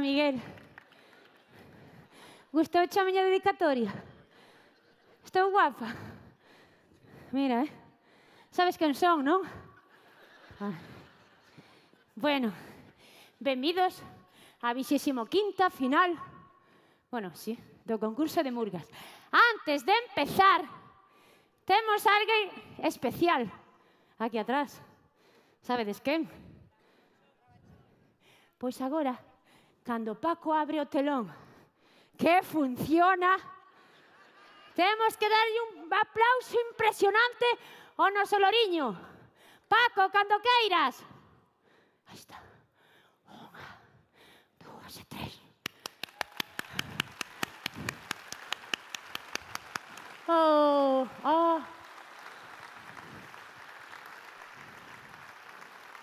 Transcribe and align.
Miguel. 0.00 0.40
Gustouche 2.52 2.98
a 2.98 3.04
miña 3.04 3.22
dedicatoria? 3.22 3.92
Estou 5.22 5.52
guapa? 5.52 5.94
Mira, 7.30 7.62
eh? 7.62 7.70
Sabes 8.50 8.74
quen 8.74 8.96
son, 8.98 9.22
non? 9.22 9.46
Ah. 10.58 10.74
Bueno, 12.16 12.50
benvidos 13.38 14.02
á 14.60 14.74
25ª 14.74 15.70
final 15.70 16.18
bueno, 17.10 17.34
sí, 17.34 17.58
do 17.84 17.98
concurso 17.98 18.38
de 18.46 18.54
Murgas. 18.54 18.86
Antes 19.34 19.84
de 19.84 19.90
empezar, 20.06 20.62
temos 21.66 22.06
alguén 22.06 22.46
especial 22.86 23.50
aquí 24.16 24.38
atrás. 24.38 24.80
Sabedes 25.60 26.00
quen? 26.00 26.30
Pois 28.58 28.78
agora 28.80 29.18
Cando 29.90 30.14
Paco 30.14 30.54
abre 30.54 30.78
o 30.80 30.86
telón, 30.86 31.26
que 32.16 32.44
funciona, 32.44 33.34
temos 34.76 35.16
que 35.16 35.28
darlle 35.28 35.60
un 35.66 35.92
aplauso 35.92 36.54
impresionante 36.70 37.46
ao 37.98 38.06
noso 38.14 38.38
loriño. 38.38 38.94
Paco, 39.66 40.06
cando 40.14 40.38
queiras. 40.38 41.02
Aí 42.06 42.14
está. 42.14 42.38
Unha, 43.34 43.66
dúas 44.62 44.94
e 44.94 45.04
tres. 45.10 45.34
Oh, 50.30 51.02
oh. 51.26 51.58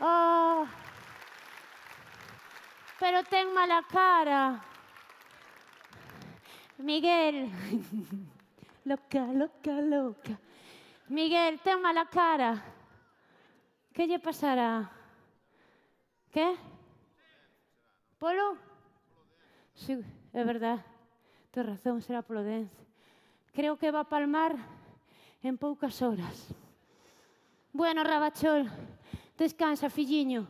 Oh. 0.04 0.87
Pero 3.00 3.24
ten 3.24 3.54
mala 3.54 3.84
cara. 3.84 4.62
Miguel. 6.78 7.50
Loca, 8.86 9.26
loca, 9.34 9.82
loca. 9.82 10.40
Miguel, 11.10 11.60
ten 11.60 11.82
mala 11.82 12.06
cara. 12.06 12.64
Que 13.94 14.08
lle 14.08 14.18
pasará? 14.20 14.90
Que? 16.32 16.56
Polo? 18.18 18.58
Sí, 19.74 20.00
é 20.34 20.44
verdad. 20.44 20.80
Tens 21.52 21.66
razón, 21.66 22.02
será 22.02 22.22
polo. 22.22 22.42
Creo 23.54 23.78
que 23.78 23.92
va 23.92 24.02
a 24.02 24.10
palmar 24.10 24.56
en 25.44 25.58
poucas 25.58 26.02
horas. 26.02 26.48
Bueno, 27.74 28.04
Rabachol, 28.04 28.70
descansa, 29.38 29.90
filliño. 29.90 30.48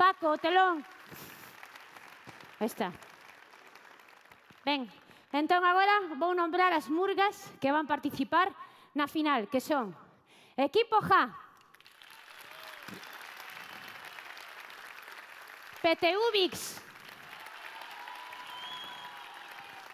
Paco, 0.00 0.32
o 0.32 0.38
telón. 0.38 0.80
Aí 2.56 2.64
está. 2.64 2.88
Ben, 4.64 4.88
entón 5.28 5.60
agora 5.60 6.16
vou 6.16 6.32
nombrar 6.32 6.72
as 6.72 6.88
murgas 6.88 7.36
que 7.60 7.68
van 7.68 7.84
participar 7.84 8.48
na 8.96 9.04
final, 9.04 9.44
que 9.52 9.60
son 9.60 9.92
Equipo 10.56 11.04
Ja, 11.04 11.36
PTUBIX, 15.84 16.52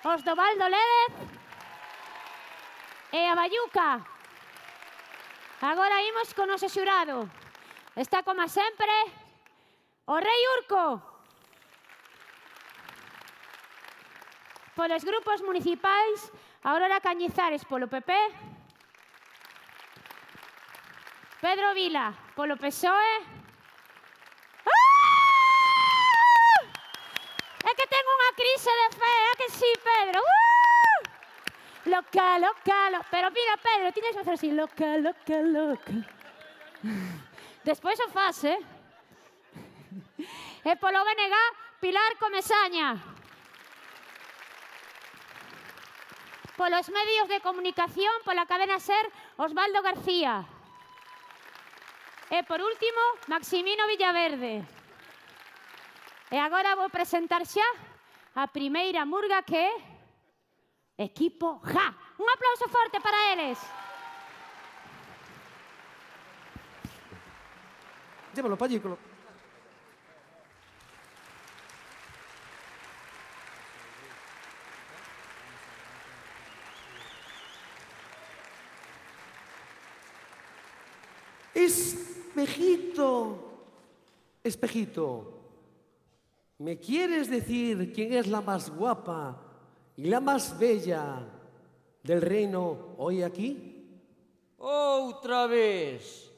os 0.06 0.20
do 0.22 0.34
Baldo 0.38 0.66
Lérez 0.70 1.12
e 3.10 3.26
a 3.26 3.34
Bayuca. 3.34 4.06
Agora 5.66 5.98
imos 6.06 6.30
con 6.30 6.46
o 6.46 6.54
noso 6.54 6.70
xurado. 6.70 7.26
Está 7.98 8.22
como 8.22 8.46
sempre 8.46 9.25
O 10.06 10.16
Rei 10.18 10.42
Urco. 10.58 11.02
Polos 14.76 15.02
grupos 15.02 15.42
municipais, 15.42 16.30
Aurora 16.62 17.00
Cañizares 17.00 17.64
polo 17.64 17.88
PP. 17.88 18.12
Pedro 21.40 21.74
Vila 21.74 22.14
polo 22.36 22.56
PSOE. 22.56 23.14
¡Ah! 24.62 26.60
É 27.66 27.74
que 27.74 27.86
ten 27.90 28.04
unha 28.06 28.30
crise 28.38 28.70
de 28.70 28.88
fe, 28.94 29.14
é 29.30 29.34
que 29.42 29.48
sí, 29.58 29.70
Pedro. 29.82 30.22
¡Uh! 30.22 31.02
Loca, 31.90 32.38
loca, 32.38 32.80
loca. 32.94 33.10
Pero 33.10 33.34
mira, 33.34 33.58
Pedro, 33.58 33.90
tiñes 33.90 34.14
que 34.14 34.22
facer 34.22 34.38
así. 34.38 34.54
Loca, 34.54 35.02
loca, 35.02 35.42
loca. 35.42 35.98
Despois 37.66 37.98
o 38.06 38.08
faz, 38.14 38.44
eh? 38.46 38.75
E 40.66 40.74
polo 40.74 40.98
BNG, 40.98 41.34
Pilar 41.78 42.18
Comesaña. 42.18 42.98
Polos 46.58 46.90
medios 46.90 47.28
de 47.30 47.38
comunicación, 47.38 48.10
pola 48.26 48.50
cadena 48.50 48.82
SER, 48.82 49.06
Osvaldo 49.38 49.78
García. 49.78 50.42
E 52.34 52.42
por 52.42 52.58
último, 52.58 52.98
Maximino 53.30 53.86
Villaverde. 53.86 54.66
E 56.34 56.38
agora 56.42 56.74
vou 56.74 56.90
presentar 56.90 57.46
xa 57.46 57.62
a 58.34 58.50
primeira 58.50 59.06
murga 59.06 59.46
que 59.46 59.62
é 59.62 59.70
Equipo 60.98 61.62
Ja. 61.62 61.94
Un 62.18 62.26
aplauso 62.26 62.66
forte 62.66 62.98
para 62.98 63.38
eles. 63.38 63.62
Llévalo, 68.34 68.58
pallículo. 68.58 69.05
Espejito, 81.56 83.38
espejito, 84.44 85.40
¿me 86.58 86.78
quieres 86.78 87.30
decir 87.30 87.94
quién 87.94 88.12
es 88.12 88.26
la 88.26 88.42
más 88.42 88.68
guapa 88.68 89.40
y 89.96 90.04
la 90.04 90.20
más 90.20 90.58
bella 90.58 91.26
del 92.02 92.20
reino 92.20 92.94
hoy 92.98 93.22
aquí? 93.22 93.72
Outra 94.58 95.46
vez. 95.46 96.30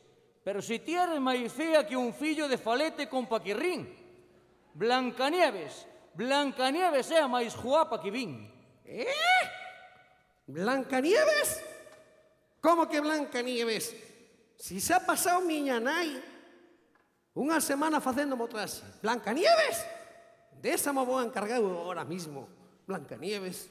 Pero 0.44 0.62
si 0.62 0.78
ti 0.78 0.94
eres 0.94 1.18
máis 1.18 1.50
fea 1.50 1.82
que 1.82 1.98
un 1.98 2.14
fillo 2.14 2.46
de 2.46 2.54
falete 2.56 3.10
con 3.10 3.26
paquirrín. 3.26 3.90
Blancanieves. 4.70 5.82
Blancanieves 6.14 7.10
é 7.10 7.18
a 7.18 7.26
máis 7.26 7.58
guapa 7.58 7.98
que 7.98 8.14
vin. 8.14 8.46
¿Blancanieves? 10.46 11.58
¿Cómo 12.62 12.86
que 12.86 13.02
Blancanieves? 13.02 14.07
Si 14.58 14.80
se 14.80 14.92
ha 14.92 14.98
pasado 14.98 15.40
miña 15.46 15.78
nai 15.78 16.18
unha 17.38 17.62
semana 17.62 18.02
facendo 18.02 18.34
motrase. 18.34 18.82
Blancanieves? 18.98 19.86
Desa 20.58 20.90
mo 20.90 21.06
vou 21.06 21.22
encargar 21.22 21.62
agora 21.62 22.02
mismo. 22.02 22.50
Blancanieves. 22.82 23.70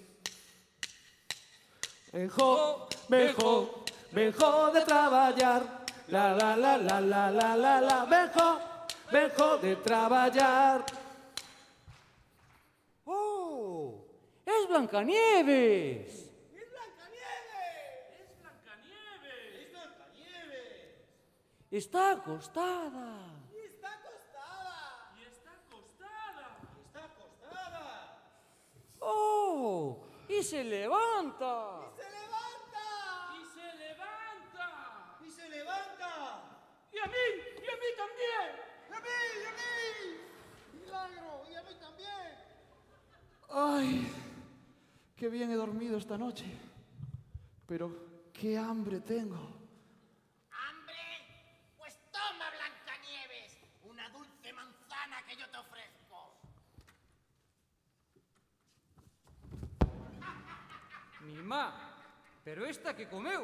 Enjó, 2.16 2.88
venjó, 3.12 3.84
venjó 4.16 4.72
de 4.72 4.82
traballar. 4.88 5.84
La, 6.08 6.32
la, 6.32 6.56
la, 6.56 6.78
la, 6.80 7.02
la, 7.04 7.32
la, 7.32 7.56
la, 7.60 7.82
la. 7.84 8.06
Venjó, 8.08 8.62
venjó 9.12 9.58
de 9.60 9.76
traballar. 9.84 10.86
Oh, 13.04 14.08
es 14.46 14.68
Blancanieves. 14.70 16.27
Está 21.70 22.12
acostada. 22.12 23.20
Está 23.52 23.94
acostada. 23.94 25.14
Y 25.18 25.24
está 25.24 25.52
acostada. 25.52 26.58
Está 26.86 27.04
acostada. 27.04 28.20
Oh, 29.00 30.08
y 30.30 30.42
se 30.44 30.64
levanta. 30.64 31.92
Se 31.98 32.04
levanta. 32.04 33.36
Y 33.36 33.46
se 33.54 33.78
levanta. 33.78 35.18
Y 35.26 35.30
se 35.30 35.50
levanta. 35.50 36.44
Y 36.94 37.00
a 37.00 37.06
mí, 37.06 37.26
y 37.58 37.68
a 37.68 37.76
mí 37.76 37.90
también. 37.98 38.50
Y 38.90 38.94
a 38.94 39.00
mí, 39.02 39.10
y 39.36 39.46
a 39.46 39.52
mí. 39.52 40.80
Milagro, 40.80 41.44
y 41.52 41.56
a 41.56 41.64
mí 41.64 41.76
también. 41.82 42.32
Ay, 43.50 44.10
qué 45.18 45.28
bien 45.28 45.52
he 45.52 45.56
dormido 45.56 45.98
esta 45.98 46.18
noche. 46.18 46.46
Pero 47.66 47.92
qué 48.32 48.58
hambre 48.58 49.02
tengo. 49.02 49.57
mi 61.28 61.44
má, 61.44 61.76
pero 62.44 62.66
esta 62.66 62.96
que 62.96 63.12
comeu, 63.12 63.44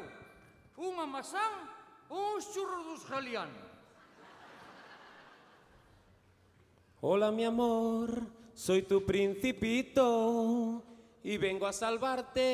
unha 0.80 1.04
masán 1.04 1.68
ou 2.08 2.40
uns 2.40 2.48
churros 2.50 2.84
dos 2.88 3.04
galianos. 3.04 3.68
Hola, 7.04 7.28
mi 7.28 7.44
amor, 7.44 8.24
soy 8.54 8.88
tu 8.88 9.04
principito 9.04 10.82
y 11.22 11.36
vengo 11.36 11.66
a 11.66 11.72
salvarte 11.72 12.44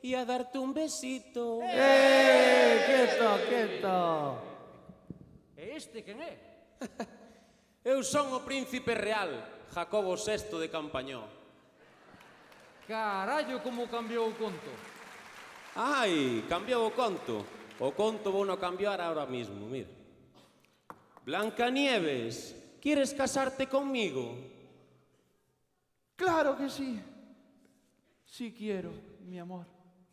y 0.00 0.14
a 0.14 0.24
darte 0.24 0.58
un 0.58 0.72
besito. 0.72 1.60
¡Eh! 1.62 2.80
Quieto, 2.88 3.28
quieto. 3.48 4.42
E 5.52 5.76
este 5.76 6.00
quen 6.00 6.24
é? 6.24 6.32
Eu 7.84 8.00
son 8.04 8.32
o 8.32 8.40
príncipe 8.44 8.96
real, 8.96 9.44
Jacobo 9.72 10.16
VI 10.16 10.56
de 10.56 10.68
Campañón. 10.72 11.39
Carallo, 12.90 13.62
como 13.62 13.86
cambiou 13.86 14.30
o 14.30 14.34
conto. 14.34 14.70
Ai, 15.76 16.42
cambiou 16.48 16.88
o 16.88 16.90
conto. 16.90 17.46
O 17.78 17.92
conto 17.92 18.32
vou 18.32 18.44
no 18.44 18.58
cambiar 18.58 19.00
ahora 19.00 19.26
mismo, 19.26 19.70
mira. 19.70 19.86
Blancanieves, 21.24 22.56
¿quieres 22.82 23.14
casarte 23.14 23.68
conmigo? 23.68 24.34
Claro 26.16 26.56
que 26.56 26.68
sí. 26.68 27.00
Sí 28.26 28.52
quiero, 28.58 28.90
mi 29.20 29.38
amor. 29.38 29.66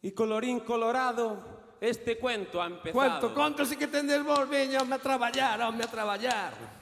Y 0.03 0.12
colorín 0.12 0.60
colorado, 0.60 1.74
este 1.81 2.19
cuento 2.19 2.62
ha 2.62 2.67
empezado. 2.67 2.93
Cuento, 2.93 3.34
conto 3.34 3.65
si 3.65 3.75
que 3.75 3.88
tendes 3.88 4.24
vos, 4.24 4.48
veña, 4.48 4.81
a 4.81 5.00
traballar, 5.00 5.60
home 5.63 5.84
a 5.84 5.88
traballar. 5.88 6.76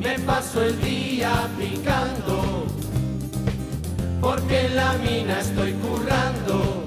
Me 0.00 0.18
paso 0.20 0.62
el 0.62 0.80
día 0.82 1.48
picando. 1.58 2.64
Porque 4.20 4.66
en 4.66 4.76
la 4.76 4.92
mina 4.94 5.40
estoy 5.40 5.72
currando. 5.72 6.84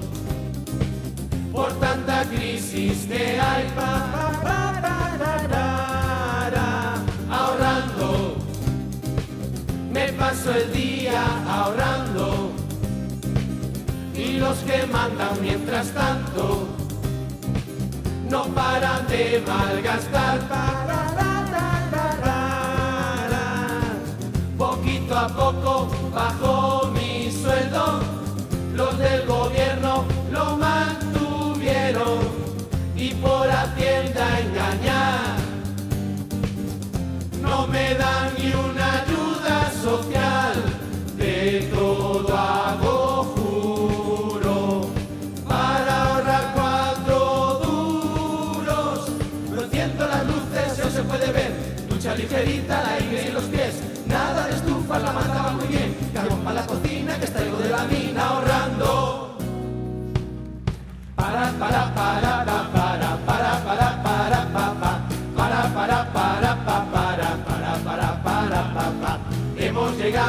Por 1.51 1.71
tanta 1.79 2.23
crisis 2.25 3.05
que 3.07 3.39
hay. 3.39 3.67
Pa, 3.75 3.91
pa, 4.13 4.41
pa, 4.41 4.79
ra, 4.81 5.17
ra, 5.17 5.47
ra, 5.47 6.49
ra. 6.49 7.03
ahorrando. 7.29 8.37
Me 9.91 10.13
paso 10.13 10.51
el 10.51 10.71
día 10.71 11.23
ahorrando. 11.47 12.51
Y 14.15 14.33
los 14.33 14.57
que 14.59 14.85
mandan 14.87 15.41
mientras 15.41 15.91
tanto 15.91 16.78
no 18.29 18.43
paran 18.53 19.07
de 19.07 19.43
malgastar. 19.47 20.39
Poquito 24.57 25.17
a 25.17 25.27
poco 25.27 25.89
bajó 26.13 26.88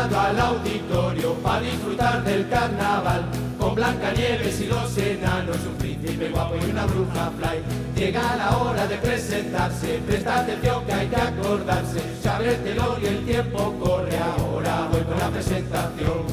al 0.09 0.41
auditorio 0.41 1.35
para 1.35 1.61
disfrutar 1.61 2.25
del 2.25 2.49
carnaval 2.49 3.23
con 3.59 3.75
Blancanieves 3.75 4.59
y 4.63 4.67
los 4.67 4.97
enanos, 4.97 5.59
un 5.67 5.75
príncipe 5.75 6.31
guapo 6.31 6.55
y 6.57 6.71
una 6.71 6.87
bruja 6.87 7.31
fly. 7.37 7.61
Llega 7.95 8.37
la 8.37 8.57
hora 8.57 8.87
de 8.87 8.97
presentarse, 8.97 10.01
presta 10.07 10.41
atención 10.41 10.87
que 10.87 10.93
hay 10.95 11.07
que 11.07 11.17
acordarse. 11.17 12.01
Se 12.23 12.29
abre 12.31 12.55
el 12.55 12.65
telón 12.65 12.97
y 13.03 13.07
el 13.07 13.27
tiempo 13.27 13.75
corre, 13.79 14.19
ahora 14.19 14.89
voy 14.91 15.03
con 15.03 15.19
la 15.19 15.29
presentación. 15.29 16.25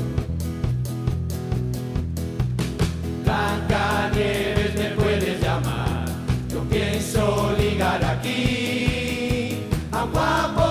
Blancanieves 3.25 4.75
me 4.75 4.89
puedes 4.91 5.41
llamar, 5.41 6.05
yo 6.49 6.61
pienso 6.69 7.53
ligar 7.59 8.01
aquí 8.05 9.63
a 9.91 10.03
guapo 10.03 10.66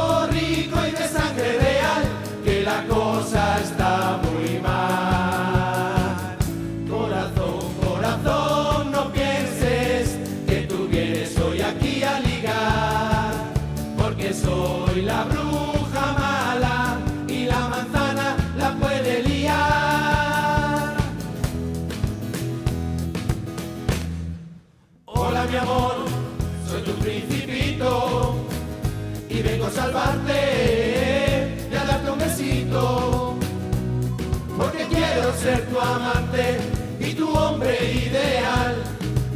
ideal. 38.06 38.74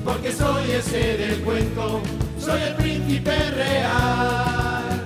Porque 0.04 0.32
soy 0.32 0.70
ese 0.70 1.16
del 1.18 1.40
cuento, 1.42 2.00
soy 2.38 2.62
el 2.62 2.74
príncipe 2.74 3.36
real. 3.50 5.00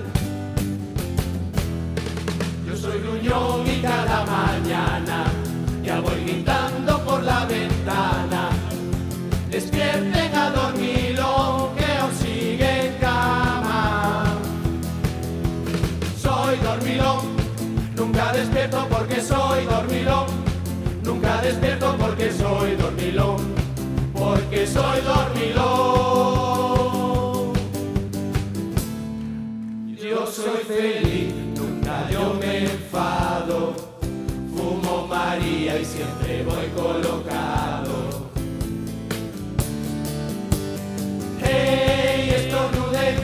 Yo 2.67 2.77
soy 2.77 2.99
gruñón 3.01 3.67
y 3.67 3.81
cada 3.81 4.25
mañana 4.25 5.25
ya 5.83 5.99
voy 5.99 6.23
gritando 6.25 6.99
por 7.03 7.23
la 7.23 7.45
ventana. 7.45 8.49
Despierten 9.49 10.35
a 10.35 10.49
dormilón 10.49 11.75
que 11.75 11.85
aún 11.85 12.13
sigue 12.21 12.87
en 12.87 12.93
cama. 12.99 14.23
Soy 16.17 16.57
dormilón, 16.57 17.21
nunca 17.95 18.31
despierto 18.33 18.87
porque 18.89 19.21
soy 19.21 19.65
dormilón. 19.65 20.04
Despierto 21.45 21.95
porque 21.99 22.31
soy 22.31 22.75
dormilón, 22.75 23.37
porque 24.13 24.65
soy 24.65 24.99
dormilón. 25.01 25.53
Yo 29.95 30.25
soy 30.25 30.63
feliz, 30.67 31.35
nunca 31.55 32.09
yo 32.09 32.33
me 32.39 32.63
enfado. 32.63 33.75
Fumo 34.55 35.05
María 35.07 35.79
y 35.79 35.85
siempre 35.85 36.43
voy 36.45 36.65
colocado. 36.75 37.93
Hey, 41.43 42.33
estornudé. 42.37 43.17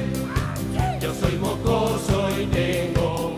Yo 1.01 1.11
soy 1.15 1.37
mocoso 1.37 2.29
y 2.39 2.45
tengo 2.45 3.30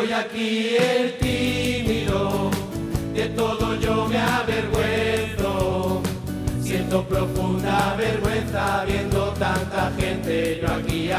soy 0.00 0.12
aquí 0.12 0.76
el 0.76 1.18
tímido, 1.18 2.50
de 3.12 3.26
todo 3.30 3.74
yo 3.74 4.06
me 4.06 4.18
avergüenzo. 4.18 6.00
Siento 6.62 7.04
profunda 7.04 7.96
vergüenza 7.96 8.84
viendo 8.86 9.34
tanta 9.38 9.92
gente 9.98 10.60
yo 10.62 10.68
aquí. 10.72 11.10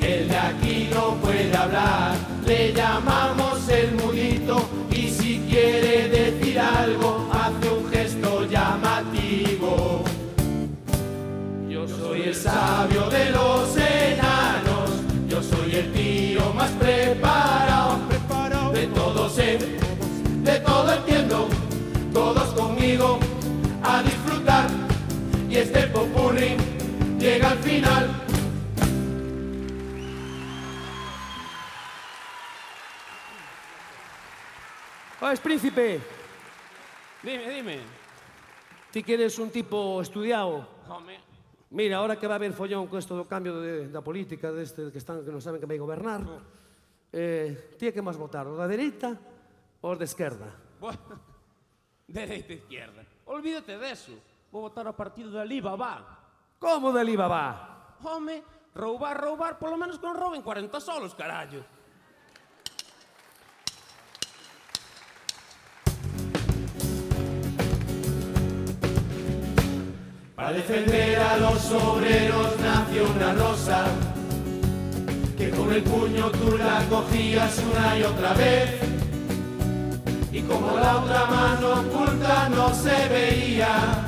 El 0.00 0.28
de 0.28 0.36
aquí 0.36 0.90
no 0.92 1.14
puede 1.16 1.56
hablar, 1.56 2.14
le 2.44 2.72
llamamos 2.72 3.68
el 3.68 3.92
mudito 3.94 4.68
y 4.90 5.08
si 5.08 5.38
quiere 5.48 6.08
decir 6.08 6.58
algo 6.58 7.28
hace 7.32 7.68
un 7.68 7.90
gesto 7.92 8.44
llamativo. 8.48 10.02
Yo 11.68 11.86
soy 11.86 12.22
el 12.22 12.34
sabio 12.34 13.08
de 13.08 13.30
los 13.30 13.76
enanos, 13.76 14.81
soy 15.72 15.80
el 15.80 15.92
tío 15.92 16.52
más 16.52 16.70
preparado, 16.72 17.98
de 18.72 18.86
todo 18.88 19.28
sé, 19.30 19.58
de 20.42 20.60
todo 20.60 20.92
entiendo, 20.92 21.48
todos 22.12 22.52
conmigo 22.54 23.18
a 23.82 24.02
disfrutar 24.02 24.68
y 25.48 25.56
este 25.56 25.86
popurrí 25.88 26.56
llega 27.18 27.50
al 27.50 27.58
final. 27.58 28.18
Oes, 35.20 35.40
príncipe, 35.40 36.00
Dime, 37.22 37.48
dime. 37.48 37.78
ti 38.90 39.02
que 39.04 39.14
eres 39.14 39.38
un 39.38 39.50
tipo 39.50 40.02
estudiado. 40.02 40.66
Mira, 41.72 41.96
ahora 41.96 42.20
que 42.20 42.28
va 42.28 42.36
a 42.36 42.40
haber 42.40 42.52
follón 42.52 42.84
con 42.84 43.00
esto 43.00 43.16
do 43.16 43.24
cambio 43.24 43.56
de, 43.56 43.88
da 43.88 44.04
política 44.04 44.52
deste 44.52 44.92
que 44.92 45.00
están 45.00 45.24
que 45.24 45.32
non 45.32 45.40
saben 45.40 45.56
que 45.56 45.64
vai 45.64 45.80
gobernar, 45.80 46.20
eh, 47.08 47.72
ti 47.80 47.88
é 47.88 47.96
que 47.96 48.04
máis 48.04 48.20
votar, 48.20 48.44
o 48.44 48.60
da 48.60 48.68
dereita 48.68 49.16
ou 49.80 49.96
de 49.96 50.04
esquerda? 50.04 50.52
bueno, 50.76 51.16
dereita 52.04 52.52
e 52.52 52.60
izquierda. 52.60 53.08
Olvídate 53.24 53.80
deso. 53.80 54.12
Vou 54.52 54.68
votar 54.68 54.84
ao 54.84 54.92
partido 54.92 55.32
da 55.32 55.48
Alibaba. 55.48 56.04
Como 56.60 56.92
de 56.92 57.00
Alibaba? 57.00 57.96
Home, 58.04 58.44
roubar, 58.76 59.16
roubar, 59.16 59.56
polo 59.56 59.80
menos 59.80 59.96
que 59.96 60.04
non 60.04 60.20
rouben 60.20 60.44
40 60.44 60.76
solos, 60.76 61.16
carallo. 61.16 61.64
Para 70.42 70.54
defender 70.54 71.20
a 71.20 71.36
los 71.36 71.70
obreros 71.70 72.58
nació 72.58 73.08
una 73.14 73.32
rosa, 73.32 73.84
que 75.38 75.50
con 75.50 75.72
el 75.72 75.84
puño 75.84 76.32
tú 76.32 76.58
la 76.58 76.84
cogías 76.90 77.62
una 77.70 77.96
y 77.96 78.02
otra 78.02 78.32
vez. 78.32 78.70
Y 80.32 80.40
como 80.40 80.76
la 80.78 80.96
otra 80.96 81.26
mano 81.26 81.82
oculta 81.82 82.48
no 82.48 82.74
se 82.74 83.08
veía, 83.08 84.02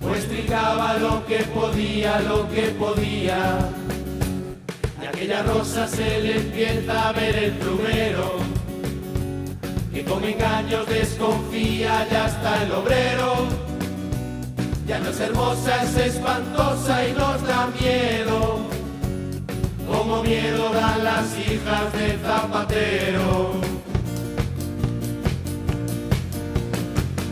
pues 0.00 0.26
tricaba 0.28 0.94
lo 0.94 1.26
que 1.26 1.40
podía, 1.40 2.20
lo 2.20 2.48
que 2.48 2.68
podía. 2.68 3.58
Y 5.02 5.06
aquella 5.06 5.42
rosa 5.42 5.86
se 5.88 6.22
le 6.22 6.36
empieza 6.38 7.10
a 7.10 7.12
ver 7.12 7.36
el 7.36 7.52
plumero, 7.52 8.36
que 9.92 10.04
con 10.04 10.24
engaños 10.24 10.86
desconfía 10.86 12.08
ya 12.10 12.28
está 12.28 12.62
el 12.62 12.72
obrero. 12.72 13.71
Ya 14.86 14.98
no 14.98 15.10
es 15.10 15.20
hermosa, 15.20 15.82
es 15.84 15.96
espantosa 15.96 17.06
y 17.06 17.12
nos 17.12 17.46
da 17.46 17.68
miedo. 17.80 18.60
Como 19.86 20.22
miedo 20.22 20.72
dan 20.72 21.04
las 21.04 21.38
hijas 21.38 21.92
de 21.92 22.18
Zapatero. 22.18 23.52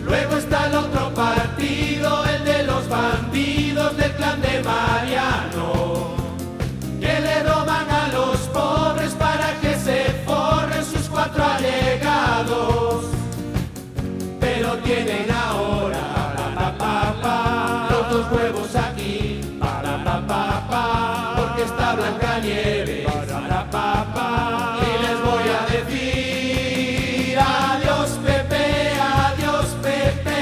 Luego 0.04 0.36
está 0.36 0.68
Para 22.40 23.70
pa, 23.70 24.06
pa, 24.14 24.78
y 24.80 25.02
les 25.02 25.20
voy 25.20 25.46
a 25.52 25.60
decir 25.70 27.38
adiós 27.38 28.18
Pepe, 28.24 28.92
adiós 28.98 29.66
Pepe, 29.82 30.38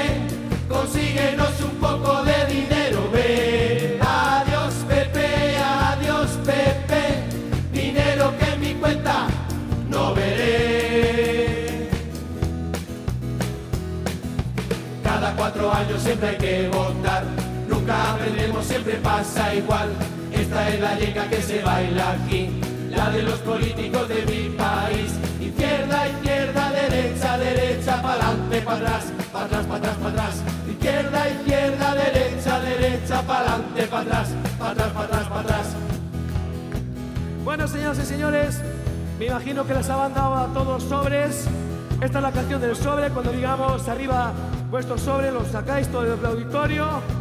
consíguenos 0.69 1.59
un 1.59 1.75
poco 1.77 2.23
de 2.23 2.45
dinero, 2.45 3.09
ve. 3.11 3.99
Adiós 3.99 4.75
Pepe, 4.87 5.57
adiós 5.57 6.29
Pepe, 6.45 7.25
dinero 7.73 8.33
que 8.39 8.45
en 8.49 8.61
mi 8.61 8.73
cuenta 8.75 9.27
no 9.89 10.15
veré. 10.15 11.89
Cada 15.03 15.35
cuatro 15.35 15.73
años 15.73 16.01
siempre 16.01 16.29
hay 16.29 16.37
que 16.37 16.69
votar. 16.69 17.25
Nunca 17.67 18.13
aprendemos, 18.13 18.65
siempre 18.65 18.93
pasa 19.03 19.53
igual. 19.53 19.89
Esta 20.49 20.69
es 20.69 20.79
la 20.79 20.95
llega 20.95 21.29
que 21.29 21.41
se 21.43 21.61
baila 21.61 22.13
aquí, 22.13 22.49
la 22.89 23.11
de 23.11 23.21
los 23.21 23.37
políticos 23.41 24.09
de 24.09 24.25
mi 24.25 24.49
país. 24.57 25.13
Izquierda, 25.39 26.07
izquierda, 26.07 26.71
derecha, 26.71 27.37
derecha, 27.37 28.01
pa'lante, 28.01 28.59
para 28.63 28.77
atrás, 28.77 29.03
para 29.31 29.45
atrás, 29.45 29.65
para 29.67 29.77
atrás, 29.77 29.95
para 29.97 30.09
atrás. 30.09 30.43
Izquierda, 30.67 31.29
izquierda, 31.29 31.93
derecha, 31.93 32.59
derecha, 32.61 33.21
pa'lante, 33.21 33.83
para 33.83 34.01
atrás, 34.01 34.29
para 34.57 34.71
atrás, 34.71 34.91
para 34.91 35.05
atrás, 35.05 35.27
para 35.27 35.41
atrás. 35.41 35.67
Bueno, 37.43 37.67
señoras 37.67 37.99
y 37.99 38.05
señores, 38.07 38.59
me 39.19 39.27
imagino 39.27 39.67
que 39.67 39.75
les 39.75 39.87
han 39.87 40.15
dado 40.15 40.33
a 40.33 40.47
todos 40.51 40.81
sobres. 40.81 41.45
Esta 42.01 42.17
es 42.17 42.23
la 42.23 42.31
canción 42.31 42.59
del 42.59 42.75
sobre. 42.75 43.11
Cuando 43.11 43.31
digamos 43.31 43.87
arriba 43.87 44.33
vuestro 44.71 44.97
sobre, 44.97 45.31
lo 45.31 45.45
sacáis 45.45 45.87
todo 45.89 46.01
del 46.01 46.25
auditorio. 46.25 47.18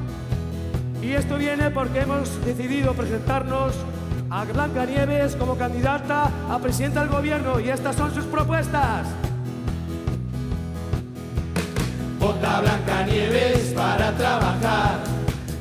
Y 1.02 1.12
esto 1.12 1.37
viene 1.38 1.71
porque 1.71 2.00
hemos 2.00 2.45
decidido 2.45 2.93
presentarnos 2.93 3.75
a 4.31 4.45
Blanca 4.45 4.85
Nieves 4.85 5.37
como 5.37 5.57
candidata 5.57 6.31
a 6.50 6.59
presidenta 6.59 7.00
del 7.00 7.09
gobierno 7.09 7.61
y 7.61 7.71
estas 7.71 7.97
son 7.97 8.12
sus 8.12 8.25
propuestas. 8.25 9.07
Vota 12.19 12.61
Blanca 12.61 13.07
Nieves 13.07 13.73
para 13.76 14.12
trabajar, 14.17 14.99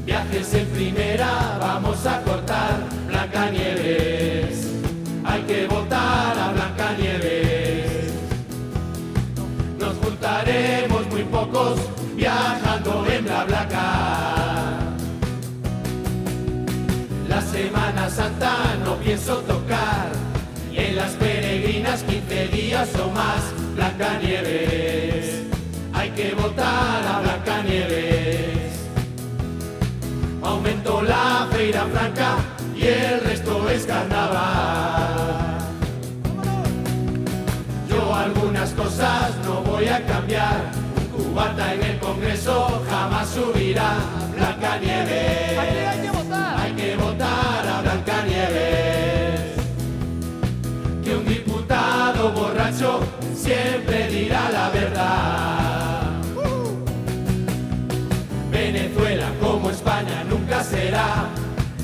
viajes 0.05 0.53
en 0.55 0.65
primera 0.67 1.57
vamos 1.59 2.05
a 2.05 2.21
cortar. 2.23 2.79
Blanca 3.07 3.51
Nieves, 3.51 4.73
hay 5.23 5.41
que 5.43 5.67
votar 5.67 6.37
a 6.37 6.51
Blanca 6.51 6.93
Nieves. 6.99 8.11
Nos 9.79 9.95
juntaremos 9.97 11.07
muy 11.11 11.23
pocos 11.23 11.79
viajando 12.15 13.05
en 13.07 13.25
la 13.27 13.43
Blanca. 13.45 14.36
Semana 17.57 18.07
Santa 18.07 18.53
no 18.85 18.97
pienso 18.97 19.37
tocar. 19.37 20.11
Y 20.71 20.77
en 20.77 20.95
las 20.95 21.13
peregrinas 21.13 22.03
15 22.03 22.47
días 22.49 22.87
o 23.03 23.09
más, 23.09 23.41
Blancanieves. 23.73 25.41
Hay 25.91 26.11
que 26.11 26.35
votar 26.35 27.03
a 27.03 27.19
Blancanieves. 27.21 28.89
Aumento 30.43 31.01
la 31.01 31.47
feira 31.51 31.87
franca 31.87 32.35
y 32.75 32.85
el 32.85 33.21
resto 33.21 33.67
es 33.71 33.87
carnaval. 33.87 35.57
Yo 37.89 38.13
algunas 38.13 38.69
cosas 38.73 39.31
no 39.43 39.61
voy 39.63 39.87
a 39.87 40.05
cambiar. 40.05 40.61
Cubata 41.11 41.73
en 41.73 41.81
el 41.81 41.97
Congreso 41.97 42.83
jamás 42.87 43.27
subirá. 43.29 43.95
Blancanieves. 44.35 46.16
Blancanieves. 47.97 49.41
Que 51.03 51.15
un 51.15 51.25
diputado 51.25 52.31
borracho 52.31 52.99
siempre 53.35 54.07
dirá 54.07 54.49
la 54.51 54.69
verdad. 54.69 56.11
Venezuela 58.51 59.31
como 59.41 59.71
España 59.71 60.23
nunca 60.29 60.63
será. 60.63 61.25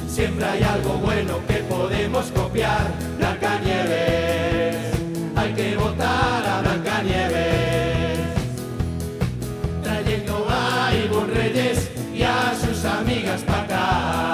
Siempre 0.07 0.45
hay 0.45 0.63
algo 0.63 0.93
bueno 0.95 1.39
que 1.47 1.55
podemos 1.63 2.25
copiar. 2.27 2.91
Blancanieves. 3.17 4.75
Hay 5.35 5.53
que 5.53 5.75
votar 5.77 6.45
a 6.47 6.61
Blancanieves. 6.61 8.19
Trayendo 9.83 10.47
a 10.47 10.91
Ivonne 10.93 11.33
Reyes 11.33 11.89
y 12.13 12.21
a 12.21 12.53
sus 12.53 12.85
amigas 12.85 13.41
para 13.41 13.63
acá. 13.63 14.32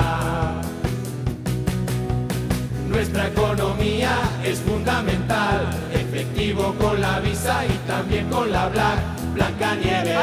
Con 6.68 7.00
la 7.00 7.20
visa 7.20 7.66
y 7.66 7.78
también 7.88 8.30
con 8.30 8.52
la 8.52 8.68
Black, 8.68 9.00
Blancanieves. 9.34 10.18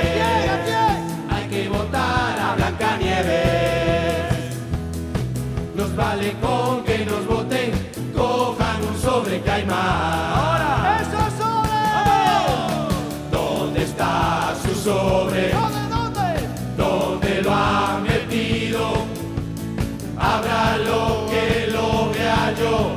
Hay 1.31 1.49
que 1.49 1.69
votar 1.69 2.39
a 2.39 2.55
Blancanieves. 2.57 3.77
Nos 5.75 5.97
vale 5.97 6.35
con 6.43 6.85
que 6.85 7.07
nos 7.07 7.27
voten, 7.27 7.73
cojan 8.15 8.85
un 8.89 8.97
sobre 9.01 9.41
que 9.41 9.51
hay 9.51 9.65
más. 9.65 10.37
¡Ahora! 10.37 11.01
¡Eso 11.01 11.23
sobre! 11.41 11.81
¿Dónde 13.31 13.83
está 13.85 14.55
su 14.63 14.75
sobre? 14.75 15.53
¿Dónde, 15.53 15.81
dónde? 15.91 16.29
¿Dónde 16.77 17.43
lo 17.43 17.53
ha 17.53 17.99
metido? 18.07 18.83
Habrá 20.19 20.77
lo 20.79 21.27
que 21.31 21.69
lo 21.73 22.11
vea 22.13 22.55
yo, 22.59 22.97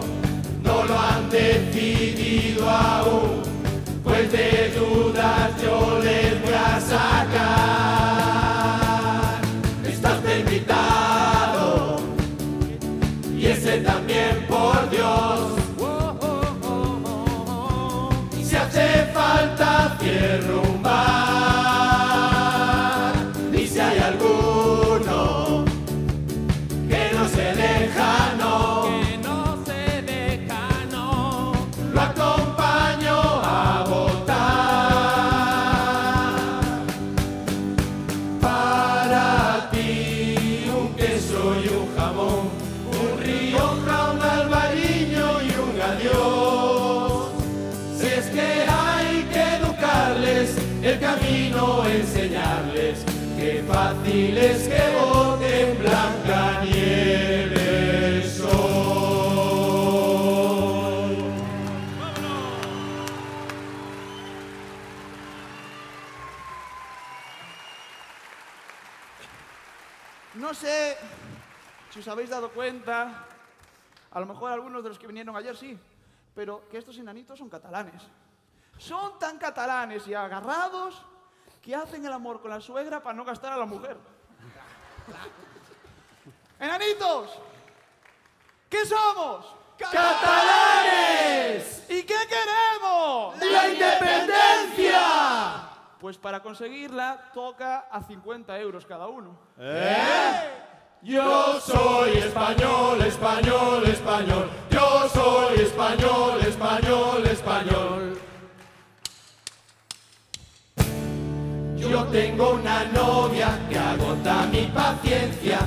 no 0.63 0.83
lo 0.83 0.99
han 0.99 1.29
decidido 1.29 2.69
aún, 2.69 3.18
pues 4.27 4.88
si 71.99 72.07
os 72.07 72.13
habéis 72.13 72.29
dado 72.29 72.49
cuenta, 72.51 73.25
a 74.09 74.19
lo 74.21 74.25
mejor 74.25 74.53
algunos 74.53 74.81
de 74.81 74.87
los 74.87 74.97
que 74.97 75.05
vinieron 75.05 75.35
ayer 75.35 75.57
sí, 75.57 75.77
pero 76.33 76.65
que 76.69 76.77
estos 76.77 76.97
enanitos 76.97 77.37
son 77.37 77.49
catalanes. 77.49 78.01
Son 78.77 79.19
tan 79.19 79.37
catalanes 79.37 80.07
y 80.07 80.13
agarrados 80.13 81.03
que 81.61 81.75
hacen 81.75 82.05
el 82.05 82.13
amor 82.13 82.41
con 82.41 82.51
la 82.51 82.61
suegra 82.61 83.03
para 83.03 83.17
no 83.17 83.25
gastar 83.25 83.51
a 83.51 83.57
la 83.57 83.65
mujer. 83.65 83.97
¡Enanitos! 86.57 87.37
¿Qué 88.69 88.85
somos? 88.85 89.53
¡Catalanes! 89.77 91.83
¿Y 91.89 92.03
qué 92.03 92.15
queremos? 92.29 93.37
¡La 93.39 93.67
independencia! 93.67 95.01
Pues 95.99 96.17
para 96.17 96.41
conseguirla 96.41 97.29
toca 97.33 97.89
a 97.91 98.01
50 98.01 98.57
euros 98.57 98.85
cada 98.85 99.07
uno. 99.07 99.37
Yo 101.01 101.57
soy 101.61 102.17
español, 102.17 103.01
español, 103.01 103.85
español. 103.87 104.49
Yo 104.69 105.07
soy 105.13 105.61
español, 105.61 106.41
español, 106.41 107.25
español. 107.25 108.19
Yo 111.77 112.03
tengo 112.07 112.55
una 112.55 112.83
novia 112.91 113.57
que 113.69 113.79
agota 113.79 114.45
mi 114.51 114.65
paciencia. 114.65 115.59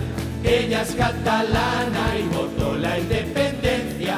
Ella 0.45 0.83
es 0.83 0.95
catalana 0.95 2.15
y 2.19 2.29
votó 2.29 2.77
la 2.77 2.99
independencia. 2.99 4.17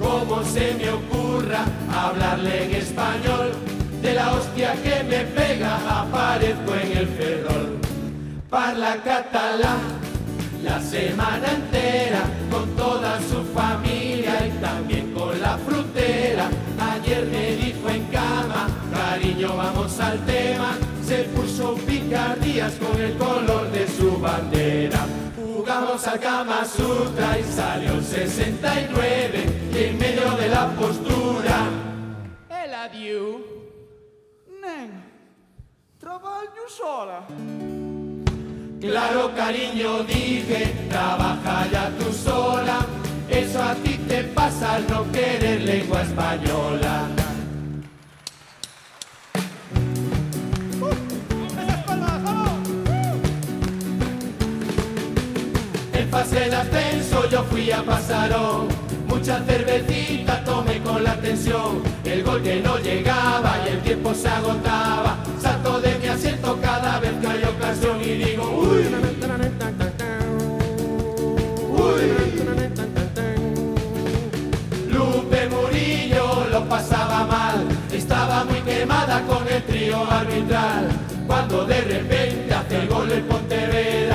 ¿Cómo 0.00 0.42
se 0.44 0.72
me 0.76 0.88
ocurra 0.88 1.66
hablarle 1.92 2.64
en 2.64 2.74
español? 2.76 3.52
De 4.00 4.14
la 4.14 4.32
hostia 4.32 4.72
que 4.82 5.04
me 5.04 5.24
pega 5.26 6.00
aparezco 6.00 6.74
en 6.74 6.96
el 6.96 7.08
ferrol. 7.08 7.78
Parla 8.48 8.96
catalán 9.04 10.03
la 10.64 10.80
semana 10.80 11.46
entera 11.52 12.22
con 12.50 12.68
toda 12.74 13.20
su 13.20 13.44
familia 13.52 14.46
y 14.46 14.50
también 14.60 15.12
con 15.12 15.38
la 15.40 15.58
frutera. 15.58 16.48
Ayer 16.80 17.26
me 17.26 17.56
dijo 17.56 17.88
en 17.88 18.04
cama, 18.06 18.68
cariño, 18.92 19.56
vamos 19.56 20.00
al 20.00 20.18
tema. 20.24 20.76
Se 21.06 21.24
puso 21.24 21.74
picardías 21.86 22.72
con 22.74 22.98
el 23.00 23.14
color 23.18 23.70
de 23.70 23.86
su 23.86 24.18
bandera. 24.18 25.06
Jugamos 25.36 26.06
al 26.06 26.18
Kama 26.18 26.64
Sutra 26.64 27.38
y 27.38 27.44
salió 27.44 27.92
el 27.92 28.04
69 28.04 29.46
y 29.72 29.84
en 29.84 29.98
medio 29.98 30.30
de 30.32 30.48
la 30.48 30.68
postura. 30.70 31.68
El 32.48 32.74
adiós. 32.74 33.36
Nen, 34.62 35.04
traballo 35.98 36.68
sola. 36.68 37.93
Claro, 38.84 39.34
cariño, 39.34 40.02
dije, 40.02 40.76
trabaja 40.90 41.66
ya 41.72 41.90
tú 41.98 42.12
sola. 42.12 42.84
Eso 43.30 43.62
a 43.62 43.74
ti 43.76 43.96
te 44.06 44.24
pasa 44.24 44.74
al 44.74 44.86
no 44.88 45.10
querer 45.10 45.62
lengua 45.62 46.02
española. 46.02 47.08
En 55.94 56.10
fase 56.10 56.40
de 56.50 56.54
ascenso 56.54 57.30
yo 57.30 57.42
fui 57.44 57.70
a 57.70 57.82
Pasarón. 57.82 58.68
Mucha 59.08 59.40
cervecita 59.44 60.44
tomé 60.44 60.82
con 60.82 61.02
la 61.02 61.16
tensión. 61.22 61.82
El 62.04 62.22
gol 62.22 62.42
que 62.42 62.60
no 62.60 62.76
llegaba 62.76 63.56
y 63.64 63.72
el 63.72 63.80
tiempo 63.80 64.12
se 64.12 64.28
agotaba. 64.28 65.16
Asiento 66.14 66.56
cada 66.62 67.00
vez 67.00 67.10
que 67.20 67.26
hay 67.26 67.42
ocasión 67.42 68.00
y 68.00 68.14
digo, 68.14 68.48
uy. 68.48 68.84
Lupe 74.92 75.48
Murillo 75.48 76.46
lo 76.52 76.68
pasaba 76.68 77.26
mal, 77.26 77.66
estaba 77.92 78.44
muy 78.44 78.60
quemada 78.60 79.22
con 79.22 79.42
el 79.48 79.60
trío 79.64 80.08
arbitral. 80.08 80.88
Cuando 81.26 81.64
de 81.66 81.80
repente 81.80 82.54
hace 82.54 82.76
el 82.82 82.88
gol 82.88 83.10
el 83.10 83.22
Ponte 83.24 84.12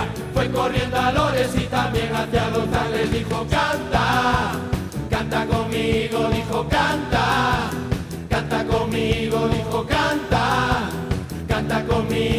corriendo 0.53 0.97
a 0.97 1.11
Lores 1.11 1.51
y 1.53 1.65
también 1.65 2.15
hacia 2.15 2.49
Lozán 2.49 2.91
les 2.93 3.11
dijo 3.11 3.45
canta, 3.49 4.53
canta 5.09 5.45
conmigo, 5.45 6.29
dijo 6.29 6.65
canta 6.69 7.58
me. 12.03 12.38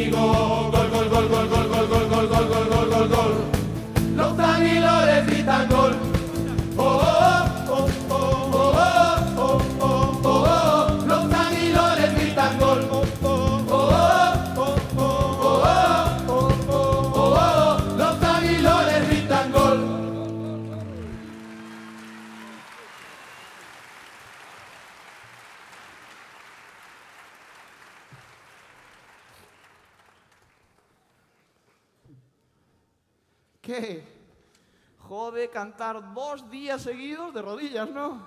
Jode 35.40 35.48
cantar 35.48 36.12
dos 36.12 36.50
días 36.50 36.82
seguidos 36.82 37.32
de 37.32 37.40
rodillas, 37.40 37.88
¿no? 37.88 38.20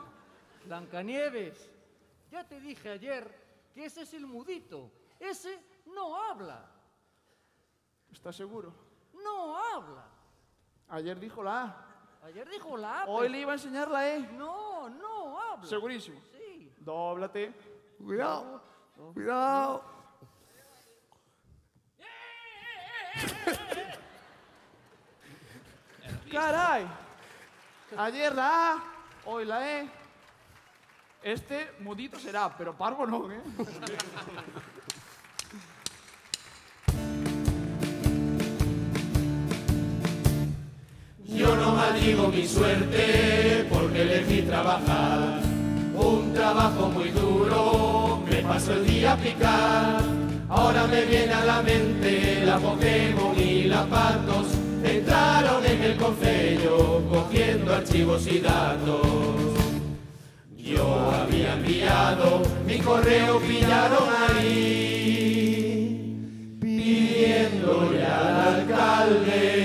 Blancanieves, 0.65 1.69
ya 2.32 2.43
te 2.43 2.60
dije 2.60 2.89
ayer 2.89 3.30
que 3.71 3.86
ese 3.86 4.02
es 4.02 4.13
el 4.15 4.26
mudito. 4.26 4.89
Ese 5.19 5.63
no 5.93 6.15
habla. 6.17 6.65
¿Estás 8.12 8.36
seguro? 8.36 8.73
No 9.23 9.56
habla. 9.63 10.08
Ayer 10.89 11.19
dijo 11.19 11.43
la 11.43 11.62
A. 11.63 12.26
Ayer 12.26 12.49
dijo 12.49 12.76
la 12.78 13.04
A, 13.04 13.06
Hoy 13.06 13.21
pero- 13.28 13.32
le 13.32 13.39
iba 13.41 13.52
a 13.52 13.56
enseñar 13.56 13.91
la 13.91 14.10
E. 14.10 14.19
No, 14.34 14.89
no 14.89 15.39
habla. 15.39 15.67
Segurísimo. 15.69 16.19
Sí. 16.32 16.73
Dóblate. 16.80 17.54
Cuidado, 17.99 18.60
cuidado. 19.13 19.84
¡Caray! 26.32 26.88
Ayer 27.97 28.34
la 28.34 28.73
A, 28.73 28.84
hoy 29.25 29.45
la 29.45 29.79
E. 29.79 29.88
Este 31.21 31.71
mudito 31.79 32.19
será, 32.19 32.56
pero 32.58 32.75
parvo 32.75 33.06
no, 33.06 33.32
¿eh? 33.32 33.41
Yo 41.25 41.56
no 41.56 41.75
maldigo 41.75 42.27
mi 42.29 42.47
suerte 42.47 43.67
porque 43.71 44.01
elegí 44.01 44.41
trabajar. 44.41 45.41
Un 45.95 46.34
trabajo 46.34 46.88
muy 46.88 47.10
duro, 47.12 48.23
me 48.25 48.41
paso 48.41 48.73
el 48.73 48.86
día 48.86 49.13
a 49.13 49.17
picar. 49.17 50.01
Ahora 50.49 50.88
me 50.88 51.06
viene 51.06 51.34
a 51.34 51.45
la 51.45 51.62
mente 51.62 52.43
la 52.45 52.58
Pokémon 52.58 53.39
y 53.39 53.63
la 53.63 53.86
Patos. 53.86 54.62
Entraron 54.84 55.65
en 55.65 55.82
el 55.82 55.96
concello 55.96 57.02
cogiendo 57.10 57.74
archivos 57.74 58.28
y 58.28 58.39
datos. 58.39 59.02
Yo 60.58 61.12
había 61.12 61.54
enviado 61.54 62.41
mi 62.65 62.80
correo, 62.80 63.39
pillaron 63.39 64.10
ahí, 64.30 65.38
pidiéndole 66.60 68.04
al 68.06 68.56
alcalde 68.56 69.63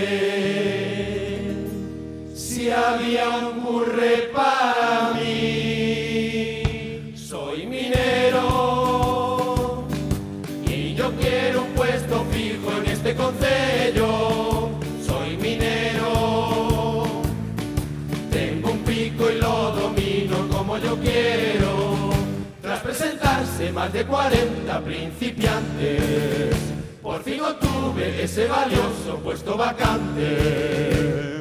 si 2.35 2.71
había 2.71 3.29
un 3.29 3.61
curre 3.61 4.31
para 4.33 5.13
mí. 5.15 5.28
Presentarse 23.69 23.73
más 23.73 23.93
de 23.93 24.05
40 24.05 24.81
principiantes, 24.81 26.57
por 27.03 27.23
fin 27.23 27.41
obtuve 27.41 28.23
ese 28.23 28.47
valioso 28.47 29.19
puesto 29.23 29.57
vacante. 29.57 31.37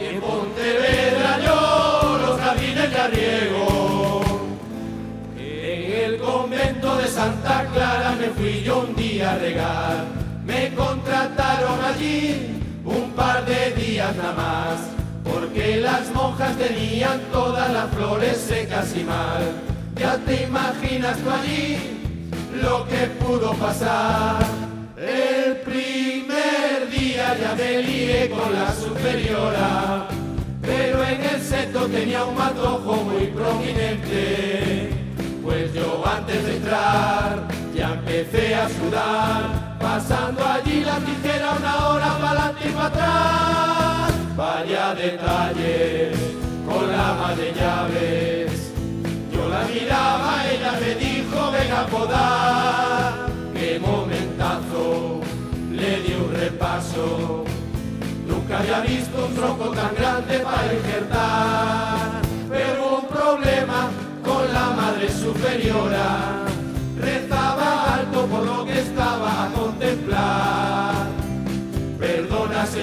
En 0.00 0.20
Pontevedra 0.20 1.38
yo 1.44 2.18
los 2.26 2.40
jardines 2.40 2.92
ya 2.92 3.06
riego. 3.08 4.22
En 5.38 6.12
el 6.12 6.20
convento 6.20 6.96
de 6.96 7.08
Santa 7.08 7.66
Clara 7.72 8.16
me 8.20 8.28
fui 8.28 8.62
yo 8.62 8.80
un 8.80 8.94
día 8.94 9.32
a 9.32 9.38
regar. 9.38 10.04
Me 10.44 10.74
contrataron 10.74 11.82
allí 11.82 12.63
par 13.16 13.44
de 13.44 13.72
días 13.72 14.14
nada 14.16 14.32
más. 14.32 14.80
Porque 15.24 15.76
las 15.78 16.12
monjas 16.12 16.56
tenían 16.56 17.20
todas 17.32 17.72
las 17.72 17.90
flores 17.90 18.36
secas 18.36 18.94
y 18.96 19.04
mal. 19.04 19.42
Ya 19.96 20.16
te 20.18 20.44
imaginas 20.44 21.16
tú 21.18 21.30
allí 21.30 21.76
lo 22.62 22.86
que 22.86 23.06
pudo 23.24 23.52
pasar. 23.54 24.44
El 24.96 25.56
primer 25.58 26.90
día 26.90 27.36
ya 27.38 27.54
me 27.54 27.82
lié 27.82 28.30
con 28.30 28.52
la 28.52 28.72
superiora, 28.72 30.06
pero 30.62 31.04
en 31.04 31.22
el 31.22 31.40
seto 31.40 31.86
tenía 31.86 32.24
un 32.24 32.36
matojo 32.36 32.96
muy 33.04 33.26
prominente. 33.26 34.90
Pues 35.42 35.74
yo 35.74 36.02
antes 36.06 36.44
de 36.46 36.56
entrar 36.56 37.48
ya 37.74 37.94
empecé 37.94 38.54
a 38.54 38.68
sudar, 38.68 39.73
pasando 39.84 40.42
allí 40.46 40.82
la 40.82 40.96
tijera 41.06 41.52
una 41.60 41.88
hora 41.88 42.10
para 42.18 42.30
adelante 42.30 42.68
y 42.68 42.72
para 42.72 42.86
atrás. 42.86 44.12
Vaya 44.34 44.94
detalles 44.94 46.18
con 46.66 46.90
la 46.90 47.10
ama 47.10 47.34
de 47.34 47.52
llaves. 47.58 48.72
Yo 49.32 49.42
la 49.54 49.62
miraba, 49.72 50.32
ella 50.52 50.72
me 50.80 50.92
dijo, 51.06 51.38
venga 51.56 51.80
a 51.82 51.86
podar. 51.86 53.12
Qué 53.54 53.78
momentazo, 53.78 55.20
le 55.70 55.90
di 56.02 56.12
un 56.14 56.30
repaso. 56.32 57.44
Nunca 58.26 58.60
había 58.60 58.80
visto 58.80 59.26
un 59.26 59.34
tronco 59.34 59.66
tan 59.80 59.94
grande 59.94 60.38
para 60.38 60.74
injertar. 60.78 62.22
Pero 62.48 62.80
un 63.00 63.06
problema 63.16 63.80
con 64.24 64.42
la 64.56 64.66
madre 64.80 65.08
superiora. 65.10 66.06
Rezaba 66.98 67.96
alto 67.96 68.26
por 68.26 68.42
lo 68.46 68.64
que 68.64 68.80
estaba 68.80 69.50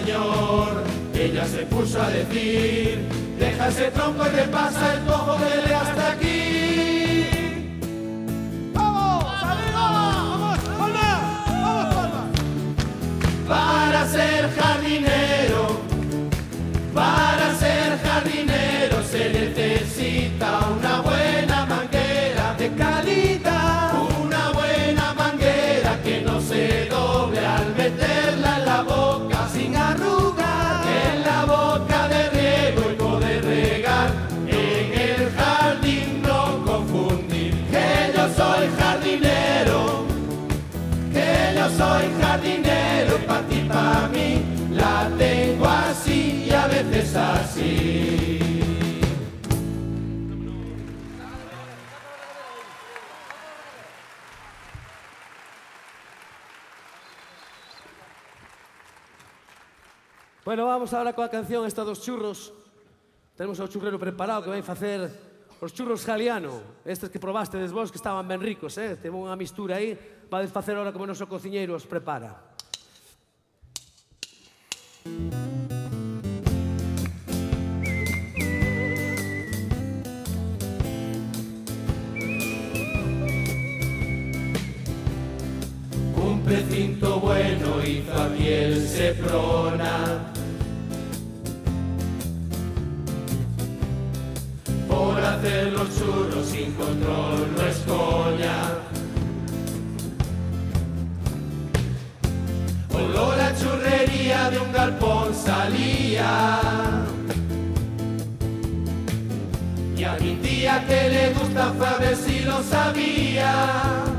señor, 0.01 0.83
ella 1.13 1.45
se 1.45 1.65
puso 1.65 2.01
a 2.01 2.09
decir, 2.09 2.99
deja 3.39 3.67
ese 3.67 3.91
tronco 3.91 4.25
y 4.25 4.29
repasa 4.29 4.93
el 4.93 5.05
tojo 5.05 5.37
de 5.37 5.75
hasta 5.75 6.11
aquí. 6.13 7.25
¡Vamos! 8.73 9.25
¡Vamos! 9.73 10.59
¡Palma! 10.59 11.45
¡Vamos, 11.47 11.95
Palma! 11.95 12.23
Para 13.47 14.07
ser 14.07 14.49
jardinero, 14.55 15.81
para 16.93 17.30
es 47.11 47.15
así. 47.15 48.39
Bueno, 60.43 60.65
vamos 60.65 60.91
agora 60.93 61.13
coa 61.13 61.29
canción 61.29 61.63
esta 61.67 61.83
dos 61.83 62.01
churros. 62.01 62.51
Tenemos 63.35 63.59
ao 63.59 63.67
churrero 63.67 63.99
preparado 63.99 64.43
que 64.43 64.51
vai 64.51 64.63
facer 64.63 65.07
os 65.61 65.71
churros 65.71 66.03
jaliano. 66.03 66.81
Estes 66.83 67.11
que 67.11 67.19
probaste 67.19 67.59
des 67.59 67.71
vos 67.71 67.91
que 67.91 67.99
estaban 67.99 68.27
ben 68.27 68.41
ricos, 68.41 68.75
eh? 68.79 68.95
Teve 68.95 69.15
unha 69.15 69.35
mistura 69.35 69.79
aí. 69.79 69.95
Vai 70.31 70.47
facer 70.47 70.75
ahora 70.75 70.91
como 70.91 71.07
o 71.07 71.11
noso 71.11 71.27
cociñeiro 71.27 71.75
os 71.75 71.87
prepara. 71.87 72.51
Música 75.01 75.80
precinto 86.51 87.21
bueno 87.21 87.75
a 88.13 88.27
piel 88.35 88.85
se 88.85 89.13
prona. 89.13 90.19
Por 94.89 95.23
hacer 95.23 95.71
los 95.71 95.87
churros 95.97 96.45
sin 96.45 96.73
control 96.73 97.47
no 97.55 97.61
es 97.71 97.77
coña. 97.87 98.57
Olor 102.93 103.39
a 103.39 103.55
churrería 103.55 104.49
de 104.49 104.59
un 104.59 104.71
galpón 104.73 105.33
salía. 105.33 106.59
Y 109.95 110.03
a 110.03 110.17
mi 110.19 110.35
tía 110.43 110.85
que 110.85 111.09
le 111.09 111.33
gusta 111.33 111.73
fue 111.77 111.87
a 111.87 111.97
ver 111.97 112.15
si 112.17 112.39
lo 112.41 112.61
sabía. 112.61 114.10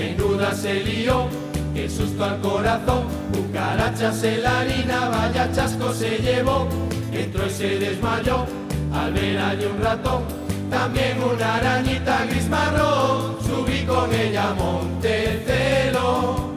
Menuda 0.00 0.54
se 0.54 0.82
lió, 0.82 1.28
qué 1.74 1.86
susto 1.86 2.24
al 2.24 2.40
corazón, 2.40 3.04
cucarachas 3.34 4.22
en 4.24 4.42
la 4.42 4.60
harina, 4.60 5.10
vaya 5.10 5.52
chasco 5.52 5.92
se 5.92 6.16
llevó, 6.16 6.66
entró 7.12 7.46
y 7.46 7.50
se 7.50 7.78
desmayó, 7.78 8.46
al 8.94 9.12
ver 9.12 9.38
allí 9.38 9.66
un 9.66 9.78
ratón, 9.82 10.22
también 10.70 11.22
una 11.22 11.56
arañita 11.56 12.24
gris 12.30 12.48
marrón, 12.48 13.36
subí 13.42 13.84
con 13.84 14.10
ella 14.14 14.48
a 14.48 14.54
Montecelo, 14.54 16.48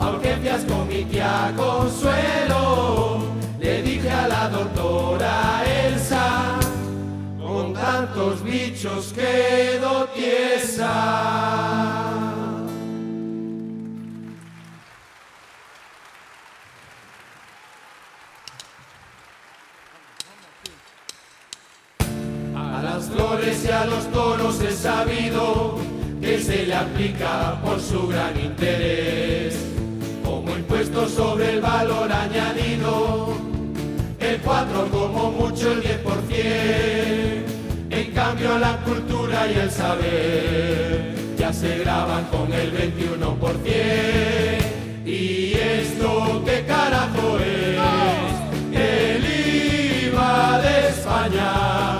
a 0.00 0.10
urgencias 0.10 0.64
con 0.64 0.88
mi 0.88 1.04
tía 1.04 1.52
Consuelo, 1.56 3.18
le 3.60 3.82
dije 3.82 4.10
a 4.10 4.26
la 4.26 4.48
doctora 4.48 5.62
Elsa, 5.86 6.58
con 7.40 7.74
tantos 7.74 8.42
bichos 8.42 9.12
quedo 9.14 10.08
tiesa. 10.16 12.07
Las 22.98 23.08
flores 23.10 23.64
y 23.64 23.68
a 23.70 23.84
los 23.84 24.10
toros 24.10 24.60
he 24.60 24.72
sabido 24.72 25.78
que 26.20 26.40
se 26.40 26.66
le 26.66 26.74
aplica 26.74 27.60
por 27.62 27.80
su 27.80 28.08
gran 28.08 28.36
interés. 28.40 29.54
Como 30.24 30.56
impuesto 30.56 31.08
sobre 31.08 31.54
el 31.54 31.60
valor 31.60 32.10
añadido, 32.10 33.34
el 34.18 34.40
4 34.40 34.88
como 34.90 35.30
mucho 35.30 35.74
el 35.74 35.82
10%. 35.82 37.44
En 37.90 38.10
cambio 38.12 38.54
a 38.54 38.58
la 38.58 38.78
cultura 38.78 39.46
y 39.46 39.54
el 39.58 39.70
saber 39.70 41.14
ya 41.38 41.52
se 41.52 41.78
graban 41.78 42.24
con 42.24 42.52
el 42.52 42.72
21%. 42.72 45.06
¿Y 45.06 45.52
esto 45.54 46.42
qué 46.44 46.64
carajo 46.66 47.38
es? 47.38 47.78
El 48.76 49.24
IVA 50.04 50.60
de 50.62 50.88
España, 50.88 51.97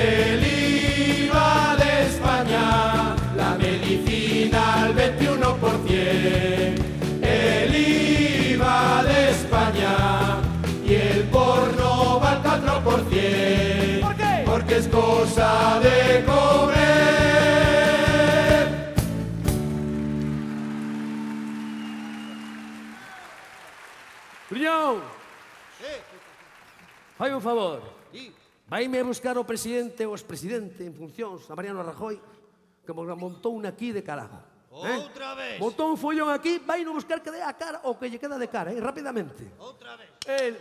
El 0.00 0.46
IVA 0.46 1.76
de 1.76 2.06
España, 2.06 3.16
la 3.36 3.56
medicina 3.58 4.84
al 4.84 4.94
21%. 4.94 6.84
El 7.20 7.74
IVA 7.74 9.02
de 9.02 9.30
España 9.30 10.38
y 10.86 10.94
el 10.94 11.24
porno 11.24 12.20
va 12.20 12.30
al 12.30 12.42
4%. 12.44 14.00
¿Por 14.00 14.14
qué? 14.14 14.44
Porque 14.46 14.76
es 14.76 14.86
cosa 14.86 15.80
de 15.80 16.24
comer. 16.24 16.78
Gruñón! 24.48 25.02
Fai 27.18 27.32
un 27.32 27.42
favor. 27.42 27.97
Vaime 28.68 29.00
a 29.00 29.04
buscar 29.04 29.32
o 29.40 29.48
presidente, 29.48 30.04
ou 30.04 30.12
presidente 30.20 30.84
en 30.84 30.92
funcións, 30.92 31.48
a 31.48 31.56
Mariano 31.56 31.80
Rajoy, 31.80 32.20
que 32.84 32.92
mo 32.92 33.00
montou 33.16 33.56
un 33.56 33.64
aquí 33.64 33.96
de 33.96 34.04
carajo. 34.04 34.44
Eh? 34.84 34.96
Outra 35.00 35.32
vez. 35.32 35.56
Montou 35.56 35.88
un 35.88 35.96
follón 35.96 36.28
aquí, 36.28 36.60
vai 36.60 36.84
no 36.84 36.92
buscar 36.92 37.24
que 37.24 37.32
dé 37.32 37.40
a 37.40 37.56
cara 37.56 37.80
o 37.88 37.96
que 37.96 38.12
lle 38.12 38.20
queda 38.20 38.36
de 38.36 38.44
cara, 38.52 38.68
eh? 38.68 38.76
rapidamente. 38.76 39.56
Outra 39.56 39.96
vez. 39.96 40.12
El, 40.28 40.60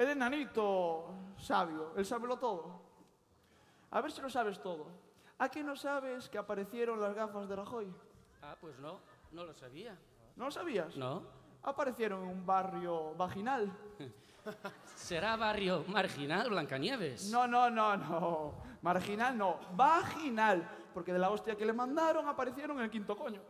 el 0.00 0.08
enanito 0.16 1.36
sabio, 1.36 1.92
el 2.00 2.08
sábelo 2.08 2.40
todo. 2.40 2.72
A 3.92 4.00
ver 4.00 4.08
se 4.10 4.16
si 4.16 4.22
lo 4.24 4.32
sabes 4.32 4.56
todo. 4.64 4.88
¿A 5.36 5.52
qué 5.52 5.60
no 5.62 5.76
sabes 5.76 6.32
que 6.32 6.40
aparecieron 6.40 6.96
las 7.04 7.12
gafas 7.12 7.44
de 7.48 7.56
Rajoy? 7.56 7.92
Ah, 8.40 8.56
pues 8.58 8.78
no, 8.80 9.00
no 9.32 9.44
lo 9.44 9.52
sabía. 9.52 9.92
¿No 10.36 10.46
lo 10.46 10.50
sabías? 10.50 10.96
No. 10.96 11.22
Aparecieron 11.62 12.24
en 12.24 12.28
un 12.30 12.46
barrio 12.46 13.12
vaginal. 13.14 13.68
¿Será 14.94 15.36
barrio 15.36 15.84
marginal, 15.88 16.48
Blancanieves? 16.50 17.30
No, 17.30 17.46
no, 17.46 17.70
no, 17.70 17.96
no. 17.96 18.54
Marginal 18.82 19.36
no. 19.36 19.58
Vaginal. 19.74 20.68
Porque 20.94 21.12
de 21.12 21.18
la 21.18 21.30
hostia 21.30 21.56
que 21.56 21.66
le 21.66 21.72
mandaron 21.72 22.26
aparecieron 22.28 22.78
en 22.78 22.84
el 22.84 22.90
quinto 22.90 23.16
coño. 23.16 23.40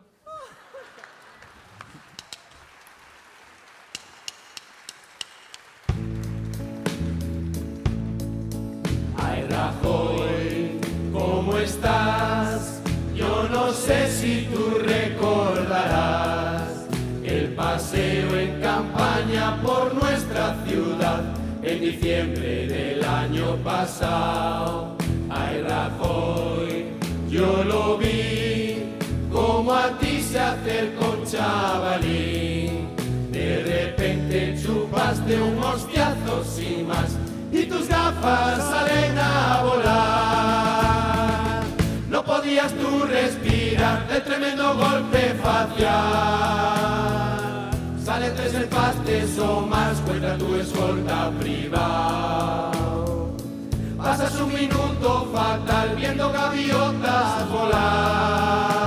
Diciembre 21.91 22.67
del 22.67 23.05
año 23.05 23.57
pasado. 23.63 24.97
Ay, 25.31 25.63
Rajoy, 25.63 26.87
yo 27.31 27.63
lo 27.63 27.97
vi 27.99 28.83
como 29.33 29.73
a 29.73 29.97
ti 29.99 30.21
se 30.21 30.41
acercó 30.41 31.17
un 31.19 31.25
chavalín. 31.25 32.89
De 33.31 33.63
repente 33.63 34.57
chupaste 34.61 35.41
un 35.41 35.63
hostiazo 35.63 36.43
sin 36.45 36.89
más 36.89 37.17
y 37.53 37.67
tus 37.67 37.87
gafas 37.89 38.69
salen 38.71 39.17
a 39.19 39.63
volar. 39.63 41.63
No 42.09 42.25
podías 42.25 42.73
tú 42.73 43.05
respirar 43.05 44.09
del 44.09 44.25
tremendo 44.25 44.75
golpe 44.75 45.37
facial. 45.43 46.76
Sale 48.47 48.59
tres 48.59 48.63
empastes 48.63 49.39
o 49.41 49.61
más, 49.63 49.99
cuenta 50.03 50.39
tu 50.39 50.55
escolta 50.55 51.33
privado. 51.41 53.31
Pasas 53.97 54.41
un 54.41 54.55
minuto 54.55 55.29
fatal 55.33 55.97
viendo 55.97 56.31
gaviotas 56.31 57.51
volar. 57.51 58.87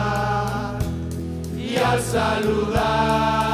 Y 1.58 1.76
al 1.76 2.02
saludar 2.02 3.49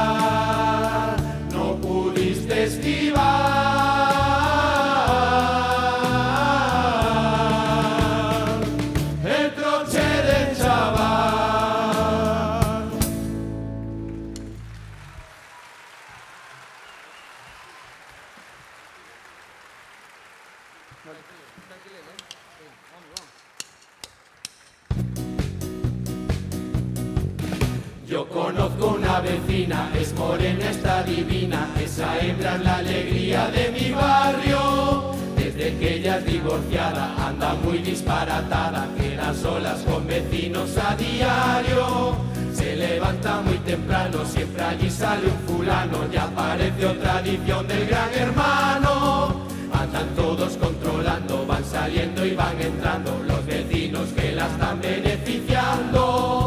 morena, 30.36 30.70
está 30.70 31.02
divina, 31.02 31.68
esa 31.82 32.18
hembra 32.18 32.56
es 32.56 32.64
la 32.64 32.76
alegría 32.76 33.48
de 33.48 33.70
mi 33.70 33.90
barrio. 33.92 35.14
Desde 35.34 35.78
que 35.78 35.94
ella 35.94 36.18
es 36.18 36.26
divorciada, 36.26 37.14
anda 37.26 37.54
muy 37.54 37.78
disparatada, 37.78 38.86
queda 38.98 39.32
solas 39.32 39.80
con 39.82 40.06
vecinos 40.06 40.76
a 40.76 40.94
diario. 40.96 42.16
Se 42.52 42.76
levanta 42.76 43.40
muy 43.40 43.56
temprano, 43.58 44.24
siempre 44.26 44.62
allí 44.62 44.90
sale 44.90 45.26
un 45.26 45.38
fulano, 45.48 46.10
ya 46.12 46.24
aparece 46.24 46.84
otra 46.84 47.20
edición 47.20 47.66
del 47.66 47.86
gran 47.86 48.12
hermano. 48.14 49.46
Andan 49.72 50.08
todos 50.16 50.56
controlando, 50.58 51.46
van 51.46 51.64
saliendo 51.64 52.26
y 52.26 52.34
van 52.34 52.60
entrando 52.60 53.22
los 53.26 53.44
vecinos 53.46 54.08
que 54.14 54.32
la 54.32 54.46
están 54.48 54.80
beneficiando. 54.82 56.45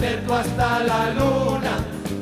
Acerco 0.00 0.34
hasta 0.34 0.78
la 0.80 1.10
luna, 1.10 1.72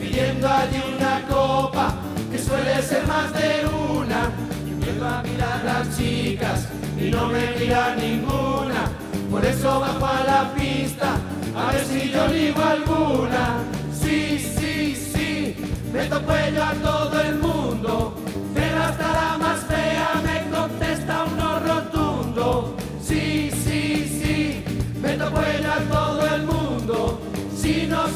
pidiendo 0.00 0.48
allí 0.48 0.82
una 0.96 1.22
copa, 1.28 1.94
que 2.28 2.36
suele 2.36 2.82
ser 2.82 3.06
más 3.06 3.32
de 3.32 3.66
una. 3.66 4.32
Y 4.66 4.70
empiezo 4.70 5.06
a 5.06 5.22
mirar 5.22 5.64
las 5.64 5.96
chicas 5.96 6.66
y 7.00 7.08
no 7.08 7.28
me 7.28 7.52
mira 7.56 7.94
ninguna, 7.94 8.90
por 9.30 9.44
eso 9.44 9.78
bajo 9.78 10.06
a 10.06 10.24
la 10.24 10.54
pista, 10.54 11.18
a 11.56 11.72
ver 11.72 11.84
si 11.84 12.10
yo 12.10 12.26
ligo 12.26 12.60
alguna. 12.60 13.60
Sí, 13.92 14.40
sí, 14.58 14.96
sí, 14.96 15.56
meto 15.92 16.20
cuello 16.22 16.64
a 16.64 16.72
todo 16.72 17.20
el 17.20 17.36
mundo, 17.36 18.14
pero 18.54 18.82
hasta 18.82 19.06
la 19.06 19.38
más 19.38 19.60
fea 19.60 20.20
me 20.24 20.50
contesta 20.50 21.26
uno 21.32 21.60
rotundo. 21.60 22.76
Sí, 23.00 23.52
sí, 23.52 24.20
sí, 24.20 24.64
meto 25.00 25.30
cuello 25.30 25.72
a 25.72 25.78
todo 25.92 26.07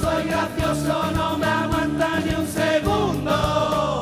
soy 0.00 0.24
gracioso 0.24 1.10
no 1.14 1.38
me 1.38 1.46
aguanta 1.46 2.20
ni 2.20 2.34
un 2.34 2.46
segundo. 2.46 4.00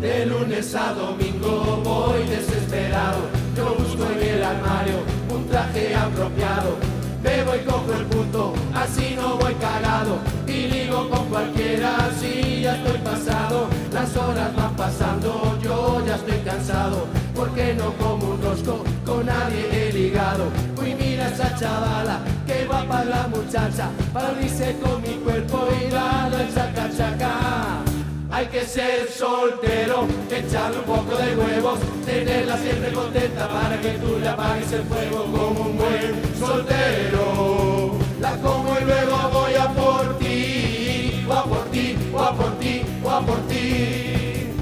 De 0.00 0.26
lunes 0.26 0.74
a 0.74 0.92
domingo 0.92 1.80
voy 1.84 2.24
desesperado. 2.24 3.20
Yo 3.56 3.74
busco 3.74 4.04
en 4.10 4.22
el 4.22 4.44
armario 4.44 4.98
un 5.30 5.46
traje 5.48 5.94
apropiado. 5.94 6.85
Bebo 7.26 7.56
y 7.56 7.58
cojo 7.64 7.92
el 7.92 8.06
punto, 8.06 8.54
así 8.72 9.16
no 9.16 9.36
voy 9.36 9.52
cagado. 9.54 10.18
Y 10.46 10.68
ligo 10.68 11.10
con 11.10 11.26
cualquiera, 11.26 12.06
así 12.06 12.60
ya 12.62 12.76
estoy 12.76 12.98
pasado. 12.98 13.66
Las 13.92 14.16
horas 14.16 14.54
van 14.54 14.76
pasando, 14.76 15.58
yo 15.60 16.04
ya 16.06 16.14
estoy 16.14 16.38
cansado. 16.44 17.08
Porque 17.34 17.74
no 17.74 17.92
como 17.94 18.34
un 18.34 18.42
rosco, 18.42 18.84
con 19.04 19.26
nadie 19.26 19.66
he 19.72 19.92
ligado. 19.92 20.44
Uy, 20.80 20.94
mira 20.94 21.28
esa 21.28 21.52
chavala, 21.56 22.20
que 22.46 22.64
guapa 22.64 23.04
la 23.04 23.26
muchacha. 23.26 23.90
Para 24.12 24.30
unirse 24.30 24.76
con 24.80 25.02
mi 25.02 25.14
cuerpo 25.24 25.66
y 25.80 25.90
dado 25.90 26.38
el 26.38 26.54
chaca. 26.54 27.82
Hay 28.30 28.46
que 28.46 28.64
ser 28.64 29.08
soltero, 29.08 30.06
echarle 30.30 30.78
un 30.78 30.84
poco 30.84 31.16
de 31.16 31.34
huevos, 31.34 31.78
tenerla 32.04 32.56
siempre 32.58 32.92
contenta 32.92 33.48
para 33.48 33.80
que 33.80 33.90
tú 33.92 34.18
le 34.20 34.28
apagues 34.28 34.72
el 34.72 34.82
fuego 34.82 35.24
como 35.24 35.60
un 35.62 35.78
buen 35.78 36.25
soltero. 36.38 37.98
La 38.20 38.36
como 38.36 38.76
y 38.80 38.84
luego 38.84 39.30
voy 39.32 39.54
a 39.54 39.68
por 39.68 40.18
ti, 40.18 41.24
o 41.28 41.32
a 41.32 41.44
por 41.44 41.64
ti, 41.70 41.96
o 42.12 42.18
a 42.20 42.32
por 42.32 42.58
ti, 42.58 42.82
a 43.08 43.20
por 43.20 43.38
ti. 43.48 44.52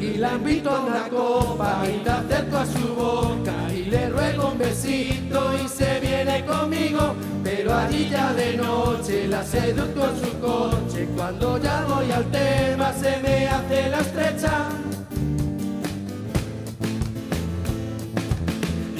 Y 0.00 0.16
la 0.18 0.34
invito 0.34 0.70
a 0.70 0.80
una 0.80 1.08
copa 1.08 1.82
y 1.86 2.04
la 2.04 2.18
acerco 2.18 2.56
a 2.58 2.66
su 2.66 2.94
boca 2.94 3.54
y 3.72 3.84
le 3.84 4.08
ruego 4.10 4.50
un 4.52 4.58
besito 4.58 5.52
y 5.62 5.68
se 5.68 6.00
viene 6.00 6.44
conmigo. 6.44 7.14
Pero 7.42 7.74
allí 7.74 8.08
ya 8.10 8.32
de 8.32 8.56
noche 8.56 9.26
la 9.28 9.42
seduzco 9.42 10.04
en 10.04 10.20
su 10.20 10.38
coche. 10.40 11.08
Cuando 11.16 11.58
ya 11.58 11.84
voy 11.88 12.10
al 12.10 12.30
tema 12.30 12.92
se 12.92 13.16
me 13.22 13.48
hace 13.48 13.88
la 13.90 14.00
estrecha. 14.00 14.68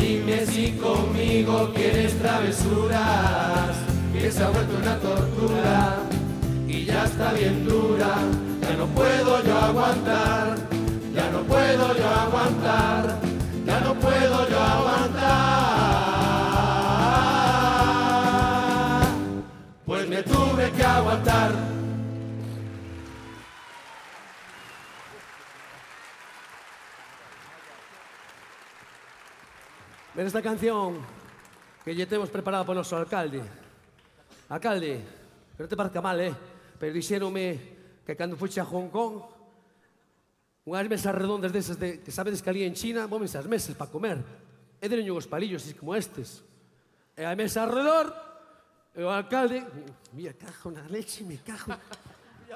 Dime 0.07 0.45
si 0.45 0.73
conmigo 0.73 1.73
quieres 1.75 2.13
travesuras, 2.19 3.75
que 4.13 4.31
se 4.31 4.43
ha 4.43 4.51
vuelto 4.51 4.77
una 4.77 4.99
tortura 4.99 5.97
y 6.69 6.85
ya 6.85 7.05
está 7.05 7.33
bien 7.33 7.65
dura. 7.65 8.17
Ya 8.61 8.77
no 8.77 8.87
puedo 8.89 9.43
yo 9.43 9.59
aguantar, 9.59 10.57
ya 11.15 11.31
no 11.31 11.39
puedo 11.45 11.97
yo 11.97 12.07
aguantar, 12.07 13.19
ya 13.65 13.81
no 13.81 13.95
puedo 13.95 14.47
yo 14.51 14.61
aguantar. 14.61 15.15
Pues 19.87 20.07
me 20.07 20.23
tuve 20.23 20.71
que 20.77 20.85
aguantar. 20.85 21.74
Ven 30.15 30.31
esta 30.31 30.41
canción 30.41 31.03
que 31.83 31.91
lle 31.91 32.07
temos 32.07 32.31
preparada 32.31 32.63
para 32.63 32.79
o 32.79 32.87
noso 32.87 32.95
alcalde. 32.95 33.43
Alcalde, 34.47 35.03
pero 35.59 35.67
te 35.67 35.75
parca 35.75 35.99
mal, 35.99 36.23
eh? 36.23 36.31
Pero 36.79 36.95
dixéronme 36.95 37.59
que 38.07 38.15
cando 38.15 38.39
fuxe 38.39 38.63
a 38.63 38.65
Hong 38.65 38.95
Kong 38.95 39.27
unhas 40.71 40.87
mesas 40.87 41.19
redondas 41.19 41.51
desas 41.51 41.83
de, 41.83 41.99
que 41.99 42.15
sabedes 42.15 42.47
que 42.47 42.47
ali 42.47 42.63
en 42.63 42.79
China 42.79 43.11
moven 43.11 43.27
esas 43.27 43.51
mesas 43.51 43.75
para 43.75 43.91
comer. 43.91 44.23
E 44.79 44.87
dereño 44.87 45.19
os 45.19 45.27
palillos 45.27 45.67
así 45.67 45.75
como 45.75 45.99
estes. 45.99 46.47
E 47.19 47.27
a 47.27 47.35
mesa 47.35 47.67
alrededor 47.67 48.15
e 48.95 49.03
o 49.03 49.11
alcalde, 49.11 49.67
mira, 50.15 50.31
cajo 50.39 50.71
na 50.71 50.87
leche, 50.87 51.27
me 51.27 51.43
cajo. 51.43 51.75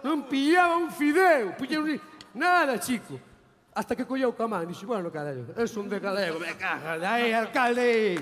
Non 0.07 0.31
pillaba 0.31 0.79
un 0.79 0.95
fideo, 0.95 1.59
pillaba 1.59 1.91
un... 1.91 1.99
Nada, 2.39 2.79
chico. 2.79 3.19
Hasta 3.79 3.95
que 3.95 4.05
colleu 4.05 4.33
ca 4.33 4.49
man, 4.49 4.67
dixo, 4.67 4.89
bueno, 4.89 5.09
carallo, 5.09 5.55
es 5.57 5.77
un 5.77 5.89
de 5.89 6.01
galego, 6.01 6.41
me 6.41 6.53
caja, 6.57 6.95
aí, 6.95 7.33
alcalde! 7.33 8.19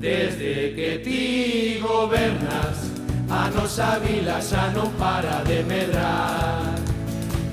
Desde 0.00 0.74
que 0.74 0.98
ti 1.04 1.78
gobernas, 1.80 2.90
a 3.30 3.50
nosa 3.54 4.00
vila 4.00 4.42
xa 4.42 4.74
non 4.74 4.90
para 4.98 5.46
de 5.46 5.62
medrar. 5.62 6.74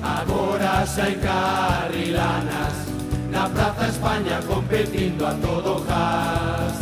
Agora 0.02 0.82
xa 0.82 1.06
hai 1.06 1.14
carrilanas, 1.22 2.74
na 3.30 3.46
Praza 3.54 3.86
España 3.86 4.42
competindo 4.50 5.30
a 5.30 5.34
todo 5.38 5.78
gas. 5.86 6.74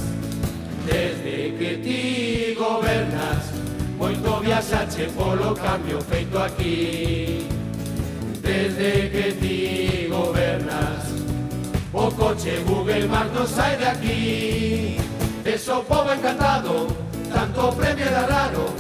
Desde 0.89 1.53
que 1.61 1.71
ti 1.85 2.57
gobernas, 2.57 3.56
moito 4.07 4.39
viaxache 4.41 5.07
polo 5.17 5.53
cambio 5.55 6.01
feito 6.01 6.39
aquí. 6.39 7.49
Desde 8.41 9.11
que 9.11 9.33
ti 9.41 10.07
gobernas 10.09 11.03
O 11.93 12.09
coche 12.13 12.63
Google 12.65 13.09
Maps 13.09 13.33
non 13.35 13.47
sai 13.47 13.75
de 13.77 13.87
aquí. 13.95 14.97
Tes 15.43 15.67
povo 15.89 16.13
encantado 16.13 16.87
Tanto 17.35 17.73
premio 17.75 18.07
era 18.07 18.27
raro 18.27 18.71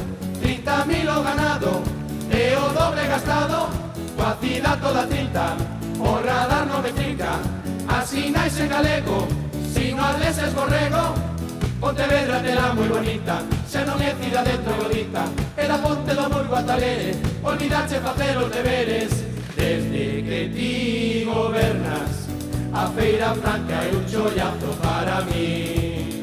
30.000 0.40 1.18
o 1.18 1.22
ganado 1.26 1.82
E 2.30 2.54
o 2.54 2.66
doble 2.70 3.02
gastado 3.10 3.66
Coa 4.14 4.38
cidade 4.40 4.80
toda 4.80 5.06
tinta 5.10 5.56
O 5.98 6.22
radar 6.22 6.66
non 6.70 6.82
me 6.82 6.92
trinca. 6.94 7.42
Asinais 7.88 8.54
en 8.62 8.68
galego 8.70 9.26
Si 9.74 9.90
no 9.90 10.06
es 10.22 10.54
borrego 10.54 11.35
Pontevedra 11.80 12.40
tela 12.40 12.72
moi 12.72 12.88
bonita 12.88 13.44
Xa 13.68 13.84
non 13.84 14.00
é 14.00 14.16
cidade 14.16 14.56
troglodita 14.64 15.28
E 15.60 15.64
da 15.68 15.76
ponte 15.76 16.08
do 16.16 16.24
Murgo 16.32 16.56
a 16.56 16.62
Talere 16.62 17.12
Olvidache 17.44 18.00
facer 18.00 18.36
os 18.38 18.48
deberes. 18.50 19.12
Desde 19.54 20.24
que 20.24 20.40
ti 20.56 21.24
gobernas 21.28 22.32
A 22.72 22.88
feira 22.96 23.34
franca 23.34 23.76
é 23.84 23.92
un 23.92 24.04
chollazo 24.08 24.72
para 24.80 25.20
mí. 25.28 26.20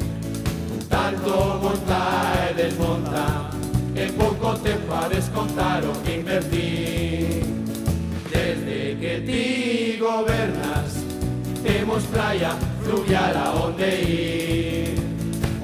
Tanto 0.90 1.30
monta 1.62 2.02
e 2.50 2.54
desmonta 2.54 3.50
En 3.94 4.10
pouco 4.18 4.58
tempo 4.58 4.90
a 4.92 5.06
descontar 5.06 5.84
o 5.86 5.92
que 6.02 6.18
invertí 6.18 7.46
Desde 8.26 8.98
que 8.98 9.14
ti 9.22 9.98
gobernas 10.02 10.98
Temos 11.62 12.02
praia 12.10 12.50
fluvial 12.82 13.34
a 13.38 13.46
onde 13.54 13.90
ir 14.02 15.03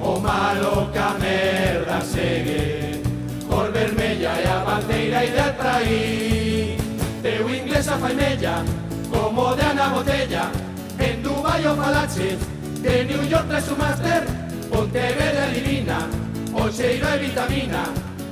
O 0.01 0.19
malo 0.19 0.89
que 0.91 0.97
a 0.97 1.13
merda 1.19 2.01
segue 2.01 3.01
Cor 3.47 3.71
vermella 3.71 4.33
e 4.41 4.47
a 4.47 4.59
bandeira 4.65 5.25
e 5.25 5.29
de 5.29 5.51
traí. 5.59 6.77
Teu 7.21 7.47
inglés 7.49 7.87
a 7.87 7.97
faimella 7.97 8.63
Como 9.11 9.55
de 9.55 9.61
Ana 9.61 9.89
Botella. 9.89 10.51
En 10.97 11.21
Dubai 11.21 11.65
o 11.67 11.75
falache 11.75 12.37
De 12.81 13.05
New 13.05 13.29
York 13.29 13.47
tras 13.47 13.65
su 13.65 13.75
máster. 13.75 14.23
Pontevedra 14.71 15.47
divina 15.53 16.07
O 16.53 16.71
xeiro 16.71 17.07
e 17.07 17.17
vitamina. 17.19 17.83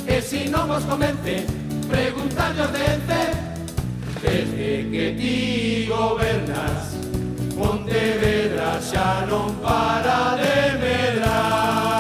E 0.08 0.22
si 0.22 0.50
non 0.50 0.66
vos 0.68 0.84
convence 0.86 1.46
Preguntarlle 1.88 2.62
os 2.66 2.72
de 2.74 2.82
Ence. 2.82 3.24
Desde 4.22 4.90
que 4.92 5.06
ti 5.18 5.88
gobernas 5.88 7.09
Pontevedra 7.60 8.80
xa 8.80 9.28
non 9.28 9.52
para 9.60 10.40
de 10.40 10.80
medrar. 10.80 12.00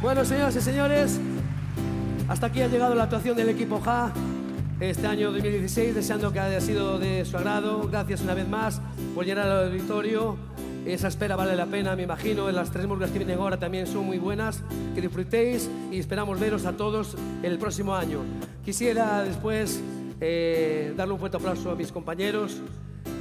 Bueno, 0.00 0.24
señoras 0.24 0.56
y 0.56 0.60
señores, 0.62 1.20
hasta 2.28 2.46
aquí 2.46 2.62
ha 2.62 2.68
llegado 2.68 2.94
la 2.94 3.04
actuación 3.04 3.36
del 3.36 3.50
equipo 3.50 3.78
JA 3.84 4.10
este 4.80 5.06
año 5.06 5.30
2016, 5.30 5.94
deseando 5.94 6.32
que 6.32 6.40
haya 6.40 6.62
sido 6.62 6.98
de 6.98 7.26
su 7.26 7.36
agrado. 7.36 7.86
Gracias 7.88 8.22
una 8.22 8.32
vez 8.32 8.48
más 8.48 8.80
por 9.14 9.26
llenar 9.26 9.46
el 9.46 9.68
auditorio. 9.68 10.36
Esa 10.86 11.08
espera 11.08 11.34
vale 11.34 11.56
la 11.56 11.66
pena, 11.66 11.96
me 11.96 12.02
imagino. 12.02 12.50
Las 12.50 12.70
tres 12.70 12.86
murgas 12.86 13.10
que 13.10 13.18
vienen 13.18 13.38
ahora 13.38 13.58
también 13.58 13.86
son 13.86 14.04
muy 14.04 14.18
buenas. 14.18 14.62
Que 14.94 15.00
disfrutéis 15.00 15.70
y 15.90 15.98
esperamos 15.98 16.38
veros 16.38 16.66
a 16.66 16.76
todos 16.76 17.16
el 17.42 17.58
próximo 17.58 17.94
año. 17.94 18.20
Quisiera 18.64 19.22
después 19.22 19.80
eh, 20.20 20.92
darle 20.96 21.14
un 21.14 21.20
fuerte 21.20 21.38
aplauso 21.38 21.70
a 21.70 21.74
mis 21.74 21.90
compañeros 21.90 22.60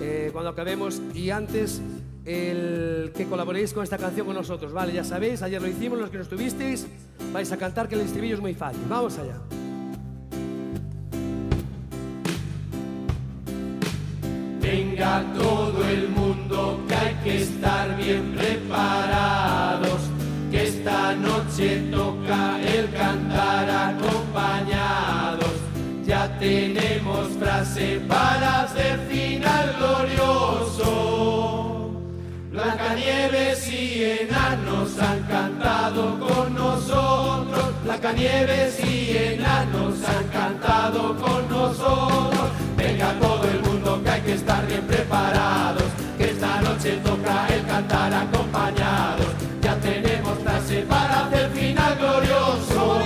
eh, 0.01 0.30
cuando 0.34 0.49
acabemos 0.49 1.01
y 1.14 1.30
antes 1.30 1.82
el 2.26 3.11
que 3.16 3.26
colaboréis 3.26 3.74
con 3.74 3.84
esta 3.84 3.97
canción 3.97 4.26
con 4.26 4.36
nosotros, 4.36 4.72
¿vale? 4.72 4.93
Ya 4.93 5.03
sabéis, 5.03 5.41
ayer 5.41 5.61
lo 5.61 5.68
hicimos, 5.68 5.99
los 5.99 6.09
que 6.09 6.18
no 6.18 6.24
estuvisteis, 6.24 6.88
vais 7.34 7.51
a 7.51 7.57
cantar 7.57 7.88
que 7.88 7.95
el 7.95 8.01
estribillo 8.01 8.36
es 8.36 8.41
muy 8.41 8.53
fácil. 8.53 8.82
Vamos 8.89 9.18
allá. 9.18 9.62
Venga 14.76 15.21
todo 15.36 15.88
el 15.88 16.09
mundo 16.09 16.84
que 16.88 16.95
hay 16.95 17.13
que 17.24 17.43
estar 17.43 17.95
bien 17.95 18.34
preparados, 18.36 20.01
que 20.49 20.63
esta 20.63 21.13
noche 21.13 21.84
toca 21.91 22.59
el 22.59 22.91
cantar 22.91 23.69
acompañados. 23.69 25.53
Ya 26.03 26.39
tenemos 26.39 27.28
frase 27.39 28.01
para 28.07 28.63
hacer 28.63 28.97
final 29.11 29.76
glorioso. 29.78 30.89
Blancanieves 32.49 33.71
y 33.71 34.03
enanos 34.21 34.97
han 34.97 35.21
cantado 35.36 36.19
con 36.19 36.55
nosotros. 36.55 37.65
Blancanieves 37.84 38.80
y 38.84 39.17
enanos 39.17 40.03
han 40.03 40.28
cantado 40.30 41.15
con 41.17 41.47
nosotros. 41.47 42.49
Venga 42.76 43.13
todo 43.19 43.43
el 43.43 43.62
que 44.01 44.09
hay 44.09 44.21
que 44.21 44.33
estar 44.33 44.65
bien 44.65 44.81
preparados. 44.87 45.83
Que 46.17 46.31
esta 46.31 46.61
noche 46.61 46.99
toca 47.03 47.47
el 47.47 47.65
cantar 47.65 48.13
acompañados. 48.13 49.27
Ya 49.61 49.75
tenemos 49.75 50.39
frase 50.39 50.85
para 50.89 51.25
hacer 51.25 51.49
final 51.51 51.95
glorioso. 51.97 53.01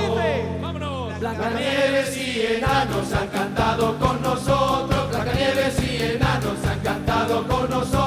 Blancanieves 1.19 2.17
y 2.17 2.41
enanos 2.57 3.11
han 3.13 3.27
cantado 3.27 3.97
con 3.97 4.21
nosotros. 4.21 5.09
Blancanieves 5.09 5.83
y 5.83 6.03
enanos 6.03 6.65
han 6.65 6.79
cantado 6.79 7.47
con 7.47 7.69
nosotros. 7.69 8.06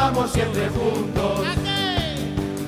Volvamos 0.00 0.30
siempre 0.30 0.66
juntos 0.70 1.46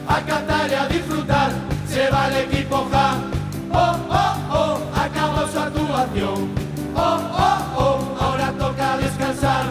a 0.07 0.21
cantar 0.21 0.71
y 0.71 0.75
a 0.75 0.87
disfrutar. 0.87 1.51
Se 1.89 2.11
va 2.11 2.29
el 2.29 2.37
equipo 2.45 2.87
Ja. 2.93 3.23
Oh, 3.73 3.97
oh, 4.11 4.37
oh, 4.53 4.79
acabó 4.95 5.49
su 5.49 5.59
actuación. 5.59 6.51
Oh, 6.95 7.21
oh, 7.33 7.59
oh, 7.79 8.17
ahora 8.21 8.53
toca 8.53 8.99
descansar. 8.99 9.65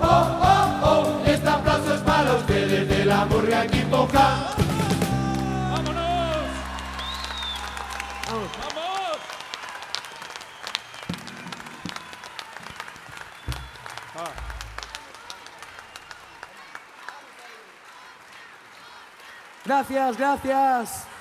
Oh, 0.00 0.26
oh, 0.42 0.88
oh, 0.88 1.22
este 1.26 1.48
aplauso 1.50 1.94
es 1.94 2.00
para 2.00 2.32
ustedes 2.32 2.88
de 2.88 3.04
la 3.04 3.26
murga 3.26 3.66
equipo 3.66 4.08
Ja. 4.10 4.61
Gracias, 19.72 20.18
gracias. 20.18 21.11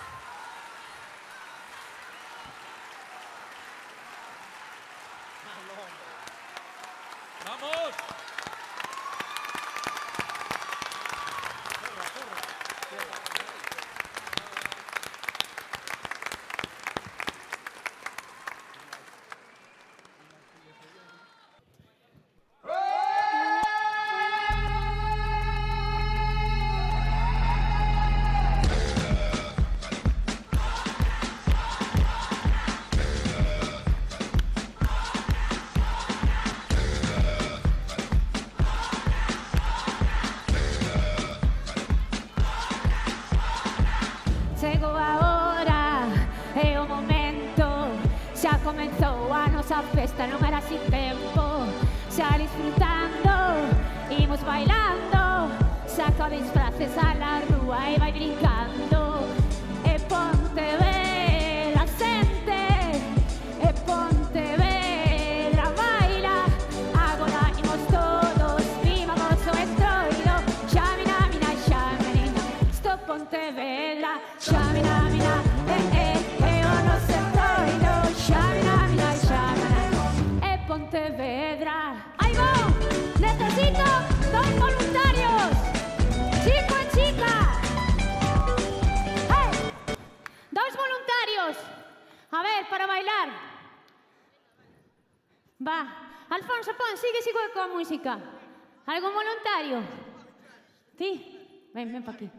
ven 102.02 102.04
para 102.04 102.18
aquí. 102.18 102.30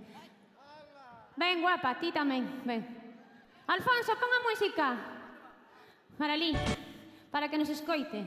Ven, 1.37 1.63
guapa, 1.63 1.95
ti 1.99 2.13
tamén, 2.13 2.45
ven. 2.67 2.83
Alfonso, 3.67 4.13
pon 4.19 4.29
a 4.29 4.41
música. 4.45 4.87
Maralí, 6.19 6.53
para 7.31 7.49
que 7.49 7.57
nos 7.57 7.71
escoite 7.71 8.21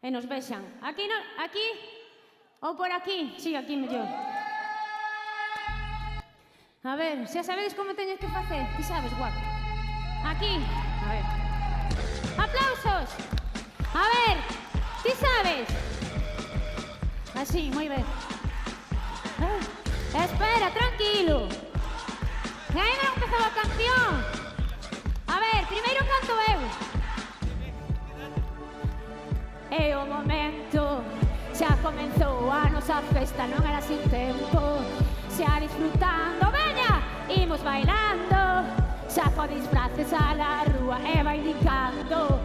e 0.00 0.08
nos 0.08 0.24
vexan. 0.24 0.64
Aquí, 0.80 1.04
no, 1.04 1.18
aquí 1.42 1.66
ou 2.62 2.72
por 2.74 2.88
aquí? 2.88 3.36
Si, 3.36 3.52
sí, 3.52 3.56
aquí 3.56 3.76
mellor. 3.76 4.06
A 6.86 6.94
ver, 6.94 7.26
xa 7.26 7.42
sabedes 7.42 7.74
como 7.74 7.92
teñes 7.92 8.16
que 8.16 8.30
facer. 8.30 8.64
Ti 8.78 8.82
sabes, 8.82 9.12
guapa. 9.18 9.42
Aquí. 10.24 10.56
A 11.04 11.06
ver. 11.10 11.26
Aplausos. 12.38 13.10
A 13.92 14.06
ver, 14.08 14.36
ti 15.02 15.12
sabes. 15.18 15.66
Así, 17.34 17.68
moi 17.74 17.90
ben. 17.90 18.06
Ah. 19.36 19.85
Espera, 20.24 20.70
tranquilo. 20.70 21.48
Que 22.72 22.78
aí 22.80 22.94
non 23.00 23.12
empezou 23.16 23.42
a 23.44 23.50
canción. 23.52 24.08
A 25.28 25.36
ver, 25.40 25.60
primeiro 25.68 26.02
canto 26.08 26.32
eu. 26.52 26.60
É 29.70 29.96
o 29.96 30.04
momento 30.06 31.04
xa 31.56 31.76
comenzou 31.80 32.52
a 32.52 32.68
nosa 32.68 33.00
festa, 33.12 33.46
non 33.48 33.64
era 33.64 33.80
sin 33.80 34.00
tempo. 34.12 34.84
Xa 35.32 35.60
disfrutando, 35.60 36.52
veña, 36.52 37.00
imos 37.28 37.60
bailando. 37.64 38.64
Saco 39.08 39.48
disfraces 39.48 40.12
a 40.12 40.34
la 40.34 40.64
rúa 40.68 41.00
e 41.00 41.22
vai 41.24 41.40
indicando. 41.40 42.40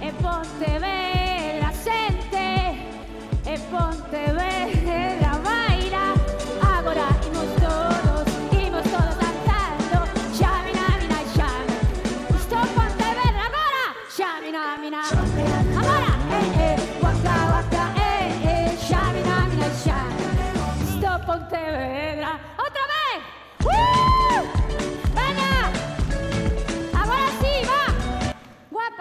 E 0.00 0.12
ponte 0.20 0.68
ver 0.84 1.64
a 1.64 1.72
xente, 1.72 2.76
e 3.48 3.54
ponte 3.72 4.20
ver 4.36 4.81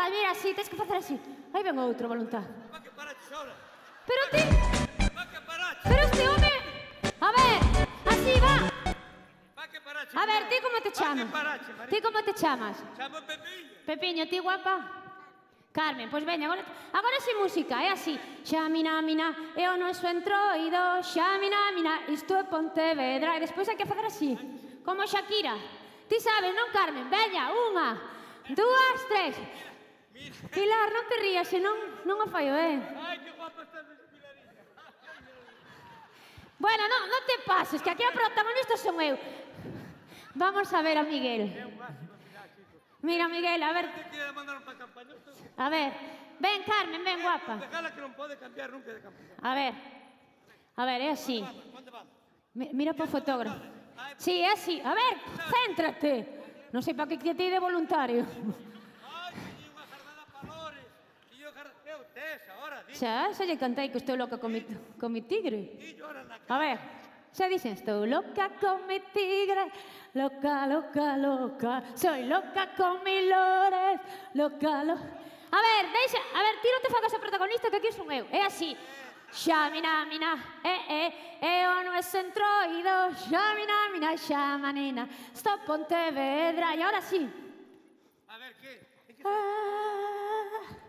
Palmeira, 0.01 0.31
así, 0.31 0.51
tens 0.55 0.67
que 0.67 0.75
facer 0.75 0.97
así. 0.97 1.15
Aí 1.53 1.61
ven 1.61 1.77
outro, 1.77 2.09
voluntad. 2.09 2.41
Va 2.73 2.81
que 2.81 2.89
para 2.89 3.13
xora. 3.21 3.53
Pero 4.09 4.23
ti... 4.33 4.41
Va 5.13 5.23
que 5.29 5.39
Pero 5.85 6.01
este 6.09 6.23
home... 6.25 6.53
A 7.21 7.29
ver, 7.37 7.59
así 8.09 8.33
va. 8.41 8.55
Va 9.53 9.65
que 9.69 9.79
para 9.85 10.01
A 10.01 10.23
ver, 10.25 10.49
ti 10.49 10.57
como 10.57 10.81
te 10.81 10.91
chamas? 10.91 11.29
Ti 11.87 12.01
como 12.01 12.19
te 12.23 12.33
chamas? 12.33 12.77
Chamo 12.97 13.21
Pepiño. 13.29 13.69
Pepiño, 13.85 14.25
ti 14.25 14.39
guapa? 14.39 14.75
Carmen, 15.71 16.09
pois 16.09 16.25
veña, 16.25 16.47
agora, 16.47 16.65
agora 16.91 17.17
si 17.21 17.35
música, 17.35 17.83
é 17.85 17.91
así. 17.93 18.17
Xa, 18.43 18.67
mina, 18.69 18.99
mina, 19.03 19.53
é 19.55 19.69
o 19.69 19.77
noso 19.77 20.09
entroido, 20.09 20.81
xa, 21.05 21.37
mina, 21.37 21.71
mina, 21.77 21.93
isto 22.09 22.33
é 22.33 22.43
Pontevedra. 22.49 23.37
E 23.37 23.39
despois 23.45 23.69
hai 23.69 23.77
que 23.77 23.85
facer 23.85 24.05
así, 24.09 24.33
como 24.81 25.05
Shakira. 25.05 25.53
Ti 26.09 26.17
sabes, 26.19 26.57
non, 26.57 26.73
Carmen? 26.73 27.05
Veña, 27.05 27.53
unha, 27.53 28.01
dúas, 28.49 28.99
tres. 29.05 29.37
Pilar, 30.51 30.87
non 30.91 31.05
te 31.07 31.15
rías, 31.21 31.47
senón 31.47 31.77
non 32.03 32.17
o 32.21 32.27
fallo, 32.27 32.53
eh? 32.57 32.77
Ai, 32.97 33.17
que 33.21 33.31
estás 33.31 33.85
de 33.87 34.01
Bueno, 36.61 36.83
non, 36.85 37.01
non 37.09 37.21
te 37.25 37.41
pases, 37.41 37.81
que 37.81 37.89
aquí 37.89 38.05
a 38.05 38.13
protagonista 38.13 38.77
son 38.77 39.01
eu. 39.01 39.17
Vamos 40.37 40.69
a 40.69 40.81
ver 40.85 40.97
a 40.97 41.03
Miguel. 41.03 41.49
Mira, 43.01 43.25
Miguel, 43.27 43.63
a 43.63 43.73
ver... 43.73 43.89
A 45.57 45.69
ver, 45.69 45.91
ven, 46.37 46.61
Carmen, 46.61 47.01
ven, 47.03 47.19
guapa. 47.21 47.57
Que 47.65 48.01
non 48.01 48.13
pode 48.13 48.37
cambiar 48.37 48.69
nunca 48.69 48.93
de 48.93 49.01
campaña. 49.01 49.33
A 49.41 49.51
ver, 49.57 49.73
a 50.77 50.83
ver, 50.85 50.99
é 51.01 51.09
así. 51.17 51.41
Mira 52.53 52.93
para 52.93 53.09
o 53.09 53.13
fotógrafo. 53.13 53.57
Ah, 53.97 54.13
eh, 54.13 54.15
sí, 54.21 54.37
é 54.37 54.53
así. 54.53 54.77
A 54.85 54.93
ver, 54.93 55.17
céntrate. 55.49 56.69
Non 56.69 56.85
sei 56.85 56.93
para 56.93 57.09
que 57.09 57.17
te 57.17 57.33
de 57.49 57.59
voluntario. 57.59 58.21
Xa, 62.93 63.31
xa 63.31 63.43
lle 63.47 63.57
cantei 63.57 63.89
que 63.89 63.99
estou 63.99 64.15
loca 64.19 64.37
con 64.37 64.51
mi, 64.51 64.61
con 64.99 65.11
mi 65.11 65.21
tigre. 65.23 65.79
A 66.47 66.57
ver, 66.59 66.77
xa 67.31 67.47
dixen, 67.47 67.79
estou 67.79 68.03
loca 68.03 68.51
con 68.59 68.83
mi 68.87 68.99
tigre, 69.15 69.71
loca, 70.13 70.67
loca, 70.67 71.15
loca, 71.15 71.73
soy 71.95 72.27
loca 72.27 72.75
con 72.75 73.03
mi 73.03 73.27
lores, 73.31 73.99
loca, 74.35 74.83
loca. 74.83 75.07
A 75.51 75.59
ver, 75.59 75.83
deixa, 75.91 76.19
a 76.35 76.39
ver, 76.43 76.55
ti 76.63 76.67
non 76.71 76.83
te 76.83 76.91
fagas 76.91 77.13
a 77.15 77.19
protagonista 77.19 77.71
que 77.71 77.79
aquí 77.79 77.91
son 77.91 78.11
eu, 78.11 78.27
é 78.31 78.43
así. 78.43 78.75
Xa, 79.31 79.71
mina, 79.71 80.03
mina, 80.11 80.35
eh, 80.59 81.07
eh, 81.39 81.63
eu 81.63 81.87
no 81.87 81.95
es 81.95 82.11
entroido, 82.11 83.15
xa, 83.31 83.55
mina, 83.55 83.87
mina, 83.95 84.11
xa, 84.19 84.59
manina, 84.59 85.07
estou 85.31 85.55
Pontevedra, 85.63 86.75
e 86.75 86.83
ahora 86.83 86.99
sí. 86.99 87.23
A 88.27 88.35
ver, 88.37 88.51
que? 88.59 88.71
Ah, 89.23 90.81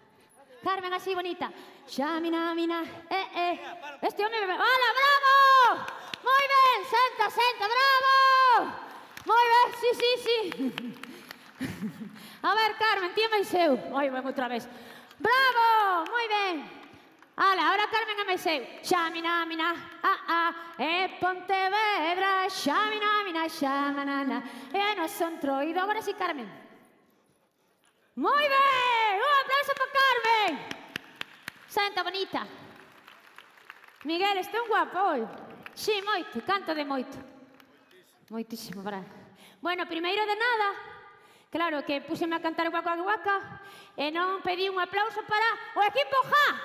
Carmen, 0.62 0.92
así 0.94 1.14
bonita. 1.14 1.52
Xa, 1.86 2.20
mina, 2.20 2.54
mina, 2.54 2.82
eh, 3.10 3.28
eh. 3.34 3.60
Este 4.02 4.24
home... 4.24 4.46
Me... 4.46 4.54
Hola, 4.54 4.88
bravo! 5.00 5.84
Moi 6.22 6.44
ben, 6.52 6.84
senta, 6.86 7.30
senta, 7.30 7.66
bravo! 7.66 8.72
Moi 9.26 9.44
ben, 9.52 9.68
sí, 9.80 9.90
sí, 10.00 10.10
sí. 10.24 10.38
A 12.42 12.54
ver, 12.54 12.76
Carmen, 12.76 13.12
ti 13.14 13.28
máis 13.28 13.52
eu. 13.54 13.78
Oi, 13.92 14.10
ben, 14.10 14.26
outra 14.26 14.48
vez. 14.48 14.68
Bravo, 15.18 16.10
moi 16.10 16.28
ben. 16.28 16.64
Ala, 17.36 17.62
ahora 17.68 17.88
Carmen 17.88 18.18
é 18.18 18.24
máis 18.24 18.46
eu. 18.46 18.62
Xa, 18.82 19.10
mina, 19.10 19.44
mina, 19.46 19.74
ah, 20.02 20.20
ah, 20.28 20.50
e 20.78 21.08
Pontevedra, 21.20 22.48
xa, 22.48 22.90
mina, 22.90 23.24
mina, 23.24 23.48
xa, 23.48 23.92
manana, 23.92 24.42
e 24.72 24.94
no 24.94 25.08
son 25.08 25.38
troido. 25.38 25.80
Agora 25.80 26.00
sí, 26.00 26.14
Carmen. 26.14 26.48
Moi 28.16 28.48
ben, 28.48 29.20
un 29.20 29.34
aplauso 29.42 29.72
para 29.74 29.92
Carmen. 29.98 30.81
Santa 31.72 32.02
bonita. 32.02 32.46
Miguel, 34.04 34.36
este 34.36 34.60
un 34.60 34.68
guapo 34.68 34.98
hoy. 34.98 35.26
Sí, 35.72 36.02
moito, 36.04 36.44
canta 36.44 36.74
de 36.74 36.84
moito. 36.84 37.16
Moitísimo, 38.28 38.84
para. 38.84 39.02
Bueno, 39.62 39.88
primeiro 39.88 40.26
de 40.26 40.36
nada, 40.36 40.74
claro 41.50 41.82
que 41.82 42.02
puseme 42.02 42.36
a 42.36 42.42
cantar 42.42 42.68
guaca 42.68 42.94
guaca 42.96 43.62
e 43.96 44.12
non 44.12 44.44
pedí 44.44 44.68
un 44.68 44.76
aplauso 44.84 45.24
para 45.24 45.48
o 45.72 45.80
equipo 45.88 46.16
Ja. 46.28 46.60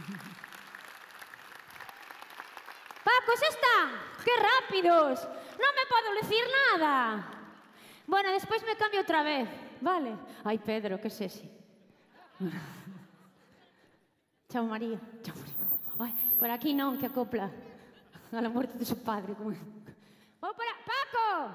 Pacos 3.04 3.40
están, 3.52 4.00
que 4.24 4.32
rápidos. 4.32 5.28
Non 5.60 5.72
me 5.76 5.84
podo 5.92 6.08
decir 6.24 6.44
nada. 6.72 7.20
Bueno, 8.08 8.32
despois 8.32 8.64
me 8.64 8.80
cambio 8.80 9.04
outra 9.04 9.20
vez 9.20 9.65
vale. 9.80 10.16
Ai, 10.44 10.58
Pedro, 10.58 10.98
que 10.98 11.10
sexy. 11.10 11.50
chao, 14.48 14.64
María. 14.64 15.00
Chao, 15.22 15.34
María. 15.36 15.54
Ai, 15.98 16.12
por 16.38 16.50
aquí 16.50 16.74
non, 16.74 16.98
que 16.98 17.06
acopla. 17.06 17.50
A 18.32 18.40
la 18.40 18.48
muerte 18.48 18.76
do 18.76 18.84
seu 18.84 18.96
padre. 18.96 19.34
Como... 19.34 19.50
Vou 20.40 20.54
para... 20.54 20.74
Paco! 20.84 21.54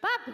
Paco! 0.00 0.32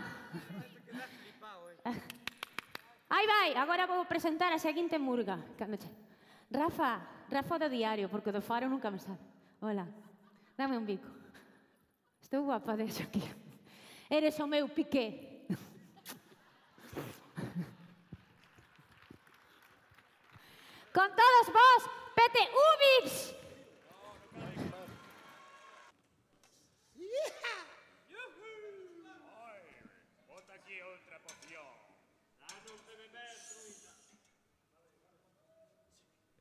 Aí 3.08 3.26
vai, 3.26 3.54
agora 3.56 3.86
vou 3.86 4.04
presentar 4.04 4.52
a 4.52 4.58
seguinte 4.58 4.98
murga. 4.98 5.38
Rafa, 6.50 7.00
Rafa 7.30 7.58
do 7.58 7.68
diario, 7.70 8.08
porque 8.08 8.30
do 8.30 8.42
faro 8.42 8.68
nunca 8.68 8.90
me 8.90 8.98
sabe. 8.98 9.18
Hola, 9.60 9.88
dame 10.56 10.76
un 10.76 10.84
bico. 10.84 11.08
Estou 12.20 12.44
guapa 12.44 12.76
de 12.76 12.84
aquí. 12.84 13.22
Eres 14.10 14.38
o 14.40 14.46
meu 14.46 14.68
piqué. 14.68 15.25
Con 20.96 21.10
todos 21.10 21.46
vos, 21.52 21.90
Pete 22.14 22.48
Ubix. 22.64 23.34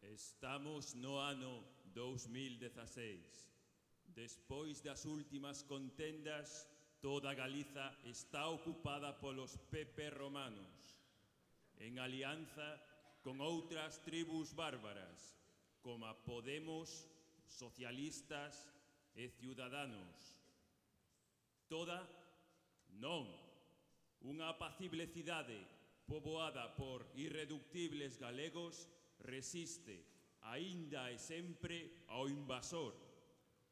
Estamos 0.04 0.96
no 0.96 1.20
ano 1.20 1.62
2016. 1.94 3.52
Despois 4.16 4.82
das 4.82 5.04
últimas 5.04 5.64
contendas, 5.64 6.66
toda 7.02 7.34
Galiza 7.34 7.92
está 8.06 8.48
ocupada 8.48 9.20
polos 9.20 9.58
Pepe 9.70 10.10
romanos, 10.12 10.96
en 11.78 12.00
alianza 12.00 12.95
con 13.26 13.42
outras 13.42 13.98
tribus 14.06 14.54
bárbaras, 14.54 15.34
como 15.82 16.06
Podemos, 16.30 17.10
socialistas 17.50 18.70
e 19.18 19.26
ciudadanos. 19.34 20.14
Toda, 21.66 22.06
non, 23.02 23.26
unha 24.22 24.54
apacible 24.54 25.10
cidade 25.10 25.58
poboada 26.06 26.70
por 26.78 27.02
irreductibles 27.18 28.22
galegos 28.22 28.86
resiste 29.26 30.06
aínda 30.46 31.10
e 31.10 31.18
sempre 31.18 32.06
ao 32.14 32.30
invasor. 32.30 32.94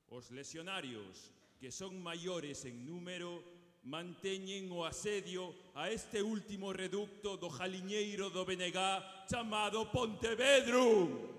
Os 0.09 0.33
lesionarios, 0.33 1.29
que 1.61 1.69
son 1.69 2.01
maiores 2.01 2.65
en 2.65 2.89
número, 2.89 3.45
manteñen 3.85 4.73
o 4.73 4.81
asedio 4.81 5.53
a 5.77 5.93
este 5.93 6.25
último 6.25 6.73
reducto 6.73 7.37
do 7.37 7.53
Jaliñeiro 7.53 8.33
do 8.33 8.41
Benegá 8.49 9.12
chamado 9.27 9.91
Pontevedro. 9.91 11.33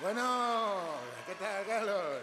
Bueno, 0.00 0.94
que 1.26 1.34
tal, 1.34 1.66
Carlos? 1.66 2.22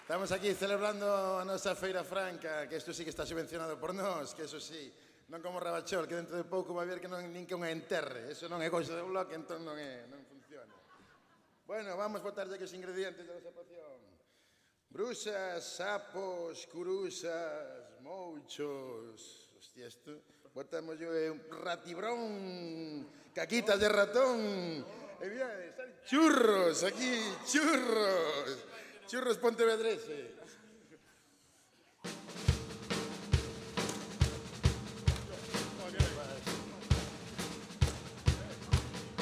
Estamos 0.00 0.32
aquí 0.32 0.54
celebrando 0.54 1.38
a 1.38 1.44
nosa 1.44 1.76
Feira 1.76 2.02
Franca, 2.02 2.68
que 2.68 2.76
isto 2.76 2.92
sí 2.92 3.04
que 3.04 3.10
está 3.10 3.24
subvencionado 3.24 3.78
por 3.78 3.94
nós, 3.94 4.34
que 4.34 4.44
eso 4.48 4.58
sí, 4.58 4.92
non 5.28 5.40
como 5.44 5.60
Rabachol, 5.60 6.08
que 6.08 6.16
dentro 6.16 6.36
de 6.36 6.44
pouco 6.48 6.72
vai 6.72 6.88
ver 6.88 7.00
que 7.00 7.08
non 7.08 7.22
nin 7.28 7.44
que 7.44 7.56
unha 7.56 7.68
enterre, 7.68 8.32
eso 8.32 8.48
non 8.48 8.60
é 8.64 8.68
cousa 8.72 8.96
de 8.96 9.04
bloque, 9.04 9.36
entón 9.36 9.62
non 9.64 9.76
é, 9.76 10.08
non 10.08 10.20
funciona. 10.24 10.72
Bueno, 11.68 11.96
vamos 11.96 12.20
botarlle 12.24 12.56
que 12.56 12.68
os 12.68 12.76
ingredientes 12.76 13.24
da 13.24 13.36
nosa 13.36 13.52
poción. 13.52 14.00
Bruxas, 14.92 15.64
sapos, 15.64 16.68
curusas, 16.68 17.96
mouchos, 18.04 19.41
Hostia, 19.62 19.86
esto. 19.86 20.10
Botamos 20.56 20.98
yo 20.98 21.08
un 21.30 21.40
ratibrón, 21.62 23.06
caquitas 23.32 23.78
de 23.78 23.88
ratón. 23.88 24.84
Eh, 25.20 25.30
mira, 25.30 25.48
churros, 26.04 26.82
aquí, 26.82 27.22
churros. 27.46 28.58
Churros 29.06 29.38
Pontevedreses. 29.38 30.30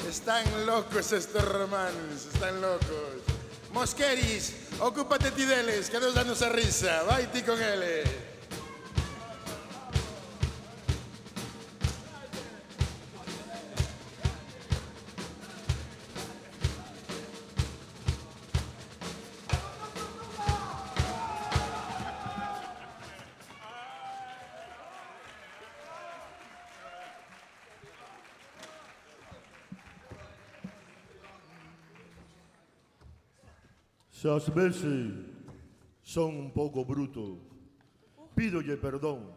Están 0.09 0.65
locos 0.65 1.11
estos 1.11 1.47
romanos, 1.47 2.25
están 2.33 2.59
locos. 2.59 3.21
Mosqueris, 3.71 4.55
ocúpate 4.79 5.29
ti 5.29 5.45
deles, 5.45 5.91
que 5.91 5.99
Deus 5.99 6.15
danos 6.15 6.41
a 6.41 6.49
risa. 6.49 7.03
Vai 7.03 7.31
ti 7.31 7.43
con 7.43 7.61
eles. 7.61 8.30
Se 34.21 34.29
ás 34.29 34.53
veces 34.53 35.13
son 36.03 36.35
un 36.35 36.51
pouco 36.53 36.85
bruto, 36.85 37.39
pídolle 38.35 38.77
perdón. 38.77 39.33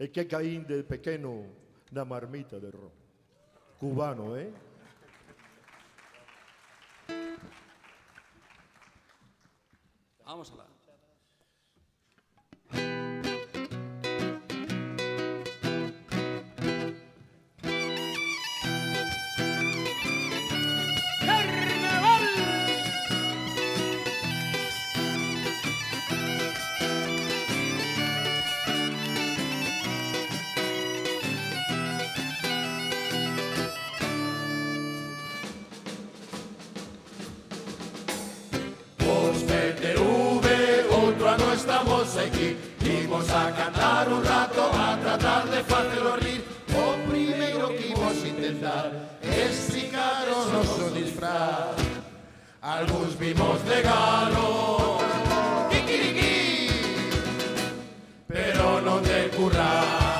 É 0.00 0.08
que 0.08 0.24
caín 0.24 0.64
de 0.64 0.80
pequeno 0.80 1.52
na 1.92 2.02
marmita 2.02 2.56
de 2.56 2.72
ron. 2.72 2.88
Cubano, 3.76 4.40
eh? 4.40 4.48
Vamos 10.24 10.48
alá. 10.48 10.64
Os 10.64 10.73
aquí 42.12 42.56
Imos 42.84 43.30
a 43.30 43.50
cantar 43.52 44.08
un 44.08 44.22
rato 44.24 44.62
a 44.74 44.96
tratar 45.00 45.48
de 45.48 45.62
facelo 45.64 46.16
rir 46.16 46.44
O 46.74 47.10
primeiro 47.10 47.68
que 47.68 47.88
imos 47.88 48.16
intentar 48.24 48.90
Esticar 49.22 50.28
o 50.28 50.44
noso 50.52 50.90
disfraz. 50.90 51.76
Algúns 52.60 53.18
vimos 53.18 53.64
de 53.64 53.82
galo 53.82 54.98
Kikiriki 55.70 56.68
Pero 58.28 58.80
non 58.80 59.00
de 59.02 59.30
currar 59.36 60.13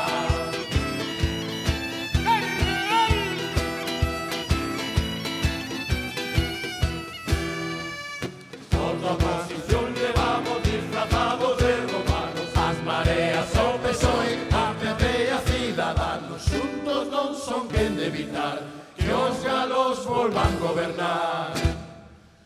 volvan 20.25 20.59
gobernar. 20.59 21.53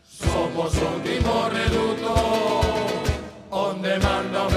Somos 0.03 0.73
un 0.75 1.01
primo 1.01 1.49
reduto 1.49 2.13
onde 3.51 3.97
manda 3.99 4.47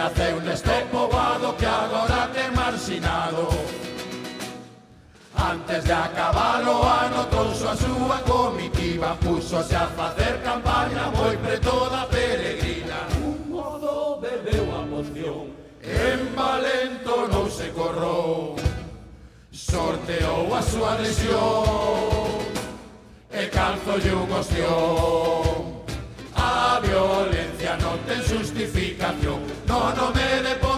naceu 0.00 0.40
neste 0.40 0.76
poboado 0.90 1.52
que 1.58 1.66
agora 1.66 2.30
ten 2.32 2.50
marxinado. 2.54 3.48
Antes 5.36 5.84
de 5.84 5.92
acabar 5.92 6.62
o 6.66 6.82
ano 6.82 7.24
trouxo 7.26 7.68
a 7.68 7.76
súa 7.76 8.18
comitiva 8.32 9.16
Puxose 9.20 9.74
a 9.74 9.86
facer 9.86 10.42
campaña 10.42 11.10
moi 11.16 11.36
preto 11.36 11.88
da 11.90 12.04
peregrina. 12.06 13.00
Un 13.24 13.38
modo 13.48 14.18
bebeu 14.20 14.66
a 14.80 14.82
moción 14.92 15.44
En 15.82 16.20
Valento 16.34 17.14
non 17.32 17.48
se 17.50 17.68
corrou. 17.78 18.56
Sorteou 19.52 20.54
a 20.54 20.62
súa 20.62 20.92
lesión 21.00 22.40
E 23.30 23.46
calzo 23.48 23.96
lle 24.02 24.12
un 24.12 24.32
ostión 24.32 25.69
A 26.50 26.80
violencia 26.82 27.78
non 27.78 27.94
ten 28.10 28.18
justificación. 28.26 29.38
No 29.70 29.94
nome 29.94 30.26
de 30.42 30.54
Pontevedra 30.58 30.69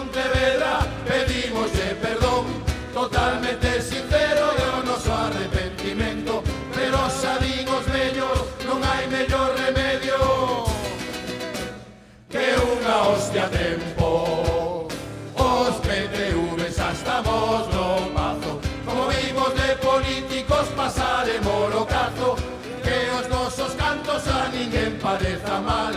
mal 25.61 25.93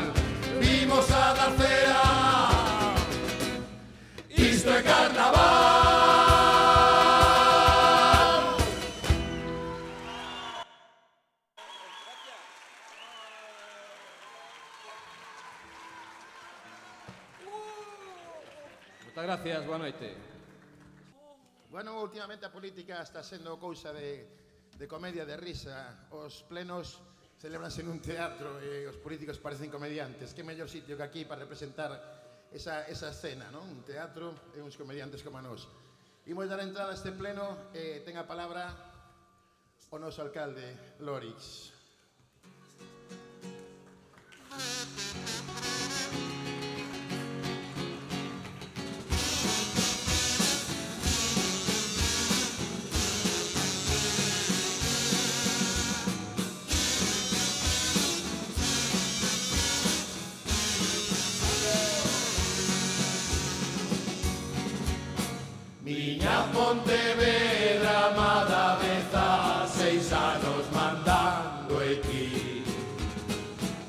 Vimos 0.60 1.10
a 1.10 1.34
dar 1.34 1.52
cera. 1.58 2.02
Isto 4.30 4.70
é 4.70 4.82
carnaval. 4.82 5.56
Moitas 19.04 19.24
gracias, 19.24 19.66
boa 19.66 19.78
noite 19.78 20.16
Bueno, 21.70 22.00
últimamente 22.00 22.46
a 22.46 22.52
política 22.52 23.02
está 23.02 23.22
sendo 23.22 23.58
cousa 23.60 23.92
de, 23.92 24.24
de 24.78 24.88
comedia 24.88 25.26
de 25.26 25.36
risa. 25.36 26.08
Os 26.08 26.42
plenos 26.48 27.02
celebranse 27.36 27.84
nun 27.84 28.00
teatro 28.00 28.60
e 28.64 28.88
os 28.88 28.96
políticos 28.96 29.36
parecen 29.36 29.68
comediantes. 29.68 30.32
Que 30.32 30.42
mellor 30.42 30.68
sitio 30.68 30.96
que 30.96 31.04
aquí 31.04 31.22
para 31.28 31.44
representar 31.44 31.92
esa, 32.52 32.88
esa 32.88 33.12
escena, 33.12 33.52
non? 33.52 33.64
Un 33.64 33.84
teatro 33.84 34.56
e 34.56 34.60
uns 34.64 34.74
comediantes 34.74 35.20
como 35.20 35.38
a 35.38 35.44
nós. 35.44 35.68
Imos 36.26 36.48
dar 36.48 36.60
entrada 36.64 36.90
a 36.90 36.98
este 36.98 37.12
pleno 37.12 37.70
e 37.76 38.02
ten 38.02 38.16
a 38.18 38.26
palabra 38.26 38.72
o 39.92 39.98
noso 40.02 40.20
alcalde, 40.20 40.98
Lorix. 40.98 41.72
Lorix. 44.50 46.25
Miña 66.26 66.42
Pontevedra 66.52 68.06
amada 68.08 68.78
beza 68.82 69.64
seis 69.72 70.12
anos 70.12 70.66
mandando 70.74 71.78
aquí 71.78 72.64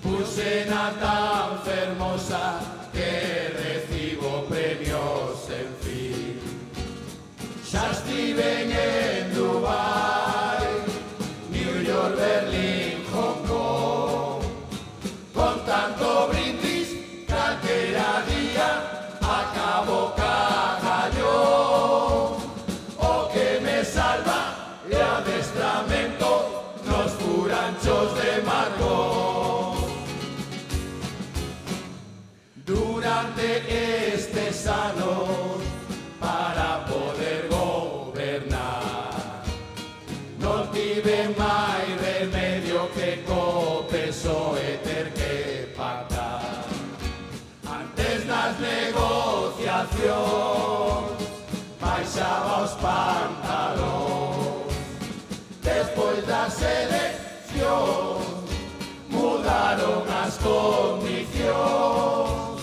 Pusena 0.03 0.93
tan 1.01 1.59
fermosa 1.63 2.59
que 2.93 3.49
recibo 3.57 4.45
premios 4.45 5.49
en 5.49 5.69
fin. 5.81 6.39
Xa 7.65 7.89
estiven 7.89 8.71
en 8.71 9.33
Dubai, 9.33 10.26
sanos 34.67 35.63
para 36.19 36.83
poder 36.91 37.47
gobernar. 37.47 39.43
No 40.39 40.55
tive 40.75 41.17
mai 41.41 41.85
remedio 42.07 42.79
que 42.95 43.09
co 43.25 43.41
PSOE 43.89 44.69
ter 44.87 45.05
que 45.17 45.35
pactar. 45.77 46.65
Antes 47.79 48.17
nas 48.31 48.53
negociacións 48.59 51.17
baixaba 51.79 52.53
os 52.65 52.73
pantalóns. 52.85 54.71
Despois 55.69 56.21
das 56.31 56.55
eleccións 56.83 58.25
mudaron 59.15 60.01
as 60.23 60.33
condicións. 60.47 62.59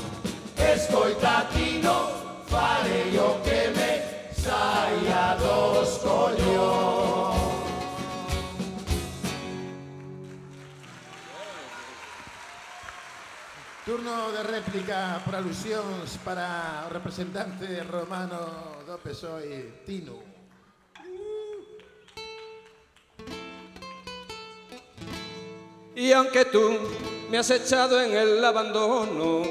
Escoita 0.74 1.30
aquí 1.42 1.63
Turno 13.84 14.32
de 14.32 14.42
réplica 14.42 15.20
por 15.26 15.36
alusións 15.36 16.16
para 16.24 16.88
o 16.88 16.88
representante 16.88 17.68
romano 17.84 18.80
do 18.80 18.96
PSOE, 18.96 19.84
Tino. 19.84 20.24
Y 25.94 26.12
aunque 26.16 26.46
tú 26.46 26.80
me 27.28 27.36
has 27.36 27.50
echado 27.50 28.00
en 28.00 28.16
el 28.16 28.42
abandono, 28.42 29.44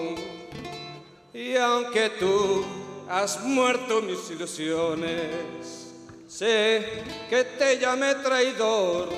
y 1.31 1.55
aunque 1.55 2.17
tú 2.17 2.65
has 3.07 3.39
muerto 3.45 4.01
mis 4.01 4.31
ilusiones, 4.31 5.93
sé 6.27 7.03
que 7.29 7.43
te 7.53 7.77
llamé 7.77 8.15
traidor 8.15 9.09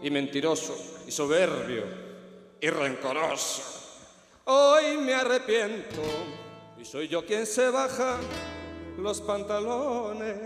y 0.00 0.08
mentiroso 0.08 1.04
y 1.06 1.10
soberbio 1.12 1.84
y 2.58 2.70
rencoroso. 2.70 3.73
Hoy 4.46 4.98
me 4.98 5.14
arrepiento 5.14 6.02
y 6.76 6.84
soy 6.84 7.08
yo 7.08 7.24
quien 7.24 7.46
se 7.46 7.70
baja 7.70 8.18
los 8.98 9.22
pantalones. 9.22 10.36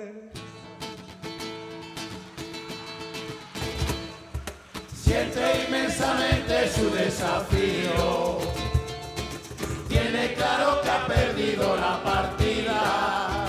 Siente 4.95 5.65
inmensamente 5.67 6.71
su 6.71 6.89
desafío. 6.91 8.39
Tiene 9.89 10.35
claro 10.35 10.81
que 10.81 10.91
ha 10.91 11.05
perdido 11.09 11.75
la 11.77 12.01
partida 12.05 13.49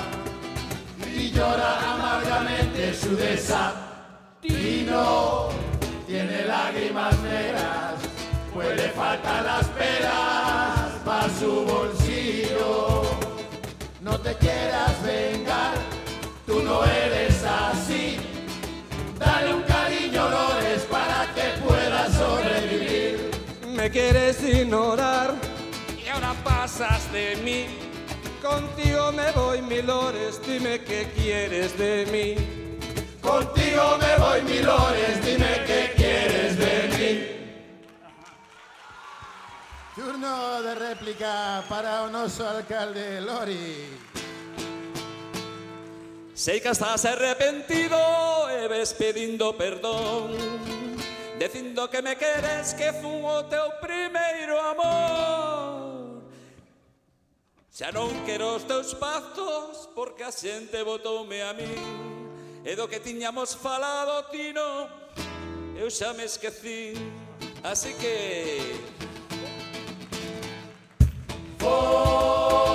y 1.15 1.29
llora 1.29 1.93
amargamente 1.93 2.95
su 2.95 3.15
desatino. 3.15 3.89
Tiene 6.07 6.45
lágrimas 6.45 7.19
negras, 7.19 7.88
pues 8.59 8.75
le 8.75 8.89
faltan 8.89 9.45
las 9.45 9.65
peras 9.67 10.91
para 11.05 11.29
su 11.39 11.63
bolsillo. 11.63 13.03
No 14.01 14.19
te 14.19 14.35
quieras 14.35 15.01
vengar, 15.01 15.75
tú 16.45 16.61
no 16.61 16.83
eres 16.83 17.41
así. 17.45 18.17
Dale 19.17 19.53
un 19.53 19.63
cariño, 19.63 20.29
Lores, 20.29 20.81
para 20.91 21.33
que 21.35 21.47
pueda 21.65 22.11
sobrevivir. 22.11 23.31
Me 23.65 23.89
quieres 23.89 24.43
ignorar 24.43 25.35
y 26.03 26.09
ahora 26.09 26.33
pasas 26.43 27.09
de 27.13 27.37
mí. 27.37 27.65
Contigo 28.41 29.13
me 29.13 29.31
voy, 29.31 29.61
Milores, 29.61 30.41
dime 30.45 30.81
qué 30.81 31.07
quieres 31.15 31.77
de 31.77 32.05
mí. 32.11 32.35
Contigo 33.21 33.97
me 34.01 34.13
voy, 34.21 34.41
mi 34.41 34.59
Lores, 34.59 35.25
dime 35.25 35.63
qué 35.65 35.93
quieres 35.95 36.57
de 36.57 36.97
mí. 36.97 37.38
Turno 39.99 40.61
de 40.61 40.75
réplica 40.75 41.61
para 41.67 42.03
o 42.03 42.07
noso 42.07 42.47
alcalde 42.47 43.19
Lori. 43.19 43.99
Sei 46.33 46.61
que 46.61 46.71
estás 46.71 47.03
arrepentido 47.03 47.99
e 48.47 48.63
ves 48.71 48.95
pedindo 48.95 49.51
perdón 49.59 50.31
Dicindo 51.35 51.91
que 51.91 52.01
me 52.01 52.15
queres 52.15 52.71
que 52.79 52.95
fun 52.95 53.27
o 53.27 53.43
teu 53.51 53.75
primeiro 53.83 54.55
amor 54.55 56.23
Xa 57.67 57.91
non 57.91 58.23
quero 58.23 58.55
os 58.55 58.63
teus 58.63 58.95
pactos 58.95 59.91
porque 59.91 60.23
a 60.23 60.31
xente 60.31 60.79
votoume 60.79 61.43
a 61.43 61.51
min 61.51 61.75
E 62.63 62.71
do 62.71 62.87
que 62.87 63.03
tiñamos 63.03 63.51
falado, 63.51 64.31
Tino, 64.31 64.87
eu 65.75 65.91
xa 65.91 66.15
me 66.15 66.23
esquecí 66.23 66.95
Así 67.67 67.91
que 67.99 68.79
Oh. 71.71 72.68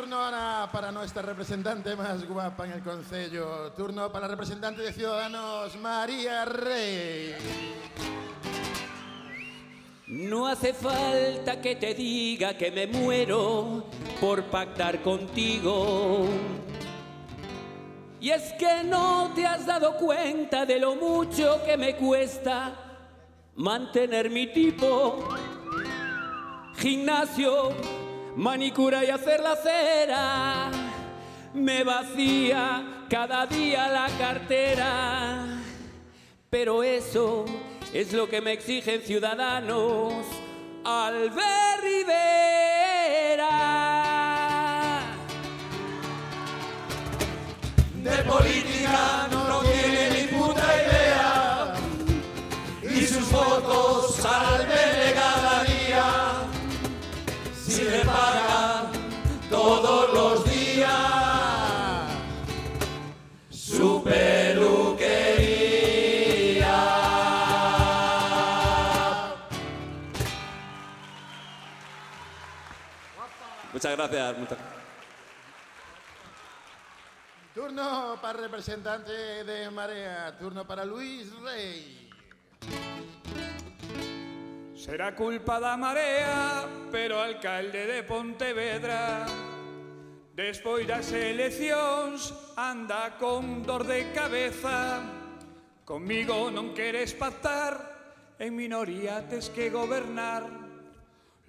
Turno 0.00 0.16
ahora 0.16 0.66
para 0.72 0.90
nuestra 0.90 1.20
representante 1.20 1.94
más 1.94 2.26
guapa 2.26 2.64
en 2.64 2.72
el 2.72 2.80
Concello. 2.80 3.70
Turno 3.72 4.10
para 4.10 4.26
la 4.26 4.30
representante 4.30 4.80
de 4.80 4.94
Ciudadanos, 4.94 5.76
María 5.76 6.46
Rey. 6.46 7.34
No 10.06 10.46
hace 10.46 10.72
falta 10.72 11.60
que 11.60 11.76
te 11.76 11.92
diga 11.92 12.56
que 12.56 12.70
me 12.70 12.86
muero 12.86 13.84
por 14.18 14.44
pactar 14.44 15.02
contigo. 15.02 16.26
Y 18.22 18.30
es 18.30 18.54
que 18.54 18.82
no 18.82 19.32
te 19.34 19.46
has 19.46 19.66
dado 19.66 19.98
cuenta 19.98 20.64
de 20.64 20.78
lo 20.78 20.94
mucho 20.94 21.62
que 21.66 21.76
me 21.76 21.96
cuesta 21.96 22.72
mantener 23.56 24.30
mi 24.30 24.46
tipo. 24.46 25.28
Gimnasio, 26.78 27.74
manicura 28.40 29.04
y 29.04 29.10
hacer 29.10 29.40
la 29.40 29.54
cera. 29.54 30.70
Me 31.52 31.84
vacía 31.84 33.04
cada 33.08 33.46
día 33.46 33.88
la 33.88 34.08
cartera. 34.18 35.44
Pero 36.48 36.82
eso 36.82 37.44
es 37.92 38.12
lo 38.14 38.28
que 38.28 38.40
me 38.40 38.52
exigen 38.52 39.02
ciudadanos 39.02 40.24
al 40.84 41.30
ver 41.30 41.80
Rivera. 41.82 42.30
De 48.02 48.22
política 48.22 49.28
no 49.30 49.60
tiene 49.60 50.10
ni 50.10 50.26
puta 50.28 50.64
idea 50.82 51.74
y 52.82 53.06
sus 53.06 53.30
votos 53.30 54.24
al 54.24 54.49
todos 59.50 60.12
los 60.14 60.44
días 60.44 60.98
su 63.50 64.02
peluquería. 64.04 65.50
Muchas 73.72 73.96
gracias. 73.96 74.38
muchas- 74.38 74.58
Turno 77.54 78.18
para 78.22 78.38
representante 78.40 79.12
de 79.44 79.70
Marea. 79.70 80.36
Turno 80.38 80.66
para 80.66 80.84
Luis 80.84 81.32
Rey. 81.40 82.10
Será 84.80 85.12
culpa 85.12 85.60
da 85.60 85.76
marea, 85.76 86.64
pero 86.90 87.20
alcalde 87.20 87.84
de 87.84 88.02
Pontevedra. 88.02 89.26
Despois 90.32 90.88
das 90.88 91.12
eleccións 91.12 92.32
anda 92.56 93.12
con 93.20 93.60
dor 93.60 93.84
de 93.84 94.08
cabeza. 94.16 95.04
Comigo 95.84 96.48
non 96.48 96.72
queres 96.72 97.12
pactar, 97.12 97.76
en 98.40 98.56
minoría 98.56 99.20
tes 99.28 99.52
que 99.52 99.68
gobernar. 99.68 100.48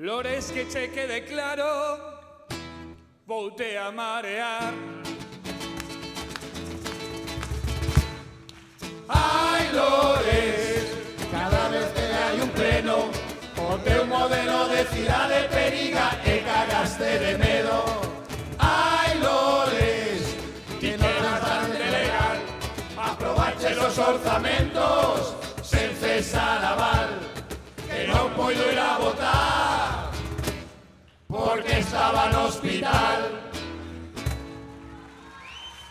Lores 0.03 0.51
que 0.51 0.67
che 0.67 0.91
quede 0.91 1.23
claro, 1.23 1.71
voute 3.23 3.79
a 3.79 3.95
marear. 3.95 4.75
Ai, 9.07 9.71
Lores, 9.71 10.83
cada 11.31 11.71
vez 11.71 11.87
que 11.95 12.05
hai 12.11 12.35
un 12.43 12.51
pleno 12.51 13.20
O 13.81 13.83
teu 13.83 14.05
modelo 14.05 14.69
de 14.69 14.85
cidade 14.93 15.47
periga 15.47 16.11
e 16.23 16.37
cagaste 16.45 17.17
de 17.17 17.35
medo 17.39 17.83
Ai, 18.59 19.17
Lores, 19.17 20.37
que 20.79 20.93
é 20.93 20.97
bastante 20.97 21.81
legal 21.97 22.37
Aprobache 22.95 23.73
los 23.73 23.97
orzamentos 23.97 25.33
sen 25.63 25.95
cesar 25.95 26.63
aval 26.63 27.09
Que 27.89 28.05
non 28.05 28.29
poido 28.37 28.69
ir 28.69 28.77
a 28.77 29.01
votar 29.01 30.13
Porque 31.25 31.79
estaba 31.79 32.29
no 32.29 32.53
hospital. 32.53 33.19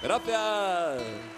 Gracias. 0.01 1.30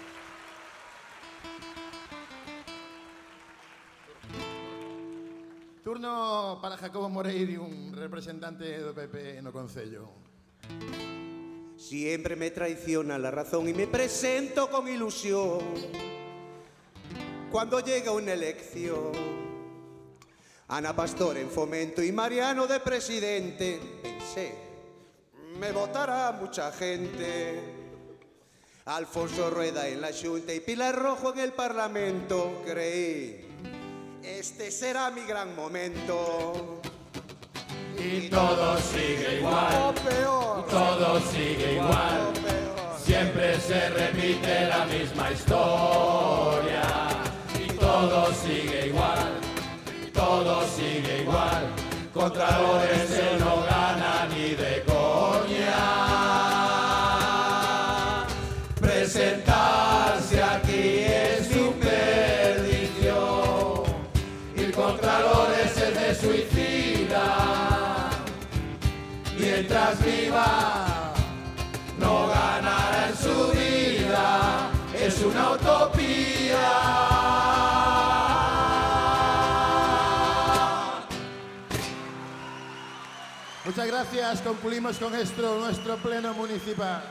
Turno 5.83 6.59
para 6.61 6.77
Jacobo 6.77 7.09
Moreiri, 7.09 7.57
un 7.57 7.91
representante 7.93 8.79
do 8.79 8.93
PP 8.93 9.41
no 9.41 9.51
Concello. 9.51 10.07
Siempre 11.75 12.37
me 12.37 12.51
traiciona 12.51 13.19
la 13.19 13.29
razón 13.31 13.67
y 13.67 13.73
me 13.73 13.87
presento 13.87 14.69
con 14.69 14.87
ilusión. 14.87 15.59
Cuando 17.51 17.81
llega 17.81 18.13
una 18.13 18.31
elección, 18.31 19.11
Ana 20.69 20.95
Pastor 20.95 21.35
en 21.35 21.49
fomento 21.49 22.01
y 22.01 22.13
Mariano 22.13 22.65
de 22.65 22.79
presidente, 22.79 23.99
pensé, 24.01 24.55
me 25.59 25.73
votará 25.73 26.31
mucha 26.31 26.71
gente. 26.71 27.59
Alfonso 28.85 29.49
Rueda 29.49 29.89
en 29.89 29.99
la 29.99 30.11
Junta 30.13 30.53
y 30.53 30.61
Pilar 30.61 30.95
Rojo 30.95 31.33
en 31.33 31.39
el 31.39 31.51
Parlamento, 31.51 32.61
creí, 32.65 33.52
este 34.23 34.71
será 34.71 35.09
mi 35.11 35.23
gran 35.23 35.55
momento. 35.55 36.81
Y 37.97 38.29
todo 38.29 38.77
sigue 38.77 39.39
igual. 39.39 39.93
Todo 40.69 41.19
sigue 41.31 41.73
igual. 41.73 42.33
Siempre 42.97 43.59
se 43.59 43.89
repite 43.89 44.67
la 44.67 44.85
misma 44.85 45.31
historia. 45.31 46.83
Y 47.59 47.67
todo 47.73 48.33
sigue 48.33 48.87
igual. 48.87 49.39
Todo 50.13 50.63
sigue 50.67 51.21
igual. 51.21 51.67
Contralores 52.13 53.09
se 53.09 53.37
no 53.39 53.61
gana 53.63 54.27
ni 54.29 54.55
de 54.55 54.83
Muchas 83.75 83.87
gracias. 83.87 84.41
Concluimos 84.43 84.99
con 84.99 85.15
esto 85.15 85.57
nuestro 85.57 85.97
pleno 85.97 86.31
municipal. 86.35 87.01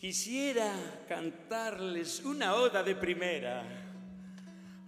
Quisiera 0.00 1.04
cantarles 1.08 2.24
una 2.24 2.56
oda 2.56 2.82
de 2.82 2.96
primera 2.96 3.62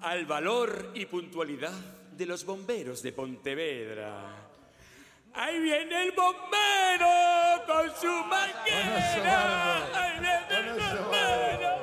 al 0.00 0.26
valor 0.26 0.90
y 0.96 1.06
puntualidad 1.06 1.70
de 2.16 2.26
los 2.26 2.44
bomberos 2.44 3.00
de 3.00 3.12
Pontevedra. 3.12 4.43
Ahí 5.36 5.58
viene 5.58 6.04
el 6.04 6.12
bombero 6.12 7.64
con 7.66 7.90
su 8.00 8.06
manguera. 8.26 9.78
Ahí 9.92 10.20
viene 10.20 10.38
el 10.48 10.72
bombero. 10.74 11.74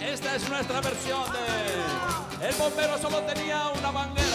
Esta 0.00 0.34
es 0.34 0.48
nuestra 0.48 0.80
versión 0.80 1.24
de 1.30 2.48
El 2.48 2.54
bombero 2.54 2.96
solo 2.96 3.20
tenía 3.24 3.68
una 3.68 3.92
manguera. 3.92 4.27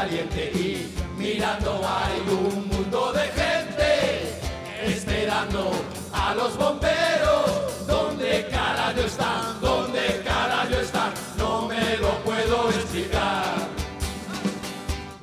Caliente 0.00 0.50
y 0.54 0.94
mirando 1.18 1.82
hay 1.86 2.20
un 2.30 2.68
mundo 2.68 3.12
de 3.12 3.24
gente 3.40 4.40
esperando 4.82 5.72
a 6.12 6.34
los 6.34 6.56
bomberos. 6.56 7.86
Donde 7.86 8.46
carajo 8.50 9.00
están 9.00 9.60
donde 9.60 10.22
carajo 10.24 10.76
están 10.80 11.12
no 11.36 11.66
me 11.68 11.98
lo 11.98 12.12
puedo 12.24 12.70
explicar. 12.70 13.44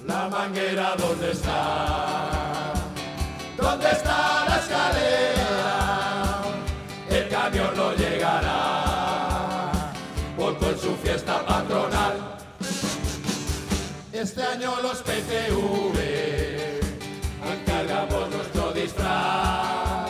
La 0.06 0.30
manguera 0.30 0.96
dónde 0.98 1.32
está 1.32 2.74
dónde 3.58 3.90
está 3.90 4.37
Este 14.20 14.42
año 14.42 14.74
los 14.82 14.98
PTV 15.04 16.80
encargamos 17.54 18.32
nuestro 18.32 18.74
disfraz 18.74 20.08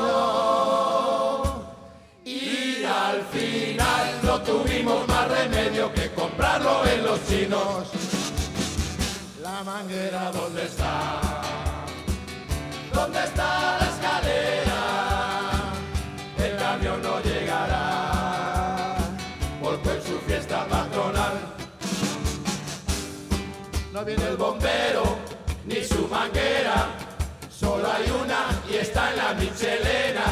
Y 2.24 2.84
al 2.84 3.22
final 3.34 4.20
no 4.22 4.41
tuvimos 4.43 5.09
más 5.09 5.28
remedio 5.28 5.93
que 5.93 6.12
comprarlo 6.12 6.87
en 6.87 7.03
los 7.05 7.26
chinos. 7.26 7.95
Manguera, 9.79 10.31
¿dónde 10.33 10.64
está? 10.64 11.20
¿Dónde 12.95 13.22
está 13.22 13.77
la 13.79 13.87
escalera? 13.93 14.81
El 16.39 16.57
camión 16.57 17.03
no 17.03 17.20
llegará, 17.20 18.97
porque 19.62 19.91
en 19.91 20.03
su 20.03 20.18
fiesta 20.20 20.66
patronal 20.66 21.35
no 23.93 24.03
viene 24.03 24.27
el 24.29 24.39
bombero 24.39 25.18
ni 25.66 25.85
su 25.85 26.09
manguera, 26.09 26.87
solo 27.51 27.87
hay 27.87 28.11
una 28.11 28.47
y 28.70 28.77
está 28.77 29.11
en 29.11 29.16
la 29.18 29.35
Michelena. 29.35 30.27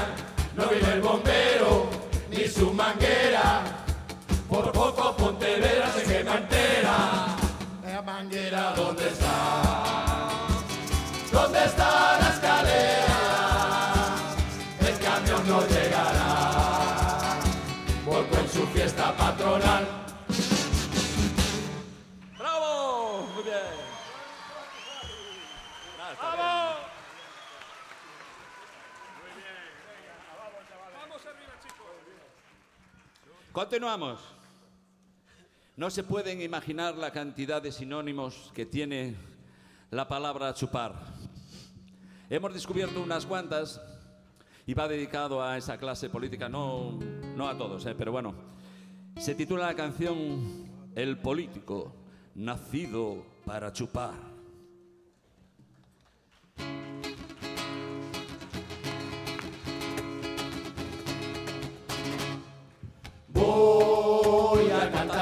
No 0.57 0.69
viene 0.69 0.91
el 0.95 1.03
bombero 1.03 1.91
ni 2.31 2.49
su 2.49 2.73
manguera, 2.73 3.61
por 4.49 4.73
poco 4.73 5.15
Pontevedra 5.15 5.93
se 5.93 6.03
quema 6.03 6.37
entera. 6.39 7.34
¿Dónde 8.35 9.09
está? 9.09 9.29
¿Dónde 11.31 11.65
está 11.65 12.19
la 12.19 12.29
escalera? 12.31 14.17
El 14.81 14.99
camión 14.99 15.49
no 15.49 15.65
llegará, 15.69 17.39
porque 18.05 18.37
en 18.37 18.49
su 18.49 18.67
fiesta 18.69 19.17
patronal. 19.17 19.87
¡Bravo! 22.37 23.29
Muy 23.35 23.45
bien. 23.45 23.57
¡Vamos! 26.21 26.77
Continuamos. 33.53 34.34
No 35.77 35.91
se 35.91 36.05
pueden 36.05 36.41
imaginar 36.41 36.97
la 36.97 37.11
cantidad 37.11 37.61
de 37.61 37.73
sinónimos 37.73 38.53
que 38.55 38.65
tiene 38.65 39.17
la 39.91 40.07
palabra 40.07 40.55
chupar. 40.55 40.95
Hemos 42.31 42.55
descubierto 42.55 43.03
unas 43.03 43.27
cuantas 43.27 43.81
y 44.67 44.75
va 44.75 44.87
dedicado 44.87 45.43
a 45.43 45.59
esa 45.59 45.77
clase 45.77 46.09
política, 46.09 46.49
no, 46.49 47.01
no 47.37 47.49
a 47.49 47.59
todos, 47.59 47.85
eh, 47.87 47.95
pero 47.99 48.13
bueno. 48.13 48.35
Se 49.19 49.35
titula 49.35 49.67
la 49.67 49.75
canción 49.75 50.69
El 50.95 51.19
político, 51.19 51.93
nacido 52.37 53.27
para 53.45 53.73
chupar. 53.73 54.34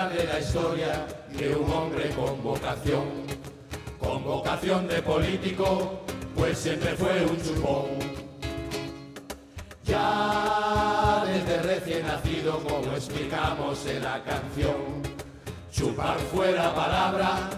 Cantarle 0.03 0.25
la 0.25 0.41
historia 0.41 1.07
de 1.29 1.55
un 1.55 1.71
hombre 1.71 2.11
con 2.11 2.43
vocación, 2.43 3.05
con 4.01 4.25
vocación 4.25 4.89
de 4.89 5.01
político, 5.01 6.01
pues 6.35 6.59
siempre 6.59 6.95
fue 6.95 7.25
un 7.25 7.41
chupón. 7.41 7.87
Ya 9.85 11.25
desde 11.27 11.63
recién 11.63 12.07
nacido, 12.07 12.59
como 12.61 12.93
explicamos 12.95 13.87
en 13.87 14.03
la 14.03 14.23
canción, 14.25 15.03
chupar 15.71 16.19
fue 16.35 16.53
la 16.53 16.75
palabra 16.75 17.51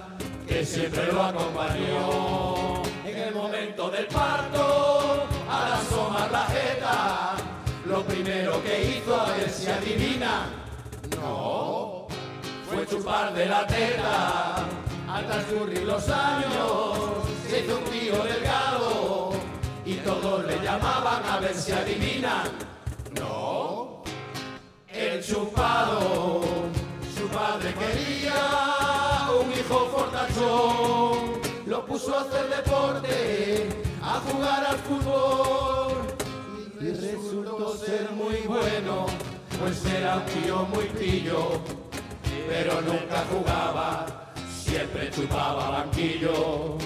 que 0.46 0.64
siempre 0.66 1.12
lo 1.12 1.22
acompañó. 1.22 2.82
En 3.06 3.16
el 3.16 3.34
momento 3.34 3.90
del 3.90 4.06
parto, 4.06 5.26
al 5.48 5.72
asomar 5.72 6.30
la 6.30 6.46
jeta, 6.46 7.36
lo 7.86 8.02
primero 8.02 8.62
que 8.62 8.98
hizo 8.98 9.18
a 9.18 9.30
ver 9.30 9.48
si 9.48 9.70
adivina, 9.70 10.46
no, 11.20 12.03
chupar 12.86 13.32
de 13.34 13.46
la 13.46 13.66
teta. 13.66 14.66
Al 15.08 15.26
transcurrir 15.26 15.82
los 15.82 16.08
años, 16.08 16.98
se 17.48 17.60
hizo 17.60 17.78
un 17.78 17.84
tío 17.84 18.24
delgado 18.24 19.30
y 19.84 19.94
todos 19.96 20.44
le 20.44 20.58
llamaban 20.60 21.22
a 21.24 21.38
ver 21.40 21.54
si 21.54 21.72
adivinan, 21.72 22.48
no, 23.20 24.02
el 24.88 25.22
chupado. 25.22 26.40
Su 27.16 27.28
padre 27.28 27.74
quería 27.74 28.34
un 29.40 29.52
hijo 29.52 29.88
fortachón, 29.94 31.40
lo 31.66 31.86
puso 31.86 32.18
a 32.18 32.22
hacer 32.22 32.48
deporte, 32.48 33.68
a 34.02 34.20
jugar 34.20 34.66
al 34.66 34.76
fútbol 34.78 35.92
y 36.80 36.90
resultó 36.90 37.76
ser 37.76 38.10
muy 38.12 38.40
bueno, 38.46 39.06
pues 39.60 39.84
era 39.86 40.16
un 40.16 40.24
tío 40.24 40.66
muy 40.74 40.84
pillo, 40.86 41.62
pero 42.48 42.80
nunca 42.82 43.24
jugaba, 43.30 44.06
siempre 44.48 45.10
chupaba 45.10 45.70
banquillo. 45.70 46.76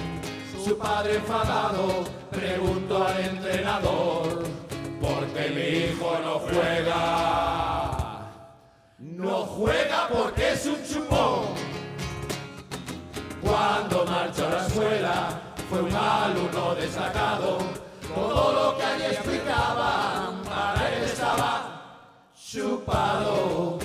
Su 0.65 0.77
padre 0.77 1.17
enfadado 1.17 2.05
preguntó 2.31 3.07
al 3.07 3.21
entrenador, 3.21 4.45
¿por 5.01 5.27
qué 5.29 5.49
mi 5.51 5.63
hijo 5.87 6.19
no 6.25 6.39
juega? 6.41 8.29
No 8.99 9.45
juega 9.45 10.09
porque 10.09 10.53
es 10.53 10.67
un 10.67 10.83
chupón. 10.85 11.47
Cuando 13.41 14.05
marchó 14.05 14.47
a 14.47 14.51
la 14.51 14.67
escuela 14.67 15.41
fue 15.71 15.83
un 15.83 15.95
alumno 15.95 16.75
destacado, 16.75 17.59
todo 18.15 18.53
lo 18.53 18.77
que 18.77 18.85
allí 18.85 19.05
explicaban 19.05 20.43
para 20.43 20.95
él 20.95 21.05
estaba 21.05 22.05
chupado 22.35 23.79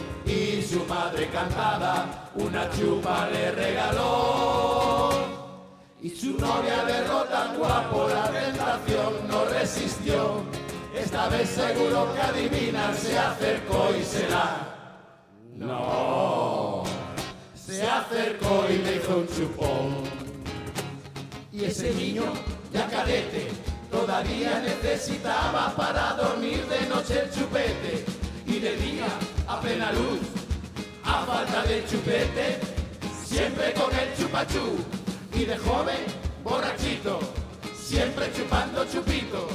su 0.74 0.84
madre 0.86 1.30
cantada 1.30 2.32
una 2.34 2.68
chupa 2.72 3.30
le 3.30 3.52
regaló. 3.52 5.12
Y 6.02 6.10
su 6.10 6.32
novia 6.32 6.84
de 6.86 7.04
tan 7.32 7.58
guapo 7.58 8.08
la 8.10 8.28
tentación 8.32 9.28
no 9.30 9.46
resistió. 9.46 10.44
Esta 10.96 11.30
vez 11.30 11.50
seguro 11.50 12.12
que 12.14 12.22
adivinan 12.22 12.96
se 12.96 13.18
acercó 13.18 13.90
y 14.00 14.04
se 14.04 14.28
la 14.30 14.68
no. 15.56 16.84
Se 17.56 17.88
acercó 17.88 18.66
y 18.68 18.78
le 18.80 18.96
hizo 18.96 19.18
un 19.18 19.28
chupón. 19.28 20.04
Y 21.52 21.66
ese 21.66 21.94
niño 21.94 22.24
ya 22.74 22.88
cadete 22.88 23.52
todavía 23.92 24.60
necesitaba 24.60 25.72
para 25.76 26.14
dormir 26.14 26.66
de 26.66 26.88
noche 26.88 27.22
el 27.22 27.32
chupete. 27.32 28.06
Y 28.48 28.60
de 28.60 28.76
día 28.76 29.08
a 29.48 29.62
plena 29.62 29.92
luz 29.94 30.43
a 31.14 31.26
falta 31.26 31.64
de 31.64 31.86
chupete 31.86 32.60
siempre 33.24 33.74
con 33.74 33.92
el 33.94 34.16
chupachú. 34.18 34.78
Y 35.34 35.46
de 35.46 35.58
joven 35.58 36.04
borrachito 36.44 37.20
siempre 37.76 38.32
chupando 38.34 38.86
chupitos. 38.86 39.52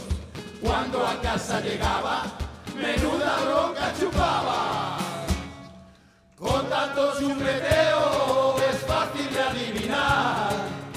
Cuando 0.61 1.07
a 1.07 1.21
casa 1.21 1.61
llegaba 1.61 2.25
menuda 2.75 3.37
bronca 3.45 3.93
chupaba. 3.99 4.99
Con 6.37 6.69
tanto 6.69 7.19
chupeteo 7.19 8.57
es 8.71 8.79
fácil 8.87 9.29
de 9.35 9.41
adivinar 9.41 10.51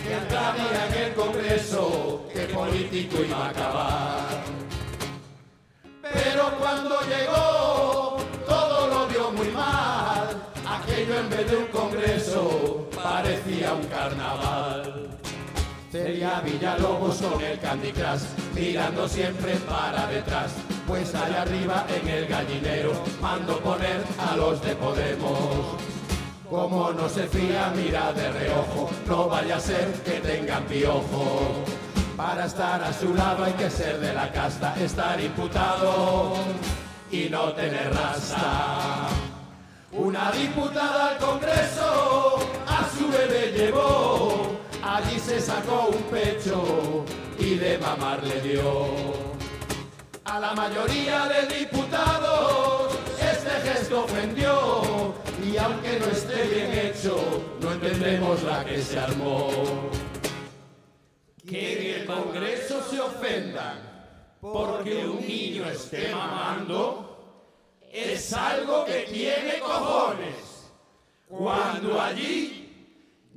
que 0.03 0.13
entraría 0.13 0.87
en 0.87 0.93
el 1.03 1.13
Congreso 1.13 2.27
que 2.33 2.41
político 2.41 3.23
iba 3.23 3.45
a 3.45 3.49
acabar. 3.49 4.43
Pero 6.01 6.51
cuando 6.59 6.99
llegó 7.01 8.20
en 11.21 11.29
vez 11.29 11.51
de 11.51 11.57
un 11.57 11.67
Congreso 11.67 12.89
parecía 12.95 13.73
un 13.73 13.85
carnaval. 13.87 15.09
Celia 15.91 16.41
Villalobos 16.41 17.21
con 17.21 17.41
el 17.41 17.59
Candy 17.59 17.91
Crush, 17.91 18.23
mirando 18.55 19.07
siempre 19.07 19.55
para 19.69 20.07
detrás, 20.07 20.51
pues 20.87 21.13
allá 21.13 21.41
arriba 21.41 21.85
en 21.89 22.07
el 22.07 22.27
gallinero 22.27 22.93
mando 23.21 23.59
poner 23.59 24.01
a 24.17 24.35
los 24.35 24.61
de 24.61 24.75
Podemos. 24.75 25.77
Como 26.49 26.91
no 26.91 27.07
se 27.07 27.27
fía, 27.27 27.71
mira 27.75 28.13
de 28.13 28.31
reojo, 28.31 28.89
no 29.07 29.27
vaya 29.27 29.57
a 29.57 29.59
ser 29.59 29.91
que 30.03 30.19
tengan 30.19 30.63
piojo. 30.65 31.63
Para 32.17 32.45
estar 32.45 32.83
a 32.83 32.93
su 32.93 33.13
lado 33.13 33.43
hay 33.43 33.53
que 33.53 33.69
ser 33.69 33.99
de 33.99 34.13
la 34.13 34.31
casta, 34.31 34.75
estar 34.75 35.19
imputado 35.19 36.33
y 37.11 37.29
no 37.29 37.53
tener 37.53 37.93
raza. 37.93 39.30
Una 39.93 40.31
diputada 40.31 41.09
al 41.09 41.17
Congreso 41.17 42.37
a 42.65 42.89
su 42.97 43.09
bebé 43.09 43.51
llevó, 43.51 44.57
allí 44.81 45.19
se 45.19 45.41
sacó 45.41 45.89
un 45.89 46.03
pecho 46.03 47.03
y 47.37 47.55
de 47.55 47.77
mamar 47.77 48.23
le 48.23 48.39
dio. 48.39 48.63
A 50.23 50.39
la 50.39 50.53
mayoría 50.53 51.25
de 51.25 51.59
diputados 51.59 52.93
este 53.19 53.49
gesto 53.69 54.05
ofendió 54.05 55.13
y 55.43 55.57
aunque 55.57 55.99
no 55.99 56.05
esté 56.05 56.41
bien 56.43 56.71
hecho, 56.71 57.17
no 57.59 57.73
entendemos 57.73 58.43
la 58.43 58.63
que 58.63 58.81
se 58.81 58.97
armó. 58.97 59.49
Que 61.45 61.95
en 61.95 62.01
el 62.01 62.05
Congreso 62.07 62.81
se 62.89 63.01
ofendan 63.01 63.77
porque 64.39 65.05
un 65.05 65.19
niño 65.27 65.65
esté 65.65 66.15
mamando 66.15 67.10
es 67.91 68.33
algo 68.33 68.85
que 68.85 69.01
tiene 69.01 69.59
cojones. 69.59 70.69
Cuando 71.27 72.01
allí 72.01 72.61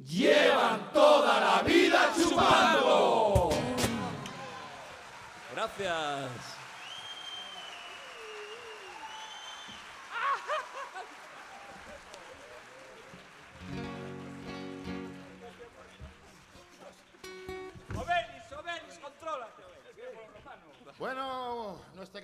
llevan 0.05 0.93
toda 0.93 1.41
la 1.41 1.63
vida 1.63 2.13
chupando. 2.17 3.51
Gracias. 5.55 6.54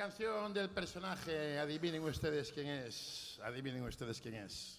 Canción 0.01 0.55
del 0.55 0.71
personaje, 0.71 1.59
adivinen 1.59 2.03
ustedes 2.03 2.51
quién 2.53 2.69
es. 2.69 3.39
Adivinen 3.45 3.83
ustedes 3.83 4.19
quién 4.19 4.35
es. 4.37 4.79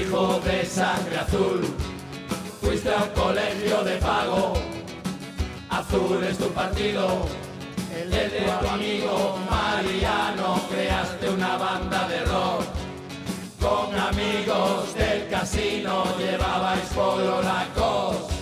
Hijo 0.00 0.38
de 0.44 0.64
sangre 0.64 1.18
azul, 1.18 1.64
fuiste 2.60 2.94
a 2.94 3.02
un 3.02 3.10
colegio 3.10 3.82
de 3.82 3.96
pago. 3.96 4.81
Azul 5.72 6.22
es 6.22 6.36
tu 6.36 6.48
partido, 6.48 7.26
el 7.98 8.10
de 8.10 8.28
tu 8.28 8.68
amigo 8.68 9.38
Mariano. 9.50 10.60
Creaste 10.70 11.30
una 11.30 11.56
banda 11.56 12.06
de 12.08 12.20
rock 12.26 12.64
con 13.58 13.98
amigos 13.98 14.94
del 14.94 15.28
casino. 15.30 16.04
Llevabais 16.18 16.84
polo 16.94 17.40
Lacoste, 17.40 18.34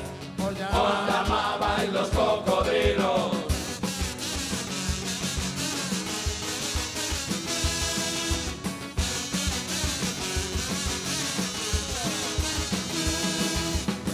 os 0.43 0.59
llamabais 0.59 1.93
los 1.93 2.09
cocodrilos. 2.09 3.31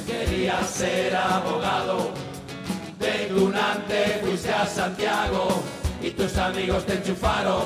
Querías 0.07 0.69
ser 0.69 1.17
abogado, 1.17 2.26
de 3.07 4.21
fuiste 4.25 4.53
a 4.53 4.67
Santiago 4.67 5.63
y 6.03 6.11
tus 6.11 6.37
amigos 6.37 6.85
te 6.87 6.95
enchufaron 6.95 7.65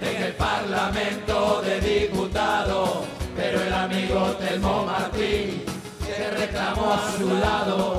en 0.00 0.22
el 0.22 0.32
Parlamento 0.34 1.62
de 1.62 1.80
Diputado. 1.80 3.04
Pero 3.36 3.62
el 3.62 3.72
amigo 3.72 4.36
Telmo 4.38 4.84
Martín 4.84 5.62
te 6.04 6.30
reclamó 6.30 6.92
a 6.92 7.12
su 7.16 7.28
lado, 7.28 7.98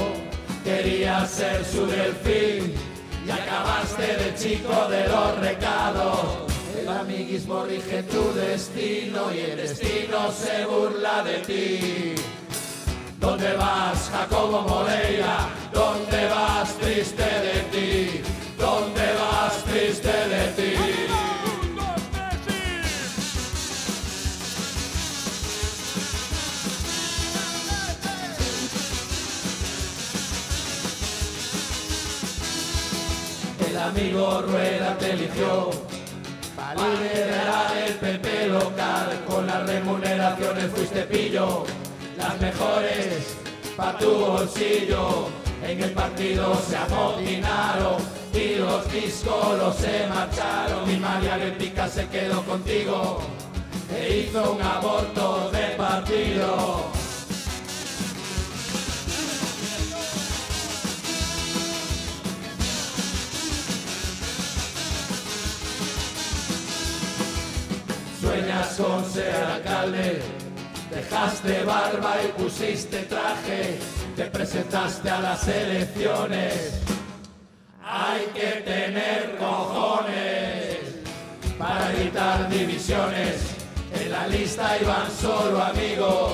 quería 0.63 1.25
ser 1.25 1.65
su 1.65 1.87
delfín 1.87 2.75
y 3.25 3.31
acabaste 3.31 4.17
de 4.17 4.35
chico 4.35 4.87
de 4.89 5.07
los 5.07 5.39
recados. 5.39 6.19
El 6.79 6.89
amiguismo 6.89 7.63
rige 7.63 8.03
tu 8.03 8.33
destino 8.33 9.33
y 9.33 9.39
el 9.39 9.57
destino 9.57 10.31
se 10.31 10.65
burla 10.65 11.23
de 11.23 11.37
ti. 11.39 12.15
¿Dónde 13.23 13.53
vas, 13.55 14.11
Jacobo 14.11 14.63
Moreira? 14.63 15.47
¿Dónde 15.71 16.27
vas, 16.27 16.73
triste 16.73 17.23
de 17.23 17.57
ti? 17.71 18.21
¿Dónde 18.59 19.01
vas, 19.17 19.63
triste 19.63 20.09
de 20.11 20.47
ti? 20.57 20.73
El 33.69 33.77
amigo 33.77 34.41
Rueda 34.41 34.97
te 34.97 35.11
eligió 35.11 35.69
para 36.57 36.89
liderar 36.89 37.77
el 37.87 37.93
PP 37.93 38.47
local. 38.49 39.23
Con 39.29 39.47
las 39.47 39.65
remuneraciones 39.65 40.71
fuiste 40.71 41.03
pillo, 41.03 41.63
las 42.17 42.39
mejores 42.39 43.35
pa' 43.75 43.97
tu 43.97 44.11
bolsillo. 44.11 45.27
En 45.65 45.81
el 45.81 45.91
partido 45.91 46.55
se 46.67 46.75
amotinaron 46.75 48.01
y 48.33 48.55
los 48.55 48.91
discos 48.91 49.75
se 49.77 50.07
marcharon. 50.07 50.89
Y 50.91 50.97
María 50.97 51.37
Lepica 51.37 51.87
se 51.87 52.07
quedó 52.07 52.43
contigo 52.43 53.21
e 53.95 54.27
hizo 54.27 54.53
un 54.53 54.61
aborto 54.61 55.49
de 55.51 55.75
partido. 55.77 56.91
Sueñas 68.19 68.75
con 68.77 69.05
ser 69.05 69.35
alcalde, 69.35 70.21
dejaste 70.93 71.63
barba 71.63 72.15
y 72.23 72.41
pusiste 72.41 73.03
traje, 73.03 73.79
te 74.15 74.25
presentaste 74.25 75.09
a 75.09 75.19
las 75.19 75.47
elecciones. 75.47 76.81
Hay 77.83 78.25
que 78.33 78.61
tener 78.61 79.35
cojones 79.37 80.79
para 81.57 81.93
evitar 81.93 82.49
divisiones. 82.49 83.55
En 83.99 84.11
la 84.11 84.27
lista 84.27 84.77
iban 84.81 85.09
solo 85.11 85.63
amigos, 85.63 86.33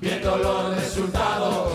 viendo 0.00 0.36
los 0.38 0.76
resultados, 0.76 1.72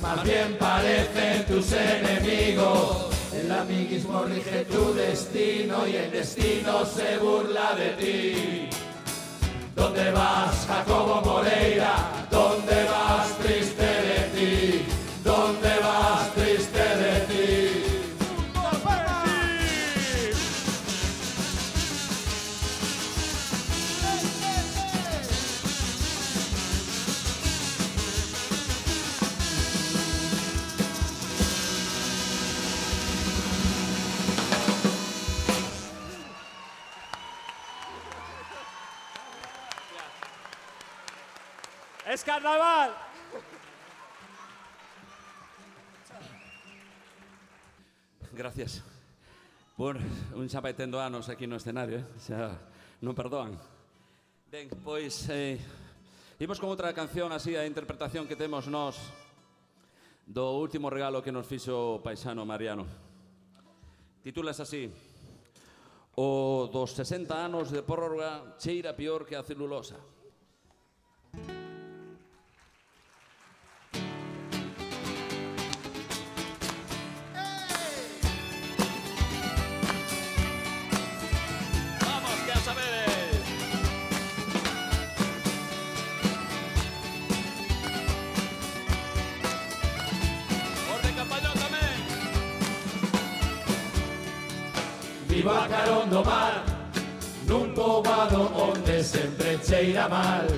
más 0.00 0.22
bien 0.22 0.56
parecen 0.58 1.44
tus 1.46 1.72
enemigos. 1.72 3.10
El 3.32 3.50
amiguismo 3.50 4.22
rige 4.22 4.64
tu 4.64 4.94
destino 4.94 5.86
y 5.86 5.96
el 5.96 6.10
destino 6.10 6.84
se 6.86 7.18
burla 7.18 7.74
de 7.74 7.88
ti. 7.90 8.83
¿Dónde 9.74 10.10
vas, 10.12 10.66
Jacobo 10.66 11.20
Moreira? 11.22 11.94
¿Dónde 12.30 12.84
vas, 12.84 13.38
triste 13.38 13.93
¡Es 42.14 42.22
carnaval! 42.22 42.94
Gracias. 48.32 48.84
Bueno, 49.76 49.98
un 50.38 50.46
xa 50.46 50.62
vai 50.62 50.78
tendo 50.78 51.02
anos 51.02 51.26
aquí 51.26 51.50
no 51.50 51.58
escenario, 51.58 51.98
eh? 51.98 52.06
xa 52.22 52.54
non 53.02 53.18
perdoan. 53.18 53.58
Ben, 54.46 54.70
pois, 54.86 55.26
eh, 55.26 55.58
imos 56.38 56.62
con 56.62 56.70
outra 56.70 56.94
canción 56.94 57.34
así, 57.34 57.58
a 57.58 57.66
interpretación 57.66 58.30
que 58.30 58.38
temos 58.38 58.70
nós 58.70 58.94
do 60.22 60.54
último 60.54 60.86
regalo 60.94 61.18
que 61.18 61.34
nos 61.34 61.50
fixo 61.50 61.98
o 61.98 61.98
paisano 61.98 62.46
Mariano. 62.46 62.86
Titulas 64.22 64.62
así, 64.62 64.86
O 66.14 66.70
dos 66.70 66.94
60 66.94 67.34
anos 67.34 67.74
de 67.74 67.82
prórroga 67.82 68.54
cheira 68.62 68.94
pior 68.94 69.26
que 69.26 69.34
a 69.34 69.42
celulosa. 69.42 69.98
viva 95.44 95.68
carón 95.68 96.08
do 96.08 96.24
mar 96.24 96.64
Nun 97.46 97.74
poboado 97.74 98.50
onde 98.56 99.04
sempre 99.04 99.58
cheira 99.60 100.08
mal. 100.08 100.48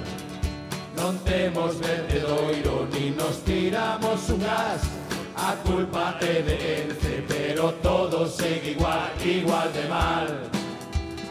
Non 0.95 1.19
temos 1.27 1.75
vertedoiro 1.83 2.87
ni 2.95 3.11
nos 3.11 3.43
tiramos 3.43 4.31
ungas 4.31 4.87
A 5.35 5.53
culpa 5.67 6.15
é 6.23 6.41
de 6.47 6.55
Ence, 6.55 7.25
pero 7.29 7.73
todo 7.83 8.27
segue 8.27 8.71
igual, 8.71 9.11
igual 9.21 9.69
de 9.73 9.85
mal. 9.91 10.29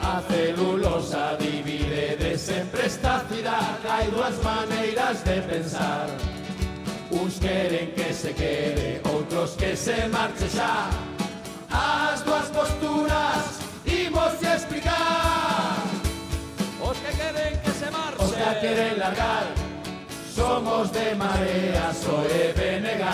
A 0.03 0.21
celulosa 0.29 1.35
divide 1.39 2.15
de 2.19 2.37
sempre 2.37 2.85
esta 2.85 3.23
cidade 3.31 3.87
Hai 3.87 4.11
dúas 4.11 4.35
maneiras 4.43 5.23
de 5.23 5.39
pensar. 5.41 6.07
Uns 7.09 7.39
queren 7.39 7.95
que 7.95 8.13
se 8.13 8.33
quede, 8.33 8.99
outros 9.07 9.55
que 9.55 9.71
se 9.75 10.05
marche 10.09 10.49
xa. 10.51 10.91
As 11.71 12.21
dúas 12.23 12.47
posturas 12.49 13.14
que 18.65 18.73
queren 18.73 18.99
largar. 18.99 19.45
Somos 20.33 20.91
de 20.91 21.15
mareas 21.15 22.05
o 22.07 22.21
de 22.27 22.53
BNG 22.57 23.05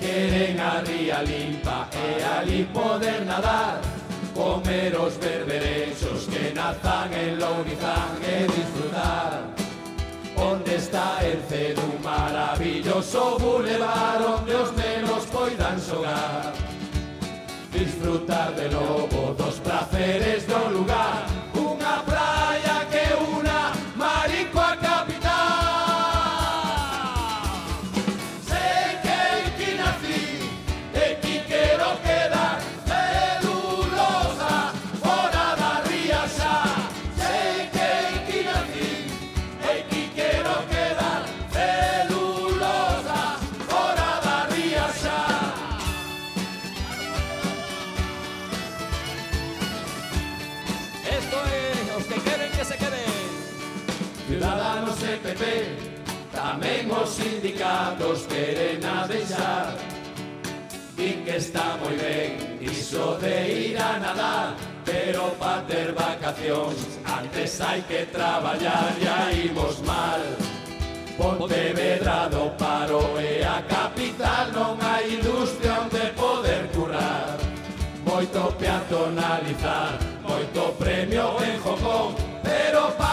Queren 0.00 0.60
a 0.60 0.80
ría 0.80 1.22
limpa 1.22 1.88
e 1.92 2.22
ali 2.22 2.64
poder 2.64 3.24
nadar. 3.26 3.80
Comer 4.34 4.96
os 4.96 5.18
berberechos 5.18 6.26
que 6.30 6.52
nazan 6.54 7.12
en 7.12 7.38
Lourizán 7.38 8.12
e 8.22 8.46
disfrutar. 8.46 9.42
Onde 10.36 10.76
está 10.76 11.18
el 11.22 11.40
cedo 11.48 11.82
un 11.82 12.02
maravilloso 12.02 13.38
bulevar 13.38 14.20
Onde 14.22 14.54
os 14.56 14.72
nenos 14.72 15.24
poidan 15.26 15.78
xogar 15.78 16.52
Disfrutar 17.70 18.52
de 18.54 18.68
novo 18.70 19.34
dos 19.34 19.60
placeres 19.60 20.44
do 20.48 20.68
lugar 20.70 21.41
os 57.02 57.10
sindicatos 57.10 58.26
queren 58.28 58.84
a 58.84 59.06
deixar 59.06 59.74
Din 60.96 61.24
que 61.24 61.36
está 61.36 61.76
moi 61.80 61.96
ben 61.98 62.62
iso 62.62 63.18
de 63.18 63.72
ir 63.72 63.78
a 63.78 63.98
nadar 63.98 64.54
Pero 64.84 65.34
pa 65.40 65.64
ter 65.66 65.90
vacacións 65.92 66.78
antes 67.18 67.60
hai 67.60 67.82
que 67.88 68.06
traballar 68.06 68.94
E 69.00 69.06
aí 69.08 69.48
vos 69.54 69.78
mal. 69.82 70.22
Pontevedra 71.18 72.28
do 72.30 72.50
paro 72.60 73.02
e 73.18 73.42
a 73.42 73.58
capital 73.66 74.46
Non 74.54 74.74
hai 74.78 75.18
industria 75.18 75.82
onde 75.82 76.04
poder 76.14 76.62
currar. 76.74 77.38
Moito 78.06 78.42
peatonalizar, 78.58 79.98
moito 80.26 80.62
premio 80.78 81.38
en 81.46 81.56
Jocón 81.62 82.14
Pero 82.42 82.90
pa 82.98 83.11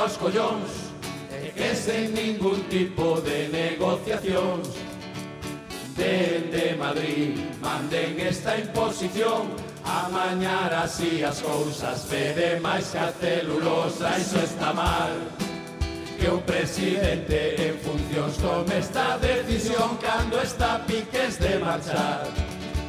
aos 0.00 0.16
collóns 0.16 0.96
e 1.28 1.52
que 1.52 1.76
sen 1.76 2.14
ningún 2.16 2.64
tipo 2.72 3.20
de 3.20 3.52
negociacións 3.52 4.68
Dende 5.92 6.74
Madrid 6.80 7.36
manden 7.60 8.16
esta 8.18 8.56
imposición 8.56 9.52
Amañar 9.84 10.72
así 10.72 11.22
as 11.22 11.42
cousas 11.42 12.06
pede 12.08 12.60
máis 12.60 12.88
que 12.92 12.98
a 12.98 13.12
celulosa 13.12 14.16
Iso 14.18 14.38
está 14.38 14.72
mal. 14.72 15.10
Que 16.16 16.28
un 16.30 16.42
presidente 16.42 17.56
en 17.58 17.74
funcións 17.80 18.36
tome 18.38 18.78
esta 18.78 19.18
decisión 19.18 19.98
cando 19.98 20.40
está 20.40 20.78
piques 20.86 21.40
de 21.40 21.58
marchar. 21.58 22.28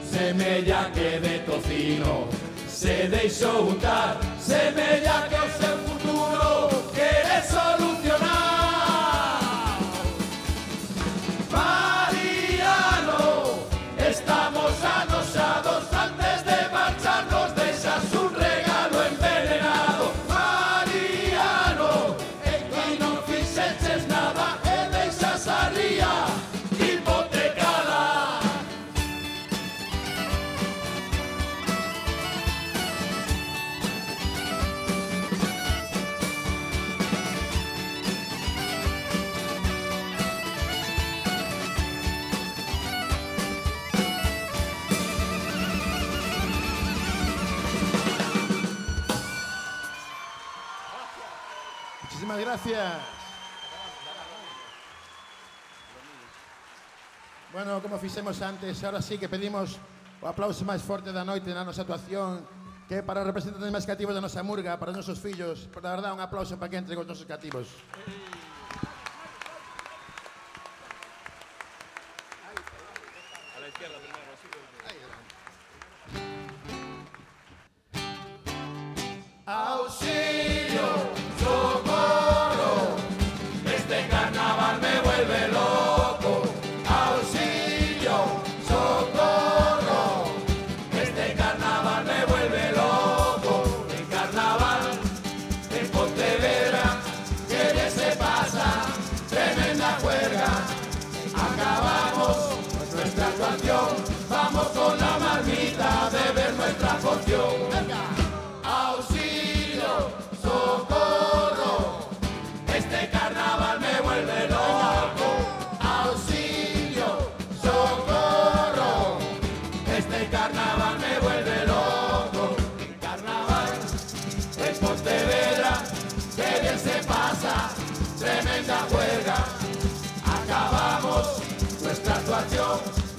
Semella 0.03 0.91
que 0.93 1.19
de 1.19 1.39
tocino 1.47 2.27
se 2.67 3.07
deixou 3.07 3.71
untar 3.71 4.19
semella 4.37 5.27
que 5.29 5.35
o 5.35 5.49
seu 5.57 5.80
Bueno, 57.63 57.79
como 57.79 57.99
fixemos 57.99 58.41
antes, 58.41 58.83
ahora 58.83 59.03
sí 59.03 59.19
que 59.19 59.29
pedimos 59.29 59.77
o 60.17 60.25
aplauso 60.25 60.65
máis 60.65 60.81
forte 60.81 61.13
da 61.13 61.21
noite 61.21 61.53
na 61.53 61.61
nosa 61.61 61.85
actuación 61.85 62.41
que 62.89 62.97
é 62.97 63.05
para 63.05 63.21
os 63.21 63.27
representantes 63.29 63.69
máis 63.69 63.85
cativos 63.85 64.17
da 64.17 64.21
nosa 64.25 64.41
murga, 64.41 64.81
para 64.81 64.89
os 64.89 64.97
nosos 64.97 65.21
fillos. 65.21 65.69
Por 65.69 65.85
da 65.85 65.93
verdade, 65.93 66.09
un 66.09 66.25
aplauso 66.25 66.57
para 66.57 66.73
que 66.73 66.81
entre 66.81 66.97
os 66.97 67.05
nosos 67.05 67.29
cativos. 67.29 67.69
A 73.53 73.61
la 73.61 73.69
izquierda. 73.69 74.01
Auxilio 79.45 80.60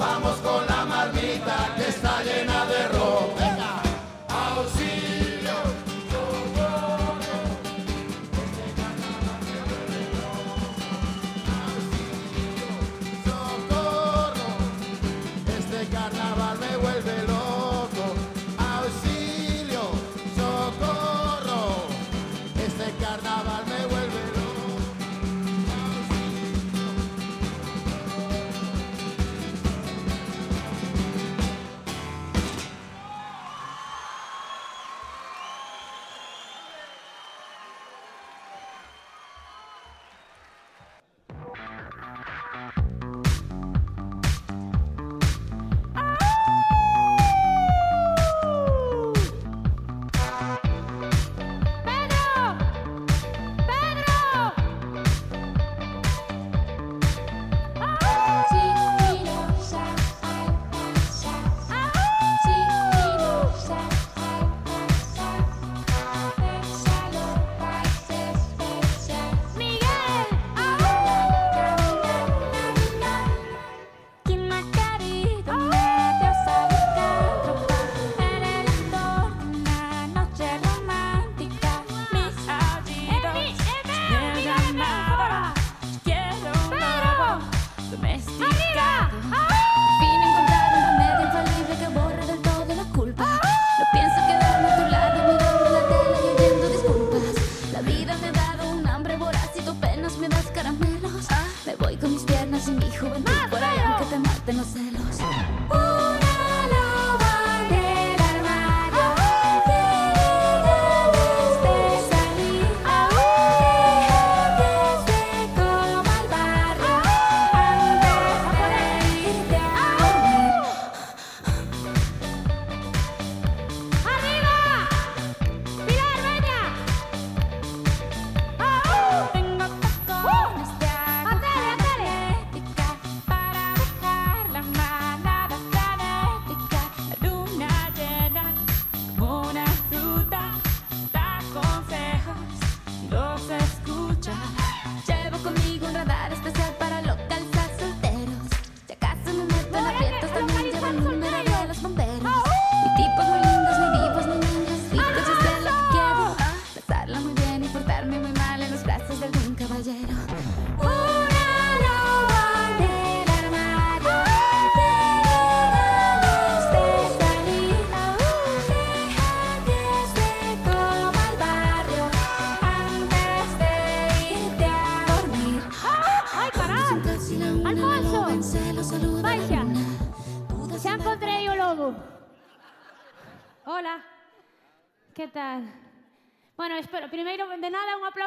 Vamos 0.05 0.37
con 0.39 0.67
la 0.67 0.85
marmita 0.85 1.75
que 1.77 1.89
está 1.89 2.25
llena 2.25 2.67
de 2.67 2.89
ropa. 2.89 3.32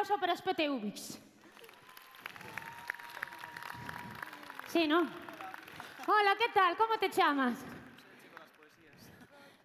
aplauso 0.06 0.20
para 0.20 0.32
as 0.32 0.40
PTUBIX. 0.40 1.18
Sí, 4.68 4.86
no? 4.86 5.00
Hola, 6.06 6.36
que 6.36 6.48
tal? 6.50 6.76
Como 6.76 6.98
te 6.98 7.10
chamas? 7.10 7.58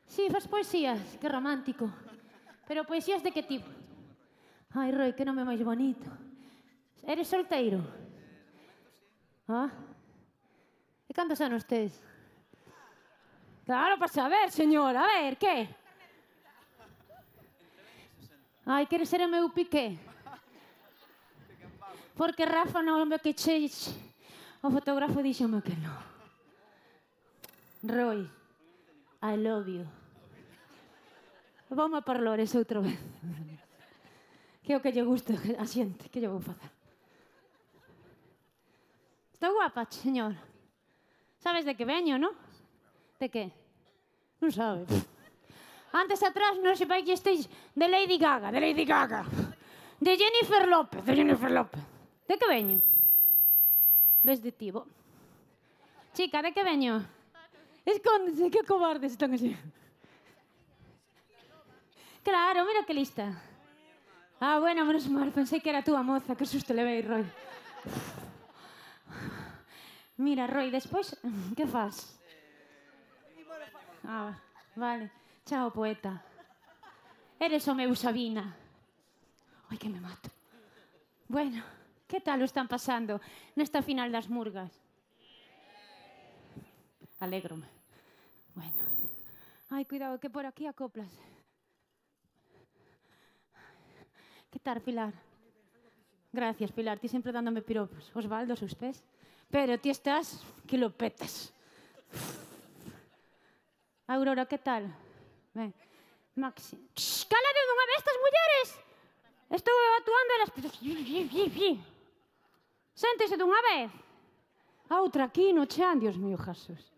Sí, 0.08 0.30
fas 0.30 0.48
poesías, 0.48 1.00
que 1.20 1.30
romántico. 1.30 1.90
Pero 2.68 2.86
poesías 2.86 3.22
de 3.22 3.32
que 3.32 3.44
tipo? 3.44 3.70
Ai, 4.74 4.92
Roi, 4.92 5.14
que 5.14 5.26
nome 5.26 5.46
máis 5.46 5.62
bonito. 5.62 6.10
Eres 7.06 7.28
solteiro? 7.28 7.84
Ah? 9.48 9.70
E 11.06 11.14
cantos 11.14 11.42
anos 11.42 11.66
tes? 11.66 12.02
Claro, 13.66 14.00
para 14.00 14.10
saber, 14.10 14.50
señor. 14.50 14.96
A 14.98 15.06
ver, 15.06 15.38
que? 15.38 15.70
Ai, 18.66 18.88
queres 18.88 19.10
ser 19.10 19.22
o 19.22 19.30
meu 19.30 19.50
piqué? 19.52 20.11
porque 22.16 22.46
Rafa 22.46 22.82
non 22.82 23.08
me 23.08 23.20
que 23.20 23.34
che 23.34 23.68
o 24.62 24.70
fotógrafo 24.70 25.22
díxome 25.22 25.62
que 25.62 25.76
non. 25.78 25.98
Roy, 27.82 28.30
I 29.26 29.34
love 29.38 29.68
you. 29.68 29.86
Vamos 31.70 31.98
a 32.00 32.06
parlores 32.06 32.54
outra 32.54 32.80
vez. 32.80 33.00
Que 34.62 34.74
é 34.74 34.78
o 34.78 34.84
que 34.84 34.94
lle 34.94 35.02
gusta 35.02 35.34
a 35.58 35.66
xente, 35.66 36.12
que 36.12 36.22
lle 36.22 36.30
vou 36.30 36.44
facer. 36.44 36.70
Está 39.34 39.50
guapa, 39.50 39.90
señor. 39.90 40.38
Sabes 41.42 41.66
de 41.66 41.74
que 41.74 41.86
veño, 41.86 42.22
non? 42.22 42.38
De 43.18 43.34
que? 43.34 43.50
Non 44.38 44.54
sabes. 44.54 44.86
Antes 45.90 46.22
atrás 46.22 46.62
non 46.62 46.78
se 46.78 46.86
vai 46.86 47.02
que 47.02 47.18
esteis 47.18 47.50
de 47.74 47.88
Lady 47.90 48.22
Gaga, 48.22 48.54
de 48.54 48.62
Lady 48.62 48.86
Gaga. 48.86 49.26
De 49.98 50.14
Jennifer 50.14 50.70
López, 50.70 51.02
de 51.02 51.14
Jennifer 51.18 51.50
López. 51.50 51.91
De 52.32 52.40
que 52.40 52.48
veño? 52.48 52.80
Ves 54.24 54.42
de 54.42 54.54
tibo. 54.54 54.88
Chica, 56.14 56.42
de 56.42 56.54
que 56.54 56.64
veño? 56.64 57.06
Escóndese, 57.84 58.50
que 58.50 58.64
cobardes 58.64 59.12
están 59.12 59.34
así. 59.34 59.52
Claro, 62.24 62.64
mira 62.64 62.86
que 62.88 62.94
lista. 62.94 63.36
Ah, 64.40 64.60
bueno, 64.60 64.86
menos 64.86 65.10
mal, 65.10 65.30
pensei 65.36 65.60
que 65.60 65.70
era 65.70 65.84
túa 65.84 66.04
moza, 66.04 66.38
que 66.40 66.46
susto 66.46 66.72
levei, 66.74 67.02
Roy. 67.02 67.26
Mira, 70.16 70.48
Roy, 70.48 70.72
despois, 70.72 71.12
que 71.58 71.68
faz? 71.68 72.16
Ah, 74.08 74.40
vale. 74.78 75.12
Chao, 75.44 75.70
poeta. 75.70 76.24
Eres 77.38 77.68
o 77.68 77.76
meu 77.76 77.92
Sabina. 77.94 78.56
Ai, 79.68 79.78
que 79.78 79.90
me 79.90 80.00
mato. 80.00 80.32
Bueno, 81.28 81.81
Que 82.12 82.20
tal 82.20 82.44
o 82.44 82.46
están 82.46 82.68
pasando 82.68 83.24
nesta 83.56 83.80
final 83.80 84.12
das 84.12 84.28
murgas? 84.28 84.68
Alégrome. 87.24 87.64
Bueno. 88.52 88.84
Ai, 89.72 89.88
cuidado, 89.88 90.20
que 90.20 90.28
por 90.28 90.44
aquí 90.44 90.68
acoplas. 90.68 91.08
Que 94.52 94.60
tal, 94.60 94.84
Pilar? 94.84 95.16
Gracias, 96.36 96.76
Pilar. 96.76 97.00
Ti 97.00 97.08
sempre 97.08 97.32
dándome 97.32 97.64
piropos. 97.64 98.12
Osvaldo, 98.12 98.60
seus 98.60 98.76
pés. 98.76 99.00
Pero 99.48 99.80
ti 99.80 99.88
estás 99.88 100.44
que 100.68 100.76
lo 100.76 100.92
petas. 100.92 101.56
Aurora, 104.12 104.44
que 104.52 104.60
tal? 104.60 104.92
Ben. 105.56 105.72
Maxi. 106.36 106.76
Shh, 106.92 107.24
calade 107.32 107.62
dunha 107.72 107.88
vez 107.88 107.98
estas 108.04 108.18
mulleres! 108.20 108.68
Estou 109.52 109.76
atuando 110.00 110.32
elas... 110.36 110.52
Séntese 113.02 113.34
dunha 113.34 113.58
vez. 113.74 113.90
A 114.94 115.02
outra 115.02 115.26
aquí 115.26 115.50
no 115.50 115.66
chan, 115.66 115.98
Dios 115.98 116.22
mío, 116.22 116.38
Jesús. 116.38 116.94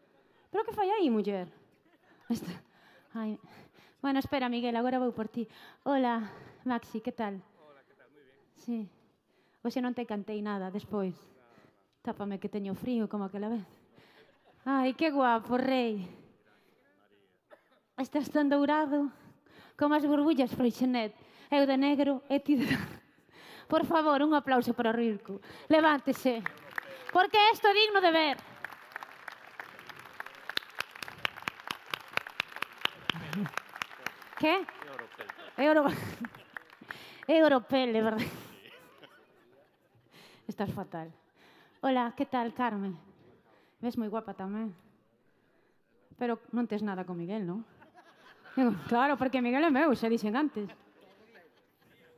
Pero 0.52 0.66
que 0.68 0.76
fai 0.76 0.92
aí, 0.92 1.08
muller? 1.08 1.48
Esta... 2.28 2.52
Ai... 3.16 3.40
Bueno, 4.04 4.20
espera, 4.20 4.52
Miguel, 4.52 4.76
agora 4.76 5.00
vou 5.00 5.16
por 5.16 5.32
ti. 5.32 5.48
Hola, 5.88 6.28
Maxi, 6.68 7.00
que 7.00 7.16
tal? 7.16 7.40
Hola, 7.56 7.82
que 7.88 7.96
tal? 7.96 8.12
Muy 8.12 8.20
ben. 8.20 8.36
Sí. 8.60 8.80
Oxe 9.64 9.80
non 9.80 9.96
te 9.96 10.04
cantei 10.04 10.44
nada 10.44 10.68
despois. 10.68 11.16
Tápame 12.04 12.36
que 12.36 12.52
teño 12.52 12.76
frío 12.76 13.08
como 13.08 13.24
aquela 13.24 13.48
vez. 13.48 13.64
Ai, 14.68 14.92
que 15.00 15.08
guapo, 15.08 15.56
rei. 15.56 16.04
Estás 17.96 18.28
tan 18.28 18.52
dourado 18.52 19.08
como 19.80 19.96
as 19.96 20.04
burbullas, 20.04 20.52
Freixenet. 20.52 21.16
Eu 21.48 21.64
de 21.64 21.80
negro 21.80 22.20
e 22.28 22.44
ti 22.44 22.60
de... 22.60 22.68
Por 23.68 23.86
favor, 23.86 24.22
un 24.22 24.34
aplauso 24.34 24.74
para 24.74 24.92
o 24.92 24.94
Rilco. 24.94 25.42
Levántese. 25.70 26.44
Porque 27.12 27.38
isto 27.54 27.68
é 27.68 27.74
digno 27.74 28.02
de 28.02 28.12
ver. 28.12 28.38
Que? 34.40 34.66
É 35.58 35.66
Europel, 37.40 37.90
É 37.90 37.94
de 37.94 38.02
verdade. 38.02 38.30
Estás 40.48 40.72
fatal. 40.72 41.14
Hola, 41.82 42.14
que 42.18 42.26
tal, 42.26 42.52
Carmen? 42.54 42.98
Ves 43.80 43.96
moi 43.96 44.12
guapa 44.12 44.36
tamén. 44.36 44.76
Pero 46.20 46.40
non 46.52 46.68
tes 46.68 46.84
nada 46.84 47.08
con 47.08 47.16
Miguel, 47.16 47.48
non? 47.48 47.64
Digo, 48.56 48.76
claro, 48.92 49.16
porque 49.16 49.40
Miguel 49.40 49.64
é 49.68 49.72
meu, 49.72 49.96
xa 49.96 50.12
dixen 50.12 50.36
antes. 50.36 50.68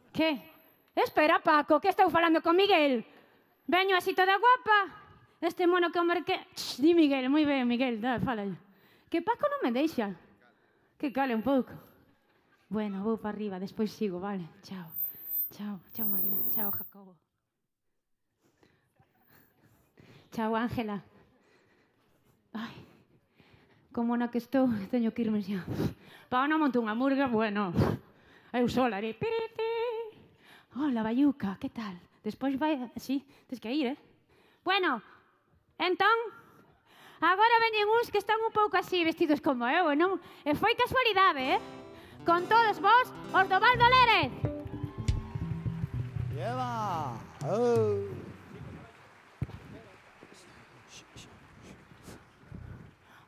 Que? 0.09 0.55
Espera, 0.95 1.43
Paco, 1.43 1.80
que 1.84 1.91
estou 1.91 2.09
falando 2.09 2.41
con 2.41 2.55
Miguel? 2.55 3.03
Veño 3.67 3.97
así 3.97 4.15
toda 4.15 4.39
guapa? 4.39 4.95
Este 5.41 5.67
mono 5.67 5.91
que 5.91 5.99
o 5.99 6.07
merque... 6.07 6.39
Shh, 6.55 6.80
di 6.80 6.95
Miguel, 6.95 7.27
moi 7.27 7.43
ben, 7.43 7.67
Miguel, 7.67 7.99
dá, 7.99 8.17
fala. 8.23 8.47
Que 9.11 9.19
Paco 9.19 9.51
non 9.51 9.59
me 9.61 9.76
deixa. 9.76 10.15
Que 10.95 11.11
cale 11.11 11.35
un 11.35 11.43
pouco. 11.43 11.76
Bueno, 12.72 13.03
vou 13.03 13.19
para 13.19 13.35
arriba, 13.35 13.59
despois 13.59 13.91
sigo, 13.91 14.23
vale. 14.23 14.47
Chao. 14.63 14.88
Chao, 15.51 15.80
chao 15.93 16.07
María, 16.07 16.39
chao 16.55 16.72
Jacobo. 16.72 17.15
Chao 20.31 20.55
Ángela. 20.55 21.03
Ai, 22.55 22.76
como 23.91 24.15
na 24.15 24.31
que 24.31 24.39
estou, 24.39 24.72
teño 24.88 25.11
que 25.11 25.27
irme 25.27 25.43
xa. 25.43 25.59
Pa, 26.31 26.47
non 26.47 26.63
monto 26.63 26.80
unha 26.80 26.95
murga, 26.95 27.27
bueno. 27.27 27.76
Eu 28.55 28.67
sola, 28.72 28.97
haré 28.97 29.11
piriti, 29.11 29.74
Oh, 30.76 30.81
Hola, 30.81 31.03
Bayuca, 31.03 31.57
que 31.60 31.69
tal? 31.69 31.95
Despois 32.23 32.57
vai... 32.60 32.91
Sí, 32.97 33.26
tens 33.47 33.61
que 33.61 33.72
ir, 33.72 33.88
eh? 33.88 33.97
Bueno, 34.64 35.02
entón, 35.77 36.18
agora 37.22 37.64
veñen 37.64 37.88
uns 37.88 38.11
que 38.11 38.18
están 38.18 38.35
un 38.45 38.52
pouco 38.52 38.76
así 38.76 39.03
vestidos 39.03 39.39
como 39.39 39.64
eu, 39.68 39.88
e 39.91 39.95
non... 39.95 40.19
E 40.43 40.52
foi 40.52 40.76
casualidade, 40.76 41.56
eh? 41.56 41.60
Con 42.27 42.43
todos 42.52 42.84
vos, 42.84 43.07
os 43.31 43.45
do 43.47 43.56
do 43.56 43.88
Lérez. 43.88 44.31
Lleva! 46.35 47.15
Oh. 47.47 48.11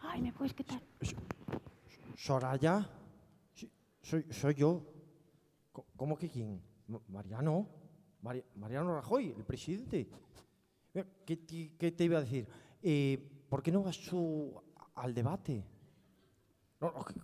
Ay, 0.04 0.20
¿me 0.20 0.32
pois 0.34 0.52
puedes 0.52 0.54
quitar? 0.54 0.82
Soraya, 2.18 2.90
soy, 4.02 4.26
soy 4.34 4.54
yo. 4.56 4.84
¿Cómo 5.96 6.18
que 6.18 6.28
quién? 6.28 6.67
Ma- 6.88 7.02
Mariano. 7.10 7.68
Mari- 8.22 8.44
Mariano 8.56 8.96
Rajoy, 8.96 9.34
el 9.38 9.44
presidente. 9.44 10.08
Mira, 10.94 11.08
¿Qué 11.26 11.38
te, 11.38 12.04
iba 12.04 12.18
a 12.18 12.22
decir? 12.22 12.48
Eh, 12.82 13.18
¿Por 13.50 13.62
qué 13.62 13.72
no 13.72 13.84
vas 13.84 14.00
tú 14.00 14.54
al 14.96 15.14
debate? 15.14 15.64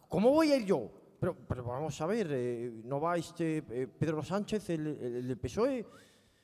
¿Cómo 0.07 0.31
voy 0.31 0.51
a 0.51 0.57
ir 0.57 0.65
yo? 0.65 0.89
Pero, 1.19 1.35
pero 1.47 1.63
vamos 1.63 1.99
a 2.01 2.05
ver, 2.05 2.27
eh, 2.31 2.81
¿no 2.83 2.99
va 2.99 3.17
este 3.17 3.63
eh, 3.69 3.87
Pedro 3.87 4.21
Sánchez, 4.23 4.69
el, 4.71 4.87
el- 4.87 5.37
PSOE? 5.37 5.85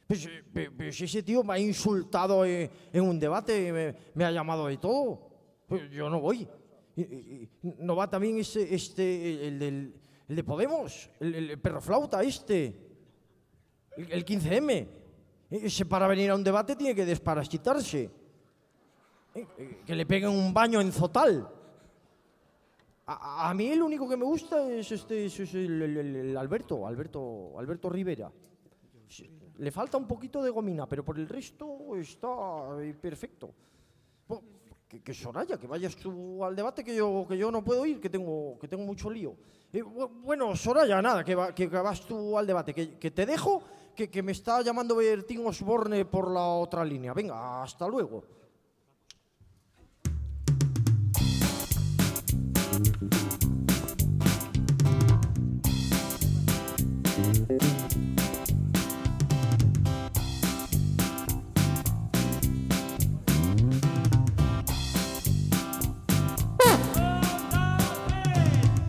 Pues, 0.07 0.27
eh, 0.55 0.91
si 0.91 1.03
ese 1.03 1.21
tío 1.21 1.43
me 1.43 1.53
ha 1.53 1.59
insultado 1.59 2.45
eh, 2.45 2.69
en 2.91 3.03
un 3.03 3.19
debate, 3.19 3.95
me, 4.15 4.23
ha 4.25 4.31
llamado 4.31 4.67
de 4.67 4.77
todo. 4.77 5.29
Pues 5.67 5.89
yo 5.91 6.09
no 6.09 6.19
voy. 6.19 6.47
¿No 7.77 7.95
va 7.95 8.09
también 8.09 8.39
este, 8.39 8.73
este 8.73 9.47
el, 9.47 9.61
el 10.27 10.35
de 10.35 10.43
Podemos? 10.43 11.09
El 11.19 11.59
perro 11.59 11.79
flauta 11.81 12.23
este. 12.23 12.88
El, 13.99 14.11
el 14.11 14.25
15M. 14.25 14.87
Ese 15.51 15.85
para 15.85 16.07
venir 16.07 16.29
a 16.31 16.35
un 16.35 16.43
debate 16.43 16.75
tiene 16.75 16.93
que 16.95 17.05
desparasitarse. 17.05 18.09
Eh, 19.35 19.47
eh, 19.57 19.81
Que 19.85 19.95
le 19.95 20.05
peguen 20.05 20.29
un 20.29 20.53
baño 20.53 20.79
en 20.81 20.91
Zotal. 20.91 21.47
A, 23.11 23.51
mí 23.55 23.67
el 23.71 23.81
único 23.81 24.07
que 24.07 24.15
me 24.15 24.23
gusta 24.23 24.69
es 24.71 24.91
este 24.91 25.25
es 25.25 25.39
el, 25.55 26.37
Alberto, 26.37 26.85
Alberto, 26.85 27.57
Alberto 27.57 27.89
Rivera. 27.89 28.31
Le 29.57 29.71
falta 29.71 29.97
un 29.97 30.07
poquito 30.07 30.43
de 30.43 30.51
gomina, 30.51 30.87
pero 30.87 31.03
por 31.03 31.17
el 31.17 31.27
resto 31.27 31.95
está 31.95 32.27
eh, 32.79 32.93
perfecto. 32.93 33.49
Que, 34.87 35.13
Soraya, 35.13 35.57
que 35.57 35.67
vayas 35.67 35.95
tú 35.95 36.43
al 36.43 36.55
debate 36.55 36.83
que 36.83 36.95
yo, 36.95 37.25
que 37.27 37.37
yo 37.37 37.51
no 37.51 37.63
puedo 37.63 37.85
ir, 37.85 37.99
que 37.99 38.09
tengo, 38.09 38.57
que 38.59 38.67
tengo 38.67 38.83
mucho 38.83 39.09
lío. 39.09 39.35
Eh, 39.73 39.83
bu- 39.83 40.09
bueno, 40.23 40.55
Soraya, 40.55 40.99
nada, 41.01 41.23
que, 41.23 41.35
va- 41.35 41.53
que, 41.53 41.67
vas 41.67 42.01
tú 42.01 42.37
al 42.37 42.45
debate, 42.47 42.73
que 42.73 43.11
te 43.11 43.25
dejo, 43.25 43.61
que, 44.07 44.23
me 44.23 44.31
está 44.31 44.61
llamando 44.61 44.95
Bertín 44.95 45.45
Osborne 45.45 46.05
por 46.05 46.31
la 46.31 46.45
otra 46.45 46.85
línea. 46.85 47.13
Venga, 47.13 47.61
hasta 47.61 47.87
luego. 47.87 48.23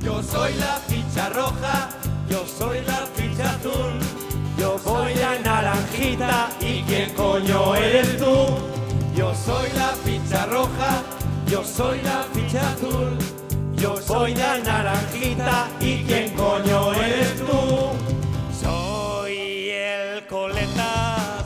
Yo 0.00 0.22
soy 0.22 0.54
la 0.54 0.76
ficha 0.86 1.30
roja, 1.30 1.88
yo 2.28 2.46
soy 2.46 2.80
la 2.82 3.06
ficha 3.06 3.54
azul, 3.56 4.09
soy 4.84 5.14
la 5.14 5.38
naranjita 5.38 6.48
y 6.60 6.82
quién 6.82 7.10
coño 7.14 7.74
eres 7.74 8.18
tú. 8.18 8.34
Yo 9.16 9.34
soy 9.34 9.68
la 9.76 9.88
ficha 10.04 10.46
roja, 10.46 11.02
yo 11.46 11.64
soy 11.64 12.00
la 12.02 12.24
ficha 12.32 12.60
azul, 12.70 13.18
yo 13.74 13.96
soy 13.96 14.34
la 14.34 14.58
naranjita 14.58 15.68
y 15.80 16.04
quién 16.04 16.34
coño 16.34 16.92
eres 16.94 17.36
tú. 17.36 17.90
Soy 18.62 19.70
el 19.70 20.26
coletas, 20.26 21.44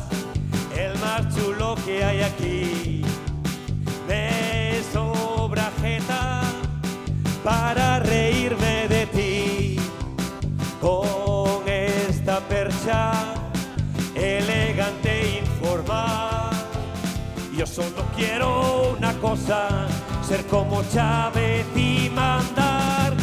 el 0.76 0.98
más 0.98 1.34
chulo 1.34 1.74
que 1.84 2.04
hay 2.04 2.22
aquí. 2.22 3.02
Me 4.08 4.80
sobra 4.92 5.70
jeta 5.80 6.42
para 7.42 7.98
solo 17.74 18.06
quiero 18.14 18.94
una 18.96 19.12
cosa, 19.14 19.88
ser 20.22 20.46
como 20.46 20.84
Chávez 20.92 21.66
y 21.74 22.08
mandar. 22.10 23.16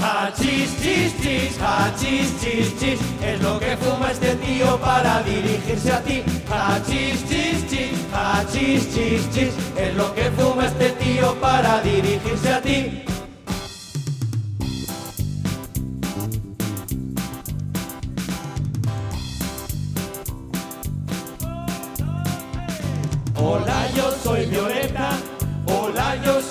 Hachís, 0.00 0.80
chis, 0.82 1.12
chis, 1.20 1.58
hachís, 1.60 2.40
chis, 2.40 2.78
chis, 2.80 2.98
es 3.22 3.40
lo 3.42 3.58
que 3.60 3.76
fuma 3.76 4.10
este 4.10 4.34
tío 4.36 4.78
para 4.80 5.22
dirigirse 5.22 5.92
a 5.92 6.00
ti. 6.00 6.22
Hachís, 6.50 7.28
chis, 7.28 7.68
chis, 7.68 7.92
hachís, 8.12 8.94
chis, 8.94 9.30
chis, 9.30 9.54
es 9.76 9.94
lo 9.94 10.12
que 10.14 10.30
fuma 10.30 10.66
este 10.66 10.90
tío 10.92 11.34
para 11.34 11.80
dirigirse 11.82 12.52
a 12.52 12.62
ti. 12.62 13.11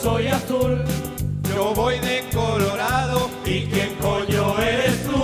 Soy 0.02 0.28
azul. 0.28 0.84
Yo 1.54 1.74
voy 1.76 2.00
de 2.00 2.24
Colorado. 2.34 3.30
¿Y 3.46 3.66
quién 3.66 3.96
coño 4.02 4.58
eres 4.60 5.04
tú? 5.06 5.22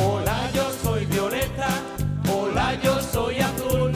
Hola, 0.00 0.50
yo 0.54 0.70
soy 0.82 1.06
Violeta. 1.06 1.68
Hola, 2.30 2.78
yo 2.82 3.00
soy 3.00 3.36
azul. 3.38 3.92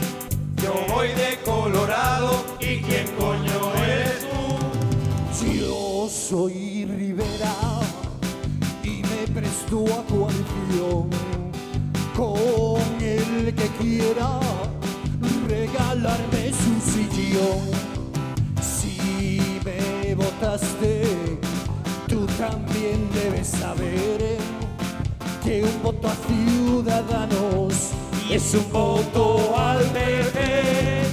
Yo 0.62 0.74
voy 0.88 1.08
de 1.08 1.38
Colorado. 1.44 2.44
¿Y 2.60 2.78
quién 2.80 3.06
coño 3.18 3.74
eres 3.84 4.26
tú? 4.30 5.46
Yo 5.46 6.08
soy 6.08 6.86
Rivera 6.86 7.54
y 8.82 9.02
me 9.02 9.40
presto 9.40 9.84
a 9.86 10.02
coalición 10.04 11.10
con 12.16 12.80
el 13.02 13.54
que 13.54 13.68
quiera 13.80 14.40
regalarme 15.48 16.52
su 16.52 16.92
sillón. 16.92 17.79
Tú 22.08 22.26
también 22.38 23.08
debes 23.12 23.48
saber 23.48 24.38
que 25.44 25.62
un 25.62 25.82
voto 25.82 26.08
a 26.08 26.14
Ciudadanos 26.26 27.90
es 28.30 28.54
un 28.54 28.72
voto 28.72 29.54
al 29.58 29.84
PP. 29.86 31.04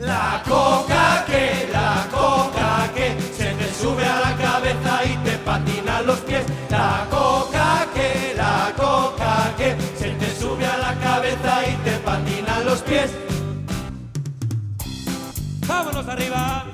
La 0.00 0.42
coca 0.46 1.24
que, 1.26 1.68
la 1.72 2.06
coca 2.10 2.90
que 2.94 3.16
se 3.32 3.54
te 3.54 3.72
sube 3.74 4.04
a 4.04 4.20
la 4.20 4.36
cabeza 4.36 5.04
y 5.04 5.16
te 5.24 5.38
patina 5.38 6.02
los 6.02 6.18
pies. 6.20 6.44
La 6.70 7.06
coca 7.10 7.86
que, 7.94 8.34
la 8.36 8.72
coca 8.76 9.54
que 9.56 9.76
se 9.98 10.10
te 10.10 10.40
sube 10.40 10.66
a 10.66 10.76
la 10.78 10.94
cabeza 11.00 11.62
y 11.68 11.76
te 11.84 11.96
patina 11.98 12.60
los 12.60 12.80
pies. 12.82 13.10
Vámonos 15.66 16.06
arriba. 16.08 16.73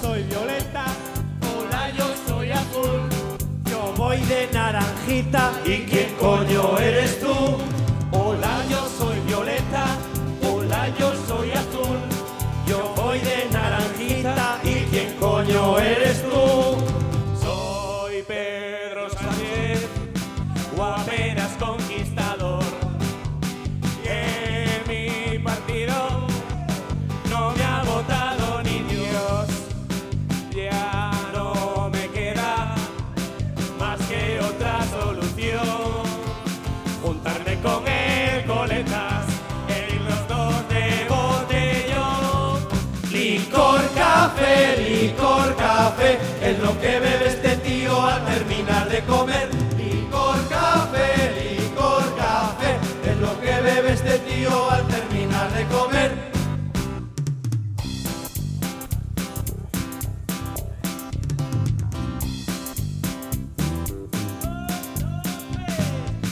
Soy 0.00 0.22
Violeta. 0.24 0.84
Hola, 1.54 1.90
yo 1.90 2.06
soy 2.26 2.50
azul. 2.50 3.08
Yo 3.70 3.92
voy 3.96 4.18
de 4.18 4.48
naranjita. 4.52 5.52
¿Y 5.64 5.78
quién 5.84 6.14
coño 6.18 6.78
eres 6.78 7.20
tú? 7.20 7.29
Que 46.80 46.98
bebe 46.98 47.28
este 47.28 47.56
tío 47.58 48.00
al 48.02 48.24
terminar 48.24 48.88
de 48.88 49.00
comer. 49.02 49.48
Licor, 49.76 50.48
café, 50.48 51.58
licor, 51.58 52.16
café, 52.16 52.78
es 53.04 53.16
lo 53.18 53.38
que 53.40 53.60
bebe 53.60 53.92
este 53.92 54.18
tío 54.20 54.70
al 54.70 54.86
terminar 54.88 55.52
de 55.52 55.64
comer. 55.66 56.10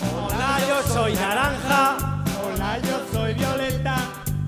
Hola, 0.01 0.59
yo 0.69 0.93
soy 0.95 1.15
naranja. 1.15 1.97
Hola, 2.43 2.79
yo 2.79 3.01
soy 3.13 3.35
violeta. 3.35 3.97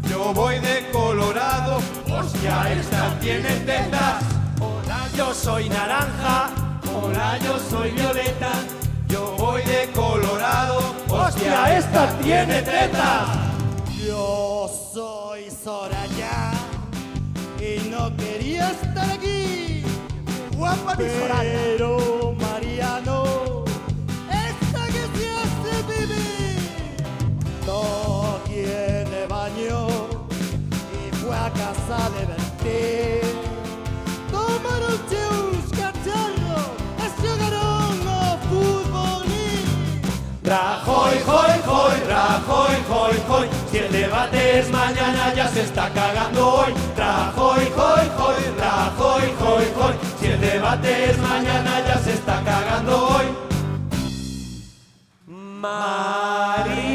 Yo 0.09 0.33
voy 0.33 0.59
de 0.61 0.89
Colorado. 0.93 1.79
Hostia, 2.11 2.73
esta 2.73 3.19
tiene 3.21 3.51
tetas. 3.67 4.30
Yo 5.21 5.35
soy 5.35 5.69
naranja. 5.69 6.49
Hola, 6.95 7.37
yo 7.45 7.59
soy 7.59 7.91
violeta. 7.91 8.53
Yo 9.07 9.37
voy 9.37 9.61
de 9.65 9.87
Colorado. 9.93 10.95
Hostia, 11.11 11.77
esta 11.77 12.09
tiene 12.23 12.63
tetas. 12.63 13.29
Yo 14.03 14.67
soy 14.95 15.51
Soraya 15.51 16.53
y 17.61 17.91
no 17.91 18.17
quería 18.17 18.71
estar 18.71 19.11
aquí. 19.11 19.83
Guapa 20.57 20.95
mi 20.97 21.05
Pero 21.05 22.35
Mariano, 22.41 23.65
esta 24.31 24.87
que 24.87 25.05
se 25.17 25.29
hace 25.43 25.75
vivir, 25.93 26.97
no 27.67 28.39
tiene 28.47 29.27
baño 29.29 29.87
y 30.97 31.15
fue 31.17 31.37
a 31.37 31.51
casa 31.51 32.09
de 32.09 32.25
Bertín. 32.25 33.20
Rajoy, 40.51 41.15
hoy, 41.29 41.61
hoy, 41.69 42.01
Rajoy, 42.09 42.75
hoy, 42.91 43.17
hoy. 43.29 43.49
Si 43.71 43.79
el 43.79 43.93
debate 43.93 44.59
es 44.59 44.71
mañana, 44.71 45.33
ya 45.33 45.47
se 45.47 45.63
está 45.63 45.89
cagando 45.91 46.55
hoy. 46.55 46.75
Rajoy, 46.97 47.67
hoy, 47.67 48.11
hoy, 48.19 48.35
Rajoy, 48.59 49.23
hoy, 49.47 49.65
hoy. 49.81 49.95
Si 50.19 50.27
el 50.27 50.41
debate 50.41 51.11
es 51.11 51.19
mañana, 51.19 51.87
ya 51.87 51.99
se 51.99 52.15
está 52.15 52.43
cagando 52.43 53.11
hoy. 53.11 53.27
María. 55.29 56.90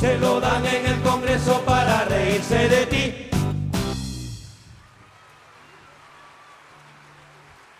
Se 0.00 0.18
lo 0.18 0.40
dan 0.40 0.64
en 0.64 0.86
el 0.86 1.00
Congreso 1.02 1.60
para 1.66 2.06
reírse 2.06 2.68
de 2.68 2.86
ti. 2.86 3.30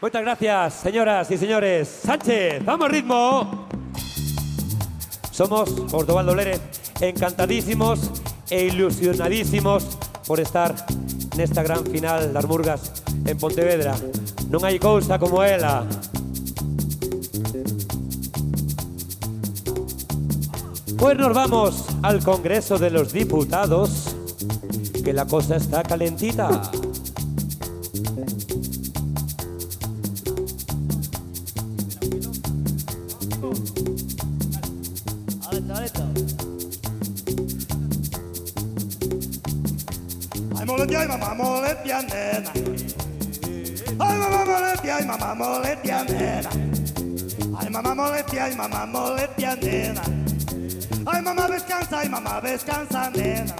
Muchas 0.02 0.22
gracias, 0.22 0.74
señoras 0.74 1.30
y 1.30 1.38
señores. 1.38 1.88
Sánchez, 2.04 2.62
vamos 2.64 2.90
ritmo. 2.90 3.66
Somos 5.30 5.70
Ordovaldo 5.92 6.34
Lérez, 6.34 6.60
encantadísimos 7.00 8.10
e 8.50 8.64
ilusionadísimos 8.64 9.96
por 10.26 10.40
estar 10.40 10.74
nesta 11.38 11.62
gran 11.62 11.86
final 11.86 12.34
das 12.34 12.44
Murgas 12.44 13.02
en 13.24 13.38
Pontevedra. 13.38 13.96
Non 14.52 14.60
hai 14.68 14.76
cousa 14.76 15.16
como 15.16 15.40
ela. 15.40 15.88
Pues 21.00 21.16
nos 21.16 21.32
vamos 21.32 21.86
al 22.02 22.22
Congreso 22.22 22.76
de 22.76 22.90
los 22.90 23.10
Diputados, 23.10 24.14
que 25.02 25.14
la 25.14 25.24
cosa 25.24 25.56
está 25.56 25.82
calentita. 25.82 26.60
Ay, 40.54 40.66
molestia, 40.66 41.00
ay, 41.00 41.08
mamá, 41.08 41.34
molestia, 41.34 42.02
nena. 42.02 42.52
Ay, 43.98 44.18
mamá, 44.18 44.44
molestia, 44.44 44.96
ay, 44.96 45.06
mamá, 45.06 45.34
molestia, 45.34 46.04
nena. 46.04 46.50
Ay, 47.58 47.70
mamá, 47.70 47.94
molestia, 47.94 48.44
ay, 48.44 48.54
mamá, 48.54 48.84
molestia, 48.84 49.56
nena. 49.56 50.19
Ay, 51.12 51.22
mamá, 51.22 51.48
descansa, 51.48 51.98
ay, 51.98 52.08
mamá, 52.08 52.40
descansa, 52.40 53.10
nena. 53.10 53.54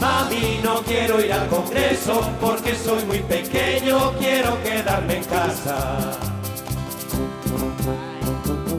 Mami, 0.00 0.60
no 0.62 0.82
quiero 0.82 1.20
ir 1.20 1.32
al 1.32 1.46
Congreso 1.48 2.22
porque 2.40 2.74
soy 2.74 3.04
muy 3.04 3.18
pequeño, 3.20 4.12
quiero 4.18 4.62
quedarme 4.62 5.18
en 5.18 5.24
casa. 5.24 6.18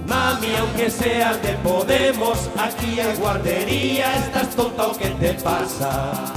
Mami, 0.07 0.55
aunque 0.59 0.89
seas 0.89 1.41
de 1.43 1.53
Podemos, 1.63 2.49
aquí 2.57 2.99
hay 2.99 3.15
guardería, 3.17 4.15
estás 4.15 4.49
tonta 4.55 4.87
o 4.87 4.97
qué 4.97 5.09
te 5.09 5.33
pasa. 5.35 6.33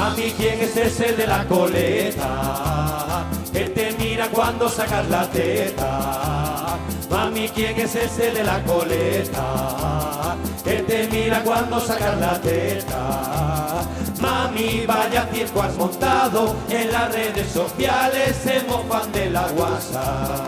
Mami, 0.00 0.30
¿quién 0.30 0.58
es 0.62 0.74
ese 0.78 1.12
de 1.12 1.26
la 1.26 1.44
coleta? 1.44 3.26
Que 3.52 3.64
te 3.68 3.92
mira 3.98 4.30
cuando 4.30 4.66
sacas 4.66 5.06
la 5.10 5.30
teta. 5.30 6.78
Mami, 7.10 7.50
¿quién 7.50 7.78
es 7.78 7.94
ese 7.94 8.30
de 8.30 8.42
la 8.42 8.62
coleta? 8.64 10.36
Que 10.64 10.76
te 10.88 11.06
mira 11.08 11.42
cuando 11.42 11.78
sacas 11.80 12.18
la 12.18 12.40
teta. 12.40 13.82
Mami, 14.22 14.86
vaya 14.86 15.28
circo 15.34 15.60
has 15.60 15.76
montado 15.76 16.56
en 16.70 16.90
las 16.90 17.12
redes 17.12 17.52
sociales, 17.52 18.34
se 18.42 18.62
mofan 18.62 19.12
de 19.12 19.28
la 19.28 19.48
guasa. 19.48 20.46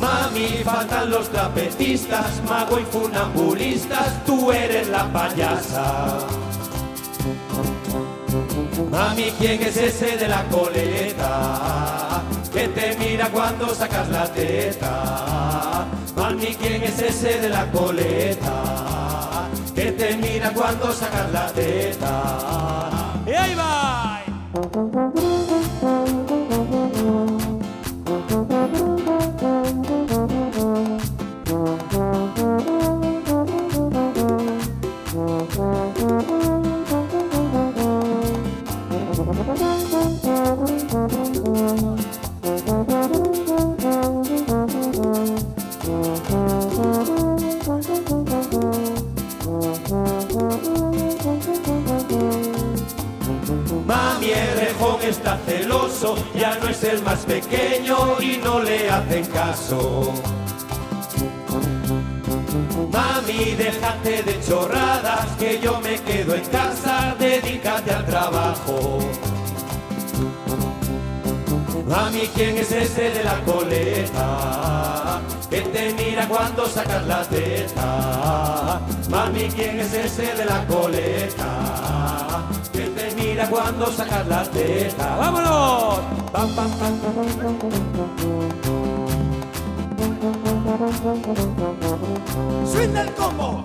Mami, 0.00 0.64
faltan 0.64 1.08
los 1.08 1.28
trapecistas, 1.28 2.42
mago 2.48 2.80
y 2.80 2.84
funambulistas, 2.84 4.24
tú 4.26 4.50
eres 4.50 4.88
la 4.88 5.04
payasa. 5.12 6.18
Mami, 8.88 9.32
¿quién 9.38 9.62
es 9.62 9.76
ese 9.76 10.16
de 10.16 10.28
la 10.28 10.44
coleta? 10.44 12.22
Que 12.52 12.68
te 12.68 12.96
mira 12.96 13.28
cuando 13.28 13.74
sacas 13.74 14.08
la 14.08 14.24
teta. 14.32 15.86
Mami, 16.16 16.54
¿quién 16.54 16.82
es 16.84 17.00
ese 17.00 17.40
de 17.40 17.48
la 17.48 17.70
coleta? 17.70 19.48
Que 19.74 19.92
te 19.92 20.16
mira 20.16 20.52
cuando 20.52 20.92
sacas 20.92 21.30
la 21.32 21.46
teta. 21.52 23.12
¡Y 23.26 23.32
ahí 23.32 23.54
va! 23.54 23.79
Es 56.70 56.84
el 56.84 57.02
más 57.02 57.20
pequeño 57.20 58.20
y 58.20 58.36
no 58.38 58.60
le 58.60 58.88
hacen 58.88 59.26
caso. 59.26 60.12
Mami, 62.92 63.54
déjate 63.56 64.22
de 64.22 64.40
chorradas, 64.46 65.26
que 65.38 65.60
yo 65.60 65.80
me 65.80 66.00
quedo 66.00 66.34
en 66.34 66.44
casa, 66.46 67.16
dedícate 67.18 67.90
al 67.90 68.06
trabajo. 68.06 69.00
Mami, 71.86 72.28
¿quién 72.34 72.56
es 72.58 72.70
ese 72.70 73.10
de 73.10 73.24
la 73.24 73.40
coleta? 73.40 75.20
Que 75.50 75.62
te 75.62 75.92
mira 75.94 76.28
cuando 76.28 76.66
sacas 76.66 77.04
la 77.06 77.22
teta. 77.24 78.80
Mami, 79.08 79.48
¿quién 79.48 79.80
es 79.80 79.92
ese 79.92 80.34
de 80.36 80.44
la 80.44 80.64
coleta? 80.66 82.46
Que 82.72 82.86
te 82.90 83.14
cuando 83.48 83.86
sacas 83.92 84.26
la 84.26 84.42
teta. 84.44 85.16
¡Vámonos! 85.16 86.00
Pam. 86.32 86.50
¡Swing 92.66 92.92
del 92.92 93.12
combo! 93.14 93.62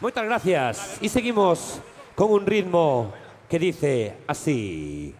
Muchas 0.00 0.24
gracias. 0.24 0.98
Y 1.00 1.08
seguimos 1.08 1.80
con 2.14 2.30
un 2.30 2.46
ritmo 2.46 3.12
que 3.48 3.58
dice 3.58 4.18
así. 4.26 5.14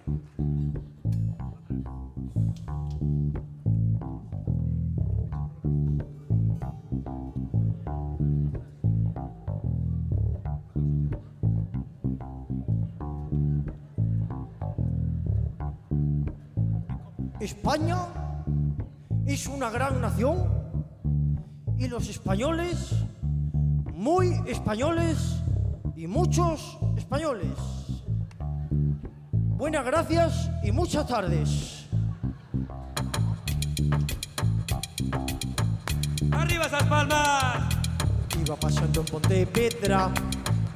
España 17.45 17.99
es 19.27 19.47
una 19.47 19.69
gran 19.69 20.01
nación 20.01 20.49
y 21.77 21.89
los 21.89 22.09
españoles, 22.09 22.91
muy 23.93 24.41
españoles 24.47 25.43
y 25.95 26.07
muchos 26.07 26.79
españoles. 26.97 27.53
Buenas 29.31 29.85
gracias 29.85 30.51
y 30.63 30.73
muchas 30.73 31.07
tardes. 31.07 31.87
¡Arriba 36.33 36.65
esas 36.65 36.83
palmas! 36.85 37.75
Iba 38.41 38.57
pasando 38.57 39.01
en 39.01 39.07
Pontevedra 39.07 40.11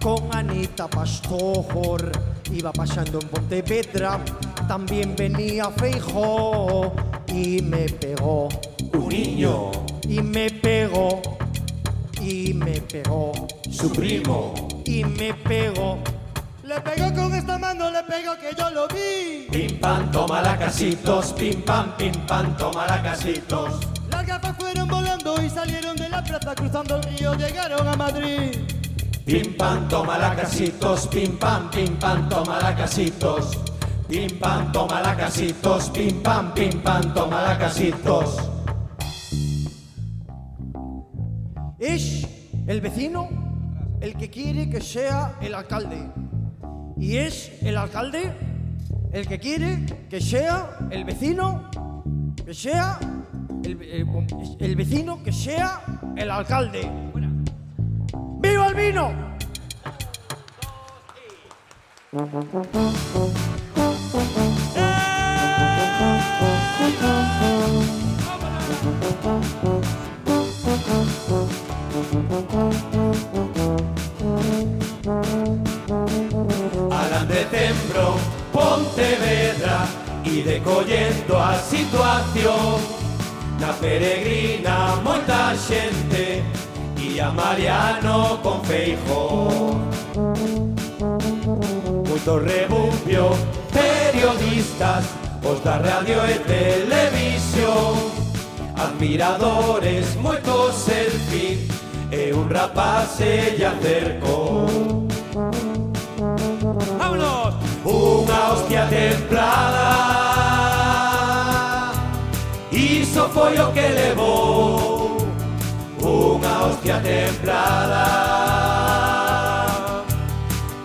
con 0.03 0.36
Anita 0.36 0.86
Pastor. 0.86 2.12
Iba 2.53 2.73
pasando 2.73 3.20
en 3.20 3.28
Pontevedra, 3.28 4.20
también 4.69 5.16
venía 5.16 5.70
Feijo 5.70 6.93
y 7.27 7.62
me 7.62 7.89
pegó 7.89 8.49
Un 8.93 9.09
niño, 9.09 9.73
y 10.07 10.20
me 10.20 10.51
pegó 10.51 11.23
y 12.20 12.53
me 12.53 12.81
pegó 12.82 13.32
su 13.70 13.90
primo. 13.90 14.55
y 14.85 15.05
me 15.05 15.32
pegó. 15.35 15.99
Le 16.62 16.78
pegó 16.82 17.15
con 17.15 17.35
esta 17.35 17.59
mano, 17.59 17.90
le 17.90 18.03
pegó 18.03 18.36
que 18.36 18.51
yo 18.57 18.70
lo 18.70 18.86
vi. 18.89 19.47
Pim 19.51 19.81
pam, 19.81 20.11
toma 20.11 20.43
la 20.43 20.59
casitos, 20.59 21.32
pim 21.32 21.62
pam, 21.62 21.97
pim 21.97 22.12
pam, 22.27 22.55
toma 22.59 22.86
la 22.86 23.03
casitos. 23.03 23.81
Las 24.11 24.27
gafas 24.27 24.55
fueron 24.59 24.86
volando 24.86 25.39
plaza 26.28 26.55
cruzando 26.55 26.97
el 26.97 27.03
río 27.05 27.35
llegaron 27.35 27.86
a 27.89 27.97
Madrid. 27.97 28.51
Pim 29.24 29.57
pam, 29.57 29.89
toma 29.89 30.19
la 30.19 30.35
casitos, 30.35 31.07
pim 31.09 31.36
pam, 31.39 31.70
pim 31.70 31.97
pam, 31.97 32.28
toma 32.28 32.61
la 32.61 32.74
casitos. 32.74 33.68
Pim 34.09 34.39
pam, 34.39 34.73
toma 34.73 35.03
la 35.03 35.15
casitos, 35.15 35.91
pim 35.91 36.23
pam, 36.23 36.55
pim 36.55 36.81
pam, 36.83 37.13
toma 37.13 37.43
la 37.43 37.59
casitos. 37.59 38.39
Es 41.79 42.27
el 42.67 42.81
vecino 42.81 43.29
el 44.01 44.17
que 44.17 44.31
quiere 44.31 44.71
que 44.71 44.81
sea 44.81 45.37
el 45.43 45.55
alcalde. 45.55 46.11
Y 46.97 47.17
es 47.17 47.53
el 47.63 47.77
alcalde 47.77 48.35
el 49.13 49.29
que 49.29 49.39
quiere 49.39 49.85
que 50.09 50.21
sea 50.21 50.89
el 50.91 51.05
vecino, 51.05 51.71
que 52.45 52.55
sea 52.55 52.99
el, 53.63 54.07
el 54.59 54.77
vecino, 54.77 55.23
que 55.23 55.33
sea 55.33 55.83
el 56.17 56.31
alcalde. 56.31 56.91
¡Viva 58.41 58.69
el 58.69 58.75
vino! 58.75 59.13
De 62.11 63.68
recollendo 80.59 81.39
a 81.39 81.55
situación. 81.59 82.81
Na 83.61 83.73
peregrina 83.73 84.97
moita 85.03 85.53
xente 85.57 86.45
E 86.97 87.21
a 87.21 87.31
Mariano 87.31 88.39
con 88.41 88.63
Feijó 88.65 89.41
Moito 92.07 92.39
rebumbio 92.39 93.58
periodistas, 93.79 95.05
os 95.43 95.63
da 95.63 95.79
radio 95.79 96.19
e 96.27 96.39
televisión. 96.41 97.95
Admiradores, 98.79 100.15
moito 100.17 100.73
selfie 100.73 101.67
e 102.11 102.33
un 102.33 102.49
rapaz 102.49 103.09
se 103.19 103.57
lle 103.59 103.67
acercou 103.67 104.67
¡Vámonos! 106.99 107.55
Unha 107.85 108.53
hostia 108.53 108.87
templada 108.87 109.89
Iso 112.73 113.29
foi 113.29 113.59
o 113.59 113.73
que 113.73 113.89
levou 113.89 115.19
Unha 116.01 116.65
hostia 116.65 117.01
templada 117.01 118.07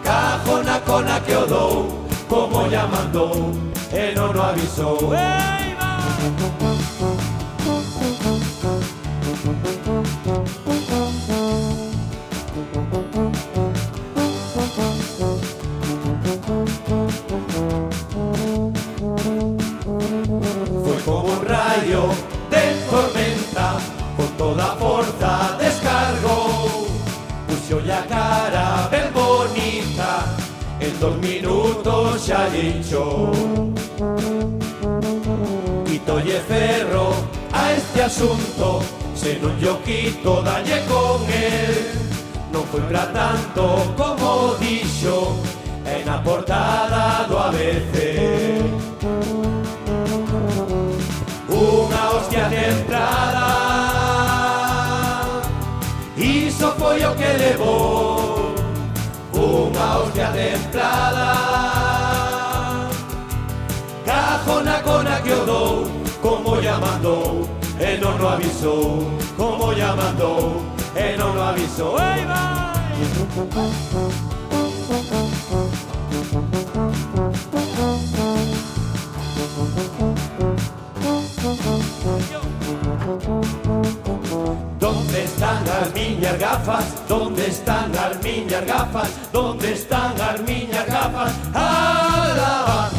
Cajona 0.03 0.79
cona 0.81 1.19
que 1.21 1.35
o 1.35 1.45
dou 1.45 2.02
Como 2.33 2.65
lla 2.65 2.87
mandou 2.87 3.51
E 3.93 4.11
non 4.15 4.33
o 4.35 4.41
avisou 4.41 4.97
Foi 20.83 20.99
como 21.05 21.37
un 21.37 21.41
rayo 21.45 22.09
de 22.49 22.63
tormenta 22.89 23.77
Con 24.17 24.29
toda 24.41 24.73
a 24.73 25.52
dos 31.03 31.17
minutos 31.17 32.25
xa 32.25 32.47
dicho. 32.47 33.29
Quitolle 35.85 36.39
ferro 36.47 37.07
a 37.51 37.73
este 37.73 38.03
asunto 38.03 38.81
Se 39.13 39.37
non 39.41 39.59
yo 39.59 39.81
quito 39.83 40.41
dalle 40.41 40.79
con 40.87 41.19
el 41.27 41.75
Non 42.51 42.63
foi 42.71 42.81
pra 42.87 43.05
tanto 43.11 43.93
como 43.99 44.55
dixo 44.63 45.35
En 45.85 46.07
na 46.07 46.17
portada 46.23 47.27
do 47.27 47.35
ABC 47.37 47.95
Unha 51.51 52.03
hostia 52.15 52.47
de 52.47 52.61
entrada 52.73 53.47
Iso 56.17 56.71
foi 56.79 57.03
o 57.05 57.11
que 57.19 57.29
levou 57.37 58.32
Unha 59.53 60.01
hostia 60.01 60.33
entrada 60.33 61.29
Cajona 64.01 64.81
cona 64.81 65.21
que 65.21 65.29
o 65.29 65.45
dou 65.45 65.85
Como 66.25 66.57
lla 66.57 66.81
mandou 66.81 67.45
E 67.77 68.01
non 68.01 68.17
o 68.17 68.27
avisou 68.33 69.13
Como 69.37 69.69
lla 69.77 69.93
mandou 69.93 70.57
E 70.97 71.13
non 71.13 71.37
o 71.37 71.41
avisou 71.53 71.93
las 85.73 85.93
miñas 85.93 86.39
gafas? 86.39 87.07
¿Dónde 87.07 87.47
están 87.47 87.91
las 87.93 88.23
miñas 88.23 88.65
gafas? 88.65 89.31
¿Dónde 89.31 89.73
están 89.73 90.17
las 90.17 90.39
miñas 90.41 90.85
gafas? 90.87 91.33
¡Alaba! 91.53 92.89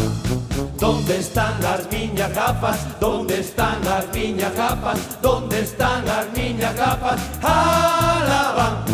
¿Dónde 0.78 1.18
están 1.18 1.62
las 1.62 1.90
miñas 1.90 2.34
gafas? 2.34 3.00
¿Dónde 3.00 3.40
están 3.40 3.84
las 3.84 4.06
miñas 4.12 4.54
gafas? 4.56 5.22
¿Dónde 5.22 5.60
están 5.60 6.04
las 6.04 6.26
miñas 6.36 6.74
gafas? 6.76 7.20
¡Alaba! 7.42 8.84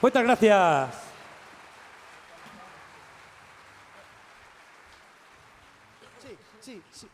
Muchas 0.00 0.22
gracias. 0.24 0.88
Sí, 6.20 6.36
sí, 6.60 6.82
sí. 6.92 7.06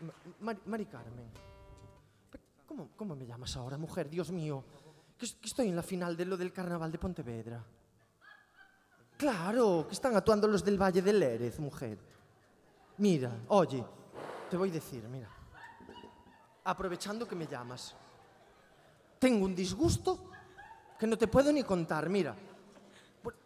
Ma- 0.00 0.12
Mari, 0.40 0.60
Mari 0.66 0.86
Carmen. 0.86 1.30
¿Cómo, 2.66 2.90
¿Cómo 2.96 3.16
me 3.16 3.26
llamas 3.26 3.56
ahora, 3.56 3.76
mujer? 3.76 4.08
Dios 4.08 4.30
mío. 4.30 4.64
Que, 5.18 5.26
es- 5.26 5.34
que 5.34 5.46
estoy 5.48 5.68
en 5.68 5.76
la 5.76 5.82
final 5.82 6.16
de 6.16 6.24
lo 6.24 6.36
del 6.36 6.52
carnaval 6.52 6.90
de 6.92 6.98
Pontevedra. 6.98 7.62
Claro, 9.16 9.84
que 9.86 9.94
están 9.94 10.16
actuando 10.16 10.48
los 10.48 10.64
del 10.64 10.80
Valle 10.80 11.02
del 11.02 11.20
Lérez, 11.20 11.58
mujer. 11.58 11.98
Mira, 12.98 13.30
oye, 13.48 13.84
te 14.48 14.56
voy 14.56 14.70
a 14.70 14.72
decir, 14.72 15.06
mira. 15.08 15.28
Aprovechando 16.64 17.26
que 17.26 17.34
me 17.36 17.46
llamas. 17.46 17.94
Tengo 19.18 19.44
un 19.44 19.54
disgusto 19.54 20.30
que 20.98 21.06
no 21.06 21.18
te 21.18 21.26
puedo 21.28 21.52
ni 21.52 21.62
contar, 21.64 22.08
mira. 22.08 22.34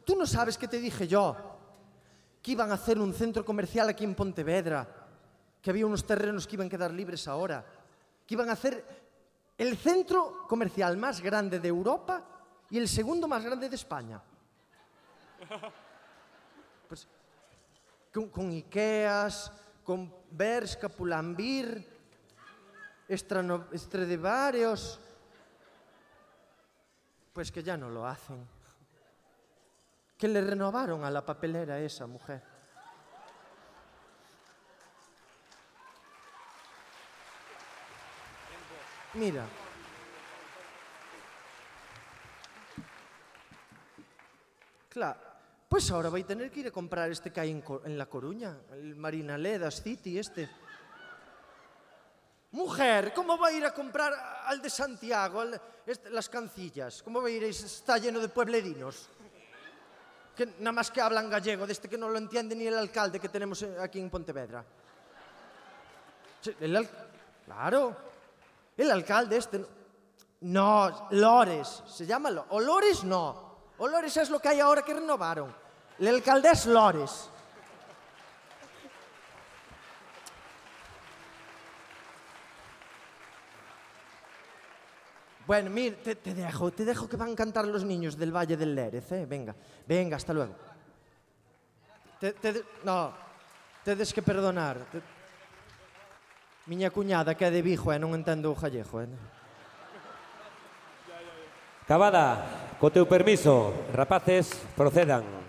Tú 0.04 0.16
no 0.16 0.26
sabes 0.26 0.56
qué 0.58 0.68
te 0.68 0.78
dije 0.78 1.08
yo. 1.08 1.36
Que 2.42 2.52
iban 2.52 2.70
a 2.70 2.74
hacer 2.74 2.98
un 3.00 3.12
centro 3.14 3.44
comercial 3.44 3.88
aquí 3.88 4.04
en 4.04 4.14
Pontevedra. 4.14 5.03
Que 5.64 5.70
había 5.70 5.86
unos 5.86 6.04
terrenos 6.06 6.46
que 6.46 6.56
iban 6.56 6.66
a 6.66 6.70
quedar 6.70 6.92
libres 6.92 7.26
ahora. 7.26 7.64
Que 8.26 8.34
iban 8.34 8.50
a 8.50 8.52
hacer 8.52 8.84
el 9.56 9.78
centro 9.78 10.44
comercial 10.46 10.98
más 10.98 11.22
grande 11.22 11.58
de 11.58 11.68
Europa 11.68 12.22
y 12.68 12.76
el 12.76 12.86
segundo 12.86 13.26
más 13.26 13.42
grande 13.42 13.68
de 13.70 13.76
España. 13.76 14.20
Pues, 16.86 17.08
con, 18.12 18.28
con 18.28 18.52
Ikeas, 18.52 19.50
con 19.82 20.12
Bershka, 20.30 20.90
Pull&Bear, 20.90 21.82
Strano- 23.08 23.66
Stradivarius. 23.74 25.00
Pues 27.32 27.50
que 27.50 27.62
ya 27.62 27.78
no 27.78 27.88
lo 27.88 28.06
hacen. 28.06 28.46
Que 30.18 30.28
le 30.28 30.42
renovaron 30.42 31.04
a 31.04 31.10
la 31.10 31.24
papelera 31.24 31.80
esa 31.80 32.06
mujer. 32.06 32.42
Mira. 39.14 39.44
Claro. 44.88 45.20
Pues 45.68 45.90
ahora 45.90 46.08
a 46.08 46.26
tener 46.26 46.50
que 46.50 46.60
ir 46.60 46.68
a 46.68 46.70
comprar 46.70 47.10
este 47.10 47.32
que 47.32 47.40
hay 47.40 47.50
en, 47.50 47.64
en 47.84 47.98
La 47.98 48.06
Coruña, 48.06 48.56
el 48.72 48.94
Marina 48.94 49.36
Ledas 49.36 49.82
City 49.82 50.18
este. 50.18 50.48
Mujer, 52.52 53.12
¿cómo 53.12 53.36
va 53.36 53.48
a 53.48 53.52
ir 53.52 53.64
a 53.64 53.74
comprar 53.74 54.12
al 54.44 54.62
de 54.62 54.70
Santiago, 54.70 55.42
este- 55.84 56.10
las 56.10 56.28
cancillas? 56.28 57.02
¿Cómo 57.02 57.20
va 57.20 57.26
a 57.26 57.30
ir? 57.30 57.42
Está 57.42 57.98
lleno 57.98 58.20
de 58.20 58.28
pueblerinos. 58.28 59.08
Que 60.36 60.46
nada 60.58 60.72
más 60.72 60.90
que 60.92 61.00
hablan 61.00 61.28
gallego, 61.28 61.66
de 61.66 61.72
este 61.72 61.88
que 61.88 61.98
no 61.98 62.08
lo 62.08 62.18
entiende 62.18 62.54
ni 62.54 62.66
el 62.68 62.78
alcalde 62.78 63.18
que 63.18 63.28
tenemos 63.28 63.60
eh, 63.62 63.76
aquí 63.80 63.98
en 63.98 64.10
Pontevedra. 64.10 64.64
Claro. 67.46 68.13
El 68.76 68.90
alcalde 68.90 69.36
este... 69.36 69.64
no- 70.40 71.08
Lores. 71.10 71.82
Se 71.86 72.06
llama... 72.06 72.30
Lo- 72.30 72.46
Olores 72.50 73.04
no. 73.04 73.54
Olores 73.78 74.16
es 74.16 74.30
lo 74.30 74.38
que 74.38 74.48
hay 74.48 74.60
ahora 74.60 74.82
que 74.82 74.94
renovaron. 74.94 75.54
El 75.98 76.08
alcalde 76.08 76.50
es 76.50 76.66
Lores. 76.66 77.30
Bueno, 85.46 85.68
mira, 85.70 85.96
te, 86.02 86.14
te 86.16 86.32
dejo, 86.32 86.70
te 86.70 86.84
dejo 86.84 87.06
que 87.08 87.16
van 87.16 87.32
a 87.32 87.36
cantar 87.36 87.66
los 87.66 87.84
niños 87.84 88.16
del 88.16 88.32
Valle 88.34 88.56
del 88.56 88.74
Lérez, 88.74 89.12
¿eh? 89.12 89.26
Venga, 89.26 89.54
venga, 89.86 90.16
hasta 90.16 90.32
luego. 90.32 90.54
Te, 92.18 92.32
te 92.32 92.64
no, 92.82 93.12
tedes 93.84 94.14
que 94.14 94.22
perdonar. 94.22 94.78
Miña 96.66 96.88
cuñada 96.88 97.36
que 97.36 97.44
é 97.44 97.52
de 97.52 97.60
Vigo 97.60 97.92
e 97.92 98.00
non 98.00 98.16
entendo 98.16 98.48
o 98.48 98.56
gallego. 98.56 99.04
Eh? 99.04 99.12
Cavada, 101.84 102.40
co 102.80 102.88
teu 102.88 103.04
permiso, 103.04 103.76
rapaces, 103.92 104.48
procedan. 104.72 105.43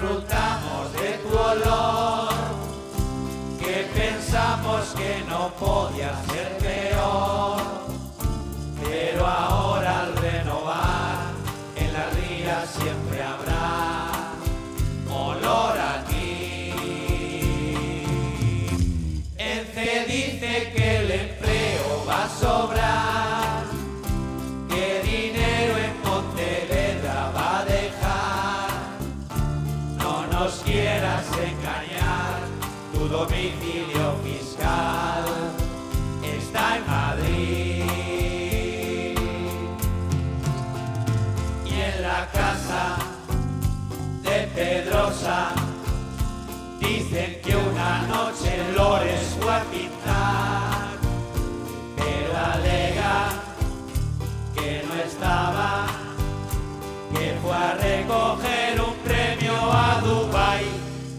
Tiempo 0.00 0.67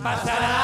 Pasará 0.10 0.59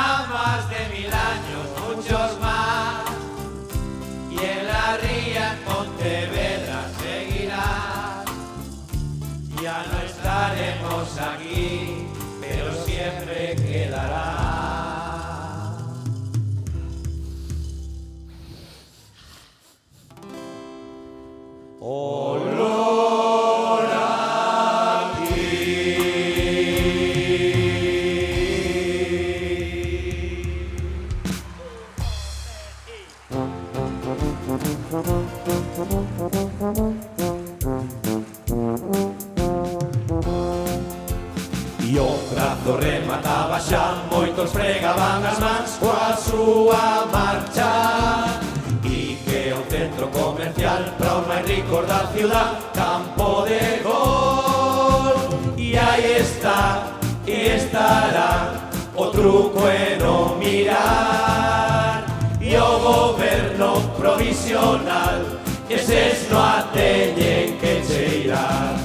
Moitos 44.36 44.52
fregaban 44.52 45.24
as 45.24 45.40
mans 45.40 45.80
coa 45.80 46.12
súa 46.12 47.07
marcha 47.07 48.36
E 48.84 49.16
que 49.24 49.53
o 49.56 49.64
centro 49.72 50.07
comercial 50.12 50.84
Para 50.99 51.20
os 51.20 51.28
máis 51.28 51.48
ricos 51.48 51.88
da 51.88 52.06
ciudad 52.12 52.60
Campo 52.76 53.48
de 53.48 53.80
gol. 53.80 55.56
E 55.56 55.78
aí 55.78 56.20
está, 56.20 56.99
e 57.26 57.56
estará 57.56 58.52
O 58.98 59.06
truco 59.07 59.64
é 59.72 59.95
non 60.03 60.36
mirar 60.36 62.03
E 62.41 62.57
o 62.60 62.76
goberno 62.84 63.80
provisional 63.95 65.16
Eses 65.70 66.28
no 66.28 66.40
a 66.44 66.68
que 66.76 67.74
cheirar 67.88 68.85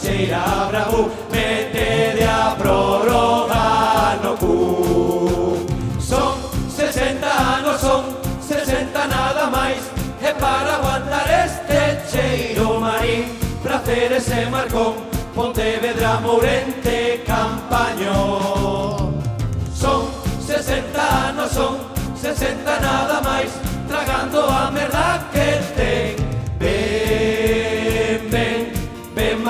cheira 0.00 0.66
bravo 0.70 1.10
Metede 1.30 2.24
a 2.24 2.54
prórroga 2.56 4.18
no 4.22 4.36
cu. 4.36 5.66
Son 6.00 6.34
60 6.68 7.26
anos, 7.56 7.80
son 7.80 8.04
60 8.40 9.06
nada 9.06 9.46
máis 9.50 9.78
E 10.22 10.32
para 10.34 10.76
aguantar 10.76 11.28
este 11.44 11.80
cheiro 12.10 12.80
marín. 12.80 13.40
Praceres 13.62 14.28
e 14.30 14.46
Marcón, 14.46 14.94
Pontevedra, 15.34 16.18
Mourente, 16.20 17.22
Campaño 17.26 19.12
Son 19.74 20.08
60 20.40 21.28
anos, 21.28 21.52
son 21.52 21.76
60 22.16 22.80
nada 22.80 23.20
máis 23.20 23.50
Tragando 23.86 24.40
a 24.48 24.70
merda 24.70 25.20
que 25.30 25.60
ten 25.76 26.19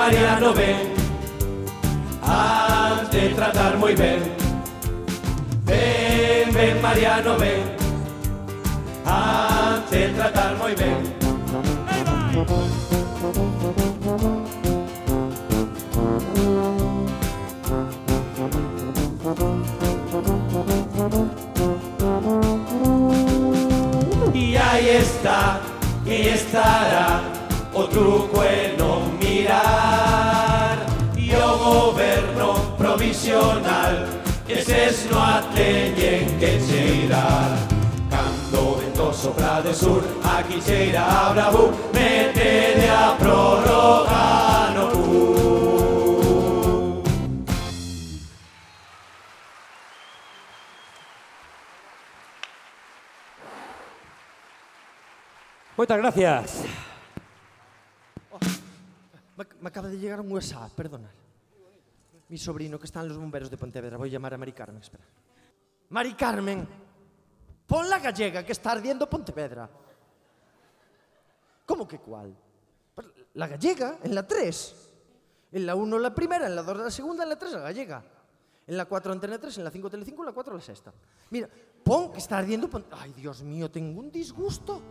Mariano, 0.01 0.51
ven. 0.55 0.95
Has 2.23 3.11
de 3.11 3.29
tratar 3.35 3.77
moi 3.77 3.95
ben 3.95 4.19
Ven, 5.63 6.51
ven 6.51 6.81
Mariano, 6.81 7.37
ven. 7.37 7.61
Has 9.05 9.87
de 9.91 10.07
tratar 10.15 10.55
moi 10.57 10.73
ben 10.75 10.97
E 24.33 24.57
aí 24.57 24.97
está, 24.97 25.61
e 26.07 26.27
estará 26.29 27.30
O 27.73 27.83
truco 27.87 28.43
é 28.43 28.75
non 28.77 29.17
mirar. 29.17 30.85
E 31.15 31.33
o 31.35 31.57
goberno 31.57 32.75
provisional 32.77 33.93
Eses 34.47 35.07
no 35.09 35.17
a 35.17 35.41
teñen 35.55 36.37
que 36.37 36.59
cheirar 36.59 37.55
Cando 38.09 38.75
vento 38.75 39.13
sopra 39.13 39.61
de 39.61 39.73
sur 39.73 40.03
Aquí 40.23 40.61
cheira 40.61 41.03
a 41.05 41.29
bravo 41.31 41.71
Mete 41.93 42.75
de 42.75 42.89
a 42.89 43.15
prórroga 43.17 44.73
no 44.75 44.87
cu 44.91 45.31
Moitas 55.77 55.97
gracias. 55.97 56.90
Me, 59.59 59.69
acaba 59.69 59.87
de 59.87 59.97
llegar 59.97 60.19
un 60.21 60.31
WhatsApp, 60.31 60.71
perdonad. 60.73 61.09
Mi 62.29 62.37
sobrino 62.37 62.79
que 62.79 62.85
está 62.85 63.01
en 63.01 63.09
los 63.09 63.17
bomberos 63.17 63.49
de 63.49 63.57
Pontevedra. 63.57 63.97
Voy 63.97 64.09
a 64.09 64.11
llamar 64.13 64.33
a 64.33 64.37
Mari 64.37 64.53
Carmen, 64.53 64.81
espera. 64.81 65.03
Mari 65.89 66.13
Carmen, 66.13 66.67
pon 67.67 67.89
la 67.89 67.99
gallega 67.99 68.45
que 68.45 68.51
está 68.53 68.71
ardiendo 68.71 69.09
Pontevedra. 69.09 69.69
¿Cómo 71.65 71.87
que 71.87 71.99
cuál? 71.99 72.35
Pues 72.95 73.07
La 73.33 73.47
gallega, 73.47 73.97
en 74.03 74.15
la 74.15 74.25
3. 74.27 74.75
En 75.53 75.65
la 75.65 75.75
1 75.75 75.99
la 75.99 76.13
primera, 76.15 76.47
en 76.47 76.55
la 76.55 76.63
2 76.63 76.77
la 76.77 76.91
segunda, 76.91 77.23
en 77.23 77.29
la 77.29 77.37
3 77.37 77.51
la 77.53 77.59
gallega. 77.59 78.03
En 78.67 78.77
la 78.77 78.85
4 78.85 79.11
Antena 79.11 79.37
3, 79.37 79.57
en 79.57 79.63
la 79.65 79.71
5 79.71 79.89
Telecinco, 79.89 80.21
en 80.21 80.27
la 80.27 80.33
4 80.33 80.53
la 80.55 80.61
sexta. 80.61 80.93
Mira, 81.31 81.49
pon, 81.83 82.11
que 82.11 82.19
está 82.19 82.37
ardiendo, 82.37 82.69
pon... 82.69 82.85
Ay, 82.91 83.11
Dios 83.11 83.41
mío, 83.41 83.69
tengo 83.69 83.99
un 83.99 84.11
disgusto. 84.11 84.81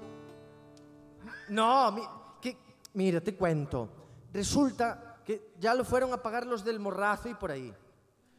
No, 1.48 1.92
mi- 1.92 2.02
que, 2.42 2.58
mira, 2.94 3.20
te 3.22 3.34
cuento. 3.34 3.88
Resulta 4.32 5.16
que 5.24 5.52
ya 5.58 5.74
lo 5.74 5.84
fueron 5.84 6.12
a 6.12 6.22
pagar 6.22 6.46
los 6.46 6.64
del 6.64 6.78
Morrazo 6.80 7.28
y 7.28 7.34
por 7.34 7.50
ahí. 7.50 7.74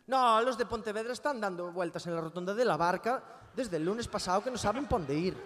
No, 0.08 0.42
los 0.42 0.58
de 0.58 0.66
Pontevedra 0.66 1.14
están 1.14 1.40
dando 1.40 1.72
vueltas 1.72 2.06
en 2.08 2.16
la 2.16 2.22
rotonda 2.22 2.54
de 2.54 2.66
la 2.66 2.76
barca 2.78 3.24
desde 3.56 3.78
el 3.78 3.86
lunes 3.86 4.08
pasado 4.08 4.44
que 4.44 4.52
no 4.52 4.58
saben 4.58 4.86
por 4.86 5.00
dónde 5.00 5.16
ir. 5.16 5.38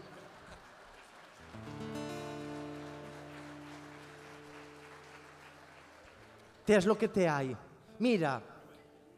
Te 6.66 6.76
es 6.76 6.86
lo 6.86 6.98
que 6.98 7.08
te 7.08 7.30
hay. 7.30 7.56
Mira, 8.00 8.42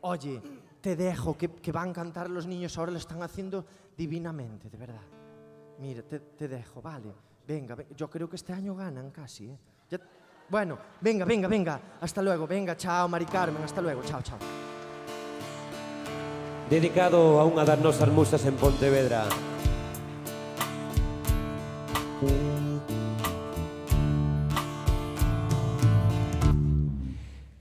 oye, 0.01 0.41
te 0.81 0.95
dejo, 0.95 1.37
que, 1.37 1.49
que 1.49 1.71
van 1.71 1.89
a 1.89 1.93
cantar 1.93 2.29
los 2.29 2.45
niños 2.45 2.77
ahora, 2.77 2.91
lo 2.91 2.97
están 2.97 3.23
haciendo 3.23 3.65
divinamente, 3.95 4.69
de 4.69 4.77
verdad. 4.77 5.01
Mira, 5.79 6.03
te, 6.03 6.47
dejo, 6.47 6.81
vale. 6.81 7.13
Venga, 7.47 7.75
ve- 7.75 7.87
yo 7.95 8.09
creo 8.09 8.29
que 8.29 8.35
este 8.35 8.51
año 8.51 8.75
ganan 8.75 9.11
casi, 9.11 9.49
¿eh? 9.49 9.57
Bueno, 10.49 10.77
venga, 11.01 11.25
venga, 11.25 11.47
venga. 11.47 11.79
Hasta 11.99 12.21
luego, 12.21 12.47
venga, 12.47 12.77
chao, 12.77 13.07
Mari 13.09 13.25
Carmen, 13.25 13.61
hasta 13.63 13.81
luego, 13.81 14.01
chao, 14.03 14.21
chao. 14.21 14.37
Dedicado 16.69 17.39
a 17.39 17.45
unha 17.47 17.63
das 17.63 17.79
en 18.43 18.55
Pontevedra. 18.55 19.27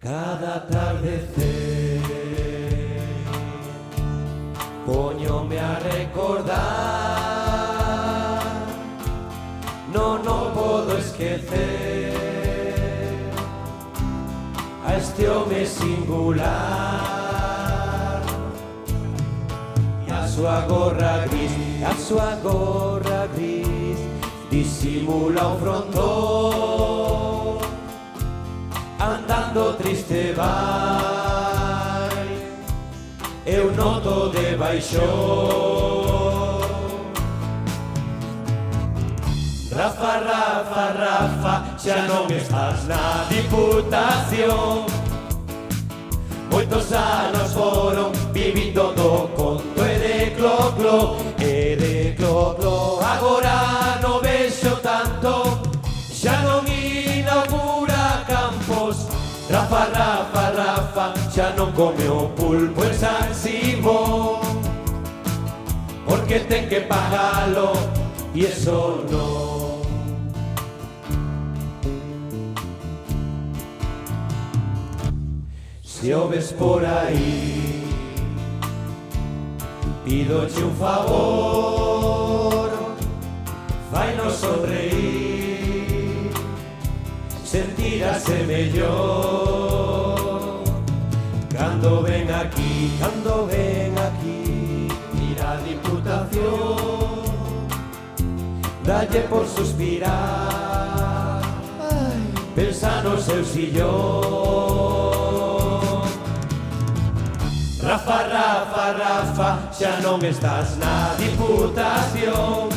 Cada 0.00 0.62
atardecer 0.62 2.02
Poñome 4.86 5.58
a 5.58 5.78
recordar 5.82 6.46
No, 9.92 10.18
no 10.22 10.54
podo 10.54 10.96
esquecer 10.98 11.85
este 15.06 15.28
home 15.28 15.64
singular. 15.64 16.44
E 20.06 20.12
a 20.12 20.26
súa 20.26 20.60
gorra 20.62 21.24
gris, 21.26 21.52
a 21.84 21.94
súa 21.94 22.34
gorra 22.42 23.28
gris 23.34 23.98
Disimula 24.50 25.48
o 25.48 25.58
frontón. 25.58 27.58
Andando 28.98 29.74
triste 29.74 30.32
vai 30.32 30.46
Eu 33.44 33.70
noto 33.72 34.30
de 34.30 34.56
baixón. 34.56 35.86
Rafa, 39.76 40.24
Rafa, 40.24 40.84
Rafa, 40.96 41.54
xa 41.76 42.08
non 42.08 42.24
estás 42.32 42.88
na 42.88 43.28
diputación. 43.28 44.88
Moitos 46.68 46.92
anos 46.92 47.52
foron 47.52 48.10
vivindo 48.32 48.92
do 48.94 49.30
conto 49.36 49.86
e 49.86 49.98
de 50.02 50.30
clo, 50.34 50.72
clo 50.74 51.16
E 51.38 51.76
de 51.76 52.12
clo, 52.16 52.56
clo 52.58 52.98
Agora 53.06 54.00
non 54.02 54.18
vexo 54.18 54.74
tanto 54.82 55.62
Xa 56.10 56.42
non 56.42 56.66
inaugura 56.66 58.26
campos 58.26 59.06
Rafa, 59.48 59.94
Rafa, 59.94 60.44
Rafa 60.58 61.14
Xa 61.30 61.54
non 61.54 61.70
come 61.70 62.02
pulpo 62.34 62.82
en 62.82 62.94
San 62.98 63.30
Porque 66.02 66.40
ten 66.50 66.66
que 66.66 66.80
pagalo 66.80 67.78
E 68.34 68.42
eso 68.42 69.06
non 69.06 69.35
Se 76.06 76.14
o 76.14 76.28
ves 76.28 76.52
por 76.52 76.84
aí 76.84 77.82
Pidoche 80.04 80.62
un 80.62 80.76
favor 80.76 82.70
Fainos 83.90 84.34
sonreír 84.34 86.30
Sentirase 87.44 88.44
mellor 88.44 89.02
Cando 91.52 92.02
ven 92.02 92.30
aquí, 92.30 92.96
cando 93.00 93.48
ven 93.48 93.98
aquí 93.98 94.86
Mira 95.12 95.54
a 95.54 95.56
diputación. 95.56 97.16
Dalle 98.84 99.22
por 99.22 99.44
suspirar 99.44 101.42
Pensa 102.54 103.02
no 103.02 103.18
seu 103.18 103.44
sillón 103.44 105.25
Rafa, 108.06 108.28
Rafa, 108.30 108.92
Rafa, 108.92 109.48
xa 109.74 109.98
non 109.98 110.22
estás 110.22 110.78
na 110.78 111.10
diputación 111.18 112.70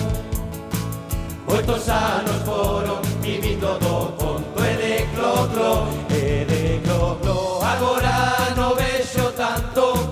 Oitos 1.46 1.86
anos 1.86 2.42
foron 2.42 2.98
vivindo 3.22 3.78
do 3.78 4.10
conto 4.18 4.58
e 4.58 4.74
de 4.74 5.06
clo, 5.14 5.46
clo 5.54 5.74
E 6.10 6.50
de 6.50 6.82
clo, 6.82 7.14
clo. 7.22 7.62
Agora 7.62 8.42
tanto 9.38 10.10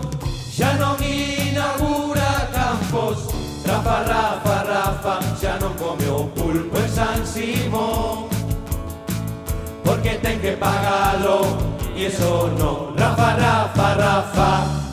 Xa 0.53 0.77
non 0.77 1.01
inaugura 1.01 2.45
campos. 2.53 3.33
Rafa, 3.65 4.05
Rafa, 4.05 4.55
Rafa, 4.69 5.13
xa 5.33 5.57
non 5.57 5.73
come 5.81 6.05
o 6.13 6.29
pulpo 6.29 6.77
en 6.77 6.89
San 6.93 7.25
Simón. 7.25 8.29
Porque 9.81 10.21
ten 10.21 10.37
que 10.37 10.53
pagalo 10.61 11.41
E 11.97 12.05
eso 12.05 12.53
non 12.61 12.93
Rafa, 12.93 13.33
Rafa, 13.33 13.87
Rafa 13.97 14.86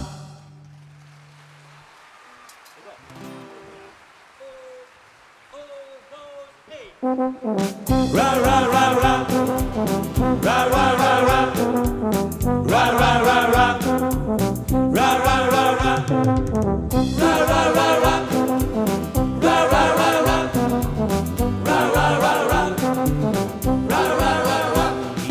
Y 7.05 7.06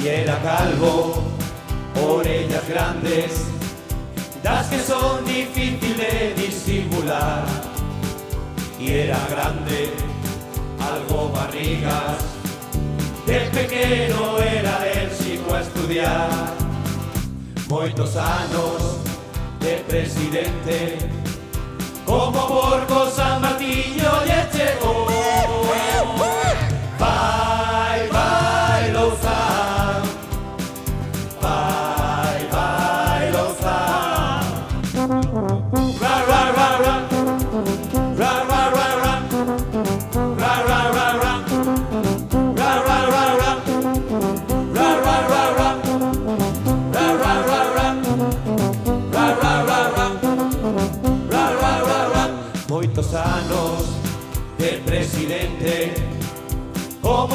era 0.07 0.37
calvo 0.43 1.23
Orellas 2.05 2.69
grandes 2.69 3.45
Das 4.43 4.67
que 4.67 4.77
son 4.77 5.25
difícil 5.25 5.97
de 5.97 6.35
disimular. 6.37 7.45
Y 8.79 8.91
era 8.91 9.17
grande 9.31 10.12
algo 10.91 11.29
barrigas. 11.29 12.17
De 13.25 13.39
pequeno 13.51 14.37
era 14.39 15.03
ensico 15.03 15.53
a 15.53 15.61
estudiar. 15.61 16.29
Moitos 17.67 18.15
anos 18.15 18.97
de 19.59 19.77
presidente. 19.87 20.97
Como 22.05 22.47
por 22.47 22.85
cosa 22.87 23.39
Martiño 23.39 24.11
lle 24.25 24.41
chegou. 24.51 25.32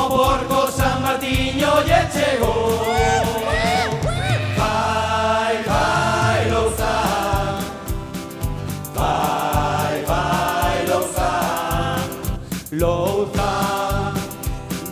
O 0.08 0.10
porco 0.10 0.72
San 0.72 1.00
Martiño 1.00 1.68
lle 1.84 2.00
chegou 2.10 2.80
Vai, 4.56 5.62
vai, 5.68 6.50
louzán 6.50 7.58
Vai, 8.94 10.02
vai, 10.10 10.86
louzán 10.88 12.00
Louzán, 12.72 14.14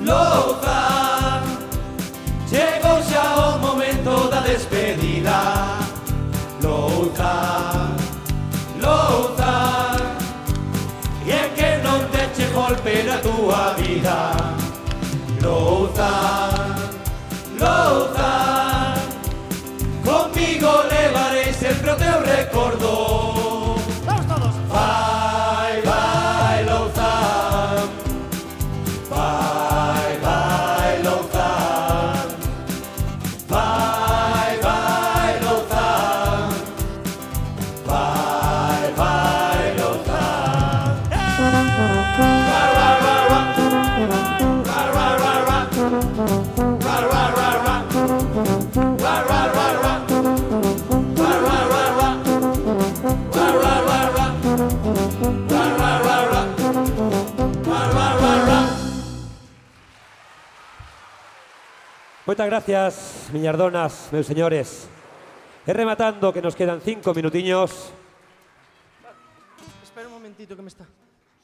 louzán 0.05 1.43
Chegou 2.51 3.03
xa 3.03 3.55
o 3.55 3.59
momento 3.59 4.29
da 4.29 4.41
despedida. 4.41 5.79
Louzán 6.63 7.66
Lothar, 15.47 16.75
Lothar, 17.57 18.97
conmigo 20.05 20.83
levaréis 20.91 21.63
el 21.63 21.77
te 21.95 22.11
recuerdo 22.19 22.96
Moitas 62.37 62.53
gracias, 62.53 63.31
miñardonas, 63.33 64.13
meus 64.13 64.29
señores. 64.29 64.85
E 65.65 65.73
rematando 65.73 66.37
que 66.37 66.45
nos 66.45 66.53
quedan 66.53 66.85
cinco 66.85 67.17
minutiños. 67.17 67.97
Espera 69.81 70.05
un 70.05 70.21
momentito 70.21 70.53
que 70.53 70.61
me 70.61 70.69
está. 70.69 70.85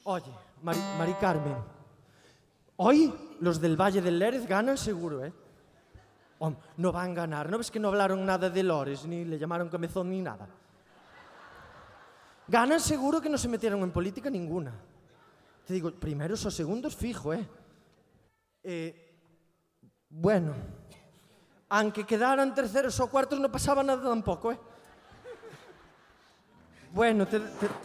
Oye, 0.04 0.28
Mari, 0.60 0.76
Mari 0.98 1.14
Carmen. 1.16 1.56
Hoy 2.76 3.08
los 3.40 3.56
del 3.58 3.72
Valle 3.72 4.02
del 4.02 4.18
Lérez 4.18 4.44
ganan 4.44 4.76
seguro, 4.76 5.24
¿eh? 5.24 5.32
No 6.76 6.92
van 6.92 7.12
a 7.12 7.24
ganar. 7.24 7.48
¿No 7.48 7.56
ves 7.56 7.70
que 7.70 7.80
no 7.80 7.88
hablaron 7.88 8.26
nada 8.26 8.50
de 8.50 8.62
Lores, 8.62 9.06
ni 9.06 9.24
le 9.24 9.38
llamaron 9.38 9.70
cabezón, 9.70 10.10
ni 10.10 10.20
nada? 10.20 10.46
Ganan 12.48 12.80
seguro 12.80 13.18
que 13.18 13.30
no 13.30 13.38
se 13.38 13.48
metieron 13.48 13.80
en 13.80 13.92
política 13.92 14.28
ninguna. 14.28 14.76
Te 15.64 15.72
digo, 15.72 15.90
primeros 15.90 16.44
o 16.44 16.50
segundos 16.50 16.94
fijo, 16.94 17.32
¿eh? 17.32 17.48
Eh, 18.62 19.08
bueno, 20.10 20.81
aunque 21.72 22.04
quedaran 22.04 22.54
terceros 22.54 23.00
o 23.00 23.06
cuartos 23.08 23.40
no 23.40 23.50
pasaba 23.50 23.82
nada 23.82 24.02
tampoco, 24.02 24.52
¿eh? 24.52 24.58
Bueno, 26.92 27.26
te, 27.26 27.40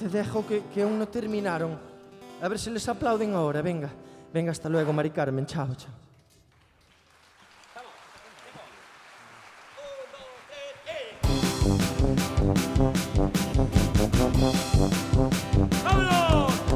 dejo 0.09 0.45
que, 0.45 0.63
que 0.73 0.83
aún 0.83 0.99
no 0.99 1.07
terminaron. 1.07 1.79
A 2.41 2.47
ver 2.49 2.59
si 2.59 2.69
les 2.69 2.85
aplauden 2.89 3.33
ahora, 3.33 3.61
venga. 3.61 3.89
Venga, 4.33 4.51
hasta 4.51 4.67
luego, 4.67 4.91
Mari 4.91 5.11
Carmen. 5.11 5.45
Chao, 5.45 5.73
chao. 5.73 5.93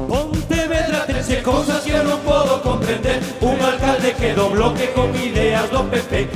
Pontevedra 0.08 1.04
tense 1.06 1.42
cousas 1.42 1.84
que 1.84 1.90
eu 1.92 2.04
non 2.04 2.18
podo 2.24 2.60
comprender 2.62 3.20
Un 3.40 3.60
alcalde 3.60 4.14
que 4.14 4.34
do 4.34 4.50
bloque 4.50 4.92
con 4.94 5.14
ideas 5.16 5.70
do 5.70 5.84
PP 5.84 6.28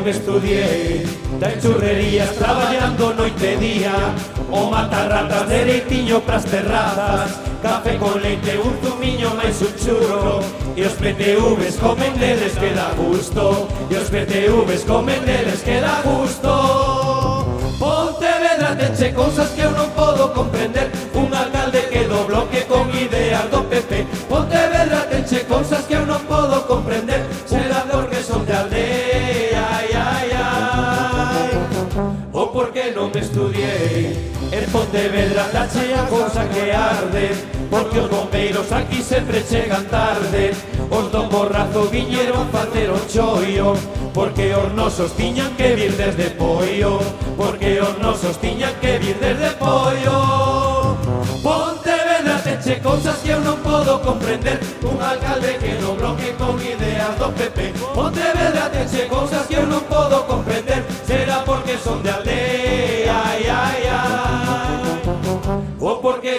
non 0.00 0.08
estudiei 0.08 1.04
Da 1.38 1.52
churrerías 1.60 2.32
traballando 2.36 3.12
noite 3.12 3.52
e 3.52 3.56
día. 3.56 3.92
O 4.48 4.72
matar 4.72 5.08
ratas 5.12 5.48
dereitiño 5.48 6.20
pras 6.24 6.44
terrazas 6.44 7.36
Café 7.60 7.96
con 8.00 8.16
leite, 8.20 8.56
un 8.56 8.72
zumiño 8.80 9.36
máis 9.36 9.60
un 9.60 9.72
churro. 9.76 10.40
E 10.72 10.82
os 10.88 10.96
PTVs 10.96 11.76
comen 11.76 12.16
deles 12.16 12.56
que 12.56 12.72
dá 12.72 12.96
gusto 12.96 13.68
E 13.92 13.94
os 14.00 14.08
PTVs 14.08 14.88
comen 14.88 15.20
deles 15.28 15.60
que 15.60 15.76
dá 15.84 16.00
gusto. 16.00 16.48
Pontevedra 17.76 18.76
tenche 18.76 19.12
cousas 19.12 19.52
que 19.52 19.60
eu 19.60 19.72
non 19.76 19.92
podo 19.92 20.32
comprender. 20.32 20.88
Un 21.12 21.28
alcalde 21.36 21.84
que 21.92 22.08
do 22.08 22.24
bloque 22.24 22.64
con 22.64 22.88
ideas 22.96 23.44
do 23.52 23.62
PP 23.68 24.06
Pontevedra 24.28 24.99
chea 35.72 36.06
cousa 36.06 36.48
que 36.48 36.72
arde 36.72 37.30
Porque 37.70 38.00
os 38.00 38.10
bombeiros 38.10 38.72
aquí 38.72 39.02
sempre 39.02 39.42
chegan 39.42 39.84
tarde. 39.86 40.52
Os 40.90 41.12
do 41.12 41.22
borrazo 41.28 41.84
viñeron 41.86 42.48
facer 42.50 42.90
o 42.90 42.98
choio 43.08 43.74
Porque 44.12 44.54
os 44.54 44.72
nosos 44.74 45.12
tiñan 45.12 45.54
que 45.56 45.74
vir 45.76 45.92
desde 45.96 46.30
Poio 46.30 46.98
Porque 47.36 47.80
os 47.80 47.98
nosos 47.98 48.36
tiñan 48.38 48.74
que 48.80 48.98
vir 48.98 49.16
desde 49.20 49.50
Poio 49.54 50.98
Pontevedra 51.42 52.36
teche 52.42 52.80
cousas 52.80 53.16
que 53.22 53.30
eu 53.30 53.40
non 53.40 53.56
podo 53.64 54.02
comprender. 54.04 54.60
Un 54.84 55.00
alcalde 55.00 55.56
que 55.56 55.72
no 55.80 55.96
bloque 55.96 56.34
con 56.36 56.60
ideas 56.60 57.16
do 57.16 57.32
PP 57.32 57.72
Pontevedra 57.94 58.68
teche 58.68 59.08
cousas 59.08 59.46
que 59.48 59.56
eu 59.56 59.64
non 59.64 59.80
podo 59.88 60.26
comprender. 60.28 60.84
Será 61.06 61.40
porque 61.46 61.78
son 61.80 62.02
de 62.02 62.10
aldea, 62.10 63.16
ai, 63.24 63.48
ai 63.48 63.79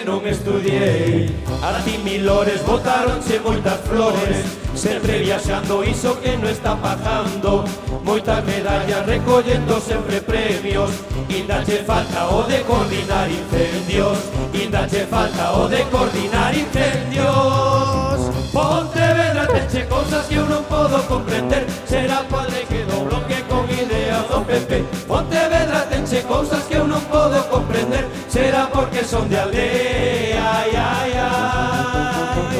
non 0.04 0.26
estudiei 0.26 1.42
A 1.62 1.78
ti 1.84 1.96
milores 1.98 2.60
botaronche 2.62 3.38
moitas 3.38 3.78
flores. 3.86 4.58
Sempre 4.74 5.20
viaxando 5.20 5.84
iso 5.84 6.18
que 6.20 6.36
non 6.36 6.50
está 6.50 6.74
pagando. 6.74 7.62
Moitas 8.02 8.42
medallas 8.42 9.06
recollendo 9.06 9.78
sempre 9.78 10.20
premios. 10.20 10.90
Inda 11.28 11.62
che 11.62 11.86
falta 11.86 12.34
o 12.34 12.42
de 12.50 12.62
coordinar 12.66 13.30
incendios. 13.30 14.18
Inda 14.52 14.86
che 14.90 15.06
falta 15.06 15.54
o 15.54 15.68
de 15.68 15.86
coordinar 15.86 16.50
incendios. 16.50 18.18
Pontevedra 18.50 19.46
teche 19.46 19.86
cousas 19.86 20.26
que 20.26 20.34
eu 20.34 20.46
non 20.50 20.64
podo 20.66 20.98
comprender. 21.06 21.62
Será 21.86 22.26
padre 22.26 22.66
que 22.66 22.82
do 22.90 23.06
bloque 23.06 23.38
con 23.46 23.70
ideas 23.70 24.26
do 24.28 24.40
PP 24.42 24.84
Pontevedra 25.06 25.86
teche 25.88 26.22
cousas 26.22 26.64
que 26.64 26.74
eu 26.74 26.86
non 26.86 27.00
podo 27.06 27.38
comprender 27.48 28.04
porque 28.72 29.04
son 29.04 29.28
de 29.28 29.38
aldea 29.38 30.40
ai, 30.40 30.70
ai, 30.74 31.12
ai. 31.16 32.56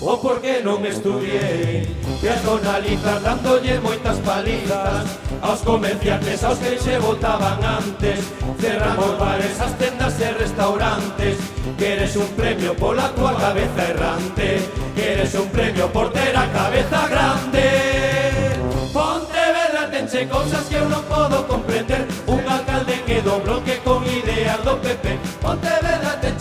O 0.00 0.18
porque 0.20 0.60
non 0.62 0.84
estudiei 0.84 1.86
Que 2.20 2.34
dándolle 3.22 3.80
moitas 3.80 4.18
palizas 4.26 5.22
Aos 5.42 5.58
comerciantes 5.62 6.44
aos 6.44 6.58
que 6.58 6.78
se 6.78 6.98
votaban 7.00 7.58
antes. 7.64 8.20
Cerramos 8.60 9.18
bares, 9.18 9.58
as 9.60 9.76
tendas 9.76 10.20
e 10.20 10.30
restaurantes. 10.30 11.36
Queres 11.76 12.14
un 12.14 12.28
premio 12.38 12.76
pola 12.76 13.08
tua 13.08 13.34
cabeza 13.34 13.88
errante. 13.88 14.62
Queres 14.94 15.34
un 15.34 15.48
premio 15.48 15.88
por 15.92 16.12
ter 16.12 16.36
a 16.36 16.46
cabeza 16.46 17.08
grande. 17.08 17.64
Pontevedra 18.92 19.90
tenche 19.90 20.28
cousas 20.28 20.62
que 20.68 20.76
eu 20.76 20.88
non 20.88 21.02
podo 21.10 21.42
comprender. 21.48 22.06
Un 22.30 22.46
alcalde 22.46 23.02
que 23.02 23.18
do 23.18 23.42
bloque 23.42 23.71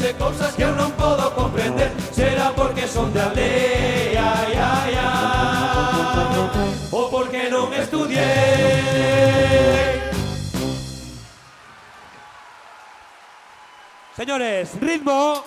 che 0.01 0.15
cousas 0.17 0.53
que 0.55 0.63
eu 0.63 0.73
non 0.73 0.91
podo 0.97 1.29
comprender. 1.37 1.93
Será 2.09 2.49
porque 2.57 2.87
son 2.89 3.13
de 3.13 3.21
aldea, 3.21 4.25
ai, 4.33 4.53
ai, 4.57 4.93
ai 4.97 6.41
Ou 6.91 7.07
porque 7.13 7.49
non 7.53 7.69
estudiei 7.77 8.81
Señores, 14.17 14.75
ritmo. 14.81 15.41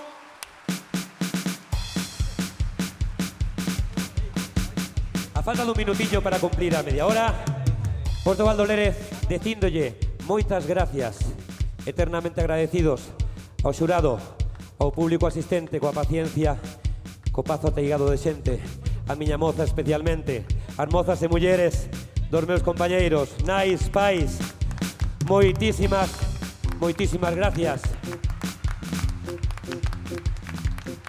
A 5.34 5.42
falta 5.42 5.66
dun 5.66 5.76
minutillo 5.76 6.22
para 6.22 6.38
cumplir 6.38 6.74
a 6.74 6.82
media 6.82 7.06
hora. 7.06 7.34
Porto 8.24 8.46
Valdolérez, 8.46 8.96
decíndolle 9.28 9.98
moitas 10.24 10.64
gracias. 10.66 11.20
Eternamente 11.84 12.40
agradecidos 12.40 13.12
ao 13.62 13.76
xurado 13.76 14.43
Ao 14.78 14.90
público 14.90 15.26
asistente, 15.26 15.78
coa 15.78 15.94
paciencia, 15.94 16.58
co 17.30 17.46
pazo 17.46 17.70
ateigado 17.70 18.10
de 18.10 18.18
xente, 18.18 18.58
a 19.06 19.14
miña 19.14 19.38
moza 19.38 19.62
especialmente, 19.62 20.42
as 20.74 20.88
mozas 20.90 21.22
e 21.22 21.30
mulleres 21.30 21.86
dos 22.26 22.42
meus 22.42 22.66
compañeiros, 22.66 23.30
nais, 23.46 23.86
pais, 23.88 24.42
moitísimas, 25.30 26.10
moitísimas 26.82 27.34
gracias. 27.38 27.86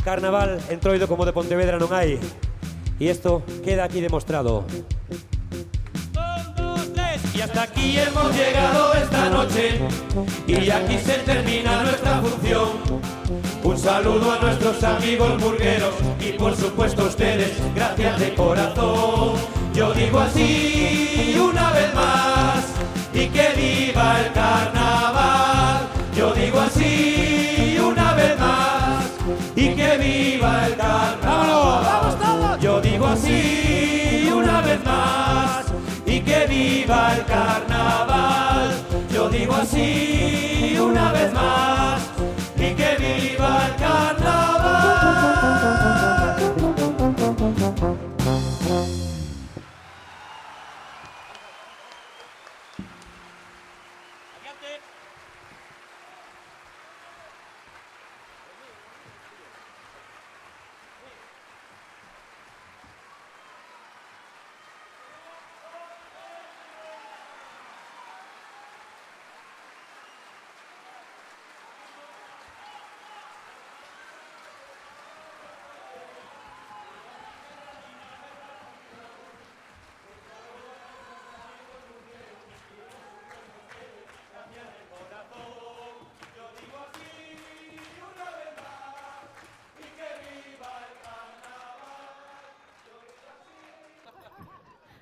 Carnaval 0.06 0.62
entroido 0.70 1.10
como 1.10 1.26
de 1.26 1.34
Pontevedra 1.34 1.82
non 1.82 1.90
hai, 1.90 2.22
e 3.02 3.04
isto 3.10 3.42
queda 3.66 3.90
aquí 3.90 3.98
demostrado. 3.98 4.62
Hasta 7.46 7.62
aquí 7.62 7.96
hemos 8.00 8.36
llegado 8.36 8.92
esta 8.96 9.30
noche 9.30 9.80
y 10.48 10.68
aquí 10.68 10.98
se 10.98 11.14
termina 11.20 11.84
nuestra 11.84 12.20
función. 12.20 12.70
Un 13.64 13.78
saludo 13.78 14.32
a 14.32 14.40
nuestros 14.40 14.84
amigos 14.84 15.40
burgueros 15.40 15.94
y 16.20 16.32
por 16.40 16.56
supuesto 16.56 17.04
a 17.04 17.06
ustedes, 17.06 17.52
gracias 17.76 18.20
de 18.20 18.34
corazón. 18.34 19.34
Yo 19.76 19.94
digo 19.94 20.22
así 20.22 21.40
una 21.40 21.70
vez 21.72 21.94
más 21.94 22.66
y 23.14 23.28
que 23.28 23.50
viva 23.56 24.22
el 24.22 24.34
carnaval. 24.34 25.88
Yo 26.18 26.34
digo 26.34 26.60
así 26.62 27.78
una 27.80 28.14
vez 28.16 28.40
más 28.40 29.06
y 29.56 29.70
que 29.76 29.98
viva 30.00 30.66
el 30.66 30.76
carnaval. 30.78 32.60
Yo 32.60 32.82
digo 32.82 33.06
así 33.06 34.32
una 34.34 34.62
vez 34.62 34.84
más 34.84 35.65
viva 36.48 37.16
el 37.16 37.26
carnaval. 37.26 38.72
Yo 39.14 39.30
digo 39.30 39.54
así 39.56 40.78
una 40.80 41.12
vez 41.12 41.34
más 41.34 42.15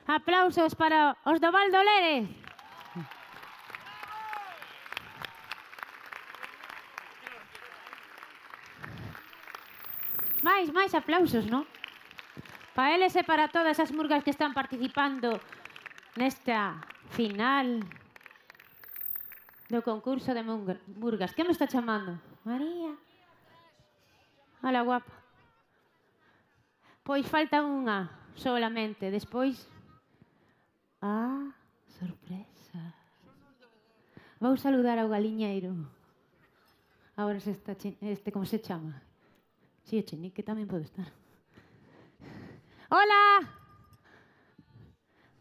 Aplausos 0.07 0.75
para 0.75 1.15
os 1.25 1.39
do 1.39 1.51
Val 1.51 1.71
do 1.71 1.81
Máis, 10.43 10.67
máis 10.75 10.91
aplausos, 10.91 11.47
non? 11.47 11.63
Para 12.75 12.99
eles 12.99 13.15
e 13.15 13.23
para 13.23 13.47
todas 13.47 13.79
as 13.79 13.95
murgas 13.95 14.27
que 14.27 14.35
están 14.35 14.51
participando 14.51 15.39
nesta 16.19 16.83
final 17.15 17.79
do 19.71 19.79
concurso 19.87 20.35
de 20.35 20.43
murgas. 20.43 21.31
Que 21.31 21.47
me 21.47 21.55
está 21.55 21.63
chamando? 21.63 22.19
María. 22.43 22.91
Hola, 24.59 24.83
guapa. 24.83 25.15
Pois 27.07 27.23
falta 27.23 27.63
unha 27.63 28.11
solamente. 28.35 29.07
Despois 29.07 29.63
Ah, 31.05 31.51
sorpresa. 31.99 32.79
Vou 34.39 34.55
saludar 34.55 34.97
ao 34.97 35.09
galiñeiro. 35.09 35.75
Agora 37.17 37.41
se 37.41 37.51
está 37.51 37.75
este 38.01 38.31
como 38.31 38.45
se 38.45 38.59
chama? 38.59 39.03
Si, 39.83 39.99
sí, 39.99 40.07
Chenique 40.07 40.47
tamén 40.47 40.63
pode 40.63 40.87
estar. 40.87 41.11
Hola! 42.87 43.43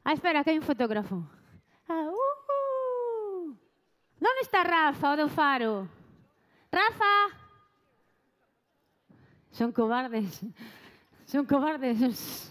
Ah, 0.02 0.10
espera, 0.18 0.42
que 0.42 0.50
hai 0.50 0.58
un 0.58 0.66
fotógrafo. 0.66 1.22
Ah, 1.86 2.10
uh, 2.10 2.10
uh. 2.10 3.54
Donde 4.18 4.42
está 4.42 4.66
Rafa, 4.66 5.14
o 5.14 5.16
do 5.16 5.30
faro? 5.30 5.86
Rafa! 6.74 7.38
Son 9.54 9.70
cobardes. 9.70 10.42
Son 11.22 11.46
cobardes. 11.46 12.50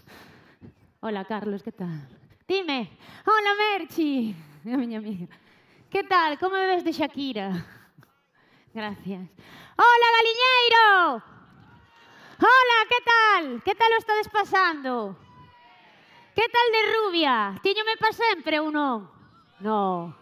Hola, 1.04 1.28
Carlos, 1.28 1.60
que 1.60 1.76
tal? 1.76 2.21
Dime, 2.52 2.86
hola 3.24 3.52
Merchi, 3.56 4.36
a 4.66 4.76
miña 4.76 4.98
amiga. 4.98 5.26
Que 5.88 6.04
tal, 6.04 6.38
como 6.38 6.52
ves 6.52 6.84
de 6.84 6.92
Shakira? 6.92 7.48
Gracias. 8.74 9.22
Hola 9.84 10.08
Galiñeiro! 10.16 11.24
Hola, 12.36 12.78
que 12.90 13.00
tal? 13.08 13.62
Que 13.62 13.74
tal 13.74 13.92
o 13.92 13.96
estades 13.96 14.28
pasando? 14.28 15.16
Que 16.34 16.42
tal 16.52 16.68
de 16.76 16.82
rubia? 16.92 17.54
Tiñome 17.62 17.96
pa 17.96 18.12
sempre 18.12 18.60
ou 18.60 18.68
non? 18.68 19.08
No. 19.64 20.12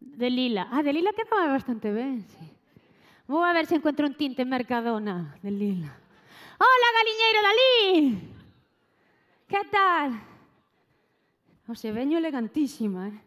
De 0.00 0.30
lila. 0.30 0.72
Ah, 0.72 0.80
de 0.80 0.96
lila 0.96 1.12
quedaba 1.12 1.52
bastante 1.52 1.92
ben, 1.92 2.24
sí. 2.32 2.48
Vou 3.28 3.44
a 3.44 3.52
ver 3.52 3.66
se 3.66 3.76
encontro 3.76 4.08
un 4.08 4.16
tinte 4.16 4.40
en 4.40 4.48
Mercadona 4.48 5.36
de 5.44 5.50
lila. 5.50 5.92
Hola, 6.56 6.88
galiñeiro 6.96 7.40
Dalí! 7.44 7.92
Que 9.52 9.60
tal? 9.68 10.37
O 11.68 11.76
se 11.76 11.92
veño 11.92 12.16
elegantísima, 12.16 13.12
eh? 13.12 13.20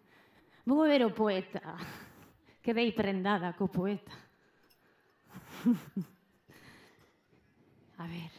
Vou 0.65 0.81
a 0.81 0.89
ver 0.89 1.05
o 1.05 1.13
poeta. 1.13 1.61
Quedei 2.65 2.89
prendada 2.89 3.53
co 3.53 3.69
poeta. 3.69 4.11
A 8.01 8.09
ver, 8.09 8.33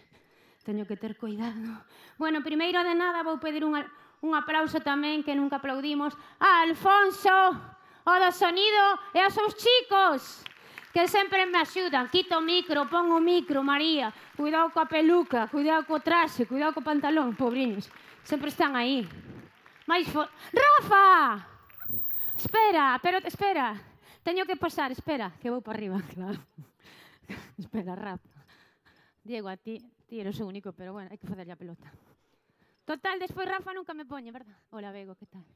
teño 0.66 0.83
que 0.91 0.99
ter 0.99 1.15
cuidado. 1.15 1.87
Bueno, 2.19 2.43
primeiro 2.43 2.83
de 2.83 2.99
nada 2.99 3.23
vou 3.23 3.39
pedir 3.39 3.62
un, 3.62 3.79
un 3.79 4.35
aplauso 4.35 4.83
tamén 4.83 5.23
que 5.23 5.39
nunca 5.39 5.62
aplaudimos 5.62 6.19
a 6.43 6.66
Alfonso, 6.66 7.55
o 8.03 8.15
do 8.19 8.31
sonido 8.35 8.99
e 9.15 9.23
aos 9.23 9.39
seus 9.39 9.55
chicos 9.55 10.43
que 10.91 11.07
sempre 11.07 11.47
me 11.47 11.62
axudan. 11.62 12.11
Quito 12.11 12.39
o 12.39 12.43
micro, 12.43 12.91
pon 12.91 13.15
o 13.15 13.23
micro, 13.23 13.62
María. 13.62 14.11
Cuidado 14.35 14.74
coa 14.74 14.91
peluca, 14.91 15.47
cuidado 15.47 15.87
co 15.87 16.03
traxe, 16.03 16.43
cuidado 16.51 16.74
co 16.74 16.83
pantalón, 16.83 17.39
pobriños. 17.39 17.87
Sempre 18.27 18.51
están 18.51 18.74
aí 18.74 19.07
máis 19.87 20.07
fo... 20.09 20.27
Rafa! 20.53 21.47
Espera, 22.37 22.99
pero 23.03 23.19
espera. 23.23 23.79
Teño 24.23 24.47
que 24.47 24.57
pasar, 24.57 24.91
espera, 24.93 25.35
que 25.43 25.51
vou 25.51 25.63
para 25.63 25.79
arriba, 25.79 25.99
claro. 26.15 26.39
espera, 27.59 27.95
Rafa. 27.95 28.31
Diego, 29.23 29.49
a 29.49 29.57
ti, 29.57 29.79
ti 30.07 30.21
eres 30.21 30.39
o 30.41 30.47
único, 30.47 30.73
pero 30.73 30.93
bueno, 30.93 31.11
hai 31.11 31.19
que 31.19 31.27
facerlle 31.27 31.55
a 31.55 31.59
pelota. 31.59 31.91
Total, 32.83 33.19
despois 33.19 33.47
Rafa 33.47 33.71
nunca 33.71 33.95
me 33.95 34.03
poñe, 34.07 34.35
verdad? 34.35 34.59
Hola, 34.75 34.91
Bego, 34.91 35.15
que 35.15 35.27
tal? 35.27 35.47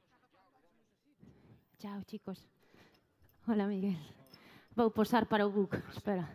Chao, 1.78 2.02
chicos. 2.06 2.46
Hola, 3.46 3.66
Miguel. 3.66 3.98
Vou 4.74 4.90
posar 4.90 5.26
para 5.26 5.46
o 5.46 5.50
book, 5.50 5.74
espera. 5.90 6.26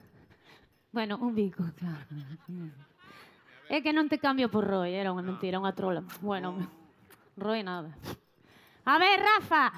Bueno, 0.91 1.17
un 1.23 1.35
bico, 1.35 1.63
claro. 1.79 2.03
É 3.71 3.79
que 3.79 3.95
non 3.95 4.11
te 4.11 4.19
cambio 4.19 4.51
por 4.51 4.67
Roy, 4.67 4.91
era 4.91 5.15
unha 5.15 5.23
mentira, 5.23 5.55
unha 5.55 5.71
trola. 5.71 6.03
Bueno, 6.19 6.59
Nada. 7.37 7.97
A 8.85 8.97
ver, 8.97 9.19
Rafa, 9.19 9.71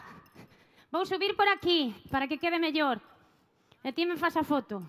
vou 0.92 1.06
subir 1.06 1.36
por 1.36 1.48
aquí 1.48 1.96
para 2.10 2.28
que 2.28 2.38
quede 2.38 2.60
mellor. 2.60 3.00
E 3.84 3.92
ti 3.92 4.06
me 4.06 4.18
faz 4.18 4.34
foto. 4.46 4.82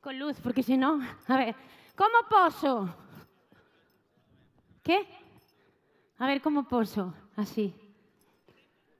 Con 0.00 0.18
luz, 0.18 0.40
porque 0.40 0.62
se 0.62 0.76
non... 0.76 1.02
A 1.28 1.36
ver, 1.36 1.54
como 1.94 2.24
poso? 2.28 2.88
Que? 4.82 5.06
A 6.18 6.26
ver, 6.26 6.40
como 6.40 6.64
poso? 6.64 7.12
Así. 7.36 7.74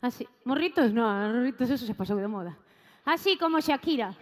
Así. 0.00 0.28
Morritos, 0.44 0.92
no, 0.92 1.08
morritos, 1.08 1.70
eso 1.70 1.86
se 1.86 1.94
pasou 1.94 2.16
de 2.16 2.28
moda. 2.28 2.56
Así 3.04 3.38
como 3.38 3.60
Shakira. 3.60 4.14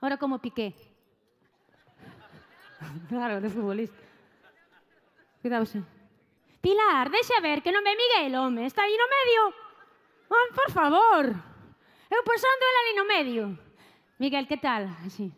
Ahora 0.00 0.16
como 0.16 0.38
Piqué. 0.38 0.74
Claro, 3.08 3.40
de 3.40 3.50
futbolista. 3.50 3.96
Cuidado, 5.40 5.64
sí. 5.64 5.82
Pilar, 6.66 7.10
deixa 7.14 7.38
ver 7.38 7.62
que 7.62 7.70
non 7.70 7.86
ve 7.86 7.94
Miguel, 7.94 8.34
home, 8.34 8.66
está 8.66 8.82
aí 8.82 8.98
no 8.98 9.06
medio. 9.06 9.54
Oh, 10.26 10.48
por 10.50 10.66
favor. 10.74 11.30
Eu 12.10 12.26
posando 12.26 12.62
ela 12.66 12.80
ali 12.82 12.92
no 12.98 13.06
medio. 13.06 13.42
Miguel, 14.18 14.50
que 14.50 14.58
tal? 14.58 14.90
Así. 15.06 15.30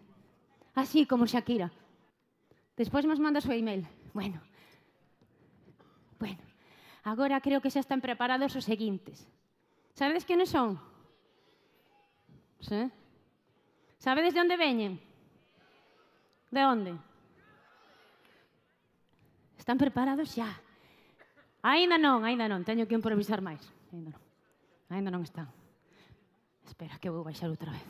Así 0.73 1.05
como 1.05 1.29
Shakira. 1.29 1.69
Despois 2.81 3.05
nos 3.05 3.21
mandas 3.21 3.45
o 3.45 3.53
email. 3.53 3.85
Bueno. 4.17 4.41
Bueno. 6.17 6.41
Agora 7.05 7.45
creo 7.45 7.61
que 7.61 7.69
xa 7.69 7.85
están 7.85 8.01
preparados 8.01 8.57
os 8.57 8.65
seguintes. 8.65 9.29
Sabedes 9.93 10.25
quenes 10.25 10.49
son? 10.49 10.81
Sí? 12.65 12.89
Sabedes 14.01 14.33
de 14.33 14.41
onde 14.41 14.57
veñen? 14.57 14.97
De 16.49 16.65
onde? 16.65 16.97
Están 19.61 19.77
preparados 19.77 20.33
xa. 20.33 20.65
Ainda 21.69 22.01
non, 22.01 22.25
ainda 22.25 22.49
non, 22.49 22.65
teño 22.65 22.89
que 22.89 22.97
improvisar 22.97 23.45
máis. 23.45 23.61
Ainda 23.93 24.17
non. 24.17 24.23
Ainda 24.89 25.13
non 25.13 25.21
está. 25.21 25.45
Espera, 26.65 26.97
que 26.97 27.13
vou 27.13 27.21
baixar 27.21 27.53
outra 27.53 27.77
vez. 27.77 27.85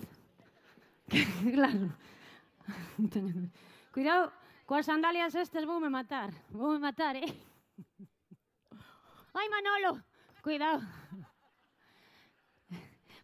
claro. 1.54 1.94
Teño... 3.14 3.54
Cuidado, 3.94 4.34
coas 4.66 4.82
sandalias 4.82 5.30
estas 5.38 5.62
vou 5.62 5.78
me 5.78 5.86
matar. 5.94 6.34
Vou 6.50 6.74
me 6.74 6.82
matar, 6.82 7.14
eh? 7.22 7.30
Ai, 9.30 9.46
Manolo! 9.46 10.02
Cuidado. 10.42 10.82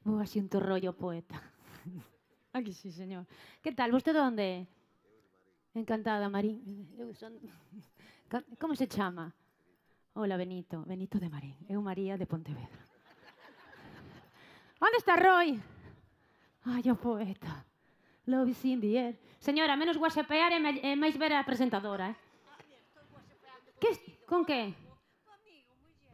Vou 0.07 0.23
así 0.23 0.39
un 0.39 0.47
torrollo 0.47 0.95
poeta. 0.95 1.35
Aquí 2.55 2.71
sí, 2.71 2.95
señor. 2.95 3.27
Que 3.59 3.75
tal? 3.75 3.91
Vostede 3.91 4.23
onde? 4.23 4.71
Encantada, 5.75 6.31
Marín. 6.31 6.63
Eu 6.95 7.11
son... 7.11 7.35
Como 8.63 8.79
se 8.79 8.87
chama? 8.87 9.35
Hola, 10.15 10.37
Benito. 10.37 10.85
Benito 10.87 11.19
de 11.19 11.29
Marín. 11.29 11.59
Eu 11.69 11.83
María 11.83 12.15
de 12.15 12.27
Pontevedra. 12.27 12.79
Onde 14.79 14.99
está 15.03 15.19
Roy? 15.19 15.59
Ai, 16.71 16.87
o 16.87 16.95
poeta. 16.95 17.67
Love 18.31 18.55
is 18.55 18.65
in 18.65 18.79
the 18.79 18.95
air. 18.95 19.19
Señora, 19.43 19.75
menos 19.75 19.99
guasepear 19.99 20.55
e, 20.55 20.59
e 20.87 20.95
máis 20.95 21.19
ver 21.19 21.35
a 21.35 21.43
presentadora, 21.43 22.15
eh? 22.15 22.17
Que, 23.83 24.23
con 24.31 24.47
que? 24.47 24.71